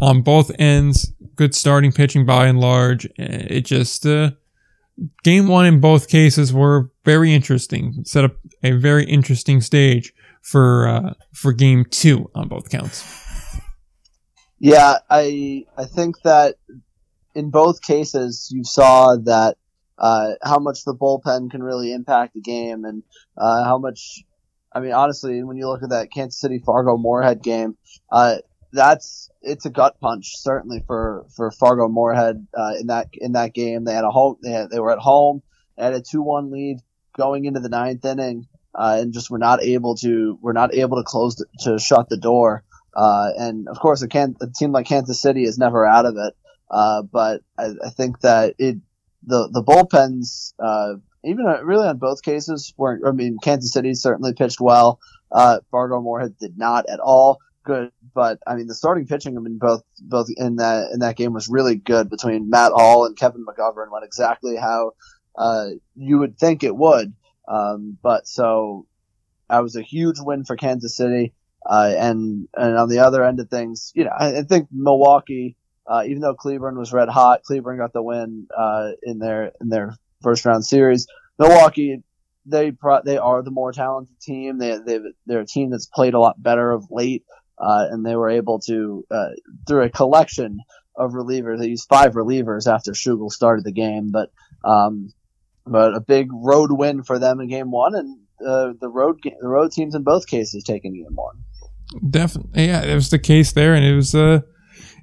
on 0.00 0.22
both 0.22 0.50
ends. 0.58 1.12
Good 1.38 1.54
starting 1.54 1.92
pitching 1.92 2.26
by 2.26 2.46
and 2.46 2.60
large. 2.60 3.08
It 3.16 3.64
just 3.64 4.04
game 5.22 5.48
one 5.48 5.66
in 5.66 5.80
both 5.80 6.08
cases 6.08 6.52
were 6.52 6.90
very 7.04 7.32
interesting. 7.32 8.02
Set 8.04 8.24
up 8.24 8.36
a 8.62 8.72
very 8.72 9.04
interesting 9.04 9.60
stage 9.60 10.12
for 10.42 11.14
for 11.32 11.52
game 11.52 11.84
two 11.90 12.30
on 12.34 12.48
both 12.48 12.68
counts. 12.70 13.04
Yeah, 14.58 14.98
I 15.08 15.64
I 15.76 15.84
think 15.84 16.22
that 16.22 16.56
in 17.34 17.50
both 17.50 17.80
cases 17.82 18.48
you 18.52 18.64
saw 18.64 19.16
that 19.16 19.56
uh, 19.98 20.32
how 20.42 20.58
much 20.58 20.84
the 20.84 20.94
bullpen 20.94 21.50
can 21.50 21.62
really 21.62 21.92
impact 21.92 22.34
the 22.34 22.40
game 22.40 22.84
and 22.84 23.02
uh, 23.36 23.64
how 23.64 23.78
much. 23.78 24.24
I 24.72 24.80
mean, 24.80 24.92
honestly, 24.92 25.42
when 25.42 25.56
you 25.56 25.66
look 25.66 25.82
at 25.82 25.90
that 25.90 26.12
Kansas 26.12 26.38
City 26.38 26.58
Fargo 26.64 26.98
Moorhead 26.98 27.42
game, 27.42 27.76
uh, 28.12 28.36
that's 28.72 29.30
it's 29.42 29.66
a 29.66 29.70
gut 29.70 30.00
punch 30.00 30.36
certainly 30.36 30.82
for 30.86 31.26
for 31.36 31.50
Fargo 31.50 31.88
Moorhead 31.88 32.46
uh, 32.56 32.72
in 32.78 32.88
that 32.88 33.08
in 33.12 33.32
that 33.32 33.54
game. 33.54 33.84
They 33.84 33.94
had 33.94 34.04
a 34.04 34.10
home. 34.10 34.36
They, 34.42 34.50
had, 34.50 34.70
they 34.70 34.80
were 34.80 34.92
at 34.92 34.98
home. 34.98 35.42
They 35.76 35.84
had 35.84 35.94
a 35.94 36.00
two 36.00 36.22
one 36.22 36.50
lead 36.50 36.78
going 37.16 37.44
into 37.44 37.60
the 37.60 37.68
ninth 37.68 38.04
inning, 38.04 38.46
uh, 38.74 38.98
and 39.00 39.12
just 39.12 39.30
were 39.30 39.38
not 39.38 39.62
able 39.62 39.96
to 39.96 40.38
were 40.42 40.52
not 40.52 40.74
able 40.74 40.98
to 40.98 41.04
close 41.04 41.36
the, 41.36 41.46
to 41.60 41.78
shut 41.78 42.08
the 42.08 42.16
door. 42.16 42.64
Uh, 42.96 43.30
and 43.38 43.68
of 43.68 43.78
course, 43.78 44.02
a, 44.02 44.08
can- 44.08 44.36
a 44.40 44.48
team 44.48 44.72
like 44.72 44.86
Kansas 44.86 45.20
City 45.20 45.44
is 45.44 45.58
never 45.58 45.86
out 45.86 46.06
of 46.06 46.16
it. 46.16 46.34
Uh, 46.70 47.02
but 47.02 47.42
I, 47.56 47.70
I, 47.84 47.90
think 47.90 48.20
that 48.20 48.54
it 48.58 48.76
the 49.22 49.48
the 49.50 49.62
bullpens, 49.62 50.52
uh, 50.58 50.94
even 51.24 51.46
uh, 51.46 51.62
really 51.64 51.86
on 51.86 51.98
both 51.98 52.22
cases, 52.22 52.74
weren't. 52.76 53.06
I 53.06 53.12
mean, 53.12 53.38
Kansas 53.42 53.72
City 53.72 53.94
certainly 53.94 54.34
pitched 54.34 54.60
well. 54.60 55.00
Uh, 55.30 55.60
Fargo 55.70 56.00
Moorhead 56.00 56.36
did 56.38 56.58
not 56.58 56.86
at 56.90 57.00
all. 57.00 57.38
Good, 57.68 57.92
but 58.14 58.38
I 58.46 58.54
mean, 58.54 58.66
the 58.66 58.74
starting 58.74 59.06
pitching 59.06 59.36
I 59.36 59.40
mean, 59.40 59.58
both 59.58 59.82
both 60.00 60.28
in 60.34 60.56
that 60.56 60.90
in 60.90 61.00
that 61.00 61.16
game 61.16 61.34
was 61.34 61.50
really 61.50 61.76
good 61.76 62.08
between 62.08 62.48
Matt 62.48 62.72
Hall 62.72 63.04
and 63.04 63.14
Kevin 63.14 63.44
McGovern. 63.44 63.92
Went 63.92 64.06
exactly 64.06 64.56
how 64.56 64.92
uh, 65.36 65.66
you 65.94 66.18
would 66.18 66.38
think 66.38 66.64
it 66.64 66.74
would. 66.74 67.12
Um, 67.46 67.98
but 68.02 68.26
so 68.26 68.86
that 69.50 69.62
was 69.62 69.76
a 69.76 69.82
huge 69.82 70.16
win 70.18 70.46
for 70.46 70.56
Kansas 70.56 70.96
City. 70.96 71.34
Uh, 71.68 71.92
and 71.94 72.48
and 72.56 72.78
on 72.78 72.88
the 72.88 73.00
other 73.00 73.22
end 73.22 73.38
of 73.38 73.50
things, 73.50 73.92
you 73.94 74.04
know, 74.04 74.12
I, 74.18 74.38
I 74.38 74.42
think 74.44 74.68
Milwaukee, 74.72 75.54
uh, 75.86 76.04
even 76.06 76.20
though 76.20 76.34
Cleburne 76.34 76.78
was 76.78 76.94
red 76.94 77.10
hot, 77.10 77.42
Cleburne 77.42 77.76
got 77.76 77.92
the 77.92 78.02
win 78.02 78.46
uh, 78.56 78.92
in 79.02 79.18
their 79.18 79.52
in 79.60 79.68
their 79.68 79.94
first 80.22 80.46
round 80.46 80.64
series. 80.64 81.06
Milwaukee, 81.38 82.02
they 82.46 82.70
pro- 82.70 83.02
they 83.02 83.18
are 83.18 83.42
the 83.42 83.50
more 83.50 83.72
talented 83.72 84.18
team. 84.22 84.56
They 84.56 84.78
they 84.78 85.00
they're 85.26 85.40
a 85.40 85.46
team 85.46 85.68
that's 85.68 85.84
played 85.84 86.14
a 86.14 86.18
lot 86.18 86.42
better 86.42 86.70
of 86.70 86.86
late, 86.90 87.24
uh, 87.60 87.86
and 87.90 88.04
they 88.04 88.16
were 88.16 88.30
able 88.30 88.60
to 88.60 89.04
uh, 89.10 89.30
through 89.66 89.82
a 89.82 89.90
collection 89.90 90.60
of 90.96 91.12
relievers. 91.12 91.58
They 91.58 91.68
used 91.68 91.88
five 91.88 92.12
relievers 92.12 92.72
after 92.72 92.92
Schugel 92.92 93.30
started 93.30 93.64
the 93.64 93.72
game, 93.72 94.10
but 94.10 94.30
um, 94.64 95.12
but 95.66 95.94
a 95.94 96.00
big 96.00 96.28
road 96.32 96.72
win 96.72 97.02
for 97.02 97.18
them 97.18 97.40
in 97.40 97.48
game 97.48 97.70
one, 97.70 97.94
and 97.94 98.18
uh, 98.46 98.72
the 98.80 98.88
road 98.88 99.20
the 99.22 99.48
road 99.48 99.72
teams 99.72 99.94
in 99.94 100.02
both 100.02 100.26
cases 100.26 100.64
taking 100.64 100.94
game 100.94 101.14
one. 101.14 101.36
Definitely, 102.10 102.66
yeah, 102.66 102.82
it 102.82 102.94
was 102.94 103.10
the 103.10 103.18
case 103.18 103.52
there, 103.52 103.74
and 103.74 103.84
it 103.84 103.94
was 103.94 104.14
uh, 104.14 104.40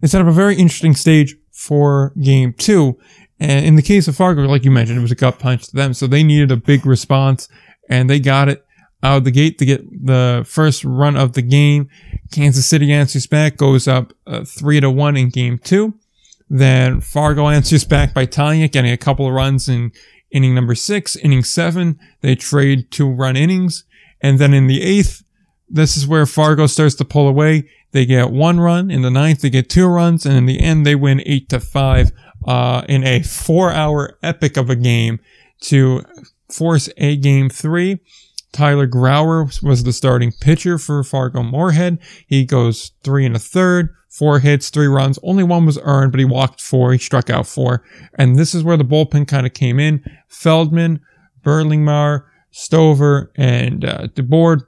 it 0.02 0.10
set 0.10 0.22
up 0.22 0.28
a 0.28 0.32
very 0.32 0.56
interesting 0.56 0.96
stage 0.96 1.36
for 1.52 2.14
game 2.22 2.54
two. 2.54 2.98
And 3.38 3.66
in 3.66 3.76
the 3.76 3.82
case 3.82 4.08
of 4.08 4.16
Fargo, 4.16 4.44
like 4.44 4.64
you 4.64 4.72
mentioned, 4.72 4.98
it 4.98 5.02
was 5.02 5.12
a 5.12 5.16
gut 5.16 5.40
punch 5.40 5.68
to 5.68 5.76
them, 5.76 5.94
so 5.94 6.08
they 6.08 6.24
needed 6.24 6.52
a 6.52 6.58
big 6.58 6.86
response, 6.86 7.50
and 7.90 8.10
they 8.10 8.20
got 8.20 8.48
it 8.48 8.65
out 9.06 9.18
of 9.18 9.24
the 9.24 9.32
gate 9.32 9.58
to 9.60 9.66
get 9.66 10.06
the 10.06 10.46
first 10.48 10.84
run 10.84 11.16
of 11.16 11.34
the 11.34 11.42
game. 11.42 11.90
Kansas 12.32 12.66
City 12.66 12.92
answers 12.92 13.28
back, 13.28 13.58
goes 13.58 13.88
up 13.88 14.14
uh, 14.28 14.44
three 14.44 14.80
to 14.80 14.90
one 14.90 15.16
in 15.16 15.30
game 15.30 15.58
two. 15.58 15.94
Then 16.50 17.02
Fargo 17.02 17.48
answers 17.50 17.86
back 17.86 18.14
by 18.14 18.26
tying 18.26 18.62
it, 18.62 18.72
getting 18.72 18.92
a 18.92 18.98
couple 18.98 19.28
of 19.28 19.34
runs 19.34 19.68
in 19.70 19.92
inning 20.32 20.54
number 20.54 20.76
six, 20.76 21.16
inning 21.16 21.44
seven. 21.44 22.00
They 22.22 22.36
trade 22.36 22.92
two 22.92 23.10
run 23.10 23.36
innings, 23.36 23.84
and 24.22 24.40
then 24.40 24.54
in 24.54 24.68
the 24.68 24.82
eighth, 24.82 25.24
this 25.68 25.98
is 25.98 26.08
where 26.08 26.26
Fargo 26.26 26.68
starts 26.68 26.96
to 26.96 27.06
pull 27.06 27.28
away. 27.28 27.68
They 27.92 28.06
get 28.06 28.30
one 28.30 28.60
run. 28.60 28.92
In 28.92 29.02
the 29.02 29.10
ninth, 29.10 29.42
they 29.42 29.50
get 29.50 29.70
two 29.70 29.88
runs. 29.88 30.26
And 30.26 30.36
in 30.36 30.46
the 30.46 30.60
end, 30.60 30.86
they 30.86 30.96
win 30.96 31.24
eight 31.26 31.50
to 31.50 31.60
five, 31.60 32.12
uh, 32.46 32.84
in 32.88 33.04
a 33.04 33.24
four 33.24 33.72
hour 33.72 34.18
epic 34.22 34.58
of 34.58 34.70
a 34.70 34.76
game 34.76 35.20
to 35.62 36.04
force 36.50 36.90
a 36.98 37.16
game 37.16 37.50
three. 37.50 38.00
Tyler 38.56 38.88
Grauer 38.88 39.62
was 39.62 39.84
the 39.84 39.92
starting 39.92 40.32
pitcher 40.32 40.78
for 40.78 41.04
Fargo 41.04 41.44
Moorhead. 41.44 42.00
He 42.26 42.46
goes 42.46 42.92
three 43.04 43.26
and 43.26 43.36
a 43.36 43.40
third, 43.40 43.94
four 44.10 44.40
hits, 44.40 44.70
three 44.70 44.88
runs. 44.88 45.20
Only 45.22 45.44
one 45.44 45.66
was 45.66 45.78
earned, 45.84 46.14
but 46.14 46.20
he 46.20 46.26
walked 46.26 46.62
four. 46.62 46.94
He 46.94 46.98
struck 46.98 47.30
out 47.30 47.48
four. 47.48 47.84
And 48.18 48.38
this 48.38 48.56
is 48.56 48.64
where 48.64 48.78
the 48.78 48.86
bullpen 48.86 49.28
kind 49.28 49.46
of 49.46 49.54
came 49.54 49.80
in. 49.80 50.04
Feldman, 50.30 51.02
Berlingmar, 51.44 52.24
Stover, 52.52 53.32
and 53.36 53.84
uh, 53.84 54.08
DeBoard 54.14 54.62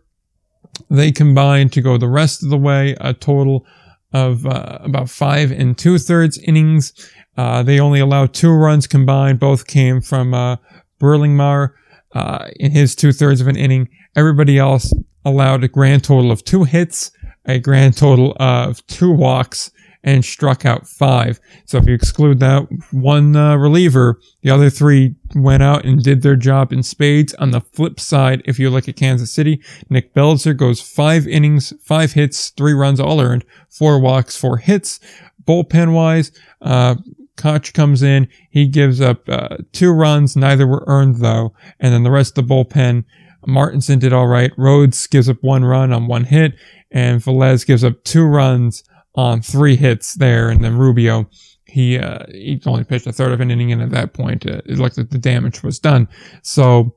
they 0.89 1.11
combined 1.11 1.73
to 1.73 1.81
go 1.81 1.97
the 1.97 2.07
rest 2.07 2.43
of 2.43 2.49
the 2.49 2.57
way, 2.57 2.95
a 3.01 3.13
total 3.13 3.65
of 4.13 4.45
uh, 4.45 4.79
about 4.81 5.09
five 5.09 5.51
and 5.51 5.77
two 5.77 5.97
thirds 5.97 6.38
innings. 6.39 6.93
Uh, 7.35 7.63
they 7.63 7.79
only 7.79 7.99
allowed 7.99 8.33
two 8.33 8.51
runs 8.51 8.88
combined. 8.88 9.39
Both 9.39 9.67
came 9.67 10.01
from 10.01 10.33
uh, 10.33 10.57
Berlingmar 10.99 11.73
uh, 12.18 12.49
in 12.59 12.72
his 12.72 12.95
two 12.95 13.11
thirds 13.11 13.41
of 13.41 13.47
an 13.47 13.55
inning. 13.55 13.88
Everybody 14.15 14.57
else 14.57 14.91
allowed 15.24 15.63
a 15.63 15.68
grand 15.68 16.03
total 16.03 16.32
of 16.32 16.43
two 16.43 16.63
hits, 16.63 17.11
a 17.45 17.59
grand 17.59 17.95
total 17.95 18.36
of 18.39 18.86
two 18.88 19.11
walks, 19.11 19.72
and 20.03 20.24
struck 20.26 20.65
out 20.65 20.88
five. 20.88 21.39
So 21.65 21.78
if 21.78 21.86
you 21.86 21.93
exclude 21.93 22.39
that 22.39 22.68
one 22.91 23.36
uh, 23.36 23.57
reliever, 23.57 24.20
the 24.41 24.49
other 24.49 24.70
three 24.70 25.15
went 25.36 25.61
out 25.61 25.86
and 25.86 26.01
did 26.01 26.22
their 26.22 26.36
job 26.36 26.72
in 26.72 26.82
spades. 26.82 27.34
On 27.36 27.51
the 27.51 27.61
flip 27.61 27.99
side, 27.99 28.41
if 28.45 28.57
you 28.57 28.70
look 28.70 28.88
at 28.88 28.95
Kansas 28.95 29.32
City, 29.32 29.61
Nick 29.89 30.13
Belzer 30.15 30.55
goes 30.55 30.82
five 30.82 31.28
innings, 31.28 31.74
five 31.84 32.13
hits, 32.13 32.49
three 32.49 32.74
runs 32.74 32.99
all 32.99 33.20
earned, 33.22 33.45
four 33.70 33.99
walks, 33.99 34.36
four 34.38 34.57
hits. 34.57 34.99
Bullpen 35.45 35.93
wise, 35.93 36.32
uh, 36.61 36.95
Koch 37.38 37.73
comes 37.73 38.03
in. 38.03 38.27
He 38.49 38.67
gives 38.67 38.99
up 38.99 39.27
uh, 39.29 39.57
two 39.71 39.91
runs. 39.91 40.35
Neither 40.35 40.67
were 40.67 40.83
earned 40.88 41.17
though. 41.17 41.53
And 41.79 41.93
then 41.93 42.03
the 42.03 42.11
rest 42.11 42.38
of 42.38 42.47
the 42.47 42.53
bullpen, 42.53 43.05
Martinson 43.45 43.99
did 43.99 44.13
all 44.13 44.27
right. 44.27 44.51
Rhodes 44.57 45.07
gives 45.07 45.29
up 45.29 45.38
one 45.41 45.63
run 45.63 45.93
on 45.93 46.07
one 46.07 46.25
hit, 46.25 46.53
and 46.91 47.21
Velez 47.21 47.65
gives 47.65 47.83
up 47.83 48.03
two 48.03 48.25
runs 48.25 48.83
on 49.15 49.41
three 49.41 49.75
hits 49.75 50.15
there, 50.15 50.49
and 50.49 50.63
then 50.63 50.77
Rubio 50.77 51.27
he 51.67 51.99
uh, 51.99 52.19
he 52.31 52.61
only 52.65 52.83
pitched 52.83 53.07
a 53.07 53.13
third 53.13 53.31
of 53.31 53.41
an 53.41 53.51
inning, 53.51 53.71
and 53.71 53.81
at 53.81 53.91
that 53.91 54.13
point, 54.13 54.45
uh, 54.45 54.61
it 54.65 54.77
looked 54.77 54.97
like 54.97 55.09
the 55.09 55.17
damage 55.17 55.63
was 55.63 55.79
done. 55.79 56.07
So 56.41 56.95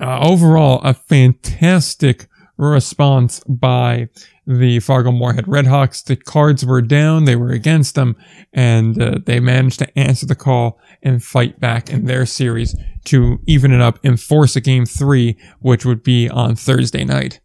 uh, 0.00 0.20
overall, 0.20 0.80
a 0.82 0.94
fantastic 0.94 2.27
response 2.58 3.40
by 3.48 4.08
the 4.46 4.80
Fargo 4.80 5.12
Moorhead 5.12 5.46
Redhawks. 5.46 6.04
The 6.04 6.16
cards 6.16 6.64
were 6.64 6.82
down, 6.82 7.24
they 7.24 7.36
were 7.36 7.50
against 7.50 7.94
them, 7.94 8.16
and 8.52 9.00
uh, 9.00 9.18
they 9.24 9.40
managed 9.40 9.78
to 9.80 9.98
answer 9.98 10.26
the 10.26 10.34
call 10.34 10.80
and 11.02 11.22
fight 11.22 11.60
back 11.60 11.90
in 11.90 12.06
their 12.06 12.26
series 12.26 12.76
to 13.04 13.38
even 13.46 13.72
it 13.72 13.80
up 13.80 13.98
and 14.04 14.20
force 14.20 14.56
a 14.56 14.60
game 14.60 14.86
three, 14.86 15.38
which 15.60 15.84
would 15.84 16.02
be 16.02 16.28
on 16.28 16.56
Thursday 16.56 17.04
night. 17.04 17.40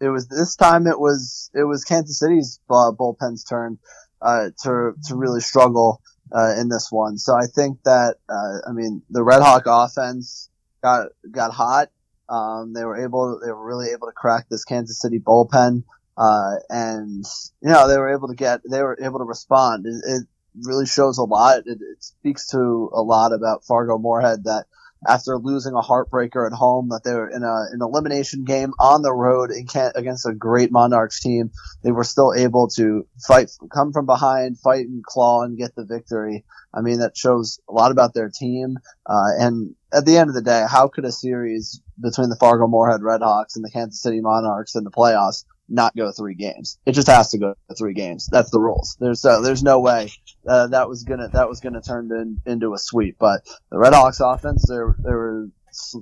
It 0.00 0.08
was 0.08 0.28
this 0.28 0.54
time. 0.56 0.86
It 0.86 1.00
was 1.00 1.50
it 1.54 1.64
was 1.64 1.84
Kansas 1.84 2.18
City's 2.18 2.60
uh, 2.68 2.92
bullpen's 2.92 3.44
turn 3.44 3.78
uh, 4.20 4.50
to 4.62 4.92
to 5.06 5.14
really 5.14 5.40
struggle 5.40 6.02
uh, 6.34 6.54
in 6.58 6.68
this 6.68 6.88
one. 6.90 7.16
So 7.16 7.34
I 7.34 7.46
think 7.46 7.82
that 7.84 8.16
uh, 8.28 8.68
I 8.68 8.72
mean 8.72 9.02
the 9.08 9.22
Red 9.22 9.40
Hawk 9.40 9.64
offense 9.66 10.50
got 10.82 11.08
got 11.30 11.52
hot. 11.52 11.90
Um, 12.28 12.72
they 12.72 12.84
were 12.84 13.02
able 13.02 13.40
they 13.44 13.50
were 13.50 13.64
really 13.64 13.90
able 13.90 14.06
to 14.06 14.12
crack 14.12 14.46
this 14.48 14.64
Kansas 14.64 15.00
City 15.00 15.18
bullpen. 15.18 15.84
Uh, 16.16 16.56
and 16.70 17.24
you 17.60 17.70
know 17.70 17.88
they 17.88 17.98
were 17.98 18.12
able 18.12 18.28
to 18.28 18.36
get 18.36 18.60
they 18.70 18.82
were 18.82 18.98
able 19.02 19.18
to 19.18 19.24
respond. 19.24 19.86
It, 19.86 20.02
it 20.04 20.26
really 20.62 20.86
shows 20.86 21.18
a 21.18 21.24
lot. 21.24 21.58
It, 21.66 21.78
it, 21.80 22.04
speaks 22.04 22.48
to 22.48 22.90
a 22.94 23.02
lot 23.02 23.32
about 23.32 23.64
Fargo 23.64 23.98
Moorhead 23.98 24.44
that 24.44 24.66
after 25.06 25.38
losing 25.38 25.74
a 25.74 25.82
heartbreaker 25.82 26.46
at 26.46 26.52
home, 26.52 26.88
that 26.90 27.02
they 27.04 27.12
were 27.12 27.28
in 27.28 27.42
a 27.42 27.66
an 27.72 27.80
elimination 27.80 28.44
game 28.44 28.72
on 28.78 29.02
the 29.02 29.12
road 29.12 29.50
against 29.50 30.26
a 30.26 30.34
great 30.34 30.70
Monarchs 30.70 31.20
team. 31.20 31.50
They 31.82 31.92
were 31.92 32.04
still 32.04 32.34
able 32.34 32.68
to 32.76 33.06
fight, 33.26 33.50
come 33.72 33.92
from 33.92 34.06
behind, 34.06 34.58
fight 34.58 34.86
and 34.86 35.04
claw, 35.04 35.42
and 35.42 35.58
get 35.58 35.74
the 35.74 35.84
victory. 35.84 36.44
I 36.72 36.80
mean, 36.80 37.00
that 37.00 37.16
shows 37.16 37.60
a 37.68 37.72
lot 37.72 37.92
about 37.92 38.14
their 38.14 38.30
team. 38.30 38.78
Uh, 39.06 39.30
and 39.38 39.74
at 39.92 40.04
the 40.06 40.16
end 40.16 40.28
of 40.28 40.34
the 40.34 40.42
day, 40.42 40.64
how 40.68 40.88
could 40.88 41.04
a 41.04 41.12
series 41.12 41.80
between 42.00 42.28
the 42.28 42.36
Fargo 42.36 42.66
Moorhead 42.66 43.00
Redhawks 43.00 43.56
and 43.56 43.64
the 43.64 43.70
Kansas 43.70 44.02
City 44.02 44.20
Monarchs 44.20 44.74
in 44.74 44.84
the 44.84 44.90
playoffs 44.90 45.44
not 45.68 45.96
go 45.96 46.12
three 46.12 46.34
games. 46.34 46.78
It 46.84 46.92
just 46.92 47.08
has 47.08 47.30
to 47.30 47.38
go 47.38 47.54
three 47.76 47.94
games. 47.94 48.28
That's 48.30 48.50
the 48.50 48.60
rules. 48.60 48.96
There's 49.00 49.24
uh, 49.24 49.40
there's 49.40 49.62
no 49.62 49.80
way 49.80 50.12
uh, 50.46 50.66
that 50.68 50.88
was 50.88 51.04
gonna 51.04 51.28
that 51.28 51.48
was 51.48 51.60
gonna 51.60 51.80
turn 51.80 52.10
in, 52.12 52.40
into 52.50 52.74
a 52.74 52.78
sweep. 52.78 53.16
But 53.18 53.40
the 53.70 53.78
Red 53.78 53.94
Hawks 53.94 54.20
offense, 54.20 54.66
they 54.68 54.76
they 54.76 55.14
were 55.14 55.48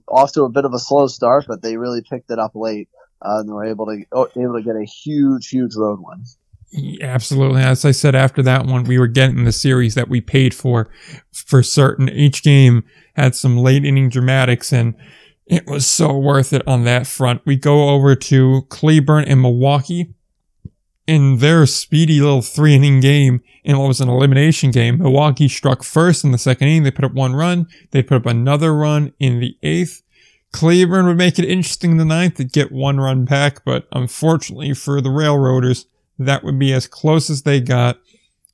off 0.09 0.32
to 0.32 0.43
a 0.43 0.51
bit 0.51 0.64
of 0.64 0.74
a 0.74 0.78
slow 0.78 1.07
start, 1.07 1.47
but 1.49 1.62
they 1.62 1.76
really 1.76 2.03
picked 2.03 2.30
it 2.30 2.38
up 2.38 2.53
late 2.55 2.88
uh, 3.22 3.40
and 3.40 3.51
were 3.51 3.64
able 3.64 3.86
to 3.86 4.05
oh, 4.12 4.28
able 4.36 4.55
to 4.55 4.62
get 4.62 4.76
a 4.76 4.84
huge 4.84 5.49
huge 5.49 5.74
road 5.76 6.01
win. 6.01 6.24
Absolutely. 7.03 7.61
As 7.61 7.84
I 7.84 7.90
said 7.90 8.14
after 8.14 8.43
that 8.43 8.64
one, 8.64 8.84
we 8.84 8.99
were 8.99 9.07
getting 9.07 9.45
the 9.45 9.53
series 9.53 9.95
that 9.95 10.09
we 10.09 10.20
paid 10.20 10.55
for 10.55 10.88
for 11.30 11.62
certain. 11.62 12.09
Each 12.09 12.43
game 12.43 12.84
had 13.14 13.34
some 13.34 13.59
late 13.59 13.84
inning 13.84 14.09
dramatics 14.09 14.72
and 14.72 14.95
it 15.47 15.66
was 15.66 15.86
so 15.86 16.16
worth 16.16 16.53
it 16.53 16.66
on 16.66 16.84
that 16.84 17.07
front. 17.07 17.43
We 17.45 17.57
go 17.57 17.90
over 17.90 18.14
to 18.14 18.62
Cleburne 18.70 19.24
and 19.24 19.43
Milwaukee 19.43 20.14
in 21.07 21.38
their 21.38 21.66
speedy 21.66 22.20
little 22.20 22.42
three 22.42 22.74
inning 22.74 23.00
game 23.00 23.42
in 23.64 23.78
what 23.78 23.88
was 23.88 24.00
an 24.00 24.09
elimination 24.09 24.70
game. 24.70 24.98
Milwaukee 24.98 25.48
struck 25.48 25.82
first 25.82 26.24
in 26.24 26.32
the 26.32 26.38
second 26.38 26.68
inning. 26.68 26.82
They 26.84 26.90
put 26.90 27.05
up 27.05 27.12
one 27.12 27.34
run. 27.34 27.66
They 27.90 28.03
put 28.03 28.18
up 28.18 28.26
another 28.26 28.74
run 28.74 29.12
in 29.18 29.40
the 29.40 29.57
eighth. 29.62 30.03
Cleburne 30.53 31.07
would 31.07 31.16
make 31.16 31.38
it 31.38 31.46
interesting 31.46 31.92
in 31.92 31.96
the 31.96 32.05
ninth 32.05 32.34
to 32.36 32.44
get 32.44 32.70
one 32.70 33.00
run 33.00 33.24
back, 33.24 33.64
but 33.64 33.88
unfortunately 33.92 34.74
for 34.74 35.00
the 35.00 35.11
Railroaders, 35.11 35.86
that 36.18 36.44
would 36.44 36.59
be 36.59 36.72
as 36.72 36.86
close 36.86 37.30
as 37.30 37.42
they 37.42 37.61
got. 37.61 37.98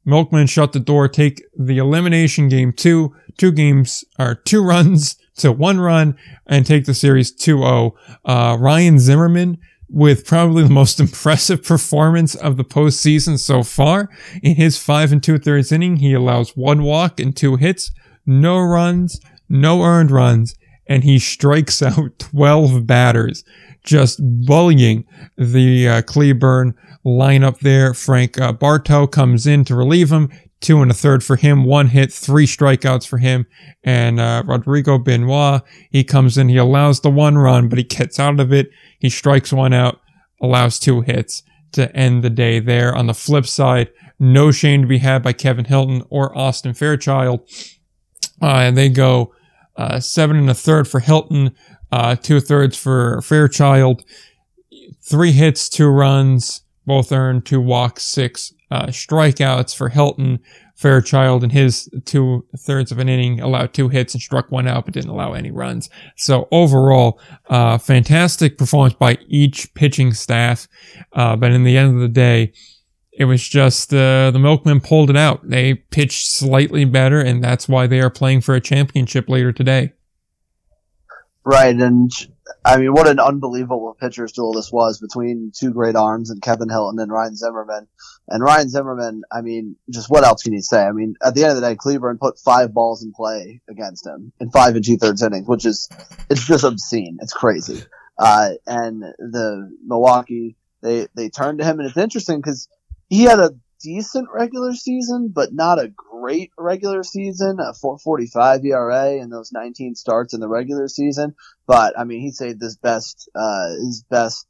Milkman 0.05 0.47
shut 0.47 0.73
the 0.73 0.81
door, 0.81 1.09
take 1.09 1.43
the 1.59 1.79
elimination 1.79 2.49
game 2.49 2.73
two, 2.73 3.15
two 3.37 3.53
games, 3.53 4.05
or 4.19 4.37
two 4.37 4.63
runs 4.65 5.17
to 5.37 5.53
one 5.53 5.81
run 5.81 6.17
and 6.47 6.65
take 6.65 6.85
the 6.85 6.95
series 6.95 7.33
2-0. 7.33 7.93
Uh, 8.25 8.57
Ryan 8.59 8.99
Zimmerman 8.99 9.59
with 9.89 10.27
probably 10.27 10.63
the 10.63 10.69
most 10.69 11.01
impressive 11.01 11.63
performance 11.63 12.35
of 12.35 12.57
the 12.57 12.65
postseason 12.65 13.39
so 13.39 13.63
far. 13.63 14.09
In 14.43 14.57
his 14.57 14.79
five 14.79 15.13
and 15.13 15.23
two 15.23 15.39
thirds 15.39 15.73
inning, 15.73 15.97
he 15.97 16.13
allows 16.13 16.57
one 16.57 16.83
walk 16.83 17.21
and 17.21 17.37
two 17.37 17.57
hits, 17.57 17.91
no 18.27 18.59
runs, 18.59 19.21
no 19.49 19.83
earned 19.83 20.11
runs, 20.11 20.55
and 20.87 21.05
he 21.05 21.19
strikes 21.19 21.83
out 21.83 22.19
12 22.19 22.87
batters, 22.87 23.45
just 23.85 24.21
bullying 24.23 25.05
the 25.37 25.89
uh, 25.89 26.03
Cleburne 26.03 26.75
lineup 27.05 27.61
there. 27.61 27.95
Frank 27.95 28.41
uh, 28.41 28.53
Bartow 28.53 29.07
comes 29.07 29.47
in 29.47 29.65
to 29.65 29.75
relieve 29.75 30.11
him, 30.11 30.31
two 30.61 30.83
and 30.83 30.91
a 30.91 30.95
third 30.95 31.23
for 31.23 31.37
him, 31.37 31.65
one 31.65 31.89
hit, 31.89 32.13
three 32.13 32.47
strikeouts 32.47 33.07
for 33.07 33.19
him. 33.19 33.47
And 33.85 34.21
uh, 34.21 34.43
Rodrigo 34.47 34.99
Benoit, 34.99 35.63
he 35.91 36.05
comes 36.05 36.37
in, 36.37 36.49
he 36.49 36.57
allows 36.57 37.01
the 37.01 37.11
one 37.11 37.39
run, 37.39 37.69
but 37.69 37.79
he 37.79 37.85
gets 37.85 38.19
out 38.19 38.41
of 38.41 38.53
it. 38.53 38.71
He 38.99 39.11
strikes 39.11 39.53
one 39.53 39.73
out, 39.73 40.01
allows 40.41 40.79
two 40.79 41.01
hits 41.03 41.43
to 41.73 41.95
end 41.95 42.23
the 42.23 42.31
day 42.31 42.61
there. 42.61 42.95
On 42.95 43.07
the 43.07 43.15
flip 43.15 43.47
side, 43.47 43.91
no 44.19 44.51
shame 44.51 44.83
to 44.83 44.89
be 44.89 44.99
had 44.99 45.23
by 45.23 45.33
Kevin 45.33 45.65
Hilton 45.65 46.03
or 46.11 46.37
Austin 46.37 46.75
Fairchild. 46.75 47.41
Uh, 48.41 48.57
and 48.57 48.77
they 48.77 48.89
go 48.89 49.35
uh, 49.77 50.01
seven 50.01 50.37
and 50.37 50.51
a 50.51 50.55
third 50.55 50.89
for 50.89 51.01
Hilton, 51.01 51.55
uh, 51.93 52.17
two 52.17 52.41
thirds 52.41 52.77
for 52.77 53.23
Fairchild, 53.23 54.03
three 55.03 55.33
hits, 55.33 55.69
two 55.69 55.89
runs, 55.89 56.63
both 56.87 57.13
earned, 57.13 57.47
two 57.47 57.61
walks, 57.61 58.03
six 58.03 58.53
uh, 58.71 58.87
strikeouts 58.87 59.77
for 59.77 59.89
Hilton. 59.89 60.41
Fairchild 60.79 61.43
in 61.43 61.51
his 61.51 61.91
two 62.05 62.47
thirds 62.57 62.93
of 62.93 63.01
an 63.01 63.09
inning 63.09 63.41
allowed 63.41 63.75
two 63.75 63.89
hits 63.89 64.15
and 64.15 64.23
struck 64.23 64.53
one 64.53 64.69
out, 64.69 64.85
but 64.85 64.95
didn't 64.95 65.11
allow 65.11 65.33
any 65.33 65.51
runs. 65.51 65.91
So 66.17 66.47
overall, 66.53 67.21
uh, 67.51 67.79
fantastic 67.79 68.57
performance 68.57 68.95
by 68.95 69.19
each 69.27 69.75
pitching 69.75 70.15
staff. 70.15 70.69
Uh, 71.13 71.35
but 71.35 71.51
in 71.51 71.65
the 71.65 71.77
end 71.77 71.97
of 71.97 72.01
the 72.01 72.07
day, 72.09 72.53
it 73.11 73.25
was 73.25 73.47
just 73.47 73.93
uh, 73.93 74.31
the 74.31 74.39
Milkmen 74.39 74.81
pulled 74.81 75.11
it 75.11 75.17
out. 75.17 75.41
They 75.43 75.75
pitched 75.75 76.29
slightly 76.29 76.85
better, 76.85 77.21
and 77.21 77.43
that's 77.43 77.69
why 77.69 77.89
they 77.89 78.01
are 78.01 78.11
playing 78.11 78.43
for 78.43 78.55
a 78.55 78.61
championship 78.61 79.29
later 79.29 79.51
today. 79.53 79.95
Right, 81.45 81.75
and 81.75 82.13
I 82.65 82.79
mean, 82.79 82.93
what 82.93 83.09
an 83.09 83.19
unbelievable 83.19 83.97
pitcher's 84.01 84.33
duel 84.33 84.53
this 84.53 84.73
was 84.73 85.01
between 85.01 85.53
two 85.57 85.73
great 85.73 85.97
arms 85.97 86.31
and 86.31 86.43
Kevin 86.43 86.69
Hilton 86.69 86.99
and 86.99 87.11
Ryan 87.11 87.37
Zimmerman. 87.37 87.89
And 88.29 88.43
Ryan 88.43 88.69
Zimmerman, 88.69 89.23
I 89.33 89.41
mean, 89.41 89.77
just 89.91 90.11
what 90.11 90.25
else 90.25 90.43
can 90.43 90.53
you 90.53 90.63
say? 90.63 90.83
I 90.83 90.93
mean, 90.93 91.15
at 91.25 91.35
the 91.35 91.43
end 91.43 91.53
of 91.53 91.61
the 91.61 91.69
day, 91.69 91.77
Cleburne 91.77 92.19
put 92.19 92.39
five 92.39 92.73
balls 92.73 93.03
in 93.03 93.13
play 93.13 93.61
against 93.69 94.07
him 94.07 94.33
in 94.41 94.51
five 94.51 94.77
and 94.77 94.85
two 94.85 94.97
thirds 94.97 95.23
innings, 95.23 95.47
which 95.47 95.67
is, 95.67 95.89
it's 96.31 96.47
just 96.47 96.65
obscene. 96.65 97.19
It's 97.21 97.33
crazy. 97.33 97.83
Uh, 98.19 98.51
and 98.67 99.03
the 99.19 99.77
Milwaukee, 99.85 100.57
they, 100.83 101.09
they 101.15 101.29
turned 101.29 101.59
to 101.59 101.65
him 101.65 101.81
and 101.81 101.89
it's 101.89 101.97
interesting 101.97 102.39
because 102.39 102.69
he 103.09 103.25
had 103.25 103.39
a 103.39 103.55
decent 103.81 104.29
regular 104.33 104.75
season, 104.75 105.29
but 105.29 105.53
not 105.53 105.79
a 105.79 105.93
great 106.29 106.51
regular 106.59 107.03
season. 107.03 107.59
A 107.59 107.73
4.45 107.73 108.65
ERA 108.67 109.13
in 109.13 109.31
those 109.31 109.51
19 109.51 109.95
starts 109.95 110.35
in 110.35 110.41
the 110.41 110.49
regular 110.49 110.89
season, 110.89 111.35
but 111.67 111.99
I 111.99 112.05
mean, 112.05 112.21
he 112.21 112.31
saved 112.33 112.61
his 112.61 112.77
best, 112.77 113.31
uh, 113.35 113.69
his 113.71 114.05
best 114.11 114.47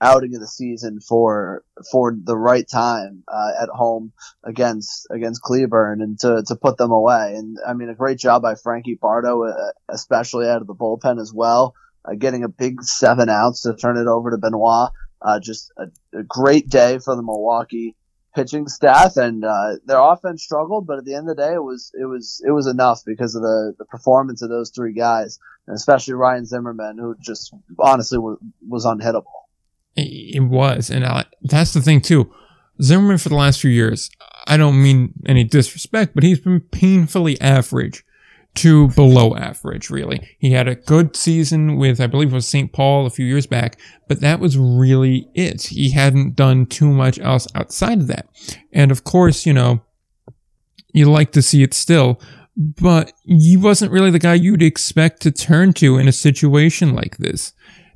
outing 0.00 0.34
of 0.34 0.40
the 0.40 0.46
season 0.46 0.98
for 0.98 1.62
for 1.92 2.16
the 2.24 2.36
right 2.36 2.66
time 2.66 3.22
uh, 3.28 3.50
at 3.62 3.68
home 3.68 4.12
against 4.42 5.06
against 5.10 5.42
Cleburne 5.42 6.00
and 6.00 6.18
to 6.20 6.42
to 6.46 6.56
put 6.56 6.78
them 6.78 6.90
away. 6.90 7.34
And 7.36 7.58
I 7.66 7.74
mean, 7.74 7.90
a 7.90 7.94
great 7.94 8.18
job 8.18 8.40
by 8.40 8.54
Frankie 8.54 8.98
Bardo, 9.00 9.44
uh, 9.44 9.72
especially 9.90 10.48
out 10.48 10.62
of 10.62 10.66
the 10.66 10.74
bullpen 10.74 11.20
as 11.20 11.34
well, 11.34 11.74
uh, 12.02 12.14
getting 12.14 12.44
a 12.44 12.48
big 12.48 12.82
seven 12.82 13.28
outs 13.28 13.62
to 13.62 13.74
turn 13.74 13.98
it 13.98 14.06
over 14.06 14.30
to 14.30 14.38
Benoit. 14.38 14.90
Uh, 15.20 15.38
just 15.38 15.70
a, 15.76 16.18
a, 16.18 16.22
great 16.22 16.70
day 16.70 16.98
for 16.98 17.14
the 17.14 17.20
Milwaukee 17.20 17.94
pitching 18.34 18.68
staff, 18.68 19.16
and 19.16 19.44
uh, 19.44 19.76
their 19.84 19.98
offense 19.98 20.42
struggled, 20.42 20.86
but 20.86 20.98
at 20.98 21.04
the 21.04 21.14
end 21.14 21.28
of 21.28 21.36
the 21.36 21.42
day, 21.42 21.54
it 21.54 21.62
was 21.62 21.92
it 22.00 22.06
was 22.06 22.42
it 22.46 22.50
was 22.50 22.66
enough 22.66 23.00
because 23.04 23.34
of 23.34 23.42
the 23.42 23.74
the 23.78 23.84
performance 23.84 24.42
of 24.42 24.48
those 24.48 24.70
three 24.70 24.92
guys, 24.92 25.38
and 25.66 25.76
especially 25.76 26.14
Ryan 26.14 26.46
Zimmerman, 26.46 26.98
who 26.98 27.16
just 27.20 27.54
honestly 27.78 28.18
was, 28.18 28.38
was 28.66 28.84
unhittable. 28.84 29.24
It 29.96 30.42
was, 30.42 30.90
and 30.90 31.04
uh, 31.04 31.24
that's 31.42 31.72
the 31.72 31.82
thing 31.82 32.00
too. 32.00 32.32
Zimmerman 32.80 33.18
for 33.18 33.28
the 33.28 33.36
last 33.36 33.60
few 33.60 33.70
years, 33.70 34.10
I 34.46 34.56
don't 34.56 34.82
mean 34.82 35.12
any 35.26 35.44
disrespect, 35.44 36.14
but 36.14 36.24
he's 36.24 36.40
been 36.40 36.60
painfully 36.60 37.40
average 37.40 38.04
to 38.56 38.88
below 38.88 39.36
average, 39.36 39.90
really. 39.90 40.36
He 40.38 40.52
had 40.52 40.68
a 40.68 40.74
good 40.74 41.16
season 41.16 41.76
with, 41.76 42.00
I 42.00 42.06
believe 42.06 42.32
it 42.32 42.34
was 42.34 42.48
St. 42.48 42.72
Paul 42.72 43.06
a 43.06 43.10
few 43.10 43.24
years 43.24 43.46
back, 43.46 43.78
but 44.08 44.20
that 44.20 44.40
was 44.40 44.58
really 44.58 45.28
it. 45.34 45.62
He 45.62 45.90
hadn't 45.90 46.36
done 46.36 46.66
too 46.66 46.90
much 46.90 47.18
else 47.20 47.46
outside 47.54 48.00
of 48.00 48.06
that. 48.08 48.28
And 48.72 48.90
of 48.90 49.04
course, 49.04 49.46
you 49.46 49.52
know, 49.52 49.82
you 50.92 51.10
like 51.10 51.32
to 51.32 51.42
see 51.42 51.62
it 51.62 51.74
still, 51.74 52.20
but 52.56 53.12
he 53.24 53.56
wasn't 53.56 53.92
really 53.92 54.10
the 54.10 54.18
guy 54.18 54.34
you'd 54.34 54.62
expect 54.62 55.22
to 55.22 55.30
turn 55.30 55.72
to 55.74 55.96
in 55.96 56.08
a 56.08 56.12
situation 56.12 56.94
like 56.94 57.18
this. 57.18 57.52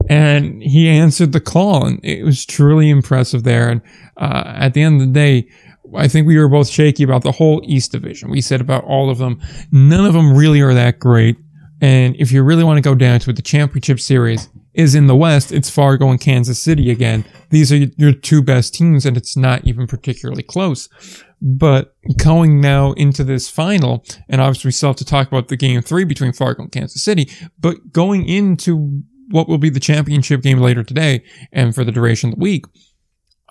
And 0.09 0.63
he 0.63 0.89
answered 0.89 1.33
the 1.33 1.41
call, 1.41 1.87
and 1.87 2.01
it 2.05 2.25
was 2.25 2.45
truly 2.45 2.91
impressive 2.91 3.43
there. 3.43 3.71
And 3.71 3.81
uh, 4.17 4.55
at 4.57 4.75
the 4.75 4.83
end 4.83 5.01
of 5.01 5.09
the 5.09 5.15
day, 5.15 5.49
I 5.97 6.09
think 6.09 6.27
we 6.27 6.39
were 6.39 6.49
both 6.49 6.69
shaky 6.69 7.03
about 7.03 7.23
the 7.23 7.33
whole 7.33 7.63
East 7.65 7.93
Division. 7.93 8.31
We 8.31 8.41
said 8.41 8.61
about 8.61 8.85
all 8.85 9.11
of 9.11 9.19
them, 9.19 9.41
none 9.71 10.05
of 10.05 10.13
them 10.13 10.37
really 10.37 10.61
are 10.61 10.75
that 10.75 10.99
great. 10.99 11.37
And 11.81 12.17
if 12.17 12.33
you 12.33 12.43
really 12.43 12.65
want 12.65 12.79
to 12.79 12.83
go 12.83 12.95
down 12.95 13.21
to 13.21 13.31
it, 13.31 13.37
the 13.37 13.43
championship 13.43 14.01
series 14.01 14.49
is 14.75 14.95
in 14.95 15.07
the 15.07 15.17
West. 15.17 15.53
It's 15.53 15.71
Fargo 15.71 16.09
and 16.09 16.21
Kansas 16.21 16.61
City 16.61 16.91
again. 16.91 17.25
These 17.51 17.73
are 17.73 17.77
your 17.77 18.13
two 18.13 18.43
best 18.43 18.75
teams, 18.75 19.07
and 19.07 19.17
it's 19.17 19.37
not 19.37 19.67
even 19.67 19.87
particularly 19.87 20.43
close. 20.43 20.89
But 21.41 21.95
going 22.17 22.61
now 22.61 22.93
into 22.93 23.23
this 23.23 23.49
final, 23.49 24.05
and 24.29 24.41
obviously 24.41 24.69
we 24.69 24.73
still 24.73 24.91
have 24.91 24.97
to 24.97 25.05
talk 25.05 25.29
about 25.29 25.49
the 25.49 25.57
game 25.57 25.83
three 25.83 26.05
between 26.05 26.33
Fargo 26.33 26.63
and 26.63 26.73
Kansas 26.73 27.05
City, 27.05 27.31
but 27.59 27.93
going 27.93 28.27
into 28.29 29.03
what 29.31 29.49
will 29.49 29.59
be 29.59 29.71
the 29.71 29.81
championship 29.81 30.43
game 30.43 30.59
later 30.59 30.83
today 30.83 31.23
and 31.53 31.75
for 31.75 31.85
the 31.85 31.93
duration 31.93 32.31
of 32.31 32.37
the 32.37 32.43
week, 32.43 32.65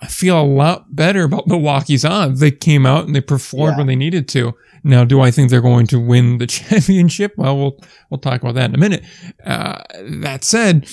I 0.00 0.06
feel 0.06 0.40
a 0.40 0.42
lot 0.42 0.94
better 0.94 1.24
about 1.24 1.46
Milwaukee's 1.46 2.04
odds. 2.04 2.40
They 2.40 2.50
came 2.50 2.84
out 2.84 3.06
and 3.06 3.14
they 3.14 3.20
performed 3.20 3.74
yeah. 3.74 3.78
when 3.78 3.86
they 3.86 3.96
needed 3.96 4.28
to. 4.30 4.54
Now, 4.82 5.04
do 5.04 5.20
I 5.20 5.30
think 5.30 5.50
they're 5.50 5.62
going 5.62 5.86
to 5.88 6.00
win 6.00 6.38
the 6.38 6.46
championship? 6.48 7.34
Well, 7.36 7.56
we'll 7.56 7.78
we'll 8.10 8.20
talk 8.20 8.42
about 8.42 8.54
that 8.56 8.70
in 8.70 8.74
a 8.74 8.78
minute. 8.78 9.04
Uh, 9.44 9.82
that 10.20 10.44
said, 10.44 10.86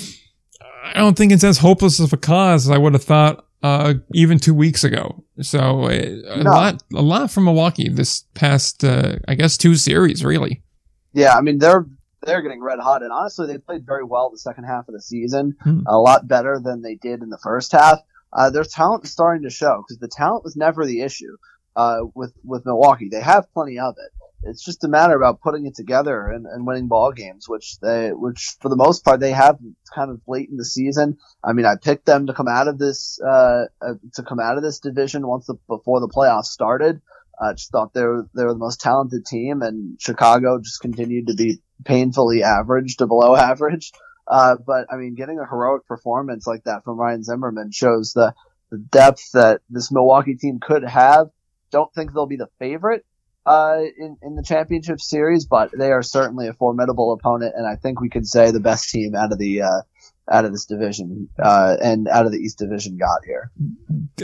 I 0.84 0.94
don't 0.94 1.18
think 1.18 1.32
it's 1.32 1.44
as 1.44 1.58
hopeless 1.58 2.00
of 2.00 2.14
a 2.14 2.18
cause 2.18 2.68
as 2.68 2.72
I 2.72 2.78
would 2.78 2.94
have 2.94 3.04
thought 3.04 3.46
uh, 3.64 3.96
even 4.14 4.40
two 4.40 4.54
weeks 4.54 4.84
ago. 4.84 5.24
So 5.42 5.86
uh, 5.86 5.90
a 5.90 6.44
no. 6.44 6.52
lot, 6.52 6.84
a 6.94 7.02
lot 7.02 7.32
from 7.32 7.46
Milwaukee 7.46 7.90
this 7.90 8.26
past, 8.34 8.84
uh, 8.84 9.18
I 9.28 9.36
guess, 9.36 9.58
two 9.58 9.76
series 9.76 10.24
really. 10.24 10.64
Yeah, 11.14 11.36
I 11.36 11.42
mean 11.42 11.58
they're 11.58 11.86
they're 12.24 12.42
getting 12.42 12.62
red 12.62 12.80
hot, 12.80 13.02
and 13.02 13.12
honestly, 13.12 13.48
they 13.48 13.58
played 13.58 13.86
very 13.86 14.04
well 14.04 14.30
the 14.30 14.38
second 14.38 14.66
half 14.66 14.88
of 14.88 14.94
the 14.94 15.02
season, 15.02 15.56
hmm. 15.62 15.82
a 15.88 15.98
lot 15.98 16.28
better 16.28 16.60
than 16.64 16.82
they 16.82 16.96
did 16.96 17.24
in 17.24 17.30
the 17.30 17.40
first 17.40 17.72
half. 17.72 18.00
Uh, 18.34 18.50
their 18.50 18.64
talent 18.64 19.04
is 19.04 19.12
starting 19.12 19.44
to 19.44 19.50
show 19.50 19.84
because 19.84 20.00
the 20.00 20.08
talent 20.08 20.44
was 20.44 20.56
never 20.56 20.86
the 20.86 21.02
issue 21.02 21.38
uh, 21.76 22.02
with 22.16 22.34
with 22.44 22.66
Milwaukee. 22.66 23.10
They 23.10 23.22
have 23.22 23.52
plenty 23.54 23.80
of 23.80 23.96
it. 23.98 24.12
It's 24.44 24.64
just 24.64 24.84
a 24.84 24.88
matter 24.88 25.16
about 25.16 25.42
putting 25.42 25.68
it 25.68 25.76
together 25.76 26.28
and, 26.28 26.48
and 26.48 26.66
winning 26.66 26.88
ball 26.88 27.12
games, 27.12 27.48
which 27.48 27.80
they, 27.80 28.10
which 28.10 28.56
for 28.60 28.70
the 28.70 28.76
most 28.76 29.06
part 29.06 29.20
they 29.20 29.32
have 29.32 29.60
kind 29.94 30.10
of 30.10 30.20
late 30.28 30.50
in 30.50 30.58
the 30.58 30.66
season. 30.66 31.18
I 31.44 31.54
mean, 31.54 31.66
I 31.66 31.76
picked 31.76 32.08
them 32.08 32.26
to 32.28 32.34
come 32.34 32.48
out 32.48 32.68
of 32.68 32.80
this 32.80 33.20
uh, 33.22 33.66
uh 33.82 33.94
to 34.16 34.24
come 34.24 34.40
out 34.40 34.58
of 34.58 34.64
this 34.64 34.80
division 34.80 35.28
once 35.28 35.46
the, 35.46 35.56
before 35.68 36.00
the 36.00 36.08
playoffs 36.08 36.46
started. 36.46 37.02
I 37.40 37.54
just 37.54 37.72
thought 37.72 37.94
they 37.94 38.04
were 38.04 38.28
they 38.36 38.44
were 38.44 38.54
the 38.54 38.60
most 38.60 38.82
talented 38.82 39.26
team, 39.26 39.62
and 39.62 40.00
Chicago 40.00 40.60
just 40.60 40.82
continued 40.82 41.28
to 41.28 41.36
be 41.36 41.62
painfully 41.86 42.44
average 42.44 42.98
to 42.98 43.08
below 43.08 43.36
average. 43.52 43.92
Uh, 44.28 44.56
but 44.66 44.88
I 44.92 44.96
mean, 44.98 45.16
getting 45.16 45.40
a 45.40 45.48
heroic 45.48 45.86
performance 45.88 46.48
like 46.48 46.64
that 46.66 46.84
from 46.84 46.98
Ryan 46.98 47.24
Zimmerman 47.24 47.72
shows 47.72 48.14
the, 48.14 48.34
the 48.70 48.78
depth 48.78 49.32
that 49.34 49.62
this 49.70 49.92
Milwaukee 49.92 50.36
team 50.36 50.60
could 50.60 50.84
have. 50.84 51.30
Don't 51.72 51.94
think 51.94 52.14
they'll 52.14 52.26
be 52.26 52.38
the 52.38 52.50
favorite 52.60 53.06
uh, 53.46 53.82
in 53.98 54.18
in 54.22 54.36
the 54.36 54.44
championship 54.44 55.02
series, 55.02 55.46
but 55.46 55.72
they 55.78 55.92
are 55.92 56.04
certainly 56.04 56.48
a 56.48 56.54
formidable 56.54 57.14
opponent, 57.14 57.54
and 57.56 57.66
I 57.66 57.76
think 57.76 58.00
we 58.00 58.10
could 58.10 58.28
say 58.28 58.52
the 58.52 58.60
best 58.60 58.90
team 58.90 59.16
out 59.16 59.32
of 59.32 59.40
the 59.40 59.64
uh, 59.64 59.82
out 60.30 60.46
of 60.46 60.52
this 60.52 60.66
division 60.66 61.30
uh, 61.42 61.78
and 61.82 62.08
out 62.08 62.26
of 62.26 62.32
the 62.32 62.38
East 62.38 62.58
Division 62.60 62.98
got 62.98 63.26
here. 63.26 63.52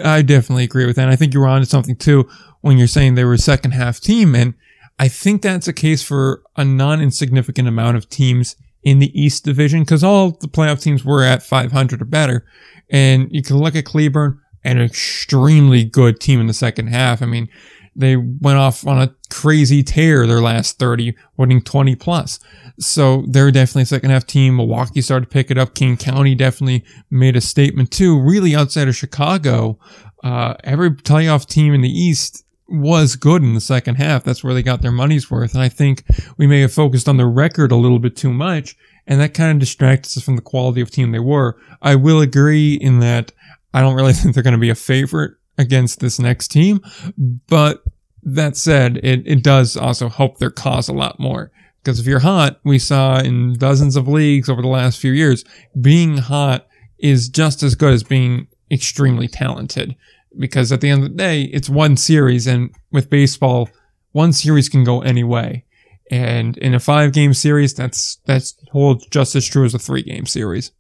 I 0.04 0.22
definitely 0.22 0.64
agree 0.64 0.86
with 0.86 0.96
that. 0.98 1.04
And 1.04 1.12
I 1.12 1.16
think 1.16 1.34
you 1.34 1.40
were 1.40 1.48
on 1.48 1.62
to 1.62 1.66
something 1.66 1.96
too 1.96 2.30
when 2.62 2.78
you're 2.78 2.88
saying 2.88 3.16
they 3.16 3.26
were 3.26 3.34
a 3.34 3.40
second 3.40 3.72
half 3.72 4.00
team, 4.00 4.36
and 4.36 4.54
I 5.00 5.08
think 5.08 5.42
that's 5.42 5.68
a 5.68 5.74
case 5.74 6.04
for 6.04 6.44
a 6.56 6.64
non 6.64 7.02
insignificant 7.02 7.68
amount 7.68 7.98
of 7.98 8.10
teams 8.10 8.56
in 8.84 9.00
the 9.00 9.20
East 9.20 9.44
Division 9.44 9.82
because 9.82 10.04
all 10.04 10.32
the 10.32 10.48
playoff 10.48 10.82
teams 10.82 11.04
were 11.04 11.24
at 11.24 11.44
500 11.44 12.02
or 12.02 12.06
better. 12.06 12.46
And 12.90 13.28
you 13.32 13.44
can 13.44 13.58
look 13.58 13.76
at 13.76 13.86
Cleburne, 13.86 14.40
an 14.64 14.82
extremely 14.82 15.84
good 15.84 16.20
team 16.20 16.40
in 16.40 16.48
the 16.48 16.54
second 16.54 16.88
half. 16.88 17.22
I 17.22 17.26
mean, 17.26 17.50
they 17.96 18.16
went 18.16 18.60
off 18.60 18.86
on 18.86 19.02
a 19.02 19.14
crazy 19.30 19.82
tear 19.82 20.28
their 20.28 20.42
last 20.42 20.78
30, 20.78 21.16
winning 21.36 21.62
20 21.62 21.96
plus. 21.96 22.40
So 22.80 23.26
they're 23.28 23.52
definitely 23.52 23.84
a 23.84 23.88
second 23.88 24.12
half 24.12 24.28
team. 24.28 24.58
Milwaukee 24.58 25.02
started 25.02 25.26
to 25.26 25.34
pick 25.34 25.50
it 25.50 25.58
up. 25.58 25.74
King 25.74 25.98
County 25.98 26.36
definitely 26.36 26.86
made 27.10 27.36
a 27.36 27.42
statement 27.42 27.90
too. 27.92 28.20
Really 28.22 28.56
outside 28.56 28.88
of 28.88 28.96
Chicago, 28.96 29.80
uh, 30.24 30.54
every 30.64 30.92
playoff 30.92 31.48
team 31.48 31.74
in 31.74 31.82
the 31.82 31.90
East 31.90 32.46
was 32.68 33.16
good 33.16 33.44
in 33.44 33.54
the 33.54 33.62
second 33.62 33.96
half. 33.96 34.24
That's 34.24 34.44
where 34.44 34.54
they 34.54 34.64
got 34.64 34.82
their 34.82 34.92
money's 34.92 35.32
worth. 35.32 35.54
And 35.54 35.64
I 35.64 35.70
think 35.70 36.04
we 36.38 36.48
may 36.48 36.62
have 36.62 36.74
focused 36.74 37.08
on 37.08 37.18
the 37.18 37.26
record 37.26 37.72
a 37.72 37.76
little 37.76 38.00
bit 38.00 38.16
too 38.16 38.34
much, 38.34 38.76
and 39.06 39.20
that 39.22 39.34
kind 39.34 39.52
of 39.52 39.60
distracts 39.60 40.18
us 40.18 40.24
from 40.24 40.36
the 40.36 40.42
quality 40.42 40.82
of 40.82 40.92
team 40.92 41.12
they 41.12 41.20
were. 41.20 41.58
I 41.82 41.96
will 41.96 42.22
agree 42.22 42.74
in 42.76 43.00
that 43.00 43.32
I 43.74 43.82
don't 43.82 43.96
really 43.96 44.14
think 44.14 44.34
they're 44.34 44.44
going 44.44 44.54
to 44.54 44.60
be 44.60 44.70
a 44.70 44.76
favorite 44.76 45.34
against 45.58 46.00
this 46.00 46.20
next 46.20 46.50
team, 46.50 46.82
but 47.18 47.84
that 48.22 48.58
said, 48.58 48.98
it, 48.98 49.24
it 49.26 49.42
does 49.42 49.78
also 49.78 50.10
help 50.10 50.38
their 50.38 50.52
cause 50.52 50.88
a 50.88 50.94
lot 50.94 51.20
more. 51.20 51.52
Because 51.82 52.00
if 52.00 52.06
you're 52.06 52.20
hot, 52.20 52.60
we 52.66 52.78
saw 52.78 53.20
in 53.20 53.58
dozens 53.58 53.96
of 53.96 54.08
leagues 54.08 54.50
over 54.50 54.62
the 54.62 54.68
last 54.68 55.00
few 55.00 55.14
years, 55.14 55.46
being 55.80 56.18
hot 56.18 56.68
is 57.00 57.30
just 57.30 57.64
as 57.64 57.76
good 57.76 57.94
as 57.94 58.04
being 58.04 58.48
extremely 58.70 59.28
talented 59.28 59.96
because 60.38 60.72
at 60.72 60.82
the 60.82 60.90
end 60.90 61.04
of 61.04 61.10
the 61.10 61.16
day, 61.16 61.44
it's 61.44 61.70
one 61.70 61.98
series, 61.98 62.48
and 62.48 62.74
with 62.92 63.10
baseball, 63.10 63.70
one 64.12 64.34
series 64.34 64.70
can 64.70 64.84
go 64.84 65.02
any 65.02 65.24
way. 65.24 65.66
And 66.10 66.58
in 66.58 66.74
a 66.74 66.80
five 66.80 67.12
game 67.14 67.34
series, 67.34 67.74
that's 67.74 68.20
that's 68.26 68.56
holds 68.72 69.06
just 69.08 69.36
as 69.36 69.46
true 69.46 69.66
as 69.66 69.74
a 69.74 69.80
three 69.80 70.04
game 70.04 70.26
series. 70.26 70.72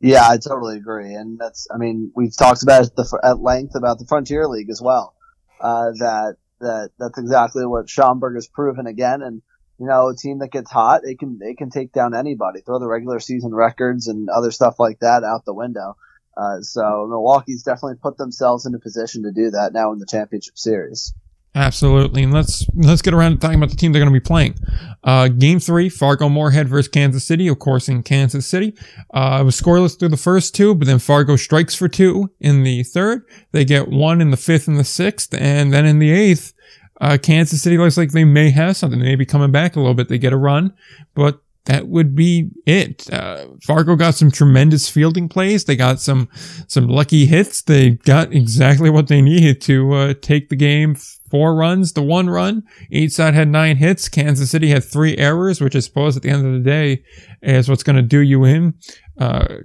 Yeah, 0.00 0.28
I 0.28 0.36
totally 0.36 0.76
agree, 0.76 1.14
and 1.14 1.38
that's 1.38 1.66
I 1.74 1.78
mean 1.78 2.12
we've 2.14 2.36
talked 2.36 2.62
about 2.62 2.94
the, 2.94 3.20
at 3.24 3.40
length 3.40 3.74
about 3.74 3.98
the 3.98 4.06
Frontier 4.06 4.46
League 4.46 4.70
as 4.70 4.80
well. 4.80 5.14
Uh, 5.60 5.90
that 5.98 6.36
that 6.60 6.90
that's 6.98 7.18
exactly 7.18 7.66
what 7.66 7.88
Schaumburg 7.88 8.34
has 8.36 8.46
proven 8.46 8.86
again, 8.86 9.22
and 9.22 9.42
you 9.78 9.86
know 9.86 10.08
a 10.08 10.16
team 10.16 10.38
that 10.40 10.52
gets 10.52 10.70
hot, 10.70 11.02
they 11.04 11.14
can 11.14 11.38
they 11.38 11.54
can 11.54 11.70
take 11.70 11.92
down 11.92 12.14
anybody, 12.14 12.60
throw 12.60 12.78
the 12.78 12.86
regular 12.86 13.20
season 13.20 13.54
records 13.54 14.06
and 14.06 14.28
other 14.28 14.50
stuff 14.50 14.76
like 14.78 15.00
that 15.00 15.24
out 15.24 15.44
the 15.44 15.54
window. 15.54 15.96
Uh, 16.38 16.60
so 16.60 17.06
Milwaukee's 17.08 17.62
definitely 17.62 17.96
put 18.00 18.16
themselves 18.16 18.64
in 18.64 18.74
a 18.74 18.78
position 18.78 19.24
to 19.24 19.32
do 19.32 19.50
that 19.50 19.72
now 19.72 19.92
in 19.92 19.98
the 19.98 20.06
championship 20.06 20.56
series. 20.56 21.12
Absolutely, 21.54 22.22
and 22.22 22.32
let's 22.32 22.64
let's 22.76 23.02
get 23.02 23.14
around 23.14 23.32
to 23.32 23.38
talking 23.38 23.56
about 23.56 23.70
the 23.70 23.76
team 23.76 23.92
they're 23.92 24.00
going 24.00 24.12
to 24.12 24.20
be 24.20 24.24
playing. 24.24 24.54
Uh, 25.02 25.26
game 25.28 25.58
three, 25.58 25.88
Fargo 25.88 26.28
Moorhead 26.28 26.68
versus 26.68 26.88
Kansas 26.88 27.24
City, 27.24 27.48
of 27.48 27.58
course, 27.58 27.88
in 27.88 28.02
Kansas 28.02 28.46
City. 28.46 28.74
Uh, 29.12 29.38
it 29.40 29.44
was 29.44 29.60
scoreless 29.60 29.98
through 29.98 30.10
the 30.10 30.16
first 30.16 30.54
two, 30.54 30.74
but 30.74 30.86
then 30.86 31.00
Fargo 31.00 31.34
strikes 31.36 31.74
for 31.74 31.88
two 31.88 32.30
in 32.38 32.62
the 32.62 32.84
third. 32.84 33.22
They 33.50 33.64
get 33.64 33.88
one 33.88 34.20
in 34.20 34.30
the 34.30 34.36
fifth 34.36 34.68
and 34.68 34.78
the 34.78 34.84
sixth, 34.84 35.34
and 35.34 35.72
then 35.72 35.86
in 35.86 35.98
the 35.98 36.12
eighth, 36.12 36.52
uh, 37.00 37.18
Kansas 37.20 37.62
City 37.62 37.78
looks 37.78 37.96
like 37.96 38.12
they 38.12 38.24
may 38.24 38.50
have 38.50 38.76
something. 38.76 39.00
They 39.00 39.06
may 39.06 39.16
be 39.16 39.26
coming 39.26 39.50
back 39.50 39.74
a 39.74 39.80
little 39.80 39.94
bit. 39.94 40.08
They 40.08 40.18
get 40.18 40.32
a 40.32 40.36
run, 40.36 40.74
but 41.14 41.40
that 41.68 41.86
would 41.86 42.14
be 42.14 42.48
it. 42.64 43.12
Uh, 43.12 43.48
Fargo 43.62 43.94
got 43.94 44.14
some 44.14 44.30
tremendous 44.30 44.88
fielding 44.88 45.28
plays. 45.28 45.66
They 45.66 45.76
got 45.76 46.00
some 46.00 46.30
some 46.66 46.88
lucky 46.88 47.26
hits. 47.26 47.60
They 47.60 47.90
got 47.90 48.32
exactly 48.32 48.88
what 48.88 49.08
they 49.08 49.20
needed 49.20 49.60
to 49.62 49.92
uh, 49.92 50.14
take 50.22 50.48
the 50.48 50.56
game 50.56 50.96
four 51.30 51.54
runs 51.54 51.92
to 51.92 52.02
one 52.02 52.30
run. 52.30 52.62
Each 52.90 53.12
side 53.12 53.34
had 53.34 53.48
nine 53.48 53.76
hits. 53.76 54.08
Kansas 54.08 54.50
City 54.50 54.70
had 54.70 54.82
three 54.82 55.18
errors, 55.18 55.60
which 55.60 55.76
I 55.76 55.80
suppose 55.80 56.16
at 56.16 56.22
the 56.22 56.30
end 56.30 56.46
of 56.46 56.54
the 56.54 56.58
day 56.70 57.04
is 57.42 57.68
what's 57.68 57.82
going 57.82 57.96
to 57.96 58.02
do 58.02 58.20
you 58.20 58.44
in. 58.44 58.72
Uh, 59.20 59.58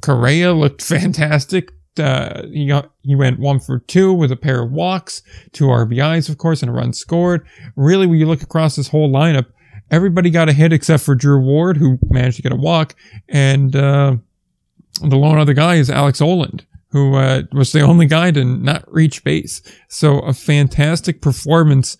Correa 0.00 0.54
looked 0.54 0.80
fantastic. 0.82 1.72
Uh, 1.98 2.46
he 2.46 2.68
got 2.68 2.90
he 3.02 3.14
went 3.14 3.38
one 3.38 3.60
for 3.60 3.80
two 3.80 4.14
with 4.14 4.32
a 4.32 4.36
pair 4.36 4.62
of 4.62 4.72
walks, 4.72 5.22
two 5.52 5.66
RBIs, 5.66 6.30
of 6.30 6.38
course, 6.38 6.62
and 6.62 6.70
a 6.70 6.72
run 6.72 6.94
scored. 6.94 7.46
Really, 7.76 8.06
when 8.06 8.18
you 8.18 8.24
look 8.24 8.40
across 8.40 8.76
this 8.76 8.88
whole 8.88 9.12
lineup, 9.12 9.48
everybody 9.90 10.30
got 10.30 10.48
a 10.48 10.52
hit 10.52 10.72
except 10.72 11.02
for 11.02 11.14
Drew 11.14 11.40
Ward, 11.40 11.76
who 11.76 11.98
managed 12.08 12.36
to 12.36 12.42
get 12.42 12.52
a 12.52 12.56
walk, 12.56 12.94
and 13.28 13.74
uh, 13.74 14.16
the 15.00 15.16
lone 15.16 15.38
other 15.38 15.54
guy 15.54 15.76
is 15.76 15.90
Alex 15.90 16.20
Oland, 16.20 16.66
who 16.90 17.16
uh, 17.16 17.42
was 17.52 17.72
the 17.72 17.80
only 17.80 18.06
guy 18.06 18.30
to 18.32 18.44
not 18.44 18.84
reach 18.92 19.24
base. 19.24 19.62
So 19.88 20.18
a 20.20 20.32
fantastic 20.32 21.20
performance 21.20 21.96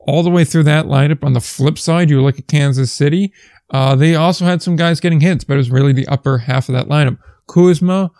all 0.00 0.22
the 0.22 0.30
way 0.30 0.44
through 0.44 0.64
that 0.64 0.86
lineup. 0.86 1.24
On 1.24 1.32
the 1.32 1.40
flip 1.40 1.78
side, 1.78 2.10
you 2.10 2.20
look 2.22 2.38
at 2.38 2.48
Kansas 2.48 2.92
City. 2.92 3.32
Uh, 3.70 3.94
they 3.94 4.14
also 4.14 4.44
had 4.44 4.62
some 4.62 4.76
guys 4.76 5.00
getting 5.00 5.20
hits, 5.20 5.44
but 5.44 5.54
it 5.54 5.58
was 5.58 5.70
really 5.70 5.92
the 5.92 6.08
upper 6.08 6.38
half 6.38 6.68
of 6.68 6.74
that 6.74 6.88
lineup. 6.88 7.18
Kuzma, 7.46 8.10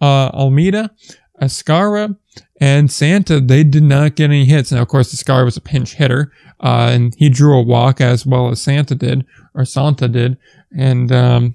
uh, 0.00 0.28
Almeida, 0.28 0.90
Escarra, 1.40 2.16
and 2.60 2.90
Santa, 2.90 3.40
they 3.40 3.64
did 3.64 3.82
not 3.82 4.16
get 4.16 4.30
any 4.30 4.44
hits. 4.44 4.72
Now, 4.72 4.82
of 4.82 4.88
course, 4.88 5.14
Escarra 5.14 5.44
was 5.44 5.56
a 5.56 5.60
pinch 5.60 5.94
hitter, 5.94 6.32
uh, 6.60 6.90
and 6.92 7.14
he 7.18 7.28
drew 7.28 7.58
a 7.58 7.62
walk 7.62 8.00
as 8.00 8.24
well 8.24 8.48
as 8.50 8.62
Santa 8.62 8.94
did, 8.94 9.26
or 9.54 9.64
Santa 9.64 10.08
did. 10.08 10.38
And, 10.76 11.12
um, 11.12 11.54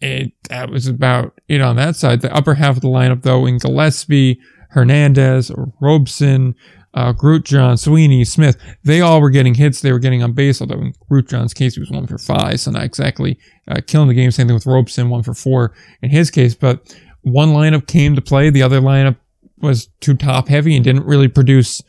it, 0.00 0.32
that 0.48 0.70
was 0.70 0.86
about 0.86 1.38
it 1.48 1.60
on 1.60 1.76
that 1.76 1.96
side. 1.96 2.20
The 2.20 2.34
upper 2.34 2.54
half 2.54 2.76
of 2.76 2.82
the 2.82 2.88
lineup, 2.88 3.22
though, 3.22 3.46
in 3.46 3.58
Gillespie, 3.58 4.38
Hernandez, 4.70 5.50
Robeson, 5.80 6.54
uh, 6.94 7.12
John, 7.42 7.76
Sweeney, 7.76 8.24
Smith, 8.24 8.56
they 8.84 9.00
all 9.00 9.20
were 9.20 9.30
getting 9.30 9.54
hits. 9.54 9.80
They 9.80 9.92
were 9.92 9.98
getting 9.98 10.22
on 10.22 10.32
base, 10.32 10.60
although 10.60 10.80
in 10.80 10.94
Groot 11.08 11.28
John's 11.28 11.54
case, 11.54 11.74
he 11.74 11.80
was 11.80 11.90
one 11.90 12.06
for 12.06 12.18
five, 12.18 12.60
so 12.60 12.70
not 12.70 12.84
exactly 12.84 13.38
uh, 13.68 13.80
killing 13.86 14.08
the 14.08 14.14
game. 14.14 14.30
Same 14.30 14.46
thing 14.46 14.54
with 14.54 14.66
Robeson, 14.66 15.10
one 15.10 15.22
for 15.22 15.34
four 15.34 15.74
in 16.02 16.10
his 16.10 16.30
case. 16.30 16.54
But 16.54 16.96
one 17.22 17.50
lineup 17.50 17.86
came 17.86 18.14
to 18.14 18.22
play. 18.22 18.50
The 18.50 18.62
other 18.62 18.80
lineup 18.80 19.16
was 19.64 19.88
too 20.00 20.14
top 20.14 20.48
heavy 20.48 20.76
and 20.76 20.84
didn't 20.84 21.06
really 21.06 21.28
produce 21.28 21.82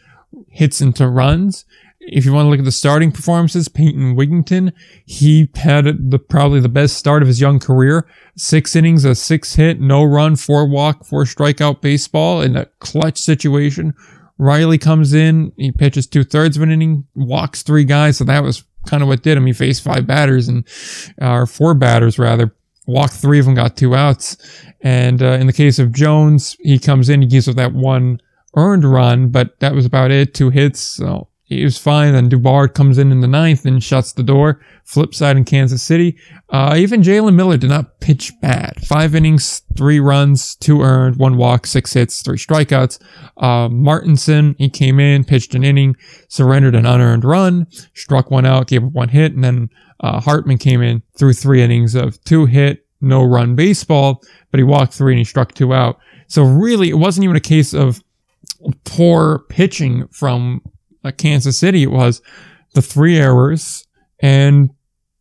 hits 0.49 0.81
into 0.81 1.07
runs. 1.07 1.65
if 1.99 2.23
you 2.25 2.33
want 2.33 2.45
to 2.45 2.49
look 2.49 2.59
at 2.59 2.65
the 2.65 2.71
starting 2.71 3.11
performances, 3.11 3.67
Peyton 3.67 4.15
Wigington, 4.15 4.73
he 5.05 5.49
had 5.55 5.85
the 6.11 6.19
probably 6.19 6.59
the 6.59 6.69
best 6.69 6.97
start 6.97 7.21
of 7.21 7.27
his 7.27 7.41
young 7.41 7.59
career. 7.59 8.07
Six 8.37 8.75
innings, 8.75 9.05
a 9.05 9.15
six 9.15 9.55
hit, 9.55 9.79
no 9.79 10.03
run, 10.03 10.35
four 10.35 10.67
walk, 10.67 11.05
four 11.05 11.23
strikeout 11.23 11.81
baseball 11.81 12.41
in 12.41 12.55
a 12.55 12.65
clutch 12.79 13.17
situation. 13.19 13.93
Riley 14.37 14.77
comes 14.77 15.13
in, 15.13 15.51
he 15.57 15.71
pitches 15.71 16.07
two 16.07 16.23
thirds 16.23 16.57
of 16.57 16.63
an 16.63 16.71
inning, 16.71 17.05
walks 17.15 17.63
three 17.63 17.85
guys, 17.85 18.17
so 18.17 18.23
that 18.25 18.43
was 18.43 18.63
kind 18.85 19.01
of 19.01 19.09
what 19.09 19.23
did 19.23 19.37
him. 19.37 19.45
He 19.45 19.53
faced 19.53 19.83
five 19.83 20.05
batters 20.05 20.47
and 20.47 20.67
or 21.19 21.45
four 21.47 21.73
batters 21.73 22.19
rather. 22.19 22.53
Walked 22.87 23.13
three 23.13 23.39
of 23.39 23.45
them, 23.45 23.55
got 23.55 23.75
two 23.75 23.95
outs. 23.95 24.37
And 24.81 25.21
uh, 25.21 25.31
in 25.33 25.47
the 25.47 25.53
case 25.53 25.79
of 25.79 25.91
Jones, 25.91 26.55
he 26.59 26.77
comes 26.79 27.09
in, 27.09 27.21
he 27.21 27.27
gives 27.27 27.47
up 27.47 27.55
that 27.55 27.73
one 27.73 28.21
earned 28.55 28.85
run, 28.85 29.29
but 29.29 29.59
that 29.59 29.73
was 29.73 29.85
about 29.85 30.11
it. 30.11 30.33
Two 30.33 30.49
hits, 30.49 30.79
so 30.79 31.27
he 31.45 31.63
was 31.63 31.77
fine. 31.77 32.13
Then 32.13 32.29
Dubard 32.29 32.73
comes 32.73 32.97
in 32.97 33.11
in 33.11 33.21
the 33.21 33.27
ninth 33.27 33.65
and 33.65 33.83
shuts 33.83 34.13
the 34.13 34.23
door. 34.23 34.61
Flip 34.83 35.13
side 35.13 35.37
in 35.37 35.45
Kansas 35.45 35.83
City. 35.83 36.17
Uh, 36.49 36.75
even 36.77 37.01
Jalen 37.01 37.35
Miller 37.35 37.57
did 37.57 37.69
not 37.69 37.99
pitch 37.99 38.31
bad. 38.41 38.79
Five 38.85 39.13
innings, 39.13 39.61
three 39.77 39.99
runs, 39.99 40.55
two 40.55 40.81
earned, 40.81 41.17
one 41.17 41.37
walk, 41.37 41.67
six 41.67 41.93
hits, 41.93 42.23
three 42.23 42.37
strikeouts. 42.37 42.99
Uh, 43.37 43.69
Martinson, 43.69 44.55
he 44.57 44.69
came 44.69 44.99
in, 44.99 45.23
pitched 45.23 45.53
an 45.53 45.63
inning, 45.63 45.95
surrendered 46.29 46.75
an 46.75 46.85
unearned 46.87 47.23
run, 47.23 47.67
struck 47.93 48.31
one 48.31 48.45
out, 48.45 48.67
gave 48.67 48.83
up 48.83 48.91
one 48.93 49.09
hit, 49.09 49.33
and 49.33 49.43
then 49.43 49.69
uh, 49.99 50.19
Hartman 50.19 50.57
came 50.57 50.81
in, 50.81 51.01
threw 51.17 51.33
three 51.33 51.61
innings 51.61 51.95
of 51.95 52.21
two 52.23 52.45
hit, 52.45 52.85
no 53.01 53.23
run 53.23 53.55
baseball, 53.55 54.21
but 54.51 54.59
he 54.59 54.63
walked 54.63 54.93
three 54.93 55.13
and 55.13 55.19
he 55.19 55.25
struck 55.25 55.53
two 55.53 55.73
out. 55.73 55.97
So 56.27 56.43
really, 56.43 56.89
it 56.89 56.97
wasn't 56.97 57.23
even 57.23 57.35
a 57.35 57.41
case 57.41 57.73
of 57.73 58.03
poor 58.83 59.39
pitching 59.49 60.07
from 60.07 60.61
uh, 61.03 61.11
Kansas 61.11 61.57
City. 61.57 61.83
It 61.83 61.91
was 61.91 62.21
the 62.73 62.81
three 62.81 63.17
errors 63.17 63.85
and 64.19 64.69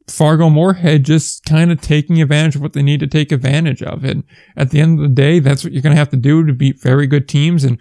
Fargo 0.09 0.51
Moorhead 0.51 1.05
just 1.05 1.44
kind 1.44 1.72
of 1.72 1.80
taking 1.80 2.20
advantage 2.20 2.56
of 2.56 2.62
what 2.62 2.74
they 2.74 2.82
need 2.82 3.01
to 3.01 3.06
take 3.06 3.32
advantage 3.32 3.82
of. 3.82 4.05
And 4.05 4.24
at 4.56 4.70
the 4.70 4.80
end 4.80 4.98
of 4.98 5.02
the 5.09 5.14
day, 5.14 5.38
that's 5.38 5.64
what 5.64 5.72
you're 5.72 5.82
going 5.82 5.94
to 5.94 5.98
have 5.98 6.10
to 6.10 6.16
do 6.16 6.44
to 6.46 6.52
beat 6.52 6.80
very 6.80 7.06
good 7.06 7.28
teams. 7.28 7.64
And 7.64 7.78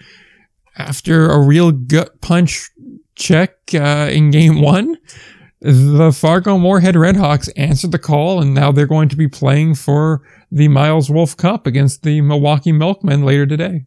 after 0.77 1.29
a 1.29 1.39
real 1.39 1.71
gut 1.71 2.21
punch 2.21 2.69
check 3.15 3.55
uh, 3.73 4.09
in 4.11 4.31
game 4.31 4.61
one, 4.61 4.97
the 5.63 6.11
Fargo 6.11 6.57
Moorhead 6.57 6.95
Redhawks 6.95 7.49
answered 7.55 7.93
the 7.93 7.99
call, 7.99 8.41
and 8.41 8.53
now 8.53 8.73
they're 8.73 8.85
going 8.85 9.07
to 9.07 9.15
be 9.15 9.29
playing 9.29 9.75
for 9.75 10.21
the 10.51 10.67
Miles 10.67 11.09
Wolf 11.09 11.37
Cup 11.37 11.65
against 11.65 12.03
the 12.03 12.19
Milwaukee 12.19 12.73
Milkmen 12.73 13.23
later 13.23 13.45
today. 13.45 13.85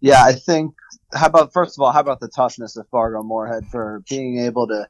Yeah, 0.00 0.22
I 0.24 0.34
think. 0.34 0.74
How 1.12 1.26
about 1.26 1.52
first 1.52 1.76
of 1.76 1.82
all, 1.82 1.90
how 1.90 2.00
about 2.00 2.20
the 2.20 2.28
toughness 2.28 2.76
of 2.76 2.86
Fargo 2.88 3.22
Moorhead 3.24 3.66
for 3.66 4.04
being 4.08 4.38
able 4.38 4.68
to 4.68 4.86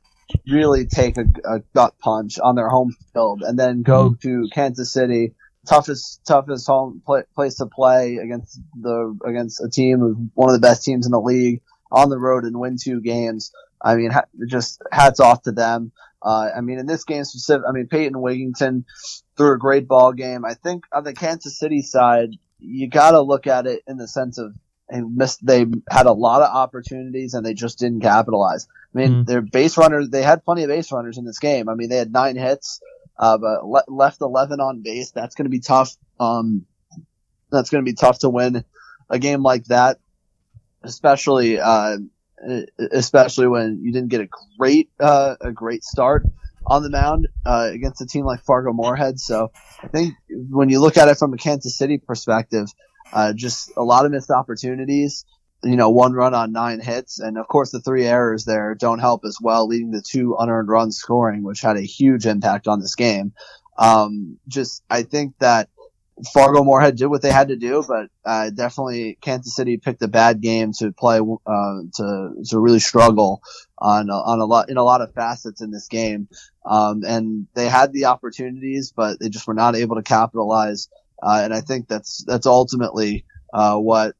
really 0.47 0.85
take 0.85 1.17
a, 1.17 1.25
a 1.45 1.61
gut 1.75 1.95
punch 1.99 2.39
on 2.39 2.55
their 2.55 2.69
home 2.69 2.95
field 3.15 3.43
and 3.43 3.59
then 3.59 3.83
go 3.83 4.11
mm-hmm. 4.11 4.29
to 4.29 4.49
Kansas 4.53 4.93
City, 4.93 5.35
toughest 5.67 6.21
toughest 6.27 6.67
home 6.67 7.01
play, 7.07 7.23
place 7.35 7.55
to 7.57 7.67
play 7.67 8.17
against 8.17 8.61
the 8.79 9.17
against 9.25 9.63
a 9.63 9.71
team 9.71 10.03
of 10.03 10.17
one 10.35 10.51
of 10.51 10.61
the 10.61 10.67
best 10.67 10.85
teams 10.85 11.07
in 11.07 11.13
the 11.13 11.21
league 11.21 11.63
on 11.91 12.11
the 12.11 12.19
road 12.19 12.45
and 12.45 12.61
win 12.61 12.77
two 12.79 13.01
games. 13.01 13.51
I 13.83 13.97
mean, 13.97 14.11
ha- 14.11 14.25
just 14.47 14.83
hats 14.93 15.21
off 15.21 15.43
to 15.43 15.53
them. 15.53 15.93
Uh, 16.23 16.51
I 16.57 16.61
mean, 16.61 16.79
in 16.79 16.87
this 16.87 17.05
game 17.05 17.25
specific, 17.25 17.63
I 17.69 17.73
mean, 17.73 17.87
Peyton 17.87 18.15
Wigington 18.15 18.85
threw 19.37 19.55
a 19.55 19.59
great 19.59 19.87
ball 19.87 20.13
game. 20.13 20.45
I 20.45 20.55
think 20.55 20.85
on 20.93 21.05
the 21.05 21.13
Kansas 21.13 21.59
City 21.59 21.83
side, 21.83 22.31
you 22.59 22.89
got 22.89 23.13
to 23.13 23.21
look 23.21 23.47
at 23.47 23.67
it 23.67 23.83
in 23.87 23.97
the 23.97 24.09
sense 24.09 24.39
of 24.39 24.55
and 24.89 25.17
missed. 25.17 25.45
They 25.45 25.67
had 25.91 26.07
a 26.07 26.13
lot 26.13 26.43
of 26.43 26.55
opportunities 26.55 27.35
and 27.35 27.45
they 27.45 27.55
just 27.55 27.79
didn't 27.79 28.01
capitalize. 28.01 28.67
I 28.95 28.99
mean, 28.99 29.11
mm. 29.11 29.27
their 29.27 29.43
base 29.43 29.77
runners. 29.77 30.09
They 30.11 30.23
had 30.23 30.45
plenty 30.45 30.65
of 30.65 30.69
base 30.69 30.91
runners 30.91 31.19
in 31.19 31.25
this 31.25 31.39
game. 31.39 31.69
I 31.69 31.75
mean, 31.75 31.89
they 31.89 31.99
had 31.99 32.13
nine 32.13 32.37
hits, 32.37 32.81
uh, 33.19 33.39
but 33.39 33.67
le- 33.67 33.85
left 33.87 34.21
eleven 34.21 34.61
on 34.61 34.83
base. 34.83 35.11
That's 35.11 35.35
going 35.35 35.47
to 35.47 35.51
be 35.51 35.61
tough. 35.61 35.95
Um, 36.19 36.67
that's 37.51 37.71
going 37.71 37.85
to 37.85 37.89
be 37.89 37.95
tough 37.95 38.21
to 38.21 38.29
win 38.29 38.65
a 39.09 39.19
game 39.19 39.43
like 39.43 39.65
that, 39.67 39.99
especially 40.83 41.61
uh, 41.61 41.99
especially 42.93 43.49
when 43.49 43.81
you 43.83 43.93
didn't 43.93 44.09
get 44.09 44.21
a 44.21 44.29
great 44.59 44.91
uh, 45.01 45.37
a 45.41 45.53
great 45.53 45.85
start 45.85 46.25
on 46.67 46.83
the 46.83 46.91
mound 46.91 47.29
uh, 47.47 47.71
against 47.73 48.01
a 48.01 48.07
team 48.07 48.25
like 48.25 48.43
Fargo 48.43 48.73
Moorhead. 48.73 49.19
So 49.19 49.51
I 49.83 49.89
think 49.89 50.15
when 50.29 50.69
you 50.69 50.81
look 50.81 50.97
at 50.97 51.09
it 51.09 51.17
from 51.17 51.33
a 51.33 51.37
Kansas 51.37 51.77
City 51.77 51.99
perspective, 51.99 52.69
uh, 53.13 53.33
just 53.33 53.73
a 53.77 53.83
lot 53.83 54.05
of 54.05 54.13
missed 54.13 54.31
opportunities. 54.31 55.25
You 55.65 55.77
know, 55.77 55.91
one 55.91 56.13
run 56.13 56.35
on 56.35 56.53
nine 56.53 56.81
hits, 56.81 57.19
and 57.19 57.37
of 57.37 57.49
course 57.49 57.73
the 57.73 57.81
three 57.81 58.07
errors 58.07 58.45
there 58.45 58.77
don't 58.77 59.01
help 59.01 59.25
as 59.25 59.39
well, 59.41 59.67
leading 59.67 59.93
to 59.93 60.03
two 60.03 60.37
unearned 60.39 60.69
runs 60.69 60.97
scoring, 60.97 61.43
which 61.43 61.61
had 61.61 61.77
a 61.77 61.83
huge 61.83 62.27
impact 62.27 62.69
on 62.69 62.81
this 62.81 62.95
game. 62.95 63.33
Um, 63.77 64.39
just 64.47 64.85
I 64.89 65.03
think 65.03 65.35
that 65.41 65.69
Fargo 66.33 66.65
Moorhead 66.65 66.97
did 66.97 67.07
what 67.07 67.23
they 67.23 67.31
had 67.31 67.49
to 67.49 67.57
do, 67.57 67.85
but 67.87 68.09
uh, 68.25 68.51
definitely 68.51 69.19
Kansas 69.21 69.55
City 69.55 69.77
picked 69.77 70.03
a 70.03 70.09
bad 70.09 70.41
game 70.41 70.73
to 70.79 70.93
play 70.93 71.19
uh, 71.19 71.79
to 71.95 72.31
to 72.47 72.59
really 72.59 72.81
struggle 72.81 73.43
on 73.79 74.11
on 74.11 74.41
a 74.41 74.45
lot 74.45 74.69
in 74.71 74.77
a 74.77 74.83
lot 74.83 75.01
of 75.01 75.15
facets 75.15 75.61
in 75.61 75.71
this 75.71 75.89
game. 75.89 76.29
Um, 76.65 77.03
and 77.07 77.47
they 77.55 77.69
had 77.69 77.93
the 77.93 78.07
opportunities, 78.07 78.93
but 78.95 79.21
they 79.21 79.29
just 79.29 79.47
were 79.47 79.55
not 79.55 79.77
able 79.77 79.97
to 79.97 80.03
capitalize. 80.03 80.89
Uh, 81.23 81.41
and 81.45 81.55
I 81.55 81.61
think 81.61 81.89
that's 81.89 82.25
that's 82.27 82.47
ultimately 82.47 83.25
uh, 83.53 83.77
what 83.77 84.15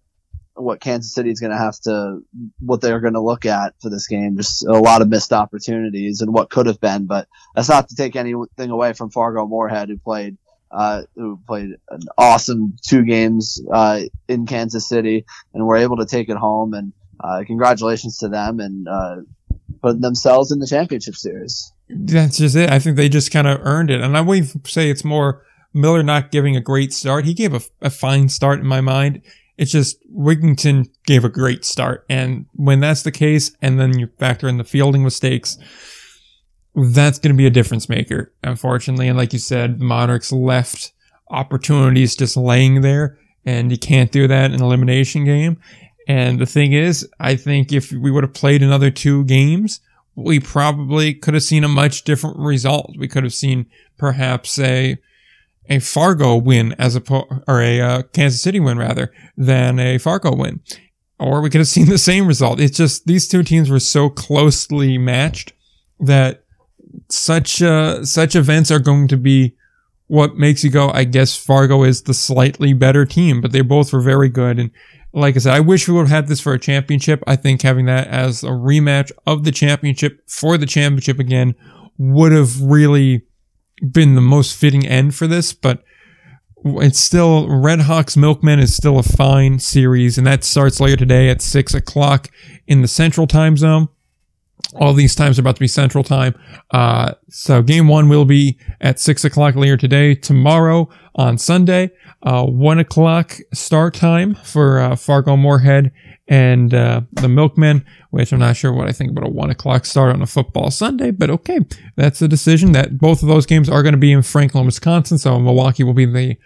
what 0.55 0.81
Kansas 0.81 1.15
City 1.15 1.31
is 1.31 1.41
going 1.41 1.53
to 1.53 1.59
have 1.59 1.79
to 1.81 2.21
what 2.59 2.81
they're 2.81 3.01
going 3.01 3.15
to 3.15 3.21
look 3.21 3.47
at 3.47 3.75
for 3.81 3.91
this 3.91 4.07
game. 4.07 4.37
Just 4.37 4.65
a 4.67 4.73
lot 4.73 5.03
of 5.03 5.09
missed 5.09 5.33
opportunities 5.33 6.21
and 6.21 6.33
what 6.33 6.51
could 6.51 6.67
have 6.67 6.81
been, 6.81 7.07
but 7.07 7.29
that's 7.55 7.69
not 7.69 7.89
to 7.89 7.97
take 7.97 8.17
anything 8.17 8.71
away 8.71 8.93
from 8.93 9.11
Fargo 9.11 9.47
Moorhead, 9.47 9.89
who 9.89 9.99
played 9.99 10.37
uh, 10.71 11.03
who 11.15 11.39
played 11.47 11.71
an 11.91 12.01
awesome 12.17 12.77
two 12.87 13.05
games 13.05 13.61
uh, 13.73 14.03
in 14.29 14.47
Kansas 14.47 14.89
City 14.89 15.25
and 15.55 15.67
were 15.67 15.77
able 15.77 15.97
to 15.97 16.07
take 16.07 16.29
it 16.29 16.37
home. 16.37 16.75
And 16.75 16.93
uh, 17.21 17.45
congratulations 17.47 18.19
to 18.19 18.29
them 18.29 18.61
and 18.61 18.87
uh, 18.89 19.17
putting 19.83 20.01
themselves 20.01 20.53
in 20.53 20.59
the 20.59 20.67
championship 20.67 21.15
series. 21.15 21.73
That's 21.89 22.39
just 22.39 22.57
it. 22.57 22.71
I 22.71 22.79
think 22.79 22.97
they 22.97 23.09
just 23.09 23.31
kind 23.31 23.47
of 23.47 23.61
earned 23.63 23.91
it. 23.91 24.01
And 24.01 24.17
I 24.17 24.21
wouldn't 24.21 24.67
say 24.67 24.91
it's 24.91 25.05
more 25.05 25.43
Miller 25.73 26.03
not 26.03 26.31
giving 26.31 26.57
a 26.57 26.61
great 26.61 26.93
start. 26.93 27.25
He 27.25 27.35
gave 27.35 27.55
a, 27.55 27.61
a 27.81 27.91
fine 27.91 28.29
start 28.29 28.61
in 28.61 28.67
my 28.67 28.81
mind. 28.81 29.23
It's 29.57 29.73
just 29.73 29.97
Wigington 30.15 30.89
gave 31.05 31.25
a 31.25 31.29
great 31.29 31.65
start. 31.65 32.05
And 32.09 32.47
when 32.53 32.81
that's 32.81 33.03
the 33.03 33.11
case, 33.11 33.57
and 33.61 33.81
then 33.81 33.99
you 33.99 34.09
factor 34.19 34.49
in 34.49 34.57
the 34.57 34.65
fielding 34.65 35.03
mistakes, 35.03 35.59
that's 36.75 37.19
going 37.19 37.35
to 37.35 37.39
be 37.39 37.47
a 37.47 37.51
difference 37.51 37.89
maker, 37.89 38.33
unfortunately. 38.45 39.09
And 39.09 39.19
like 39.19 39.33
you 39.33 39.39
said, 39.39 39.79
the 39.79 39.85
Monarchs 39.85 40.33
left 40.33 40.93
opportunities 41.31 42.17
just 42.17 42.37
laying 42.37 42.81
there, 42.81 43.19
and 43.45 43.71
you 43.71 43.79
can't 43.79 44.13
do 44.13 44.29
that 44.29 44.47
in 44.47 44.55
an 44.55 44.63
elimination 44.63 45.25
game. 45.25 45.61
And 46.07 46.39
the 46.39 46.47
thing 46.47 46.73
is, 46.73 47.07
I 47.21 47.37
think 47.37 47.73
if 47.73 47.93
we 47.93 48.11
would 48.11 48.25
have 48.25 48.33
played 48.33 48.63
another 48.63 48.91
two 48.91 49.25
games, 49.25 49.81
we 50.15 50.41
probably 50.41 51.15
could 51.15 51.35
have 51.35 51.43
seen 51.43 51.65
a 51.65 51.69
much 51.69 52.03
different 52.03 52.39
result. 52.39 52.97
We 52.99 53.09
could 53.09 53.25
have 53.25 53.35
seen 53.35 53.67
perhaps 53.99 54.59
a 54.59 54.99
a 55.71 55.81
Fargo 55.81 56.35
win 56.35 56.75
as 56.79 56.97
a 56.97 57.03
or 57.47 57.61
a 57.61 57.81
uh, 57.81 58.03
Kansas 58.15 58.43
City 58.43 58.59
win 58.59 58.79
rather 58.79 59.13
than 59.37 59.79
a 59.79 59.99
Fargo 59.99 60.35
win, 60.35 60.61
or 61.19 61.41
we 61.41 61.51
could 61.51 61.61
have 61.61 61.69
seen 61.77 61.89
the 61.89 61.99
same 61.99 62.27
result. 62.27 62.59
It's 62.59 62.77
just 62.77 63.07
these 63.07 63.29
two 63.29 63.43
teams 63.43 63.71
were 63.71 63.81
so 63.81 64.09
closely 64.09 64.99
matched 64.99 65.53
that 66.01 66.45
such 67.09 67.63
uh, 67.63 68.05
such 68.05 68.37
events 68.37 68.71
are 68.71 68.79
going 68.79 69.09
to 69.09 69.17
be 69.17 69.55
what 70.07 70.37
makes 70.37 70.65
you 70.65 70.71
go. 70.71 70.91
I 70.91 71.05
guess 71.05 71.37
Fargo 71.37 71.85
is 71.85 72.03
the 72.03 72.15
slightly 72.15 72.73
better 72.73 73.05
team, 73.05 73.41
but 73.41 73.53
they 73.53 73.61
both 73.61 73.93
were 73.93 74.01
very 74.01 74.29
good. 74.29 74.59
And 74.59 74.71
like 75.13 75.37
I 75.37 75.39
said, 75.39 75.55
I 75.55 75.61
wish 75.61 75.87
we 75.87 75.95
would 75.95 76.09
have 76.09 76.11
had 76.11 76.29
this 76.29 76.41
for 76.41 76.53
a 76.53 76.59
championship. 76.59 77.23
I 77.27 77.37
think 77.37 77.63
having 77.63 77.87
that 77.87 78.09
as 78.09 78.43
a 78.43 78.49
rematch 78.49 79.13
of 79.27 79.45
the 79.45 79.53
championship 79.53 80.23
for 80.29 80.59
the 80.59 80.67
championship 80.67 81.19
again 81.19 81.55
would 81.99 82.33
have 82.33 82.61
really 82.61 83.23
been 83.91 84.15
the 84.15 84.21
most 84.21 84.57
fitting 84.57 84.87
end 84.87 85.15
for 85.15 85.27
this. 85.27 85.53
But 85.53 85.83
it's 86.65 86.99
still 86.99 87.49
Red 87.49 87.81
Hawks 87.83 88.17
Milkmen 88.17 88.59
is 88.59 88.75
still 88.75 88.99
a 88.99 89.03
fine 89.03 89.59
series, 89.59 90.19
and 90.19 90.27
that 90.27 90.45
starts 90.45 90.81
later 90.81 90.97
today 90.97 91.29
at 91.29 91.43
six 91.43 91.75
o'clock 91.75 92.29
in 92.67 92.83
the 92.83 92.89
Central 92.89 93.27
Time 93.27 93.57
Zone. 93.57 93.89
All 94.75 94.93
these 94.93 95.15
times 95.15 95.39
are 95.39 95.43
about 95.43 95.57
to 95.57 95.61
be 95.61 95.69
Central 95.69 96.05
Time. 96.05 96.35
Uh, 96.71 97.15
so 97.31 97.63
game 97.63 97.89
one 97.89 98.09
will 98.09 98.27
be 98.27 98.59
at 98.81 99.01
six 99.01 99.25
o'clock 99.25 99.55
later 99.55 99.77
today. 99.77 100.15
Tomorrow 100.15 100.89
on 101.15 101.39
Sunday, 101.39 101.91
uh, 102.23 102.45
one 102.45 102.79
o'clock 102.79 103.39
start 103.55 103.95
time 103.95 104.35
for 104.35 104.79
uh, 104.79 104.95
Fargo 104.97 105.37
Moorhead 105.37 105.91
and 106.29 106.75
uh, 106.75 107.01
the 107.13 107.29
Milkmen, 107.29 107.85
which 108.11 108.33
I'm 108.33 108.41
not 108.41 108.57
sure 108.57 108.73
what 108.73 108.89
I 108.89 108.93
think 108.93 109.11
about 109.11 109.27
a 109.27 109.31
one 109.31 109.51
o'clock 109.51 109.87
start 109.87 110.15
on 110.15 110.21
a 110.21 110.27
football 110.27 110.71
Sunday, 110.71 111.11
but 111.11 111.31
okay, 111.31 111.61
that's 111.97 112.19
the 112.19 112.29
decision. 112.29 112.73
That 112.73 112.99
both 112.99 113.23
of 113.23 113.29
those 113.29 113.47
games 113.47 113.71
are 113.71 113.83
going 113.83 113.95
to 113.95 113.99
be 113.99 114.13
in 114.13 114.23
Franklin, 114.23 114.67
Wisconsin. 114.67 115.17
So 115.17 115.39
Milwaukee 115.39 115.85
will 115.85 115.95
be 115.95 116.05
the 116.05 116.37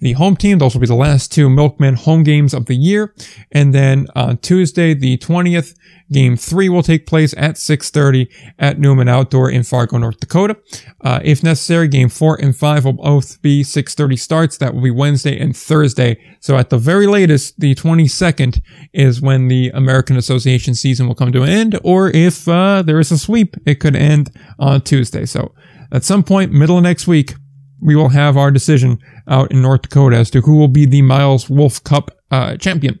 the 0.00 0.12
home 0.12 0.36
team. 0.36 0.58
Those 0.58 0.74
will 0.74 0.80
be 0.80 0.86
the 0.86 0.94
last 0.94 1.32
two 1.32 1.48
Milkman 1.48 1.94
home 1.94 2.22
games 2.22 2.52
of 2.52 2.66
the 2.66 2.76
year. 2.76 3.14
And 3.52 3.74
then 3.74 4.06
on 4.14 4.38
Tuesday, 4.38 4.94
the 4.94 5.16
20th, 5.18 5.74
game 6.12 6.36
three 6.36 6.68
will 6.68 6.82
take 6.82 7.06
place 7.06 7.34
at 7.36 7.54
6.30 7.54 8.28
at 8.58 8.78
Newman 8.78 9.08
Outdoor 9.08 9.50
in 9.50 9.62
Fargo, 9.62 9.98
North 9.98 10.20
Dakota. 10.20 10.56
Uh, 11.00 11.20
if 11.24 11.42
necessary, 11.42 11.88
game 11.88 12.08
four 12.08 12.36
and 12.40 12.56
five 12.56 12.84
will 12.84 12.92
both 12.92 13.40
be 13.42 13.62
6.30 13.62 14.18
starts. 14.18 14.58
That 14.58 14.74
will 14.74 14.82
be 14.82 14.90
Wednesday 14.90 15.38
and 15.38 15.56
Thursday. 15.56 16.20
So 16.40 16.56
at 16.56 16.70
the 16.70 16.78
very 16.78 17.06
latest, 17.06 17.58
the 17.58 17.74
22nd 17.74 18.60
is 18.92 19.20
when 19.20 19.48
the 19.48 19.70
American 19.70 20.16
Association 20.16 20.74
season 20.74 21.08
will 21.08 21.14
come 21.14 21.32
to 21.32 21.42
an 21.42 21.48
end. 21.48 21.80
Or 21.82 22.10
if 22.10 22.46
uh, 22.46 22.82
there 22.82 23.00
is 23.00 23.10
a 23.10 23.18
sweep, 23.18 23.56
it 23.66 23.76
could 23.76 23.96
end 23.96 24.30
on 24.58 24.82
Tuesday. 24.82 25.24
So 25.24 25.54
at 25.90 26.04
some 26.04 26.22
point, 26.22 26.52
middle 26.52 26.76
of 26.76 26.82
next 26.82 27.06
week, 27.06 27.34
we 27.80 27.94
will 27.94 28.08
have 28.08 28.36
our 28.36 28.50
decision 28.50 28.98
out 29.28 29.50
in 29.50 29.62
North 29.62 29.82
Dakota 29.82 30.16
as 30.16 30.30
to 30.30 30.40
who 30.40 30.56
will 30.56 30.68
be 30.68 30.86
the 30.86 31.02
Miles 31.02 31.50
Wolf 31.50 31.82
Cup 31.84 32.10
uh, 32.30 32.56
champion, 32.56 33.00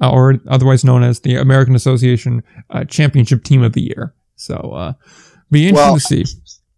uh, 0.00 0.10
or 0.10 0.40
otherwise 0.48 0.84
known 0.84 1.02
as 1.02 1.20
the 1.20 1.36
American 1.36 1.74
Association 1.74 2.42
uh, 2.70 2.84
Championship 2.84 3.44
Team 3.44 3.62
of 3.62 3.72
the 3.72 3.82
Year. 3.82 4.14
So, 4.36 4.54
uh, 4.54 4.92
be 5.50 5.68
interesting 5.68 5.86
Well, 5.86 5.94
to 5.94 6.00
see. 6.00 6.24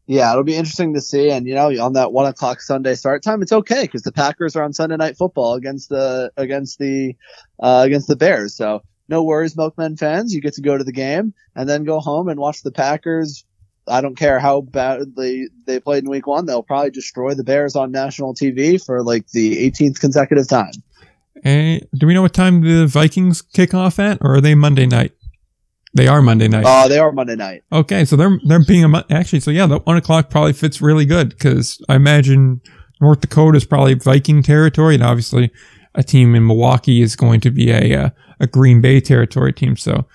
Yeah, 0.07 0.31
it'll 0.31 0.45
be 0.45 0.55
interesting 0.55 0.95
to 0.95 1.01
see. 1.01 1.31
And 1.31 1.47
you 1.47 1.55
know, 1.55 1.69
on 1.83 1.95
that 1.95 2.13
one 2.13 2.27
o'clock 2.27 2.61
Sunday 2.61 2.95
start 2.95 3.23
time, 3.23 3.43
it's 3.43 3.53
okay 3.53 3.83
because 3.83 4.03
the 4.03 4.13
Packers 4.13 4.55
are 4.55 4.63
on 4.63 4.73
Sunday 4.73 4.97
Night 4.97 5.17
Football 5.17 5.55
against 5.55 5.89
the 5.89 6.31
against 6.37 6.79
the 6.79 7.15
uh, 7.61 7.83
against 7.85 8.07
the 8.07 8.17
Bears. 8.17 8.55
So 8.55 8.83
no 9.09 9.25
worries, 9.25 9.57
Milkmen 9.57 9.97
fans. 9.97 10.33
You 10.33 10.41
get 10.41 10.55
to 10.55 10.63
go 10.63 10.79
to 10.79 10.85
the 10.85 10.93
game 10.93 11.35
and 11.55 11.69
then 11.69 11.85
go 11.85 11.99
home 11.99 12.29
and 12.29 12.39
watch 12.39 12.63
the 12.63 12.71
Packers. 12.71 13.45
I 13.89 14.01
don't 14.01 14.17
care 14.17 14.39
how 14.39 14.63
badly 14.63 15.49
they 15.67 15.81
played 15.81 16.05
in 16.05 16.11
Week 16.11 16.27
One; 16.27 16.47
they'll 16.47 16.63
probably 16.63 16.91
destroy 16.91 17.35
the 17.35 17.45
Bears 17.45 17.77
on 17.77 17.93
national 17.93 18.35
TV 18.35 18.85
for 18.85 19.03
like 19.03 19.29
the 19.29 19.71
18th 19.71 20.01
consecutive 20.01 20.49
time. 20.49 20.73
Eh, 21.45 21.81
do 21.97 22.07
we 22.07 22.15
know 22.15 22.23
what 22.23 22.35
time 22.35 22.63
the 22.63 22.87
Vikings 22.87 23.43
kick 23.43 23.75
off 23.75 23.99
at, 23.99 24.19
or 24.21 24.37
are 24.37 24.41
they 24.41 24.55
Monday 24.55 24.87
night? 24.87 25.13
They 25.95 26.09
are 26.09 26.21
Monday 26.21 26.49
night. 26.49 26.65
Uh, 26.67 26.89
they 26.89 26.99
are 26.99 27.11
Monday 27.11 27.37
night. 27.37 27.63
Okay, 27.73 28.05
so 28.05 28.17
they're 28.17 28.39
they're 28.47 28.65
being 28.65 28.85
a 28.85 29.05
actually. 29.11 29.41
So 29.41 29.51
yeah, 29.51 29.67
the 29.67 29.79
one 29.79 29.97
o'clock 29.97 30.29
probably 30.29 30.53
fits 30.53 30.83
really 30.83 31.07
good 31.07 31.31
because 31.31 31.83
I 31.89 31.97
imagine 31.97 32.61
North 33.01 33.21
Dakota 33.21 33.57
is 33.57 33.65
probably 33.65 33.95
Viking 33.95 34.43
territory, 34.43 34.95
and 34.95 35.03
obviously 35.03 35.51
a 35.95 36.03
team 36.03 36.35
in 36.35 36.47
Milwaukee 36.47 37.01
is 37.01 37.17
going 37.17 37.41
to 37.41 37.51
be 37.51 37.71
a 37.71 37.95
uh, 37.95 38.11
a 38.41 38.47
Green 38.47 38.81
Bay 38.81 39.01
territory 39.01 39.53
team. 39.53 39.77
So 39.77 40.07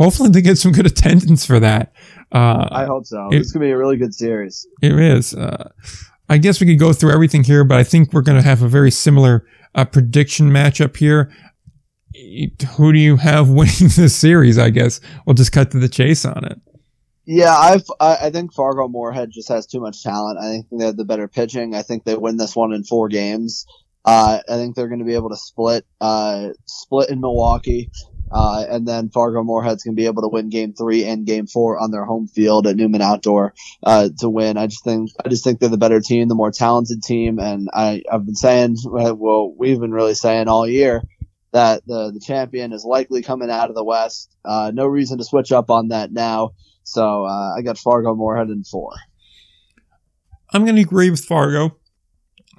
hopefully 0.00 0.30
they 0.30 0.40
get 0.42 0.56
some 0.58 0.72
good 0.72 0.86
attendance 0.86 1.44
for 1.46 1.60
that. 1.60 1.92
Uh, 2.32 2.66
I 2.72 2.86
hope 2.86 3.06
so. 3.06 3.28
it- 3.30 3.36
it's 3.40 3.52
gonna 3.52 3.66
be 3.66 3.70
a 3.70 3.76
really 3.78 3.96
good 3.96 4.14
series. 4.14 4.66
it 4.82 4.98
is. 4.98 5.34
Uh, 5.34 5.70
I 6.28 6.38
guess 6.38 6.60
we 6.60 6.66
could 6.66 6.78
go 6.78 6.92
through 6.92 7.12
everything 7.12 7.44
here, 7.44 7.64
but 7.64 7.76
I 7.78 7.84
think 7.84 8.12
we're 8.12 8.22
going 8.22 8.38
to 8.40 8.48
have 8.48 8.62
a 8.62 8.68
very 8.68 8.92
similar 8.92 9.44
uh, 9.74 9.84
prediction 9.84 10.48
matchup 10.50 10.96
here. 10.96 11.28
Who 12.76 12.92
do 12.92 12.98
you 13.00 13.16
have 13.16 13.48
winning 13.58 13.90
this 13.96 14.14
series? 14.14 14.56
I 14.56 14.70
guess 14.70 15.00
we'll 15.26 15.34
just 15.34 15.50
cut 15.50 15.72
to 15.72 15.80
the 15.80 15.88
chase 15.88 16.24
on 16.24 16.44
it. 16.44 16.60
Yeah, 17.26 17.52
I've, 17.56 17.82
I, 17.98 18.16
I 18.26 18.30
think 18.30 18.52
Fargo 18.52 18.86
Moorhead 18.86 19.30
just 19.32 19.48
has 19.48 19.66
too 19.66 19.80
much 19.80 20.02
talent. 20.04 20.38
I 20.38 20.50
think 20.50 20.66
they 20.78 20.84
have 20.86 20.96
the 20.96 21.04
better 21.04 21.26
pitching. 21.26 21.74
I 21.74 21.82
think 21.82 22.04
they 22.04 22.16
win 22.16 22.36
this 22.36 22.54
one 22.54 22.72
in 22.72 22.84
four 22.84 23.08
games. 23.08 23.66
Uh, 24.04 24.38
I 24.48 24.54
think 24.54 24.76
they're 24.76 24.88
going 24.88 25.00
to 25.00 25.04
be 25.04 25.14
able 25.16 25.30
to 25.30 25.36
split, 25.36 25.84
uh, 26.00 26.50
split 26.66 27.10
in 27.10 27.20
Milwaukee. 27.20 27.90
Uh, 28.32 28.64
and 28.68 28.86
then 28.86 29.10
Fargo 29.10 29.42
Moorhead's 29.42 29.82
going 29.82 29.96
to 29.96 30.00
be 30.00 30.06
able 30.06 30.22
to 30.22 30.28
win 30.28 30.48
game 30.48 30.72
three 30.72 31.04
and 31.04 31.26
game 31.26 31.46
four 31.46 31.78
on 31.78 31.90
their 31.90 32.04
home 32.04 32.28
field 32.28 32.66
at 32.66 32.76
Newman 32.76 33.02
Outdoor, 33.02 33.54
uh, 33.82 34.08
to 34.20 34.28
win. 34.28 34.56
I 34.56 34.66
just 34.66 34.84
think, 34.84 35.10
I 35.24 35.28
just 35.28 35.42
think 35.42 35.58
they're 35.58 35.68
the 35.68 35.76
better 35.76 36.00
team, 36.00 36.28
the 36.28 36.34
more 36.34 36.52
talented 36.52 37.02
team. 37.02 37.38
And 37.38 37.68
I, 37.72 38.02
I've 38.10 38.24
been 38.24 38.36
saying, 38.36 38.76
well, 38.84 39.52
we've 39.56 39.80
been 39.80 39.92
really 39.92 40.14
saying 40.14 40.48
all 40.48 40.66
year 40.66 41.02
that 41.52 41.84
the, 41.86 42.12
the 42.12 42.20
champion 42.20 42.72
is 42.72 42.84
likely 42.84 43.22
coming 43.22 43.50
out 43.50 43.70
of 43.70 43.74
the 43.74 43.84
West. 43.84 44.30
Uh, 44.44 44.70
no 44.72 44.86
reason 44.86 45.18
to 45.18 45.24
switch 45.24 45.50
up 45.50 45.68
on 45.68 45.88
that 45.88 46.12
now. 46.12 46.52
So 46.84 47.24
uh, 47.24 47.56
I 47.56 47.62
got 47.62 47.78
Fargo 47.78 48.14
Moorhead 48.14 48.48
in 48.48 48.64
four. 48.64 48.92
I'm 50.52 50.64
going 50.64 50.76
to 50.76 50.82
agree 50.82 51.10
with 51.10 51.24
Fargo. 51.24 51.76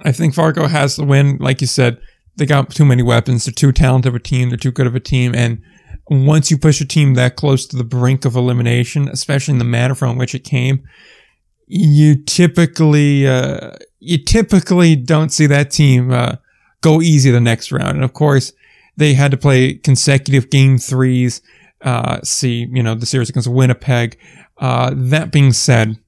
I 0.00 0.12
think 0.12 0.34
Fargo 0.34 0.66
has 0.66 0.96
the 0.96 1.04
win. 1.04 1.38
Like 1.38 1.60
you 1.60 1.66
said, 1.66 2.00
they 2.36 2.46
got 2.46 2.70
too 2.70 2.84
many 2.84 3.02
weapons. 3.02 3.44
They're 3.44 3.52
too 3.52 3.72
talented 3.72 4.08
of 4.08 4.14
a 4.14 4.20
team. 4.20 4.48
They're 4.48 4.58
too 4.58 4.72
good 4.72 4.86
of 4.86 4.94
a 4.94 5.00
team. 5.00 5.34
And 5.34 5.62
once 6.08 6.50
you 6.50 6.58
push 6.58 6.80
a 6.80 6.86
team 6.86 7.14
that 7.14 7.36
close 7.36 7.66
to 7.66 7.76
the 7.76 7.84
brink 7.84 8.24
of 8.24 8.36
elimination, 8.36 9.08
especially 9.08 9.52
in 9.52 9.58
the 9.58 9.64
manner 9.64 9.94
from 9.94 10.16
which 10.16 10.34
it 10.34 10.44
came, 10.44 10.82
you 11.66 12.22
typically 12.22 13.26
uh, 13.26 13.76
you 13.98 14.22
typically 14.22 14.96
don't 14.96 15.30
see 15.30 15.46
that 15.46 15.70
team 15.70 16.10
uh, 16.10 16.36
go 16.80 17.00
easy 17.00 17.30
the 17.30 17.40
next 17.40 17.72
round. 17.72 17.96
And 17.96 18.04
of 18.04 18.12
course, 18.12 18.52
they 18.96 19.14
had 19.14 19.30
to 19.30 19.36
play 19.36 19.74
consecutive 19.74 20.50
game 20.50 20.78
threes. 20.78 21.40
Uh, 21.80 22.20
see, 22.22 22.66
you 22.70 22.82
know, 22.82 22.94
the 22.94 23.06
series 23.06 23.30
against 23.30 23.48
Winnipeg. 23.48 24.18
Uh, 24.58 24.92
that 24.94 25.32
being 25.32 25.52
said, 25.52 25.98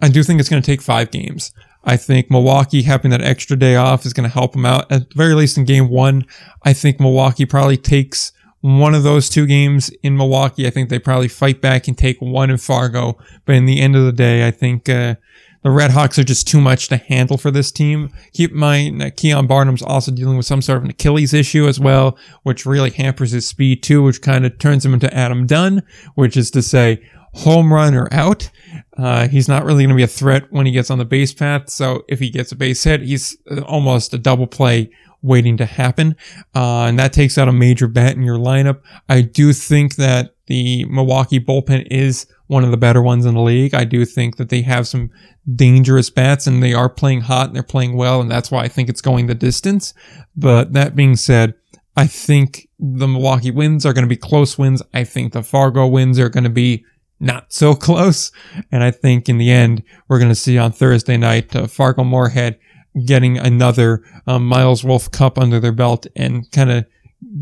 I 0.00 0.08
do 0.08 0.22
think 0.22 0.38
it's 0.38 0.48
going 0.48 0.62
to 0.62 0.66
take 0.66 0.82
five 0.82 1.10
games. 1.10 1.52
I 1.88 1.96
think 1.96 2.30
Milwaukee 2.30 2.82
having 2.82 3.10
that 3.12 3.22
extra 3.22 3.56
day 3.56 3.74
off 3.76 4.04
is 4.04 4.12
going 4.12 4.28
to 4.28 4.32
help 4.32 4.52
them 4.52 4.66
out 4.66 4.92
at 4.92 5.08
the 5.08 5.14
very 5.16 5.34
least 5.34 5.56
in 5.56 5.64
game 5.64 5.88
one. 5.88 6.26
I 6.62 6.74
think 6.74 7.00
Milwaukee 7.00 7.46
probably 7.46 7.78
takes 7.78 8.32
one 8.60 8.94
of 8.94 9.04
those 9.04 9.30
two 9.30 9.46
games 9.46 9.88
in 10.02 10.14
Milwaukee. 10.14 10.66
I 10.66 10.70
think 10.70 10.90
they 10.90 10.98
probably 10.98 11.28
fight 11.28 11.62
back 11.62 11.88
and 11.88 11.96
take 11.96 12.20
one 12.20 12.50
in 12.50 12.58
Fargo. 12.58 13.16
But 13.46 13.54
in 13.54 13.64
the 13.64 13.80
end 13.80 13.96
of 13.96 14.04
the 14.04 14.12
day, 14.12 14.46
I 14.46 14.50
think, 14.50 14.86
uh, 14.86 15.14
the 15.62 15.70
Red 15.70 15.92
Hawks 15.92 16.18
are 16.18 16.24
just 16.24 16.46
too 16.46 16.60
much 16.60 16.88
to 16.88 16.98
handle 16.98 17.38
for 17.38 17.50
this 17.50 17.72
team. 17.72 18.10
Keep 18.34 18.50
in 18.50 18.58
mind 18.58 19.00
that 19.00 19.16
Keon 19.16 19.46
Barnum's 19.46 19.82
also 19.82 20.12
dealing 20.12 20.36
with 20.36 20.46
some 20.46 20.60
sort 20.60 20.78
of 20.78 20.84
an 20.84 20.90
Achilles 20.90 21.32
issue 21.32 21.66
as 21.66 21.80
well, 21.80 22.18
which 22.42 22.66
really 22.66 22.90
hampers 22.90 23.30
his 23.32 23.48
speed 23.48 23.82
too, 23.82 24.02
which 24.02 24.20
kind 24.20 24.44
of 24.44 24.58
turns 24.58 24.84
him 24.84 24.94
into 24.94 25.12
Adam 25.12 25.46
Dunn, 25.46 25.82
which 26.16 26.36
is 26.36 26.50
to 26.50 26.60
say, 26.60 27.02
home 27.32 27.72
run 27.72 27.94
or 27.94 28.08
out. 28.12 28.50
Uh, 28.98 29.28
he's 29.28 29.48
not 29.48 29.64
really 29.64 29.84
going 29.84 29.90
to 29.90 29.96
be 29.96 30.02
a 30.02 30.08
threat 30.08 30.50
when 30.50 30.66
he 30.66 30.72
gets 30.72 30.90
on 30.90 30.98
the 30.98 31.04
base 31.04 31.32
path. 31.32 31.70
So 31.70 32.04
if 32.08 32.18
he 32.18 32.30
gets 32.30 32.50
a 32.52 32.56
base 32.56 32.82
hit, 32.82 33.02
he's 33.02 33.36
uh, 33.50 33.60
almost 33.60 34.12
a 34.12 34.18
double 34.18 34.46
play 34.46 34.90
waiting 35.22 35.56
to 35.56 35.66
happen. 35.66 36.16
Uh, 36.54 36.84
and 36.84 36.98
that 36.98 37.12
takes 37.12 37.38
out 37.38 37.48
a 37.48 37.52
major 37.52 37.88
bat 37.88 38.16
in 38.16 38.22
your 38.22 38.38
lineup. 38.38 38.80
I 39.08 39.22
do 39.22 39.52
think 39.52 39.96
that 39.96 40.34
the 40.46 40.84
Milwaukee 40.84 41.40
bullpen 41.40 41.86
is 41.90 42.26
one 42.46 42.64
of 42.64 42.70
the 42.70 42.76
better 42.76 43.02
ones 43.02 43.26
in 43.26 43.34
the 43.34 43.40
league. 43.40 43.74
I 43.74 43.84
do 43.84 44.04
think 44.04 44.36
that 44.36 44.48
they 44.48 44.62
have 44.62 44.86
some 44.86 45.10
dangerous 45.54 46.10
bats 46.10 46.46
and 46.46 46.62
they 46.62 46.72
are 46.72 46.88
playing 46.88 47.22
hot 47.22 47.48
and 47.48 47.56
they're 47.56 47.62
playing 47.62 47.96
well. 47.96 48.20
And 48.20 48.30
that's 48.30 48.50
why 48.50 48.62
I 48.62 48.68
think 48.68 48.88
it's 48.88 49.00
going 49.00 49.26
the 49.26 49.34
distance. 49.34 49.92
But 50.36 50.72
that 50.72 50.96
being 50.96 51.16
said, 51.16 51.54
I 51.96 52.06
think 52.06 52.68
the 52.78 53.08
Milwaukee 53.08 53.50
wins 53.50 53.84
are 53.84 53.92
going 53.92 54.04
to 54.04 54.08
be 54.08 54.16
close 54.16 54.56
wins. 54.56 54.82
I 54.94 55.04
think 55.04 55.32
the 55.32 55.42
Fargo 55.42 55.86
wins 55.86 56.18
are 56.18 56.28
going 56.28 56.44
to 56.44 56.50
be 56.50 56.84
not 57.20 57.52
so 57.52 57.74
close. 57.74 58.30
And 58.70 58.82
I 58.82 58.90
think 58.90 59.28
in 59.28 59.38
the 59.38 59.50
end, 59.50 59.82
we're 60.08 60.18
going 60.18 60.30
to 60.30 60.34
see 60.34 60.58
on 60.58 60.72
Thursday 60.72 61.16
night, 61.16 61.54
uh, 61.54 61.66
Fargo 61.66 62.04
Moorhead 62.04 62.58
getting 63.04 63.38
another 63.38 64.02
um, 64.26 64.46
Miles 64.46 64.84
Wolf 64.84 65.10
Cup 65.10 65.38
under 65.38 65.60
their 65.60 65.72
belt 65.72 66.06
and 66.16 66.50
kind 66.52 66.70
of 66.70 66.86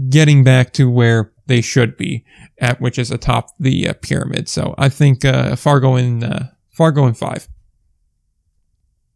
getting 0.08 0.44
back 0.44 0.72
to 0.74 0.90
where 0.90 1.32
they 1.46 1.60
should 1.60 1.96
be 1.96 2.24
at, 2.60 2.80
which 2.80 2.98
is 2.98 3.10
atop 3.10 3.50
the 3.58 3.88
uh, 3.88 3.94
pyramid. 4.02 4.48
So 4.48 4.74
I 4.78 4.88
think 4.88 5.24
uh, 5.24 5.56
Fargo 5.56 5.96
in 5.96 6.24
uh, 6.24 6.50
Fargo 6.70 7.06
in 7.06 7.14
five. 7.14 7.48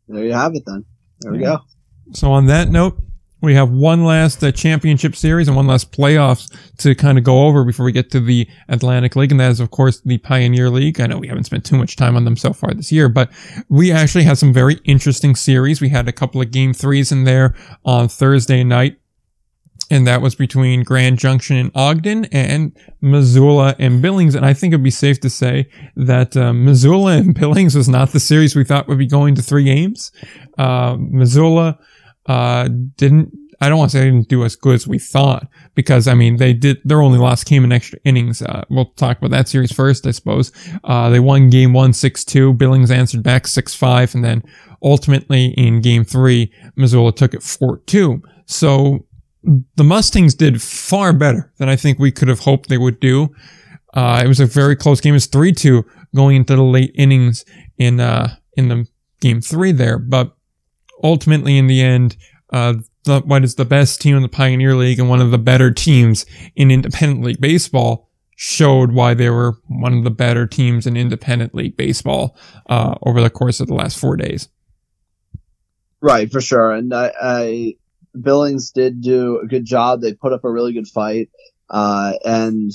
There 0.09 0.25
you 0.25 0.33
have 0.33 0.55
it 0.55 0.63
then. 0.67 0.85
There 1.21 1.33
we 1.33 1.39
go. 1.39 1.61
So 2.13 2.33
on 2.33 2.47
that 2.47 2.69
note, 2.69 3.01
we 3.43 3.55
have 3.55 3.71
one 3.71 4.05
last 4.05 4.43
uh, 4.45 4.53
championship 4.53 5.17
series 5.17 5.49
and 5.49 5.57
one 5.57 5.67
last 5.67 5.93
playoffs 5.93 6.55
to 6.79 6.95
kind 6.95 7.19
of 7.19 7.25
go 7.25 7.47
over 7.47 7.65
before 7.65 7.85
we 7.85 7.93
get 7.93 8.11
to 8.11 8.21
the 8.21 8.49
Atlantic 8.69 9.17
League, 9.17 9.31
and 9.31 9.41
that 9.41 9.51
is 9.51 9.61
of 9.61 9.71
course 9.71 10.01
the 10.01 10.19
Pioneer 10.19 10.71
League. 10.71 11.01
I 11.01 11.07
know 11.07 11.19
we 11.19 11.29
haven't 11.29 11.45
spent 11.45 11.65
too 11.65 11.77
much 11.77 11.97
time 11.97 12.17
on 12.17 12.25
them 12.25 12.37
so 12.37 12.53
far 12.53 12.75
this 12.75 12.93
year, 12.93 13.09
but 13.09 13.31
we 13.69 13.93
actually 13.93 14.25
had 14.25 14.39
some 14.39 14.53
very 14.53 14.79
interesting 14.85 15.35
series. 15.35 15.81
We 15.81 15.89
had 15.89 16.09
a 16.09 16.13
couple 16.13 16.41
of 16.41 16.51
game 16.51 16.73
threes 16.73 17.13
in 17.13 17.25
there 17.25 17.55
on 17.85 18.09
Thursday 18.09 18.65
night. 18.65 18.97
And 19.93 20.07
that 20.07 20.23
was 20.23 20.37
between 20.37 20.85
Grand 20.85 21.19
Junction 21.19 21.57
and 21.57 21.73
Ogden 21.75 22.27
and 22.27 22.77
Missoula 23.01 23.75
and 23.81 24.01
Billings. 24.01 24.37
And 24.37 24.47
I 24.47 24.55
think 24.55 24.73
it'd 24.73 24.85
be 24.85 24.91
safe 24.91 25.19
to 25.21 25.29
say 25.31 25.69
that 25.97 26.37
uh, 26.37 26.53
Missoula 26.53 27.17
and 27.17 27.35
Billings 27.41 27.75
was 27.75 27.89
not 27.89 28.11
the 28.11 28.21
series 28.21 28.55
we 28.55 28.63
thought 28.63 28.87
would 28.87 28.99
be 28.99 29.07
going 29.09 29.35
to 29.35 29.43
three 29.43 29.65
games. 29.65 30.13
Uh, 30.57 30.97
Missoula 30.97 31.77
uh, 32.31 32.69
didn't. 32.97 33.33
I 33.61 33.69
don't 33.69 33.77
want 33.77 33.91
to 33.91 33.99
say 33.99 34.05
they 34.05 34.11
didn't 34.11 34.29
do 34.29 34.45
as 34.45 34.57
good 34.57 34.77
as 34.77 34.87
we 34.87 34.99
thought 34.99 35.49
because 35.75 36.07
I 36.07 36.15
mean 36.15 36.37
they 36.37 36.53
did. 36.53 36.79
Their 36.85 37.03
only 37.03 37.19
loss 37.19 37.43
came 37.43 37.65
in 37.65 37.73
extra 37.73 37.99
innings. 38.05 38.41
Uh, 38.41 38.65
we'll 38.71 38.93
talk 38.93 39.19
about 39.19 39.33
that 39.33 39.49
series 39.49 39.73
first, 39.73 40.07
I 40.07 40.13
suppose. 40.13 40.53
Uh, 40.85 41.11
they 41.11 41.19
won 41.19 41.51
game 41.51 41.73
one 41.73 41.93
six 41.93 42.25
two. 42.25 42.55
Billings 42.55 42.93
answered 42.93 43.25
back 43.25 43.49
six 43.49 43.75
five, 43.75 44.15
and 44.15 44.25
then 44.25 44.43
ultimately 44.81 45.47
in 45.59 45.81
game 45.81 46.05
three, 46.05 46.53
Missoula 46.77 47.13
took 47.13 47.35
it 47.35 47.43
four 47.43 47.79
two. 47.87 48.23
So 48.47 49.07
the 49.43 49.85
Mustangs 49.85 50.35
did 50.35 50.63
far 50.63 51.13
better 51.13 51.53
than 51.59 51.69
I 51.69 51.77
think 51.77 51.99
we 51.99 52.13
could 52.13 52.29
have 52.29 52.41
hoped 52.41 52.69
they 52.69 52.79
would 52.79 53.01
do. 53.01 53.35
Uh, 53.93 54.23
it 54.25 54.29
was 54.29 54.39
a 54.39 54.47
very 54.47 54.77
close 54.77 55.01
game. 55.01 55.15
It 55.15 55.17
was 55.17 55.27
three 55.27 55.53
two 55.53 55.85
going 56.15 56.37
into 56.37 56.55
the 56.55 56.63
late 56.63 56.93
innings 56.95 57.45
in 57.77 57.99
uh, 57.99 58.37
in 58.57 58.69
the 58.69 58.87
game 59.21 59.41
three 59.41 59.73
there, 59.73 59.99
but 59.99 60.37
ultimately 61.03 61.59
in 61.59 61.67
the 61.67 61.83
end, 61.83 62.17
uh, 62.53 62.75
the, 63.05 63.21
what 63.21 63.45
is 63.45 63.55
the 63.55 63.65
best 63.65 64.01
team 64.01 64.17
in 64.17 64.23
the 64.23 64.29
Pioneer 64.29 64.75
League 64.75 64.99
and 64.99 65.09
one 65.09 65.21
of 65.21 65.31
the 65.31 65.39
better 65.39 65.71
teams 65.71 66.27
in 66.55 66.71
Independent 66.71 67.23
League 67.23 67.41
Baseball 67.41 68.09
showed 68.37 68.93
why 68.93 69.15
they 69.15 69.31
were 69.31 69.59
one 69.69 69.93
of 69.95 70.05
the 70.05 70.11
better 70.11 70.47
teams 70.47 70.87
in 70.87 70.97
Independent 70.97 71.55
League 71.55 71.77
Baseball 71.77 72.37
uh, 72.69 72.95
over 73.03 73.21
the 73.21 73.31
course 73.31 73.61
of 73.61 73.67
the 73.67 73.75
last 73.75 73.99
four 73.99 74.17
days. 74.17 74.49
Right, 76.01 76.31
for 76.31 76.41
sure. 76.41 76.73
And 76.73 76.95
I, 76.95 77.13
I 77.21 77.75
Billings 78.19 78.71
did 78.71 79.03
do 79.03 79.41
a 79.41 79.47
good 79.47 79.65
job. 79.65 80.01
They 80.01 80.15
put 80.15 80.33
up 80.33 80.45
a 80.45 80.51
really 80.51 80.73
good 80.73 80.89
fight. 80.89 81.31
Uh, 81.69 82.15
and 82.25 82.73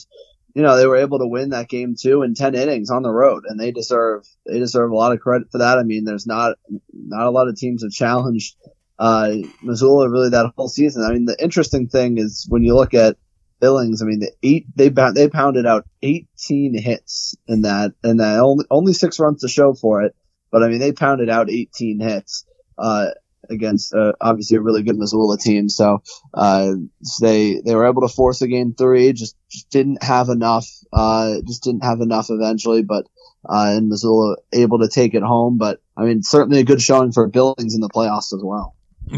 you 0.55 0.61
know 0.61 0.77
they 0.77 0.87
were 0.87 0.95
able 0.95 1.19
to 1.19 1.27
win 1.27 1.49
that 1.49 1.69
game 1.69 1.95
too 1.99 2.23
in 2.23 2.33
10 2.33 2.55
innings 2.55 2.89
on 2.89 3.03
the 3.03 3.11
road 3.11 3.43
and 3.45 3.59
they 3.59 3.71
deserve 3.71 4.25
they 4.47 4.57
deserve 4.57 4.89
a 4.89 4.95
lot 4.95 5.11
of 5.11 5.19
credit 5.19 5.51
for 5.51 5.59
that 5.59 5.77
i 5.77 5.83
mean 5.83 6.05
there's 6.05 6.25
not 6.25 6.57
not 6.93 7.27
a 7.27 7.29
lot 7.29 7.47
of 7.47 7.57
teams 7.57 7.83
have 7.83 7.91
challenged 7.91 8.55
uh, 8.97 9.33
missoula 9.61 10.09
really 10.09 10.29
that 10.29 10.51
whole 10.55 10.69
season 10.69 11.03
i 11.03 11.11
mean 11.11 11.25
the 11.25 11.35
interesting 11.43 11.87
thing 11.87 12.17
is 12.17 12.47
when 12.49 12.63
you 12.63 12.73
look 12.73 12.93
at 12.93 13.17
billings 13.59 14.01
i 14.01 14.05
mean 14.05 14.19
the 14.19 14.31
eight 14.41 14.65
they 14.75 14.89
they 15.13 15.27
pounded 15.27 15.65
out 15.65 15.85
18 16.01 16.81
hits 16.81 17.35
in 17.47 17.63
that 17.63 17.91
and 18.03 18.21
that 18.21 18.39
only 18.39 18.65
only 18.71 18.93
six 18.93 19.19
runs 19.19 19.41
to 19.41 19.49
show 19.49 19.73
for 19.73 20.03
it 20.03 20.15
but 20.49 20.63
i 20.63 20.69
mean 20.69 20.79
they 20.79 20.93
pounded 20.93 21.29
out 21.29 21.49
18 21.49 21.99
hits 21.99 22.45
uh, 22.77 23.07
against 23.49 23.93
uh, 23.93 24.13
obviously 24.19 24.57
a 24.57 24.61
really 24.61 24.83
good 24.83 24.97
Missoula 24.97 25.37
team. 25.37 25.69
So, 25.69 26.01
uh, 26.33 26.73
they 27.21 27.61
they 27.65 27.75
were 27.75 27.87
able 27.87 28.07
to 28.07 28.13
force 28.13 28.41
a 28.41 28.47
game 28.47 28.73
three. 28.77 29.13
Just, 29.13 29.35
didn't 29.63 30.03
have 30.03 30.29
enough. 30.29 30.69
Uh, 30.93 31.35
just 31.45 31.63
didn't 31.63 31.83
have 31.83 32.01
enough 32.01 32.29
eventually. 32.29 32.83
But 32.83 33.05
uh, 33.47 33.73
and 33.75 33.89
Missoula 33.89 34.37
able 34.53 34.79
to 34.79 34.87
take 34.87 35.13
it 35.13 35.23
home. 35.23 35.57
But 35.57 35.81
I 35.97 36.03
mean, 36.03 36.23
certainly 36.23 36.59
a 36.59 36.63
good 36.63 36.81
showing 36.81 37.11
for 37.11 37.27
Billings 37.27 37.75
in 37.75 37.81
the 37.81 37.89
playoffs 37.89 38.33
as 38.33 38.41
well. 38.43 38.75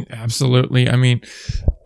Absolutely. 0.10 0.90
I 0.90 0.96
mean, 0.96 1.22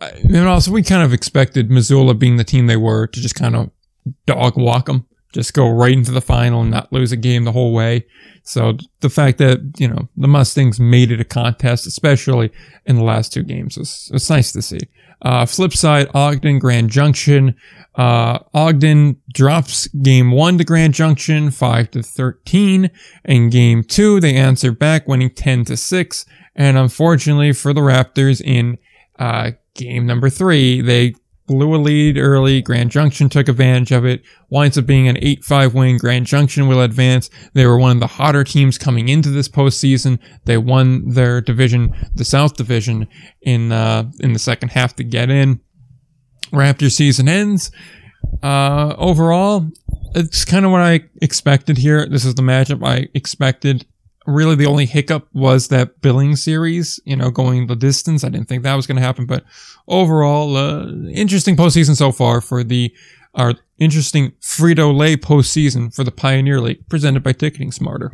and 0.02 0.48
also 0.48 0.72
we 0.72 0.84
kind 0.84 1.04
of 1.04 1.14
expected 1.14 1.70
Missoula 1.70 2.14
being 2.14 2.38
the 2.38 2.44
team 2.44 2.68
they 2.68 2.78
were 2.78 3.08
to 3.08 3.22
just 3.22 3.36
kind 3.36 3.56
of 3.56 3.70
dog 4.26 4.58
walk 4.58 4.88
them, 4.88 5.06
just 5.32 5.54
go 5.54 5.70
right 5.70 5.94
into 5.94 6.12
the 6.12 6.22
final 6.22 6.62
and 6.62 6.72
not 6.72 6.92
lose 6.92 7.12
a 7.12 7.18
game 7.18 7.44
the 7.44 7.52
whole 7.52 7.74
way. 7.74 8.06
So 8.44 8.78
the 9.02 9.10
fact 9.10 9.38
that, 9.38 9.60
you 9.78 9.88
know, 9.88 10.10
the 10.18 10.28
Mustangs 10.28 10.80
made 10.80 11.12
it 11.12 11.22
a 11.22 11.26
contest, 11.26 11.86
especially 11.88 12.52
in 12.86 12.96
the 12.96 13.04
last 13.04 13.32
two 13.32 13.44
games, 13.44 13.78
was, 13.78 14.10
was 14.12 14.30
nice 14.30 14.52
to 14.54 14.62
see. 14.62 14.80
Uh, 15.22 15.46
flip 15.46 15.74
side, 15.74 16.08
Ogden, 16.14 16.58
Grand 16.60 16.90
Junction. 16.90 17.56
Uh, 17.96 18.40
Ogden 18.54 19.22
drops 19.34 19.88
game 19.88 20.32
one 20.32 20.58
to 20.58 20.64
Grand 20.64 20.94
Junction, 20.94 21.52
5 21.52 21.92
to 21.92 22.04
13. 22.04 22.90
In 23.26 23.50
game 23.50 23.84
two, 23.84 24.20
they 24.20 24.36
answer 24.36 24.72
back, 24.72 25.08
winning 25.08 25.30
10 25.30 25.66
to 25.66 25.78
6. 25.78 26.26
And 26.56 26.78
unfortunately 26.78 27.54
for 27.54 27.74
the 27.74 27.82
Raptors 27.82 28.42
in, 28.42 28.78
uh, 29.20 29.52
game 29.76 30.06
number 30.06 30.30
three, 30.30 30.82
they 30.82 31.16
blew 31.52 31.76
a 31.76 31.78
lead 31.78 32.18
early. 32.18 32.62
Grand 32.62 32.92
Junction 32.92 33.30
took 33.30 33.50
advantage 33.50 33.92
of 33.92 34.06
it. 34.06 34.24
Winds 34.50 34.78
up 34.78 34.86
being 34.86 35.08
an 35.08 35.18
8-5 35.18 35.74
win. 35.74 35.98
Grand 35.98 36.26
Junction 36.26 36.68
will 36.68 36.82
advance. 36.82 37.30
They 37.54 37.66
were 37.66 37.78
one 37.78 37.98
of 37.98 38.00
the 38.00 38.08
hotter 38.08 38.44
teams 38.44 38.78
coming 38.78 39.10
into 39.10 39.30
this 39.30 39.50
postseason. 39.50 40.20
They 40.46 40.58
won 40.58 41.10
their 41.10 41.42
division, 41.42 41.94
the 42.16 42.26
South 42.26 42.56
Division, 42.56 43.08
in 43.42 43.72
uh, 43.72 44.10
in 44.22 44.34
the 44.34 44.40
second 44.40 44.70
half 44.70 44.96
to 44.96 45.04
get 45.04 45.30
in. 45.30 45.60
Raptor 46.52 46.92
season 46.92 47.28
ends. 47.28 47.72
Uh, 48.42 48.96
overall, 48.98 49.70
it's 50.16 50.46
kind 50.46 50.66
of 50.66 50.72
what 50.72 50.82
I 50.82 51.02
expected 51.22 51.78
here. 51.78 52.08
This 52.08 52.26
is 52.26 52.36
the 52.36 52.42
matchup 52.42 52.86
I 52.86 53.08
expected 53.14 53.86
really 54.28 54.56
the 54.56 54.66
only 54.66 54.86
hiccup 54.86 55.28
was 55.34 55.70
that 55.70 56.02
billing 56.02 56.36
series, 56.36 57.00
you 57.06 57.16
know, 57.16 57.32
going 57.32 57.68
the 57.68 57.76
distance. 57.76 58.24
I 58.24 58.30
didn't 58.30 58.48
think 58.48 58.64
that 58.64 58.76
was 58.76 58.88
going 58.88 58.98
to 58.98 59.04
happen, 59.04 59.26
but 59.26 59.44
overall, 59.88 60.56
uh, 60.56 60.88
interesting 61.10 61.56
postseason 61.56 61.96
so 61.96 62.12
far 62.12 62.42
for 62.42 62.64
the, 62.64 62.94
our 63.34 63.56
interesting 63.80 64.32
Frito 64.42 64.96
Lay 64.96 65.18
postseason 65.18 65.94
for 65.94 66.04
the 66.04 66.12
Pioneer 66.12 66.62
League 66.62 66.88
presented 66.88 67.24
by 67.24 67.34
Ticketing 67.34 67.72
Smarter. 67.72 68.12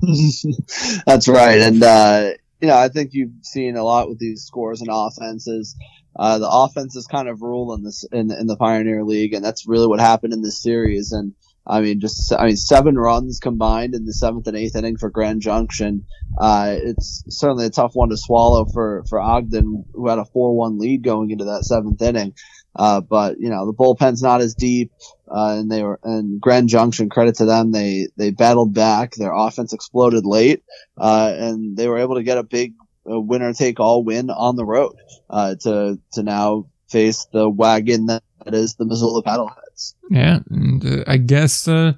That's 1.06 1.28
right. 1.28 1.60
And, 1.60 1.82
uh, 1.82 2.30
you 2.60 2.68
know, 2.68 2.76
I 2.76 2.88
think 2.88 3.10
you've 3.12 3.32
seen 3.42 3.76
a 3.76 3.82
lot 3.82 4.08
with 4.08 4.18
these 4.18 4.44
scores 4.44 4.80
and 4.80 4.90
offenses. 4.90 5.76
Uh, 6.14 6.38
the 6.38 6.48
offenses 6.48 7.06
kind 7.06 7.28
of 7.28 7.42
rule 7.42 7.74
in 7.74 7.82
this 7.82 8.04
in, 8.12 8.30
in 8.30 8.46
the 8.46 8.56
Pioneer 8.56 9.02
League, 9.02 9.32
and 9.32 9.44
that's 9.44 9.66
really 9.66 9.86
what 9.86 9.98
happened 9.98 10.32
in 10.32 10.42
this 10.42 10.62
series. 10.62 11.10
And 11.12 11.34
I 11.66 11.80
mean, 11.80 12.00
just 12.00 12.32
I 12.32 12.46
mean, 12.46 12.56
seven 12.56 12.96
runs 12.96 13.38
combined 13.38 13.94
in 13.94 14.04
the 14.04 14.12
seventh 14.12 14.46
and 14.48 14.56
eighth 14.56 14.74
inning 14.74 14.96
for 14.96 15.10
Grand 15.10 15.42
Junction. 15.42 16.04
Uh, 16.38 16.76
it's 16.82 17.24
certainly 17.28 17.66
a 17.66 17.70
tough 17.70 17.92
one 17.94 18.10
to 18.10 18.16
swallow 18.16 18.64
for 18.64 19.04
for 19.08 19.20
Ogden, 19.20 19.84
who 19.94 20.08
had 20.08 20.18
a 20.18 20.24
four-one 20.24 20.78
lead 20.78 21.02
going 21.02 21.30
into 21.30 21.44
that 21.44 21.64
seventh 21.64 22.02
inning. 22.02 22.34
Uh, 22.74 23.00
but 23.00 23.38
you 23.38 23.50
know, 23.50 23.66
the 23.66 23.72
bullpen's 23.72 24.22
not 24.22 24.40
as 24.40 24.54
deep, 24.54 24.90
uh, 25.28 25.56
and 25.58 25.70
they 25.70 25.82
were 25.82 26.00
and 26.02 26.40
Grand 26.40 26.68
Junction. 26.68 27.08
Credit 27.08 27.36
to 27.36 27.44
them, 27.44 27.70
they 27.70 28.08
they 28.16 28.30
battled 28.30 28.74
back. 28.74 29.12
Their 29.12 29.32
offense 29.32 29.72
exploded 29.72 30.24
late, 30.24 30.62
uh, 30.98 31.32
and 31.36 31.76
they 31.76 31.88
were 31.88 31.98
able 31.98 32.16
to 32.16 32.22
get 32.22 32.38
a 32.38 32.42
big 32.42 32.74
winner 33.04 33.52
take 33.52 33.80
all 33.80 34.04
win 34.04 34.30
on 34.30 34.56
the 34.56 34.64
road 34.64 34.96
uh, 35.30 35.54
to 35.62 35.98
to 36.14 36.22
now 36.22 36.66
face 36.88 37.26
the 37.32 37.48
wagon 37.48 38.06
that 38.06 38.22
is 38.48 38.74
the 38.74 38.84
Missoula 38.84 39.22
Paddlehead. 39.22 39.94
Yeah, 40.10 40.40
and 40.50 40.84
uh, 40.84 41.04
I 41.06 41.16
guess 41.16 41.68
uh, 41.68 41.94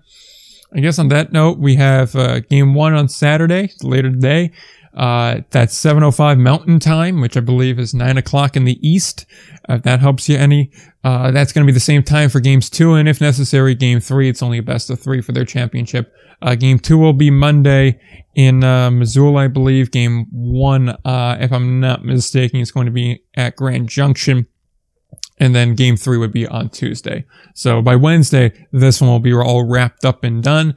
I 0.75 0.81
guess 0.81 0.99
on 0.99 1.09
that 1.09 1.33
note, 1.33 1.59
we 1.59 1.77
have 1.77 2.15
uh, 2.17 2.41
game 2.41 2.75
one 2.75 2.95
on 2.95 3.09
Saturday 3.09 3.71
later 3.83 4.11
today. 4.11 4.53
Uh, 4.95 5.41
that's 5.51 5.75
7:05 5.75 6.39
Mountain 6.39 6.79
Time, 6.79 7.21
which 7.21 7.37
I 7.37 7.41
believe 7.41 7.79
is 7.79 7.95
nine 7.95 8.17
o'clock 8.17 8.57
in 8.57 8.65
the 8.65 8.79
East. 8.87 9.27
If 9.69 9.83
that 9.83 10.01
helps 10.01 10.29
you 10.29 10.37
any, 10.37 10.71
uh, 11.03 11.33
that's 11.33 11.53
going 11.53 11.67
to 11.67 11.71
be 11.71 11.75
the 11.75 11.81
same 11.81 12.03
time 12.03 12.29
for 12.29 12.39
games 12.39 12.71
two, 12.71 12.95
and 12.95 13.09
if 13.09 13.21
necessary, 13.21 13.75
game 13.75 13.99
three. 13.99 14.29
It's 14.29 14.43
only 14.43 14.59
a 14.59 14.63
best 14.63 14.91
of 14.91 15.01
three 15.01 15.21
for 15.21 15.33
their 15.33 15.45
championship. 15.45 16.13
Uh, 16.43 16.55
game 16.55 16.79
two 16.79 16.99
will 16.99 17.13
be 17.13 17.31
Monday 17.31 18.01
in 18.35 18.63
uh, 18.63 18.91
Missoula, 18.91 19.45
I 19.45 19.49
believe. 19.49 19.91
Game 19.91 20.27
one, 20.31 20.91
uh, 21.05 21.39
if 21.41 21.53
I'm 21.53 21.81
not 21.81 22.05
mistaken, 22.05 22.61
is 22.61 22.71
going 22.71 22.87
to 22.87 22.93
be 22.93 23.23
at 23.35 23.57
Grand 23.57 23.89
Junction 23.89 24.47
and 25.39 25.55
then 25.55 25.75
game 25.75 25.97
three 25.97 26.19
would 26.19 26.33
be 26.33 26.47
on 26.47 26.71
Tuesday. 26.71 27.25
So 27.55 27.83
by 27.83 27.97
Wednesday, 27.97 28.67
this 28.73 29.01
one 29.01 29.11
will 29.11 29.21
be 29.21 29.33
all 29.33 29.65
wrapped 29.65 30.05
up 30.05 30.25
and 30.25 30.43
done. 30.43 30.77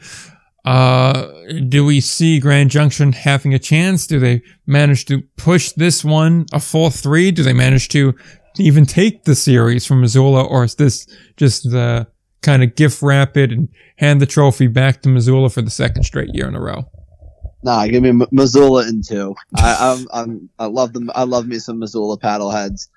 Uh, 0.65 1.27
do 1.69 1.85
we 1.85 2.01
see 2.01 2.39
Grand 2.39 2.69
Junction 2.69 3.13
having 3.13 3.53
a 3.53 3.59
chance? 3.59 4.05
Do 4.05 4.19
they 4.19 4.41
manage 4.65 5.05
to 5.05 5.21
push 5.37 5.71
this 5.71 6.03
one 6.03 6.45
a 6.51 6.59
full 6.59 6.89
three? 6.89 7.31
Do 7.31 7.41
they 7.41 7.53
manage 7.53 7.87
to 7.89 8.13
even 8.59 8.85
take 8.85 9.23
the 9.23 9.35
series 9.35 9.85
from 9.85 10.01
Missoula, 10.01 10.43
or 10.43 10.63
is 10.63 10.75
this 10.75 11.07
just 11.37 11.69
the 11.69 12.07
kind 12.41 12.63
of 12.63 12.75
gift 12.75 13.01
wrap 13.01 13.37
it 13.37 13.51
and 13.51 13.69
hand 13.97 14.19
the 14.19 14.25
trophy 14.25 14.67
back 14.67 15.01
to 15.03 15.09
Missoula 15.09 15.49
for 15.49 15.61
the 15.61 15.69
second 15.69 16.03
straight 16.03 16.33
year 16.33 16.47
in 16.47 16.55
a 16.55 16.61
row? 16.61 16.89
Nah, 17.63 17.87
give 17.87 18.03
me 18.03 18.25
Missoula 18.31 18.87
in 18.87 19.01
two. 19.01 19.35
I, 19.55 19.77
I'm, 19.79 20.07
I'm, 20.13 20.49
I 20.59 20.65
love 20.65 20.93
them. 20.93 21.09
I 21.15 21.23
love 21.23 21.47
me 21.47 21.59
some 21.59 21.79
Missoula 21.79 22.17
paddleheads. 22.17 22.87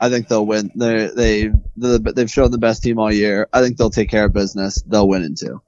I 0.00 0.08
think 0.08 0.28
they'll 0.28 0.46
win. 0.46 0.70
They 0.74 1.08
they 1.14 1.50
they've 1.76 2.30
shown 2.30 2.50
the 2.50 2.58
best 2.58 2.82
team 2.82 2.98
all 2.98 3.12
year. 3.12 3.48
I 3.52 3.60
think 3.60 3.76
they'll 3.76 3.90
take 3.90 4.10
care 4.10 4.24
of 4.24 4.32
business. 4.32 4.82
They'll 4.86 5.08
win 5.08 5.22
in 5.22 5.34
two. 5.34 5.60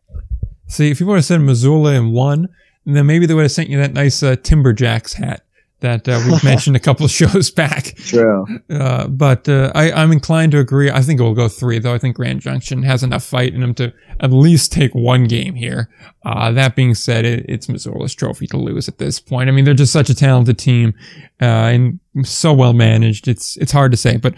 See, 0.66 0.90
if 0.90 1.00
you 1.00 1.06
would 1.06 1.16
have 1.16 1.24
said 1.24 1.42
Missoula 1.42 1.92
in 1.92 2.12
one, 2.12 2.48
then 2.86 3.06
maybe 3.06 3.26
they 3.26 3.34
would 3.34 3.42
have 3.42 3.52
sent 3.52 3.68
you 3.68 3.78
that 3.78 3.92
nice 3.92 4.22
uh, 4.22 4.36
Timberjacks 4.36 5.14
hat 5.14 5.44
that 5.82 6.08
uh, 6.08 6.20
we 6.26 6.38
mentioned 6.42 6.74
a 6.74 6.80
couple 6.80 7.06
shows 7.08 7.50
back. 7.50 7.94
True. 7.96 8.46
Uh, 8.70 9.06
but 9.08 9.48
uh, 9.48 9.70
I, 9.74 9.92
I'm 9.92 10.10
inclined 10.10 10.52
to 10.52 10.58
agree. 10.58 10.90
I 10.90 11.02
think 11.02 11.20
it 11.20 11.22
will 11.22 11.34
go 11.34 11.48
three, 11.48 11.78
though. 11.78 11.94
I 11.94 11.98
think 11.98 12.16
Grand 12.16 12.40
Junction 12.40 12.82
has 12.82 13.02
enough 13.02 13.24
fight 13.24 13.52
in 13.52 13.60
them 13.60 13.74
to 13.74 13.92
at 14.20 14.32
least 14.32 14.72
take 14.72 14.94
one 14.94 15.24
game 15.24 15.54
here. 15.54 15.88
Uh, 16.24 16.50
that 16.52 16.74
being 16.74 16.94
said, 16.94 17.24
it, 17.24 17.44
it's 17.48 17.68
Missoula's 17.68 18.14
trophy 18.14 18.46
to 18.48 18.56
lose 18.56 18.88
at 18.88 18.98
this 18.98 19.20
point. 19.20 19.48
I 19.48 19.52
mean, 19.52 19.64
they're 19.64 19.74
just 19.74 19.92
such 19.92 20.08
a 20.08 20.14
talented 20.14 20.58
team 20.58 20.94
uh, 21.40 21.44
and 21.44 22.00
so 22.22 22.52
well 22.52 22.72
managed. 22.72 23.28
It's 23.28 23.56
it's 23.56 23.72
hard 23.72 23.90
to 23.90 23.96
say, 23.96 24.16
but 24.16 24.34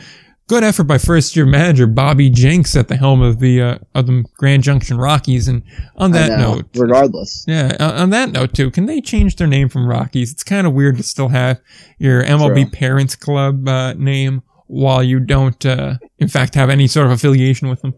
Good 0.46 0.62
effort 0.62 0.84
by 0.84 0.98
first 0.98 1.36
year 1.36 1.46
manager 1.46 1.86
Bobby 1.86 2.28
Jenks 2.28 2.76
at 2.76 2.88
the 2.88 2.96
helm 2.96 3.22
of 3.22 3.40
the 3.40 3.62
uh, 3.62 3.78
of 3.94 4.06
the 4.06 4.24
Grand 4.36 4.62
Junction 4.62 4.98
Rockies. 4.98 5.48
And 5.48 5.62
on 5.96 6.10
that 6.10 6.38
know, 6.38 6.56
note, 6.56 6.66
regardless, 6.74 7.46
yeah, 7.48 7.76
on 7.80 8.10
that 8.10 8.30
note 8.30 8.52
too, 8.52 8.70
can 8.70 8.84
they 8.84 9.00
change 9.00 9.36
their 9.36 9.46
name 9.46 9.70
from 9.70 9.86
Rockies? 9.86 10.30
It's 10.32 10.44
kind 10.44 10.66
of 10.66 10.74
weird 10.74 10.98
to 10.98 11.02
still 11.02 11.28
have 11.28 11.62
your 11.98 12.22
MLB 12.22 12.64
True. 12.64 12.70
Parents 12.70 13.16
Club 13.16 13.66
uh, 13.66 13.94
name 13.94 14.42
while 14.66 15.02
you 15.02 15.18
don't, 15.18 15.64
uh, 15.64 15.94
in 16.18 16.28
fact, 16.28 16.54
have 16.56 16.68
any 16.68 16.88
sort 16.88 17.06
of 17.06 17.12
affiliation 17.12 17.68
with 17.68 17.80
them. 17.80 17.94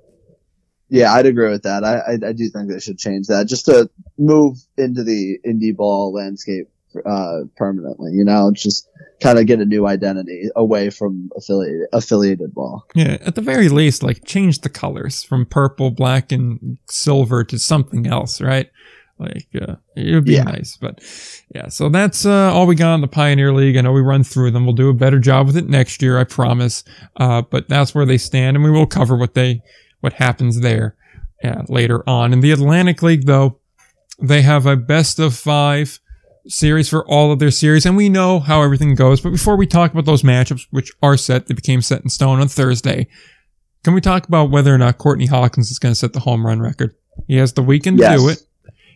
Yeah, 0.89 1.13
I'd 1.15 1.27
agree 1.27 1.51
with 1.51 1.65
that. 1.65 1.83
I, 1.83 1.99
I, 1.99 2.29
I 2.29 2.33
do 2.33 2.49
think 2.49 2.71
they 2.71 2.79
should 2.79 2.99
change 2.99 3.27
that 3.27 3.49
just 3.49 3.65
to 3.65 3.91
move 4.19 4.57
into 4.77 5.03
the 5.03 5.39
indie 5.45 5.75
ball 5.75 6.13
landscape 6.13 6.69
uh, 7.07 7.45
permanently. 7.57 8.13
You 8.13 8.25
know, 8.25 8.53
just 8.55 8.89
kind 9.21 9.39
of 9.39 9.47
get 9.47 9.61
a 9.61 9.65
new 9.65 9.87
identity 9.87 10.49
away 10.55 10.91
from 10.91 11.31
affiliated 11.37 11.89
affiliated 11.93 12.55
ball. 12.55 12.85
Yeah, 12.95 13.19
at 13.21 13.35
the 13.35 13.41
very 13.41 13.69
least, 13.69 14.03
like 14.03 14.25
change 14.25 14.61
the 14.61 14.69
colors 14.69 15.23
from 15.23 15.47
purple, 15.47 15.91
black, 15.91 16.33
and 16.33 16.79
silver 16.89 17.45
to 17.45 17.59
something 17.59 18.07
else, 18.07 18.41
right? 18.41 18.71
Like, 19.19 19.47
uh, 19.59 19.77
it 19.97 20.13
would 20.15 20.27
be 20.27 20.33
Yeah. 20.35 20.43
nice. 20.43 20.77
But 20.77 21.01
yeah, 21.55 21.69
so 21.69 21.89
that's 21.89 22.27
uh, 22.27 22.53
all 22.53 22.67
we 22.67 22.75
got 22.75 22.93
on 22.93 23.01
the 23.01 23.09
Pioneer 23.09 23.55
League. 23.55 23.79
I 23.79 23.81
know 23.81 23.93
we 23.93 24.03
run 24.03 24.23
through 24.23 24.51
them. 24.51 24.67
We'll 24.67 24.75
do 24.75 24.91
a 24.91 24.95
better 24.95 25.19
job 25.19 25.47
with 25.47 25.57
it 25.57 25.71
next 25.71 26.03
year, 26.03 26.19
I 26.19 26.25
promise. 26.25 26.85
Uh, 27.17 27.41
but 27.41 27.67
that's 27.67 27.95
where 27.95 28.05
they 28.05 28.19
stand, 28.19 28.57
and 28.59 28.65
we 28.65 28.71
will 28.71 28.87
cover 28.87 29.17
what 29.17 29.33
they 29.33 29.63
what 30.01 30.13
happens 30.13 30.61
there 30.61 30.97
uh, 31.43 31.63
later 31.69 32.07
on. 32.07 32.35
In 32.35 32.41
the 32.41 32.53
Atlantic 32.53 33.03
League, 33.03 33.25
though, 33.25 33.59
they 34.21 34.43
have 34.43 34.67
a 34.67 34.77
best 34.77 35.19
of 35.19 35.35
five 35.35 35.99
series 36.49 36.89
for 36.89 37.07
all 37.09 37.33
of 37.33 37.39
their 37.39 37.51
series, 37.51 37.87
and 37.87 37.97
we 37.97 38.09
know 38.09 38.39
how 38.41 38.63
everything 38.63 38.95
goes. 38.95 39.21
But 39.21 39.31
before 39.31 39.57
we 39.57 39.67
talk 39.67 39.93
about 39.93 40.05
those 40.05 40.23
matchups, 40.23 40.67
which 40.71 40.93
are 41.03 41.17
set, 41.17 41.47
they 41.47 41.55
became 41.55 41.83
set 41.83 42.03
in 42.03 42.09
stone 42.11 42.41
on 42.41 42.49
Thursday. 42.49 43.07
Can 43.85 43.95
we 43.95 44.01
talk 44.01 44.27
about 44.27 44.51
whether 44.51 44.75
or 44.75 44.79
not 44.79 44.99
Courtney 44.99 45.27
Hawkins 45.27 45.71
is 45.71 45.79
going 45.79 45.93
to 45.93 45.99
set 45.99 46.13
the 46.13 46.21
home 46.21 46.45
run 46.47 46.61
record? 46.61 46.95
He 47.29 47.37
has 47.37 47.53
the 47.53 47.63
weekend 47.63 47.99
Yes. 47.99 48.13
to 48.13 48.19
do 48.19 48.29
it. 48.31 48.43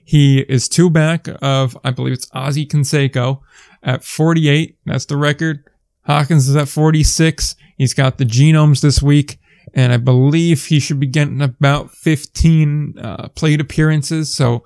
He 0.05 0.41
is 0.41 0.69
two 0.69 0.91
back 0.91 1.29
of, 1.43 1.79
I 1.85 1.91
believe 1.91 2.15
it's 2.15 2.29
Ozzie 2.33 2.67
Canseco 2.67 3.41
at 3.83 4.03
48. 4.03 4.77
That's 4.87 5.05
the 5.05 5.17
record. 5.17 5.63
Hawkins 6.07 6.49
is 6.49 6.57
at 6.57 6.69
46. 6.69 7.55
He's 7.79 7.95
got 7.95 8.19
the 8.19 8.25
genomes 8.25 8.81
this 8.81 9.01
week, 9.01 9.39
and 9.75 9.93
I 9.93 9.97
believe 9.99 10.67
he 10.67 10.81
should 10.81 10.99
be 10.99 11.07
getting 11.07 11.41
about 11.41 11.93
15 11.93 12.99
uh, 12.99 13.29
plate 13.29 13.61
appearances. 13.61 14.35
So 14.35 14.65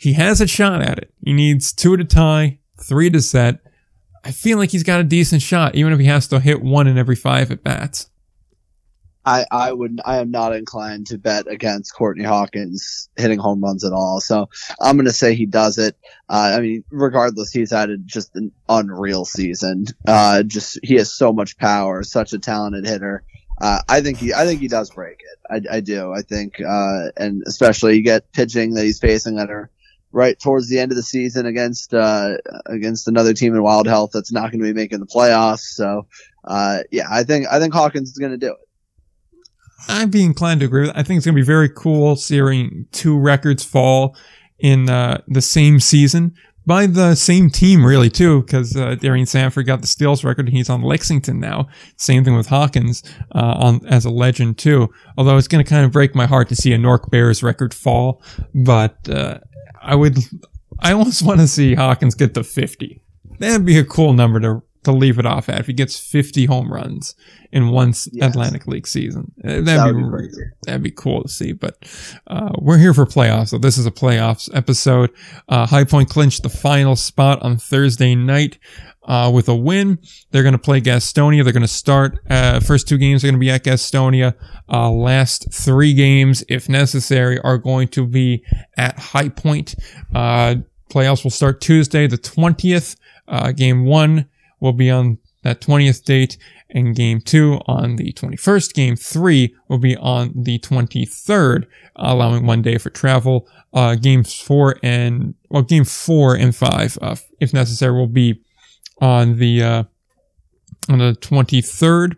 he 0.00 0.14
has 0.14 0.40
a 0.40 0.46
shot 0.46 0.80
at 0.80 0.96
it. 0.96 1.12
He 1.22 1.34
needs 1.34 1.74
two 1.74 1.94
to 1.98 2.04
tie, 2.04 2.58
three 2.80 3.10
to 3.10 3.20
set. 3.20 3.60
I 4.24 4.32
feel 4.32 4.56
like 4.56 4.70
he's 4.70 4.82
got 4.82 5.00
a 5.00 5.04
decent 5.04 5.42
shot, 5.42 5.74
even 5.74 5.92
if 5.92 6.00
he 6.00 6.06
has 6.06 6.26
to 6.28 6.40
hit 6.40 6.62
one 6.62 6.86
in 6.86 6.96
every 6.96 7.16
five 7.16 7.50
at 7.50 7.62
bats. 7.62 8.08
I, 9.26 9.44
I 9.50 9.70
would 9.70 10.00
I 10.06 10.16
am 10.16 10.30
not 10.30 10.56
inclined 10.56 11.08
to 11.08 11.18
bet 11.18 11.46
against 11.46 11.94
Courtney 11.94 12.24
Hawkins 12.24 13.10
hitting 13.16 13.38
home 13.38 13.62
runs 13.62 13.84
at 13.84 13.92
all. 13.92 14.22
So 14.22 14.48
I'm 14.80 14.96
going 14.96 15.04
to 15.04 15.12
say 15.12 15.34
he 15.34 15.44
does 15.44 15.76
it. 15.76 15.96
Uh, 16.30 16.54
I 16.56 16.60
mean, 16.60 16.82
regardless, 16.90 17.52
he's 17.52 17.70
had 17.70 17.90
a, 17.90 17.98
just 17.98 18.34
an 18.34 18.52
unreal 18.70 19.26
season. 19.26 19.84
Uh, 20.08 20.42
just 20.44 20.78
he 20.82 20.94
has 20.94 21.12
so 21.12 21.30
much 21.30 21.58
power, 21.58 22.02
such 22.04 22.32
a 22.32 22.38
talented 22.38 22.86
hitter. 22.86 23.22
Uh, 23.60 23.82
I 23.86 24.00
think 24.00 24.16
he 24.16 24.32
I 24.32 24.46
think 24.46 24.60
he 24.60 24.68
does 24.68 24.88
break 24.88 25.20
it. 25.20 25.68
I, 25.70 25.76
I 25.76 25.80
do. 25.80 26.10
I 26.10 26.22
think 26.22 26.54
uh, 26.58 27.08
and 27.18 27.42
especially 27.46 27.96
you 27.96 28.02
get 28.02 28.32
pitching 28.32 28.72
that 28.74 28.84
he's 28.84 28.98
facing 28.98 29.36
that 29.36 29.50
are 29.50 29.70
right 30.12 30.38
towards 30.38 30.68
the 30.68 30.78
end 30.78 30.92
of 30.92 30.96
the 30.96 31.02
season 31.02 31.46
against 31.46 31.94
uh, 31.94 32.36
against 32.66 33.08
another 33.08 33.32
team 33.34 33.54
in 33.54 33.62
Wild 33.62 33.86
Health 33.86 34.10
that's 34.12 34.32
not 34.32 34.50
going 34.50 34.60
to 34.60 34.66
be 34.66 34.72
making 34.72 35.00
the 35.00 35.06
playoffs. 35.06 35.60
So 35.60 36.06
uh, 36.44 36.80
yeah, 36.90 37.06
I 37.10 37.24
think 37.24 37.46
I 37.50 37.58
think 37.58 37.74
Hawkins 37.74 38.10
is 38.10 38.18
going 38.18 38.32
to 38.32 38.38
do 38.38 38.52
it. 38.52 38.58
I'd 39.88 40.10
be 40.10 40.24
inclined 40.24 40.60
to 40.60 40.66
agree 40.66 40.82
with. 40.82 40.90
I 40.90 41.02
think 41.02 41.18
it's 41.18 41.26
going 41.26 41.34
to 41.34 41.40
be 41.40 41.46
very 41.46 41.68
cool 41.68 42.16
seeing 42.16 42.86
two 42.92 43.18
records 43.18 43.64
fall 43.64 44.16
in 44.58 44.90
uh, 44.90 45.22
the 45.26 45.40
same 45.40 45.80
season 45.80 46.34
by 46.66 46.86
the 46.86 47.14
same 47.14 47.50
team, 47.50 47.84
really, 47.84 48.10
too, 48.10 48.42
because 48.42 48.76
uh, 48.76 48.94
Darian 48.94 49.26
Sanford 49.26 49.66
got 49.66 49.80
the 49.80 49.86
steals 49.86 50.22
record 50.22 50.46
and 50.46 50.56
he's 50.56 50.68
on 50.68 50.82
Lexington 50.82 51.40
now. 51.40 51.68
Same 51.96 52.22
thing 52.24 52.36
with 52.36 52.46
Hawkins 52.46 53.02
uh, 53.34 53.54
on 53.58 53.86
as 53.86 54.04
a 54.04 54.10
legend, 54.10 54.58
too. 54.58 54.88
Although 55.16 55.36
it's 55.36 55.48
going 55.48 55.64
to 55.64 55.68
kind 55.68 55.84
of 55.84 55.92
break 55.92 56.14
my 56.14 56.26
heart 56.26 56.48
to 56.50 56.56
see 56.56 56.72
a 56.72 56.78
Newark 56.78 57.10
Bears 57.10 57.42
record 57.42 57.72
fall, 57.72 58.22
but 58.54 59.08
uh, 59.08 59.38
I 59.80 59.94
would, 59.94 60.18
I 60.78 60.92
almost 60.92 61.22
want 61.22 61.40
to 61.40 61.48
see 61.48 61.74
Hawkins 61.74 62.14
get 62.14 62.34
to 62.34 62.44
50. 62.44 63.02
That'd 63.38 63.64
be 63.64 63.78
a 63.78 63.84
cool 63.84 64.12
number 64.12 64.40
to 64.40 64.62
to 64.84 64.92
leave 64.92 65.18
it 65.18 65.26
off 65.26 65.48
at 65.48 65.60
if 65.60 65.66
he 65.66 65.72
gets 65.72 65.98
50 65.98 66.46
home 66.46 66.72
runs 66.72 67.14
in 67.52 67.68
one 67.68 67.88
Yes. 68.12 68.30
Atlantic 68.30 68.66
League 68.66 68.86
season. 68.86 69.30
Uh, 69.44 69.60
That'd 69.60 69.66
That 69.66 69.94
be, 69.94 70.28
be 70.28 70.44
that'd 70.64 70.82
be 70.82 70.90
cool 70.90 71.22
to 71.22 71.28
see. 71.28 71.52
But 71.52 71.76
uh, 72.28 72.50
we're 72.58 72.78
here 72.78 72.94
for 72.94 73.04
playoffs, 73.06 73.48
so 73.48 73.58
this 73.58 73.76
is 73.76 73.86
a 73.86 73.90
playoffs 73.90 74.48
episode. 74.54 75.10
Uh, 75.48 75.66
High 75.66 75.84
Point 75.84 76.08
clinched 76.08 76.42
the 76.44 76.48
final 76.48 76.96
spot 76.96 77.42
on 77.42 77.56
Thursday 77.58 78.14
night. 78.14 78.58
Uh, 79.02 79.30
with 79.34 79.48
a 79.48 79.56
win, 79.56 79.98
they're 80.30 80.42
going 80.42 80.52
to 80.52 80.58
play 80.58 80.80
Gastonia. 80.80 81.42
They're 81.42 81.54
going 81.54 81.62
to 81.62 81.66
start. 81.68 82.18
Uh, 82.28 82.60
first 82.60 82.86
two 82.86 82.98
games 82.98 83.24
are 83.24 83.26
going 83.26 83.34
to 83.34 83.40
be 83.40 83.50
at 83.50 83.64
Gastonia. 83.64 84.34
Uh, 84.70 84.90
last 84.90 85.52
three 85.52 85.94
games, 85.94 86.44
if 86.48 86.68
necessary, 86.68 87.40
are 87.40 87.58
going 87.58 87.88
to 87.88 88.06
be 88.06 88.44
at 88.76 88.98
High 88.98 89.30
Point. 89.30 89.74
Uh, 90.14 90.56
playoffs 90.90 91.24
will 91.24 91.30
start 91.30 91.60
Tuesday, 91.60 92.06
the 92.06 92.18
twentieth. 92.18 92.94
Uh, 93.26 93.52
game 93.52 93.84
one 93.84 94.28
will 94.60 94.72
be 94.72 94.90
on 94.90 95.18
that 95.42 95.60
20th 95.60 96.04
date 96.04 96.36
and 96.70 96.94
game 96.94 97.20
two 97.20 97.60
on 97.66 97.96
the 97.96 98.12
21st. 98.12 98.74
Game 98.74 98.96
three 98.96 99.54
will 99.68 99.78
be 99.78 99.96
on 99.96 100.32
the 100.36 100.58
23rd, 100.58 101.66
allowing 101.96 102.46
one 102.46 102.62
day 102.62 102.78
for 102.78 102.90
travel. 102.90 103.48
Uh, 103.72 103.94
games 103.94 104.34
four 104.38 104.76
and, 104.82 105.34
well, 105.48 105.62
game 105.62 105.84
four 105.84 106.34
and 106.34 106.54
five, 106.54 106.98
uh, 107.00 107.16
if 107.40 107.52
necessary, 107.52 107.92
will 107.92 108.06
be 108.06 108.40
on 109.00 109.38
the, 109.38 109.62
uh, 109.62 109.84
on 110.88 110.98
the 110.98 111.16
23rd. 111.20 112.16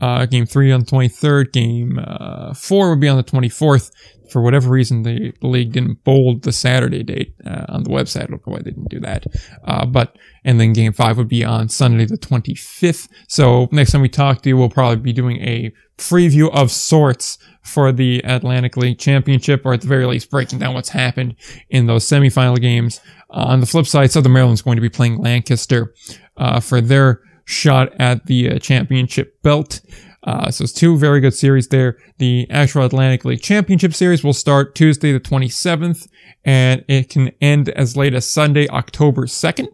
Uh, 0.00 0.26
game 0.26 0.46
three 0.46 0.72
on 0.72 0.80
the 0.80 0.86
23rd. 0.86 1.52
Game, 1.52 2.00
uh, 2.04 2.52
four 2.54 2.90
would 2.90 3.00
be 3.00 3.08
on 3.08 3.16
the 3.16 3.24
24th. 3.24 3.90
For 4.30 4.42
whatever 4.42 4.70
reason, 4.70 5.02
the 5.02 5.32
league 5.42 5.72
didn't 5.72 6.02
bold 6.02 6.42
the 6.42 6.52
Saturday 6.52 7.02
date, 7.02 7.34
uh, 7.46 7.66
on 7.68 7.84
the 7.84 7.90
website. 7.90 8.22
I 8.22 8.26
don't 8.26 8.46
know 8.46 8.54
why 8.54 8.58
they 8.58 8.70
didn't 8.70 8.90
do 8.90 9.00
that. 9.00 9.26
Uh, 9.64 9.86
but 9.86 10.16
and 10.44 10.58
then 10.58 10.72
game 10.72 10.92
five 10.92 11.16
would 11.18 11.28
be 11.28 11.44
on 11.44 11.68
Sunday 11.68 12.06
the 12.06 12.18
25th. 12.18 13.08
So 13.28 13.68
next 13.70 13.92
time 13.92 14.00
we 14.00 14.08
talk 14.08 14.42
to 14.42 14.48
you, 14.48 14.56
we'll 14.56 14.70
probably 14.70 14.96
be 14.96 15.12
doing 15.12 15.40
a 15.42 15.72
preview 15.98 16.52
of 16.52 16.70
sorts 16.70 17.38
for 17.62 17.92
the 17.92 18.20
Atlantic 18.24 18.76
League 18.76 18.98
Championship, 18.98 19.62
or 19.64 19.74
at 19.74 19.82
the 19.82 19.86
very 19.86 20.06
least 20.06 20.30
breaking 20.30 20.58
down 20.58 20.74
what's 20.74 20.88
happened 20.88 21.36
in 21.70 21.86
those 21.86 22.04
semifinal 22.04 22.60
games. 22.60 23.00
Uh, 23.30 23.44
on 23.46 23.60
the 23.60 23.66
flip 23.66 23.86
side, 23.86 24.10
Southern 24.10 24.32
Maryland's 24.32 24.62
going 24.62 24.76
to 24.76 24.82
be 24.82 24.90
playing 24.90 25.18
Lancaster 25.18 25.94
uh, 26.36 26.60
for 26.60 26.80
their 26.80 27.20
shot 27.44 27.92
at 27.98 28.26
the 28.26 28.50
uh, 28.50 28.58
championship 28.58 29.42
belt. 29.42 29.80
Uh, 30.22 30.50
so 30.50 30.64
it's 30.64 30.72
two 30.72 30.96
very 30.96 31.20
good 31.20 31.34
series 31.34 31.68
there. 31.68 31.98
The 32.18 32.46
actual 32.50 32.84
Atlantic 32.84 33.26
League 33.26 33.42
Championship 33.42 33.92
Series 33.92 34.24
will 34.24 34.32
start 34.32 34.74
Tuesday 34.74 35.12
the 35.12 35.20
27th, 35.20 36.08
and 36.44 36.82
it 36.88 37.10
can 37.10 37.30
end 37.42 37.68
as 37.68 37.94
late 37.94 38.14
as 38.14 38.30
Sunday, 38.30 38.66
October 38.68 39.26
2nd 39.26 39.68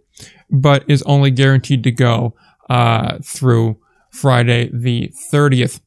but 0.50 0.84
is 0.88 1.02
only 1.02 1.30
guaranteed 1.30 1.84
to 1.84 1.90
go 1.90 2.34
uh, 2.68 3.18
through 3.24 3.78
Friday 4.10 4.70
the 4.72 5.12
30th. 5.32 5.80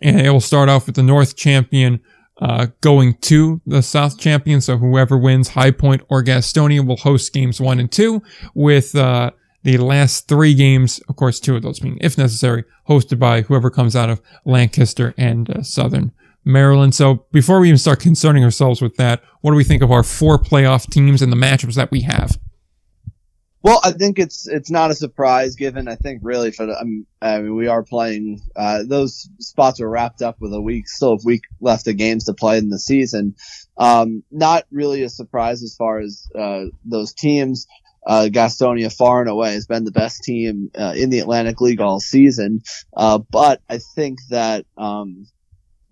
And 0.00 0.20
it 0.20 0.30
will 0.30 0.40
start 0.40 0.68
off 0.68 0.86
with 0.86 0.96
the 0.96 1.02
North 1.02 1.36
champion 1.36 2.00
uh, 2.40 2.68
going 2.80 3.14
to 3.14 3.60
the 3.66 3.82
South 3.82 4.18
champion. 4.18 4.60
So 4.60 4.76
whoever 4.76 5.18
wins 5.18 5.48
High 5.48 5.70
Point 5.70 6.02
or 6.08 6.24
Gastonia 6.24 6.86
will 6.86 6.96
host 6.96 7.32
games 7.32 7.60
one 7.60 7.78
and 7.78 7.90
two, 7.90 8.22
with 8.54 8.94
uh, 8.94 9.30
the 9.62 9.78
last 9.78 10.28
three 10.28 10.54
games, 10.54 11.00
of 11.08 11.16
course, 11.16 11.38
two 11.38 11.56
of 11.56 11.62
those 11.62 11.80
being, 11.80 11.98
if 12.00 12.18
necessary, 12.18 12.64
hosted 12.88 13.18
by 13.18 13.42
whoever 13.42 13.70
comes 13.70 13.94
out 13.94 14.10
of 14.10 14.20
Lancaster 14.44 15.14
and 15.16 15.50
uh, 15.50 15.62
Southern 15.62 16.12
Maryland. 16.44 16.94
So 16.94 17.26
before 17.32 17.60
we 17.60 17.68
even 17.68 17.78
start 17.78 18.00
concerning 18.00 18.44
ourselves 18.44 18.82
with 18.82 18.96
that, 18.96 19.22
what 19.40 19.52
do 19.52 19.56
we 19.56 19.64
think 19.64 19.82
of 19.82 19.92
our 19.92 20.02
four 20.02 20.38
playoff 20.38 20.90
teams 20.90 21.22
and 21.22 21.32
the 21.32 21.36
matchups 21.36 21.74
that 21.74 21.90
we 21.90 22.02
have? 22.02 22.38
Well, 23.64 23.80
I 23.84 23.92
think 23.92 24.18
it's 24.18 24.48
it's 24.48 24.72
not 24.72 24.90
a 24.90 24.94
surprise 24.94 25.54
given 25.54 25.86
I 25.86 25.94
think 25.94 26.20
really 26.24 26.50
for 26.50 26.66
the, 26.66 26.76
I 27.22 27.38
mean, 27.40 27.54
we 27.54 27.68
are 27.68 27.84
playing 27.84 28.40
uh, 28.56 28.82
those 28.84 29.28
spots 29.38 29.80
are 29.80 29.88
wrapped 29.88 30.20
up 30.20 30.40
with 30.40 30.52
a 30.52 30.60
week 30.60 30.88
still 30.88 31.12
a 31.12 31.18
week 31.24 31.42
left 31.60 31.86
of 31.86 31.96
games 31.96 32.24
to 32.24 32.34
play 32.34 32.58
in 32.58 32.70
the 32.70 32.78
season. 32.80 33.36
Um, 33.76 34.24
not 34.32 34.64
really 34.72 35.04
a 35.04 35.08
surprise 35.08 35.62
as 35.62 35.76
far 35.76 36.00
as 36.00 36.26
uh, 36.36 36.64
those 36.84 37.14
teams. 37.14 37.68
Uh, 38.04 38.28
Gastonia 38.30 38.92
far 38.94 39.20
and 39.20 39.30
away 39.30 39.52
has 39.52 39.66
been 39.66 39.84
the 39.84 39.92
best 39.92 40.24
team 40.24 40.70
uh, 40.78 40.94
in 40.96 41.10
the 41.10 41.20
Atlantic 41.20 41.60
League 41.60 41.80
all 41.80 42.00
season. 42.00 42.62
Uh, 42.96 43.18
but 43.18 43.60
I 43.68 43.78
think 43.78 44.18
that 44.30 44.66
um, 44.76 45.26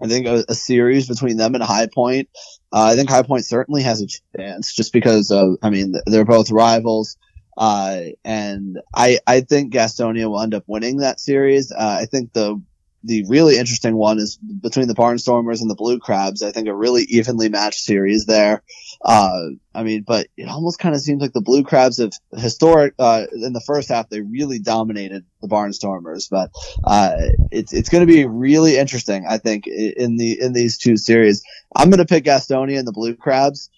I 0.03 0.09
think 0.09 0.27
a, 0.27 0.45
a 0.49 0.55
series 0.55 1.07
between 1.07 1.37
them 1.37 1.55
and 1.55 1.63
High 1.63 1.89
Point. 1.93 2.29
Uh, 2.73 2.85
I 2.93 2.97
think 2.97 3.11
High 3.11 3.23
Point 3.23 3.45
certainly 3.45 3.83
has 3.83 4.03
a 4.03 4.39
chance 4.39 4.75
just 4.75 4.93
because 4.93 5.31
of 5.31 5.57
I 5.63 5.71
mean 5.71 5.95
they're 6.07 6.25
both 6.25 6.51
rivals. 6.51 7.17
Uh, 7.57 8.05
and 8.25 8.81
I, 8.95 9.19
I 9.27 9.43
think 9.43 9.75
Gastonia 9.75 10.31
will 10.31 10.41
end 10.41 10.55
up 10.55 10.65
winning 10.67 10.99
that 10.99 11.21
series. 11.21 11.71
Uh, 11.71 11.99
I 12.01 12.07
think 12.07 12.33
the, 12.33 12.61
the 13.05 13.25
really 13.29 13.59
interesting 13.59 13.95
one 13.95 14.19
is 14.19 14.37
between 14.37 14.89
the 14.89 14.95
Barnstormers 14.95 15.61
and 15.61 15.69
the 15.69 15.75
Blue 15.75 15.99
Crabs. 15.99 16.43
I 16.43 16.53
think 16.53 16.69
a 16.69 16.75
really 16.75 17.03
evenly 17.03 17.51
matched 17.51 17.81
series 17.81 18.25
there. 18.25 18.63
Uh, 19.03 19.49
I 19.75 19.83
mean, 19.83 20.03
but 20.07 20.27
it 20.37 20.49
almost 20.49 20.79
kind 20.79 20.95
of 20.95 21.01
seems 21.01 21.23
like 21.23 21.33
the 21.33 21.41
Blue 21.41 21.63
Crabs 21.63 21.99
have 21.99 22.13
historic, 22.37 22.95
uh, 22.99 23.25
in 23.33 23.55
the 23.55 23.63
first 23.63 23.89
half, 23.89 24.09
they 24.09 24.21
really 24.21 24.59
dominated 24.59 25.25
the 25.41 25.49
Barnstormers, 25.49 26.29
but, 26.31 26.51
uh, 26.85 27.13
it's, 27.51 27.73
it's 27.73 27.89
going 27.89 28.07
to 28.07 28.13
be 28.13 28.27
really 28.27 28.77
interesting, 28.77 29.25
I 29.27 29.39
think, 29.39 29.67
in 29.67 30.17
the, 30.17 30.41
in 30.41 30.53
these 30.53 30.77
two 30.77 30.97
series. 30.99 31.43
I'm 31.75 31.89
going 31.89 31.99
to 31.99 32.05
pick 32.05 32.25
Gastonia 32.25 32.79
and 32.79 32.87
the 32.87 32.93
Blue 32.93 33.15
Crabs. 33.15 33.71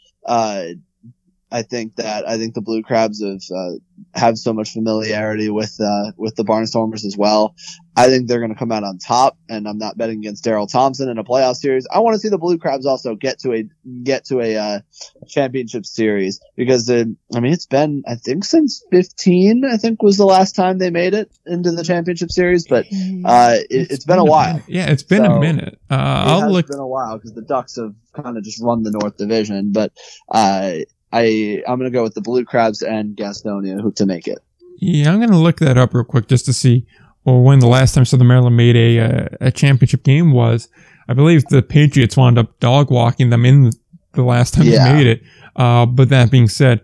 I 1.52 1.62
think 1.62 1.96
that 1.96 2.26
I 2.26 2.38
think 2.38 2.54
the 2.54 2.62
Blue 2.62 2.82
Crabs 2.82 3.22
have 3.22 3.42
uh, 3.54 3.72
have 4.14 4.38
so 4.38 4.52
much 4.52 4.72
familiarity 4.72 5.50
with 5.50 5.78
uh, 5.80 6.12
with 6.16 6.34
the 6.34 6.44
Barnstormers 6.44 7.04
as 7.04 7.16
well. 7.16 7.54
I 7.94 8.06
think 8.06 8.26
they're 8.26 8.38
going 8.38 8.52
to 8.52 8.58
come 8.58 8.72
out 8.72 8.84
on 8.84 8.96
top, 8.96 9.36
and 9.50 9.68
I'm 9.68 9.76
not 9.76 9.98
betting 9.98 10.20
against 10.20 10.44
Daryl 10.44 10.70
Thompson 10.70 11.10
in 11.10 11.18
a 11.18 11.24
playoff 11.24 11.56
series. 11.56 11.86
I 11.92 11.98
want 11.98 12.14
to 12.14 12.20
see 12.20 12.30
the 12.30 12.38
Blue 12.38 12.56
Crabs 12.56 12.86
also 12.86 13.14
get 13.14 13.40
to 13.40 13.52
a 13.52 13.64
get 14.02 14.24
to 14.26 14.40
a 14.40 14.56
uh, 14.56 14.80
championship 15.28 15.84
series 15.84 16.40
because 16.56 16.90
I 16.90 17.04
mean 17.04 17.52
it's 17.52 17.66
been 17.66 18.02
I 18.06 18.14
think 18.14 18.44
since 18.44 18.82
15 18.90 19.64
I 19.66 19.76
think 19.76 20.02
was 20.02 20.16
the 20.16 20.24
last 20.24 20.56
time 20.56 20.78
they 20.78 20.90
made 20.90 21.12
it 21.12 21.30
into 21.44 21.72
the 21.72 21.84
championship 21.84 22.30
series, 22.30 22.66
but 22.66 22.86
uh, 23.24 23.56
it, 23.68 23.90
has 23.90 24.04
been, 24.04 24.16
been, 24.16 24.18
a 24.20 24.24
while. 24.24 24.54
Minute. 24.54 24.68
Yeah, 24.68 24.90
it's 24.90 25.02
been 25.02 25.24
so, 25.24 25.32
a 25.32 25.40
minute. 25.40 25.78
Uh, 25.90 25.94
I'll 25.96 26.50
look. 26.50 26.64
It's 26.64 26.70
been 26.70 26.80
a 26.80 26.86
while 26.86 27.18
because 27.18 27.34
the 27.34 27.42
Ducks 27.42 27.76
have 27.76 27.94
kind 28.14 28.38
of 28.38 28.42
just 28.42 28.62
run 28.62 28.82
the 28.82 28.90
North 28.90 29.18
Division, 29.18 29.72
but 29.72 29.92
uh, 30.30 30.76
I 31.12 31.62
I'm 31.66 31.78
gonna 31.78 31.90
go 31.90 32.02
with 32.02 32.14
the 32.14 32.20
Blue 32.20 32.44
Crabs 32.44 32.82
and 32.82 33.16
Gastonia 33.16 33.94
to 33.94 34.06
make 34.06 34.26
it. 34.26 34.38
Yeah, 34.78 35.12
I'm 35.12 35.20
gonna 35.20 35.40
look 35.40 35.58
that 35.60 35.78
up 35.78 35.94
real 35.94 36.04
quick 36.04 36.28
just 36.28 36.46
to 36.46 36.52
see 36.52 36.86
or 37.24 37.42
when 37.42 37.60
the 37.60 37.68
last 37.68 37.94
time 37.94 38.04
Southern 38.04 38.26
Maryland 38.26 38.56
made 38.56 38.76
a 38.76 38.98
uh, 39.00 39.28
a 39.40 39.50
championship 39.50 40.02
game 40.04 40.32
was. 40.32 40.68
I 41.08 41.14
believe 41.14 41.44
the 41.46 41.62
Patriots 41.62 42.16
wound 42.16 42.38
up 42.38 42.58
dog 42.60 42.90
walking 42.90 43.30
them 43.30 43.44
in 43.44 43.70
the 44.12 44.22
last 44.22 44.54
time 44.54 44.66
yeah. 44.66 44.88
they 44.88 44.94
made 44.94 45.06
it. 45.06 45.22
Uh, 45.56 45.84
but 45.84 46.08
that 46.08 46.30
being 46.30 46.48
said, 46.48 46.80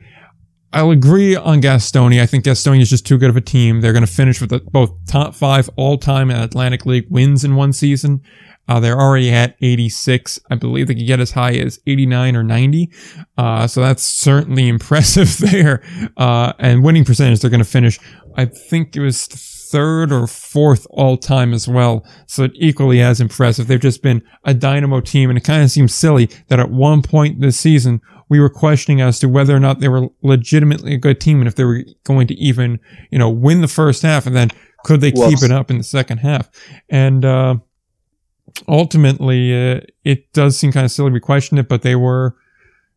I'll 0.72 0.90
agree 0.90 1.36
on 1.36 1.62
Gastonia. 1.62 2.20
I 2.20 2.26
think 2.26 2.44
Gastonia 2.44 2.82
is 2.82 2.90
just 2.90 3.06
too 3.06 3.16
good 3.16 3.30
of 3.30 3.36
a 3.36 3.40
team. 3.40 3.80
They're 3.80 3.92
going 3.92 4.04
to 4.04 4.12
finish 4.12 4.40
with 4.40 4.50
both 4.70 4.92
top 5.06 5.34
five 5.34 5.70
all 5.76 5.98
time 5.98 6.30
Atlantic 6.30 6.84
League 6.84 7.06
wins 7.08 7.44
in 7.44 7.54
one 7.54 7.72
season. 7.72 8.20
Uh, 8.68 8.80
they're 8.80 8.98
already 8.98 9.30
at 9.30 9.56
86. 9.60 10.38
I 10.50 10.56
believe 10.56 10.86
they 10.86 10.94
could 10.94 11.06
get 11.06 11.20
as 11.20 11.32
high 11.32 11.54
as 11.54 11.80
89 11.86 12.36
or 12.36 12.42
90. 12.42 12.90
Uh, 13.36 13.66
so 13.66 13.80
that's 13.80 14.02
certainly 14.02 14.68
impressive 14.68 15.38
there. 15.38 15.82
Uh, 16.16 16.52
and 16.58 16.84
winning 16.84 17.04
percentage, 17.04 17.40
they're 17.40 17.50
going 17.50 17.58
to 17.58 17.68
finish, 17.68 17.98
I 18.36 18.44
think 18.44 18.94
it 18.94 19.00
was 19.00 19.26
third 19.26 20.12
or 20.12 20.26
fourth 20.26 20.86
all 20.90 21.16
time 21.16 21.52
as 21.52 21.68
well. 21.68 22.04
So 22.26 22.48
equally 22.54 23.00
as 23.00 23.20
impressive. 23.20 23.66
They've 23.66 23.80
just 23.80 24.02
been 24.02 24.22
a 24.44 24.54
dynamo 24.54 25.00
team. 25.00 25.30
And 25.30 25.38
it 25.38 25.44
kind 25.44 25.62
of 25.62 25.70
seems 25.70 25.94
silly 25.94 26.30
that 26.48 26.60
at 26.60 26.70
one 26.70 27.02
point 27.02 27.40
this 27.40 27.58
season, 27.58 28.00
we 28.28 28.40
were 28.40 28.50
questioning 28.50 29.00
as 29.00 29.18
to 29.20 29.28
whether 29.28 29.56
or 29.56 29.60
not 29.60 29.80
they 29.80 29.88
were 29.88 30.08
legitimately 30.22 30.94
a 30.94 30.98
good 30.98 31.20
team 31.20 31.38
and 31.38 31.48
if 31.48 31.54
they 31.54 31.64
were 31.64 31.84
going 32.04 32.26
to 32.26 32.34
even, 32.34 32.78
you 33.10 33.18
know, 33.18 33.30
win 33.30 33.60
the 33.60 33.68
first 33.68 34.02
half 34.02 34.26
and 34.26 34.36
then 34.36 34.50
could 34.84 35.00
they 35.00 35.10
keep 35.10 35.42
it 35.42 35.50
up 35.50 35.70
in 35.70 35.78
the 35.78 35.84
second 35.84 36.18
half? 36.18 36.48
And, 36.88 37.24
uh, 37.24 37.56
ultimately, 38.66 39.52
uh, 39.52 39.80
it 40.04 40.32
does 40.32 40.58
seem 40.58 40.72
kind 40.72 40.84
of 40.84 40.90
silly 40.90 41.10
we 41.10 41.20
question 41.20 41.58
it, 41.58 41.68
but 41.68 41.82
they 41.82 41.94
were, 41.94 42.36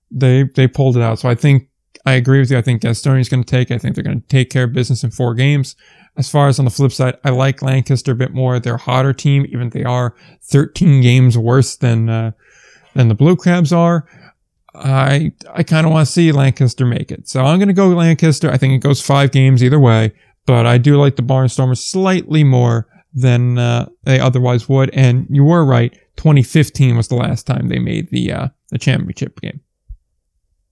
they, 0.09 0.43
they 0.43 0.67
pulled 0.67 0.97
it 0.97 1.03
out. 1.03 1.19
So 1.19 1.29
I 1.29 1.35
think 1.35 1.67
I 2.05 2.13
agree 2.13 2.39
with 2.39 2.51
you. 2.51 2.57
I 2.57 2.61
think 2.61 2.81
Gastonia 2.81 3.19
is 3.19 3.29
going 3.29 3.43
to 3.43 3.49
take. 3.49 3.71
I 3.71 3.77
think 3.77 3.95
they're 3.95 4.03
going 4.03 4.21
to 4.21 4.27
take 4.27 4.49
care 4.49 4.63
of 4.63 4.73
business 4.73 5.03
in 5.03 5.11
four 5.11 5.33
games. 5.33 5.75
As 6.17 6.29
far 6.29 6.47
as 6.47 6.59
on 6.59 6.65
the 6.65 6.71
flip 6.71 6.91
side, 6.91 7.17
I 7.23 7.29
like 7.29 7.61
Lancaster 7.61 8.11
a 8.11 8.15
bit 8.15 8.33
more. 8.33 8.59
They're 8.59 8.75
a 8.75 8.79
hotter 8.79 9.13
team, 9.13 9.45
even 9.49 9.67
if 9.67 9.73
they 9.73 9.83
are 9.83 10.15
13 10.43 11.01
games 11.01 11.37
worse 11.37 11.75
than 11.75 12.09
uh, 12.09 12.31
than 12.95 13.07
the 13.07 13.15
Blue 13.15 13.35
Crabs 13.35 13.71
are. 13.71 14.05
I 14.73 15.31
I 15.53 15.63
kind 15.63 15.85
of 15.85 15.93
want 15.93 16.07
to 16.07 16.11
see 16.11 16.31
Lancaster 16.31 16.85
make 16.85 17.11
it, 17.11 17.27
so 17.27 17.41
I'm 17.41 17.59
going 17.59 17.67
to 17.67 17.73
go 17.73 17.89
Lancaster. 17.89 18.51
I 18.51 18.57
think 18.57 18.73
it 18.73 18.85
goes 18.85 19.01
five 19.01 19.31
games 19.31 19.63
either 19.63 19.79
way, 19.79 20.13
but 20.45 20.65
I 20.65 20.77
do 20.77 20.97
like 20.97 21.15
the 21.15 21.23
Barnstormers 21.23 21.77
slightly 21.77 22.43
more 22.43 22.87
than 23.13 23.57
uh, 23.57 23.89
they 24.03 24.19
otherwise 24.19 24.69
would. 24.69 24.89
And 24.91 25.27
you 25.29 25.43
were 25.43 25.65
right. 25.65 25.93
2015 26.17 26.97
was 26.97 27.07
the 27.07 27.15
last 27.15 27.47
time 27.47 27.67
they 27.67 27.79
made 27.79 28.09
the 28.09 28.31
uh, 28.31 28.47
the 28.69 28.77
championship 28.77 29.39
game. 29.41 29.61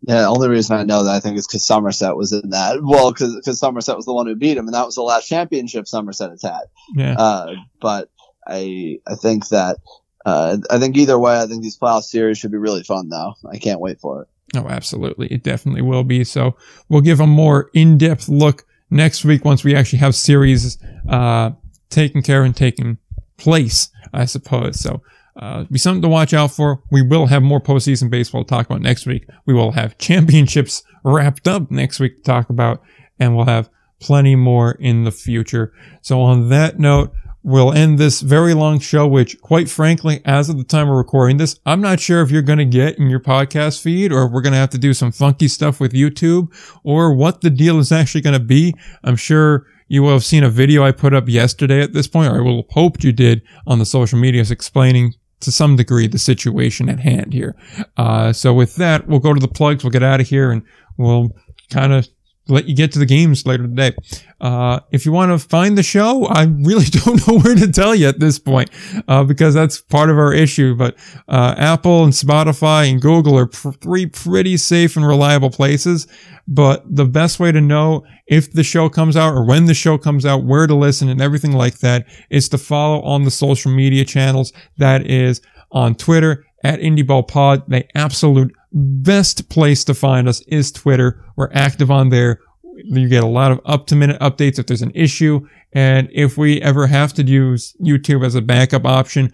Yeah, 0.02 0.22
the 0.22 0.28
only 0.28 0.48
reason 0.48 0.78
I 0.78 0.84
know 0.84 1.03
that 1.03 1.16
I 1.16 1.20
think 1.20 1.38
is 1.38 1.45
because 1.45 1.66
Somerset 1.66 2.16
was 2.16 2.32
in 2.32 2.52
that. 2.52 2.82
Well, 2.82 3.11
because 3.11 3.60
Somerset 3.60 3.98
was 3.98 4.06
the 4.06 4.14
one 4.14 4.28
who 4.28 4.36
beat 4.36 4.57
him, 4.57 4.66
and 4.66 4.74
that 4.74 4.86
was 4.86 4.95
the 4.95 5.02
last 5.02 5.28
championship 5.28 5.88
Somerset 5.88 6.30
has 6.30 6.41
had. 6.41 6.64
Yeah. 6.95 7.16
Uh, 7.18 7.56
but 7.82 8.10
I 8.48 8.99
I 9.06 9.16
think 9.16 9.49
that 9.49 9.78
uh, 10.26 10.57
I 10.70 10.80
think 10.80 10.95
either 10.98 11.20
way, 11.20 11.38
I 11.38 11.48
think 11.48 11.64
these 11.64 11.78
playoff 11.78 12.03
series 12.03 12.38
should 12.38 12.52
be 12.52 12.57
really 12.57 12.84
fun. 12.84 13.10
Though 13.10 13.34
I 13.52 13.57
can't 13.57 13.82
wait 13.82 13.99
for 13.99 14.22
it. 14.24 14.28
Oh, 14.56 14.68
absolutely, 14.68 15.28
it 15.28 15.44
definitely 15.44 15.82
will 15.82 16.03
be. 16.03 16.24
So 16.24 16.56
we'll 16.88 17.02
give 17.02 17.20
a 17.20 17.28
more 17.28 17.70
in 17.74 17.98
depth 17.98 18.30
look 18.30 18.66
next 18.90 19.26
week 19.26 19.45
once 19.45 19.64
we 19.64 19.76
actually 19.76 19.99
have 19.99 20.16
series 20.16 20.78
uh, 21.07 21.52
taken 21.90 22.22
care 22.22 22.44
and 22.44 22.56
taken 22.56 22.98
place, 23.38 23.90
I 24.14 24.26
suppose. 24.26 24.80
So 24.80 25.02
uh, 25.36 25.64
be 25.72 25.80
something 25.80 26.02
to 26.02 26.10
watch 26.10 26.34
out 26.34 26.52
for. 26.52 26.84
We 26.91 27.02
will 27.02 27.28
have 27.28 27.41
more 27.41 27.61
postseason 27.61 28.10
baseball 28.10 28.44
to 28.44 28.49
talk 28.49 28.66
about 28.66 28.82
next 28.82 29.06
week. 29.06 29.28
We 29.45 29.53
will 29.53 29.72
have 29.72 29.98
championships 29.98 30.84
wrapped 31.03 31.48
up 31.48 31.72
next 31.72 31.99
week 31.99 32.18
to 32.18 32.24
talk 32.24 32.49
about, 32.49 32.82
and 33.20 33.36
we'll 33.36 33.45
have 33.45 33.70
plenty 33.99 34.36
more 34.36 34.74
in 34.74 35.03
the 35.03 35.11
future. 35.11 35.74
So 36.02 36.22
on 36.22 36.49
that 36.49 36.80
note, 36.80 37.14
we'll 37.41 37.72
end 37.72 37.98
this 37.98 38.22
very 38.22 38.53
long 38.53 38.80
show, 38.80 39.07
which 39.07 39.40
quite 39.41 39.70
frankly, 39.70 40.22
as 40.26 40.49
of 40.49 40.57
the 40.57 40.64
time 40.64 40.90
we're 40.90 40.98
recording 40.98 41.38
this, 41.38 41.57
I'm 41.66 41.82
not 41.82 41.99
sure 41.99 42.22
if 42.22 42.32
you're 42.32 42.41
going 42.41 42.60
to 42.60 42.66
get 42.66 42.98
in 42.98 43.10
your 43.10 43.20
podcast 43.20 43.82
feed 43.82 44.11
or 44.11 44.26
if 44.26 44.32
we're 44.32 44.41
going 44.41 44.53
to 44.53 44.60
have 44.60 44.70
to 44.72 44.78
do 44.78 44.94
some 44.94 45.11
funky 45.11 45.48
stuff 45.48 45.80
with 45.80 45.94
YouTube 45.94 46.53
or 46.84 47.14
what 47.14 47.41
the 47.41 47.49
deal 47.49 47.80
is 47.80 47.91
actually 47.91 48.22
going 48.22 48.40
to 48.40 48.45
be. 48.45 48.74
I'm 49.03 49.16
sure 49.16 49.66
you 49.90 50.02
will 50.02 50.14
have 50.14 50.24
seen 50.24 50.44
a 50.44 50.49
video 50.49 50.84
I 50.84 50.91
put 50.91 51.14
up 51.14 51.28
yesterday 51.28 51.82
at 51.82 51.94
this 51.94 52.07
point, 52.07 52.32
or 52.32 52.38
I 52.38 52.41
will 52.41 52.57
have 52.57 52.72
hoped 52.72 53.03
you 53.03 53.11
did 53.11 53.41
on 53.68 53.80
the 53.80 53.86
social 53.86 54.18
medias 54.18 54.52
explaining 54.52 55.16
to 55.41 55.52
some 55.52 55.76
degree 55.76 56.07
the 56.07 56.20
situation 56.20 56.90
at 56.90 56.99
hand 56.99 57.34
here. 57.34 57.56
Uh, 57.98 58.32
so 58.32 58.53
with 58.53 58.76
that, 58.76 59.07
we'll 59.07 59.20
go 59.20 59.34
to 59.34 59.40
the 59.40 59.48
plugs. 59.48 59.84
We'll 59.84 59.91
get 59.91 60.03
out 60.03 60.22
of 60.22 60.28
here 60.28 60.52
and 60.52 60.61
we'll 60.98 61.30
kind 61.70 61.91
of 61.91 62.07
let 62.53 62.67
you 62.67 62.76
get 62.76 62.91
to 62.93 62.99
the 62.99 63.05
games 63.05 63.45
later 63.45 63.63
today. 63.63 63.93
Uh, 64.41 64.80
if 64.91 65.05
you 65.05 65.11
want 65.11 65.31
to 65.31 65.47
find 65.47 65.77
the 65.77 65.84
show, 65.84 66.26
I 66.26 66.43
really 66.43 66.85
don't 66.85 67.26
know 67.27 67.39
where 67.39 67.55
to 67.55 67.71
tell 67.71 67.93
you 67.95 68.07
at 68.07 68.19
this 68.19 68.39
point, 68.39 68.69
uh, 69.07 69.23
because 69.23 69.53
that's 69.53 69.81
part 69.81 70.09
of 70.09 70.17
our 70.17 70.34
issue. 70.34 70.76
But 70.76 70.95
uh, 71.27 71.55
Apple 71.57 72.03
and 72.03 72.13
Spotify 72.13 72.89
and 72.89 73.01
Google 73.01 73.38
are 73.38 73.47
pr- 73.47 73.71
three 73.71 74.05
pretty 74.05 74.57
safe 74.57 74.95
and 74.95 75.05
reliable 75.05 75.49
places. 75.49 76.07
But 76.47 76.84
the 76.89 77.05
best 77.05 77.39
way 77.39 77.51
to 77.51 77.61
know 77.61 78.05
if 78.27 78.51
the 78.51 78.63
show 78.63 78.89
comes 78.89 79.15
out 79.15 79.34
or 79.34 79.45
when 79.45 79.65
the 79.65 79.73
show 79.73 79.97
comes 79.97 80.26
out, 80.26 80.43
where 80.43 80.67
to 80.67 80.76
listen 80.76 81.09
and 81.09 81.21
everything 81.21 81.51
like 81.51 81.80
that 81.80 82.07
is 82.30 82.49
to 82.49 82.57
follow 82.57 83.01
on 83.03 83.23
the 83.23 83.31
social 83.31 83.71
media 83.71 84.05
channels. 84.05 84.51
That 84.77 85.05
is 85.05 85.41
on 85.71 85.95
Twitter 85.95 86.45
at 86.63 86.80
IndieBallPod. 86.80 87.67
They 87.67 87.88
absolute 87.95 88.53
best 88.71 89.49
place 89.49 89.83
to 89.85 89.93
find 89.93 90.27
us 90.27 90.41
is 90.41 90.71
Twitter. 90.71 91.23
We're 91.35 91.51
active 91.53 91.91
on 91.91 92.09
there. 92.09 92.39
You 92.75 93.09
get 93.09 93.23
a 93.23 93.27
lot 93.27 93.51
of 93.51 93.59
up 93.65 93.87
to 93.87 93.95
minute 93.95 94.19
updates 94.21 94.59
if 94.59 94.67
there's 94.67 94.81
an 94.81 94.91
issue. 94.95 95.47
And 95.73 96.09
if 96.11 96.37
we 96.37 96.61
ever 96.61 96.87
have 96.87 97.13
to 97.13 97.23
use 97.23 97.75
YouTube 97.81 98.25
as 98.25 98.35
a 98.35 98.41
backup 98.41 98.85
option, 98.85 99.33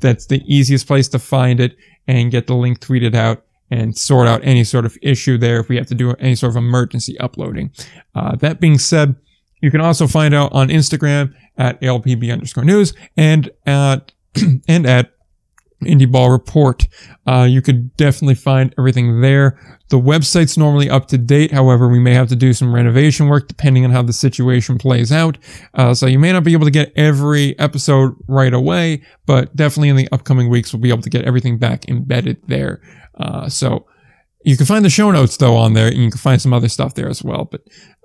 that's 0.00 0.26
the 0.26 0.42
easiest 0.46 0.86
place 0.86 1.08
to 1.08 1.18
find 1.18 1.60
it 1.60 1.76
and 2.06 2.30
get 2.30 2.46
the 2.46 2.54
link 2.54 2.80
tweeted 2.80 3.14
out 3.14 3.44
and 3.70 3.96
sort 3.96 4.28
out 4.28 4.40
any 4.44 4.62
sort 4.62 4.86
of 4.86 4.96
issue 5.02 5.36
there 5.36 5.58
if 5.58 5.68
we 5.68 5.76
have 5.76 5.86
to 5.86 5.94
do 5.94 6.12
any 6.14 6.36
sort 6.36 6.50
of 6.50 6.56
emergency 6.56 7.18
uploading. 7.18 7.70
Uh, 8.14 8.36
that 8.36 8.60
being 8.60 8.78
said, 8.78 9.16
you 9.60 9.70
can 9.70 9.80
also 9.80 10.06
find 10.06 10.34
out 10.34 10.52
on 10.52 10.68
Instagram 10.68 11.34
at 11.56 11.80
LPB 11.80 12.32
underscore 12.32 12.64
news 12.64 12.94
and 13.16 13.50
at, 13.64 14.12
and 14.68 14.86
at 14.86 15.15
Indie 15.82 16.10
Ball 16.10 16.30
Report. 16.30 16.86
Uh, 17.26 17.46
you 17.48 17.60
could 17.60 17.96
definitely 17.96 18.34
find 18.34 18.74
everything 18.78 19.20
there. 19.20 19.58
The 19.88 19.98
website's 19.98 20.56
normally 20.56 20.88
up 20.88 21.06
to 21.08 21.18
date. 21.18 21.52
However, 21.52 21.88
we 21.88 21.98
may 21.98 22.14
have 22.14 22.28
to 22.28 22.36
do 22.36 22.52
some 22.52 22.74
renovation 22.74 23.28
work 23.28 23.46
depending 23.46 23.84
on 23.84 23.90
how 23.90 24.02
the 24.02 24.12
situation 24.12 24.78
plays 24.78 25.12
out. 25.12 25.38
Uh, 25.74 25.94
so 25.94 26.06
you 26.06 26.18
may 26.18 26.32
not 26.32 26.44
be 26.44 26.52
able 26.52 26.64
to 26.64 26.70
get 26.70 26.92
every 26.96 27.58
episode 27.58 28.14
right 28.26 28.54
away, 28.54 29.02
but 29.26 29.54
definitely 29.54 29.90
in 29.90 29.96
the 29.96 30.08
upcoming 30.12 30.48
weeks, 30.48 30.72
we'll 30.72 30.82
be 30.82 30.88
able 30.88 31.02
to 31.02 31.10
get 31.10 31.24
everything 31.24 31.58
back 31.58 31.88
embedded 31.88 32.40
there. 32.48 32.80
Uh, 33.18 33.48
so 33.48 33.86
you 34.44 34.56
can 34.56 34.66
find 34.66 34.84
the 34.84 34.90
show 34.90 35.10
notes 35.10 35.36
though 35.36 35.56
on 35.56 35.74
there 35.74 35.88
and 35.88 35.96
you 35.98 36.10
can 36.10 36.18
find 36.18 36.40
some 36.40 36.52
other 36.52 36.68
stuff 36.68 36.94
there 36.94 37.08
as 37.08 37.22
well. 37.22 37.44
But, 37.44 37.62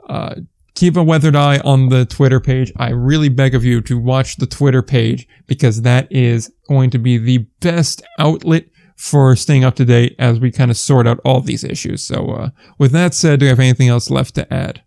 uh, 0.09 0.35
keep 0.75 0.95
a 0.95 1.03
weathered 1.03 1.35
eye 1.35 1.59
on 1.59 1.89
the 1.89 2.05
Twitter 2.05 2.39
page. 2.39 2.71
I 2.77 2.89
really 2.89 3.29
beg 3.29 3.55
of 3.55 3.63
you 3.63 3.81
to 3.81 3.97
watch 3.97 4.37
the 4.37 4.47
Twitter 4.47 4.81
page 4.81 5.27
because 5.47 5.81
that 5.81 6.07
is 6.11 6.51
going 6.67 6.89
to 6.91 6.99
be 6.99 7.17
the 7.17 7.39
best 7.59 8.01
outlet 8.17 8.65
for 8.95 9.35
staying 9.35 9.63
up 9.63 9.75
to 9.75 9.85
date 9.85 10.15
as 10.19 10.39
we 10.39 10.51
kind 10.51 10.69
of 10.69 10.77
sort 10.77 11.07
out 11.07 11.19
all 11.25 11.41
these 11.41 11.63
issues. 11.63 12.03
So, 12.03 12.29
uh, 12.29 12.49
with 12.77 12.91
that 12.91 13.13
said, 13.13 13.39
do 13.39 13.45
you 13.45 13.49
have 13.49 13.59
anything 13.59 13.89
else 13.89 14.09
left 14.09 14.35
to 14.35 14.53
add? 14.53 14.83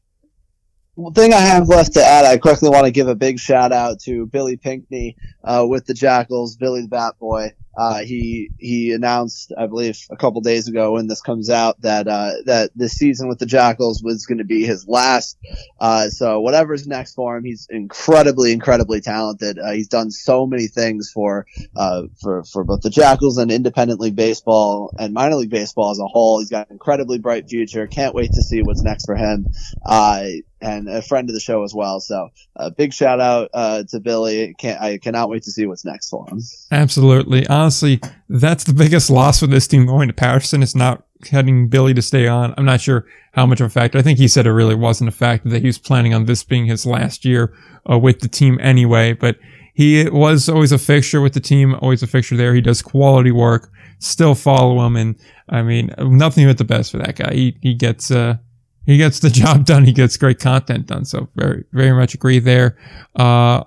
One 0.95 1.13
thing 1.13 1.35
I 1.35 1.41
have 1.41 1.69
left 1.69 1.95
to 1.95 2.05
add, 2.05 2.25
I 2.25 2.39
quickly 2.39 2.71
want 2.71 2.85
to 2.85 2.93
give 2.93 3.09
a 3.09 3.17
big 3.17 3.41
shout 3.41 3.73
out 3.73 3.99
to 4.03 4.27
Billy 4.27 4.57
Pinkney 4.57 5.17
uh, 5.43 5.67
with 5.69 5.87
the 5.87 5.95
Jackals, 5.95 6.57
Billy 6.57 6.83
the 6.83 6.89
Bat 6.89 7.19
Boy. 7.19 7.49
Uh, 7.77 8.01
he 8.01 8.51
he 8.59 8.93
announced, 8.93 9.53
I 9.57 9.67
believe, 9.67 9.99
a 10.11 10.17
couple 10.17 10.41
days 10.41 10.69
ago 10.69 10.93
when 10.93 11.07
this 11.07 11.21
comes 11.21 11.51
out 11.51 11.81
that 11.83 12.07
uh, 12.07 12.33
that 12.47 12.71
this 12.75 12.93
season 12.93 13.29
with 13.29 13.39
the 13.39 13.47
Jackals 13.47 14.03
was 14.03 14.27
going 14.27 14.39
to 14.39 14.45
be 14.45 14.65
his 14.65 14.87
last. 14.87 15.39
Uh, 15.81 16.09
so 16.09 16.41
whatever's 16.41 16.87
next 16.87 17.15
for 17.15 17.37
him, 17.37 17.45
he's 17.45 17.67
incredibly, 17.71 18.53
incredibly 18.53 19.01
talented. 19.01 19.59
Uh, 19.59 19.73
he's 19.73 19.89
done 19.89 20.11
so 20.11 20.47
many 20.47 20.67
things 20.67 21.11
for 21.11 21.47
uh, 21.77 22.03
for 22.21 22.45
for 22.45 22.65
both 22.65 22.83
the 22.83 22.91
Jackals 22.91 23.39
and 23.39 23.51
independent 23.51 24.01
league 24.01 24.17
baseball 24.17 24.95
and 24.99 25.13
minor 25.13 25.37
league 25.37 25.51
baseball 25.51 25.91
as 25.91 25.99
a 25.99 26.07
whole. 26.07 26.39
He's 26.39 26.51
got 26.51 26.69
an 26.69 26.75
incredibly 26.75 27.19
bright 27.19 27.49
future. 27.49 27.87
Can't 27.87 28.15
wait 28.15 28.33
to 28.33 28.43
see 28.43 28.63
what's 28.63 28.83
next 28.83 29.07
for 29.07 29.17
him. 29.17 29.47
And 30.61 30.89
a 30.89 31.03
friend 31.03 31.29
of 31.29 31.35
the 31.35 31.41
show 31.41 31.63
as 31.63 31.75
well. 31.75 32.01
So 32.01 32.31
a 32.57 32.71
big 32.71 32.95
shout 32.95 33.21
out 33.21 33.51
uh, 33.53 33.83
to 33.91 34.01
Billy. 34.01 34.55
Can't, 34.59 34.81
I 34.81 34.99
cannot 34.99 35.29
wait 35.29 35.43
to 35.43 35.51
see 35.51 35.67
what's 35.67 35.85
next 35.85 36.09
for 36.09 36.27
him. 36.27 36.41
Absolutely. 36.71 37.47
Honestly, 37.49 38.01
that's 38.29 38.65
the 38.65 38.73
biggest 38.73 39.11
loss 39.11 39.41
for 39.41 39.47
this 39.47 39.67
team 39.67 39.85
going 39.85 40.09
to 40.09 40.15
Paterson. 40.15 40.63
It's 40.63 40.75
not 40.75 41.05
getting 41.23 41.69
Billy 41.69 41.93
to 41.95 42.03
stay 42.03 42.27
on. 42.27 42.55
I'm 42.57 42.65
not 42.65 42.81
sure 42.81 43.07
how 43.33 43.45
much 43.47 43.61
of 43.61 43.67
a 43.67 43.71
factor. 43.71 43.99
I 43.99 44.03
think 44.03 44.19
he 44.19 44.29
said 44.29 44.47
it 44.47 44.53
really 44.53 44.75
wasn't 44.75 45.09
a 45.09 45.13
factor 45.13 45.49
that 45.51 45.61
he 45.61 45.67
was 45.67 45.79
planning 45.79 46.15
on 46.15 46.25
this 46.25 46.43
being 46.45 46.67
his 46.67 46.87
last 46.87 47.25
year 47.25 47.55
uh, 47.91 47.99
with 47.99 48.21
the 48.21 48.29
team 48.29 48.59
anyway. 48.63 49.13
But 49.13 49.37
he 49.75 50.09
was 50.09 50.49
always 50.49 50.73
a 50.73 50.79
fixture 50.79 51.21
with 51.21 51.35
the 51.35 51.41
team, 51.41 51.75
always 51.75 52.03
a 52.03 52.07
fixture 52.07 52.37
there. 52.37 52.55
He 52.55 52.61
does 52.61 52.81
quality 52.81 53.33
work. 53.33 53.71
Still 53.99 54.35
follow 54.35 54.85
him, 54.87 54.97
and 54.97 55.17
I 55.49 55.63
mean, 55.63 55.95
nothing 55.99 56.47
but 56.47 56.59
the 56.59 56.65
best 56.65 56.93
for 56.93 56.99
that 56.99 57.17
guy. 57.17 57.33
He 57.33 57.59
he 57.63 57.75
gets 57.75 58.11
uh 58.11 58.37
he 58.87 58.97
gets 58.97 59.21
the 59.21 59.31
job 59.43 59.65
done. 59.65 59.85
He 59.85 59.93
gets 59.93 60.17
great 60.17 60.39
content 60.39 60.87
done. 60.87 61.05
So 61.05 61.29
very, 61.35 61.65
very 61.73 61.93
much 61.93 62.15
agree 62.15 62.39
there. 62.39 62.77
Uh, 63.17 63.65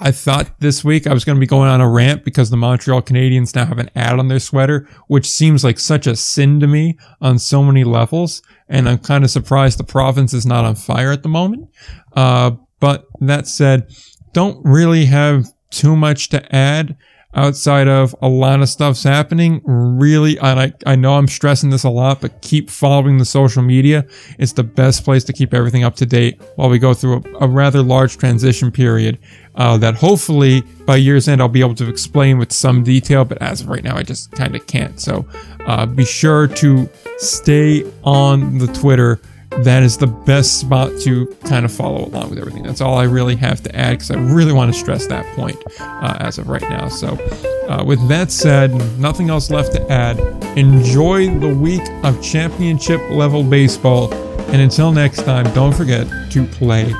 I 0.00 0.12
thought 0.12 0.60
this 0.60 0.84
week 0.84 1.08
I 1.08 1.12
was 1.12 1.24
going 1.24 1.36
to 1.36 1.40
be 1.40 1.46
going 1.46 1.68
on 1.68 1.80
a 1.80 1.90
rant 1.90 2.24
because 2.24 2.50
the 2.50 2.56
Montreal 2.56 3.02
Canadiens 3.02 3.54
now 3.54 3.66
have 3.66 3.78
an 3.78 3.90
ad 3.96 4.18
on 4.18 4.28
their 4.28 4.38
sweater, 4.38 4.88
which 5.08 5.28
seems 5.28 5.64
like 5.64 5.78
such 5.78 6.06
a 6.06 6.14
sin 6.14 6.60
to 6.60 6.68
me 6.68 6.96
on 7.20 7.38
so 7.38 7.64
many 7.64 7.82
levels. 7.82 8.40
And 8.68 8.88
I'm 8.88 8.98
kind 8.98 9.24
of 9.24 9.30
surprised 9.30 9.78
the 9.78 9.84
province 9.84 10.32
is 10.32 10.46
not 10.46 10.64
on 10.64 10.76
fire 10.76 11.10
at 11.10 11.24
the 11.24 11.28
moment. 11.28 11.68
Uh, 12.14 12.52
but 12.78 13.06
that 13.20 13.48
said, 13.48 13.90
don't 14.32 14.64
really 14.64 15.06
have 15.06 15.46
too 15.70 15.96
much 15.96 16.28
to 16.28 16.54
add 16.54 16.96
outside 17.38 17.86
of 17.86 18.14
a 18.20 18.28
lot 18.28 18.60
of 18.60 18.68
stuff's 18.68 19.04
happening. 19.04 19.62
Really, 19.64 20.38
and 20.38 20.58
I, 20.58 20.72
I 20.84 20.96
know 20.96 21.14
I'm 21.14 21.28
stressing 21.28 21.70
this 21.70 21.84
a 21.84 21.88
lot, 21.88 22.20
but 22.20 22.42
keep 22.42 22.68
following 22.68 23.18
the 23.18 23.24
social 23.24 23.62
media. 23.62 24.04
It's 24.38 24.52
the 24.52 24.64
best 24.64 25.04
place 25.04 25.22
to 25.24 25.32
keep 25.32 25.54
everything 25.54 25.84
up 25.84 25.94
to 25.96 26.06
date 26.06 26.40
while 26.56 26.68
we 26.68 26.80
go 26.80 26.94
through 26.94 27.22
a, 27.40 27.44
a 27.44 27.48
rather 27.48 27.80
large 27.80 28.18
transition 28.18 28.72
period 28.72 29.18
uh, 29.54 29.78
that 29.78 29.94
hopefully 29.94 30.62
by 30.84 30.96
year's 30.96 31.28
end 31.28 31.40
I'll 31.40 31.48
be 31.48 31.60
able 31.60 31.76
to 31.76 31.88
explain 31.88 32.38
with 32.38 32.52
some 32.52 32.82
detail, 32.82 33.24
but 33.24 33.40
as 33.40 33.60
of 33.60 33.68
right 33.68 33.84
now, 33.84 33.96
I 33.96 34.02
just 34.02 34.32
kind 34.32 34.56
of 34.56 34.66
can't. 34.66 34.98
So 35.00 35.24
uh, 35.66 35.86
be 35.86 36.04
sure 36.04 36.48
to 36.48 36.88
stay 37.18 37.84
on 38.02 38.58
the 38.58 38.66
Twitter 38.66 39.20
that 39.64 39.82
is 39.82 39.96
the 39.96 40.06
best 40.06 40.60
spot 40.60 40.92
to 41.00 41.26
kind 41.44 41.64
of 41.64 41.72
follow 41.72 42.06
along 42.06 42.30
with 42.30 42.38
everything. 42.38 42.62
That's 42.62 42.80
all 42.80 42.96
I 42.96 43.04
really 43.04 43.36
have 43.36 43.62
to 43.62 43.74
add 43.74 43.92
because 43.92 44.10
I 44.10 44.16
really 44.16 44.52
want 44.52 44.72
to 44.72 44.78
stress 44.78 45.06
that 45.08 45.24
point 45.36 45.56
uh, 45.80 46.16
as 46.20 46.38
of 46.38 46.48
right 46.48 46.62
now. 46.62 46.88
So, 46.88 47.08
uh, 47.68 47.84
with 47.84 48.06
that 48.08 48.30
said, 48.30 48.72
nothing 48.98 49.30
else 49.30 49.50
left 49.50 49.72
to 49.72 49.90
add. 49.90 50.18
Enjoy 50.56 51.28
the 51.38 51.54
week 51.54 51.82
of 52.04 52.22
championship 52.22 53.00
level 53.10 53.42
baseball. 53.42 54.12
And 54.48 54.62
until 54.62 54.92
next 54.92 55.24
time, 55.24 55.52
don't 55.54 55.74
forget 55.74 56.06
to 56.32 56.46
play 56.46 56.94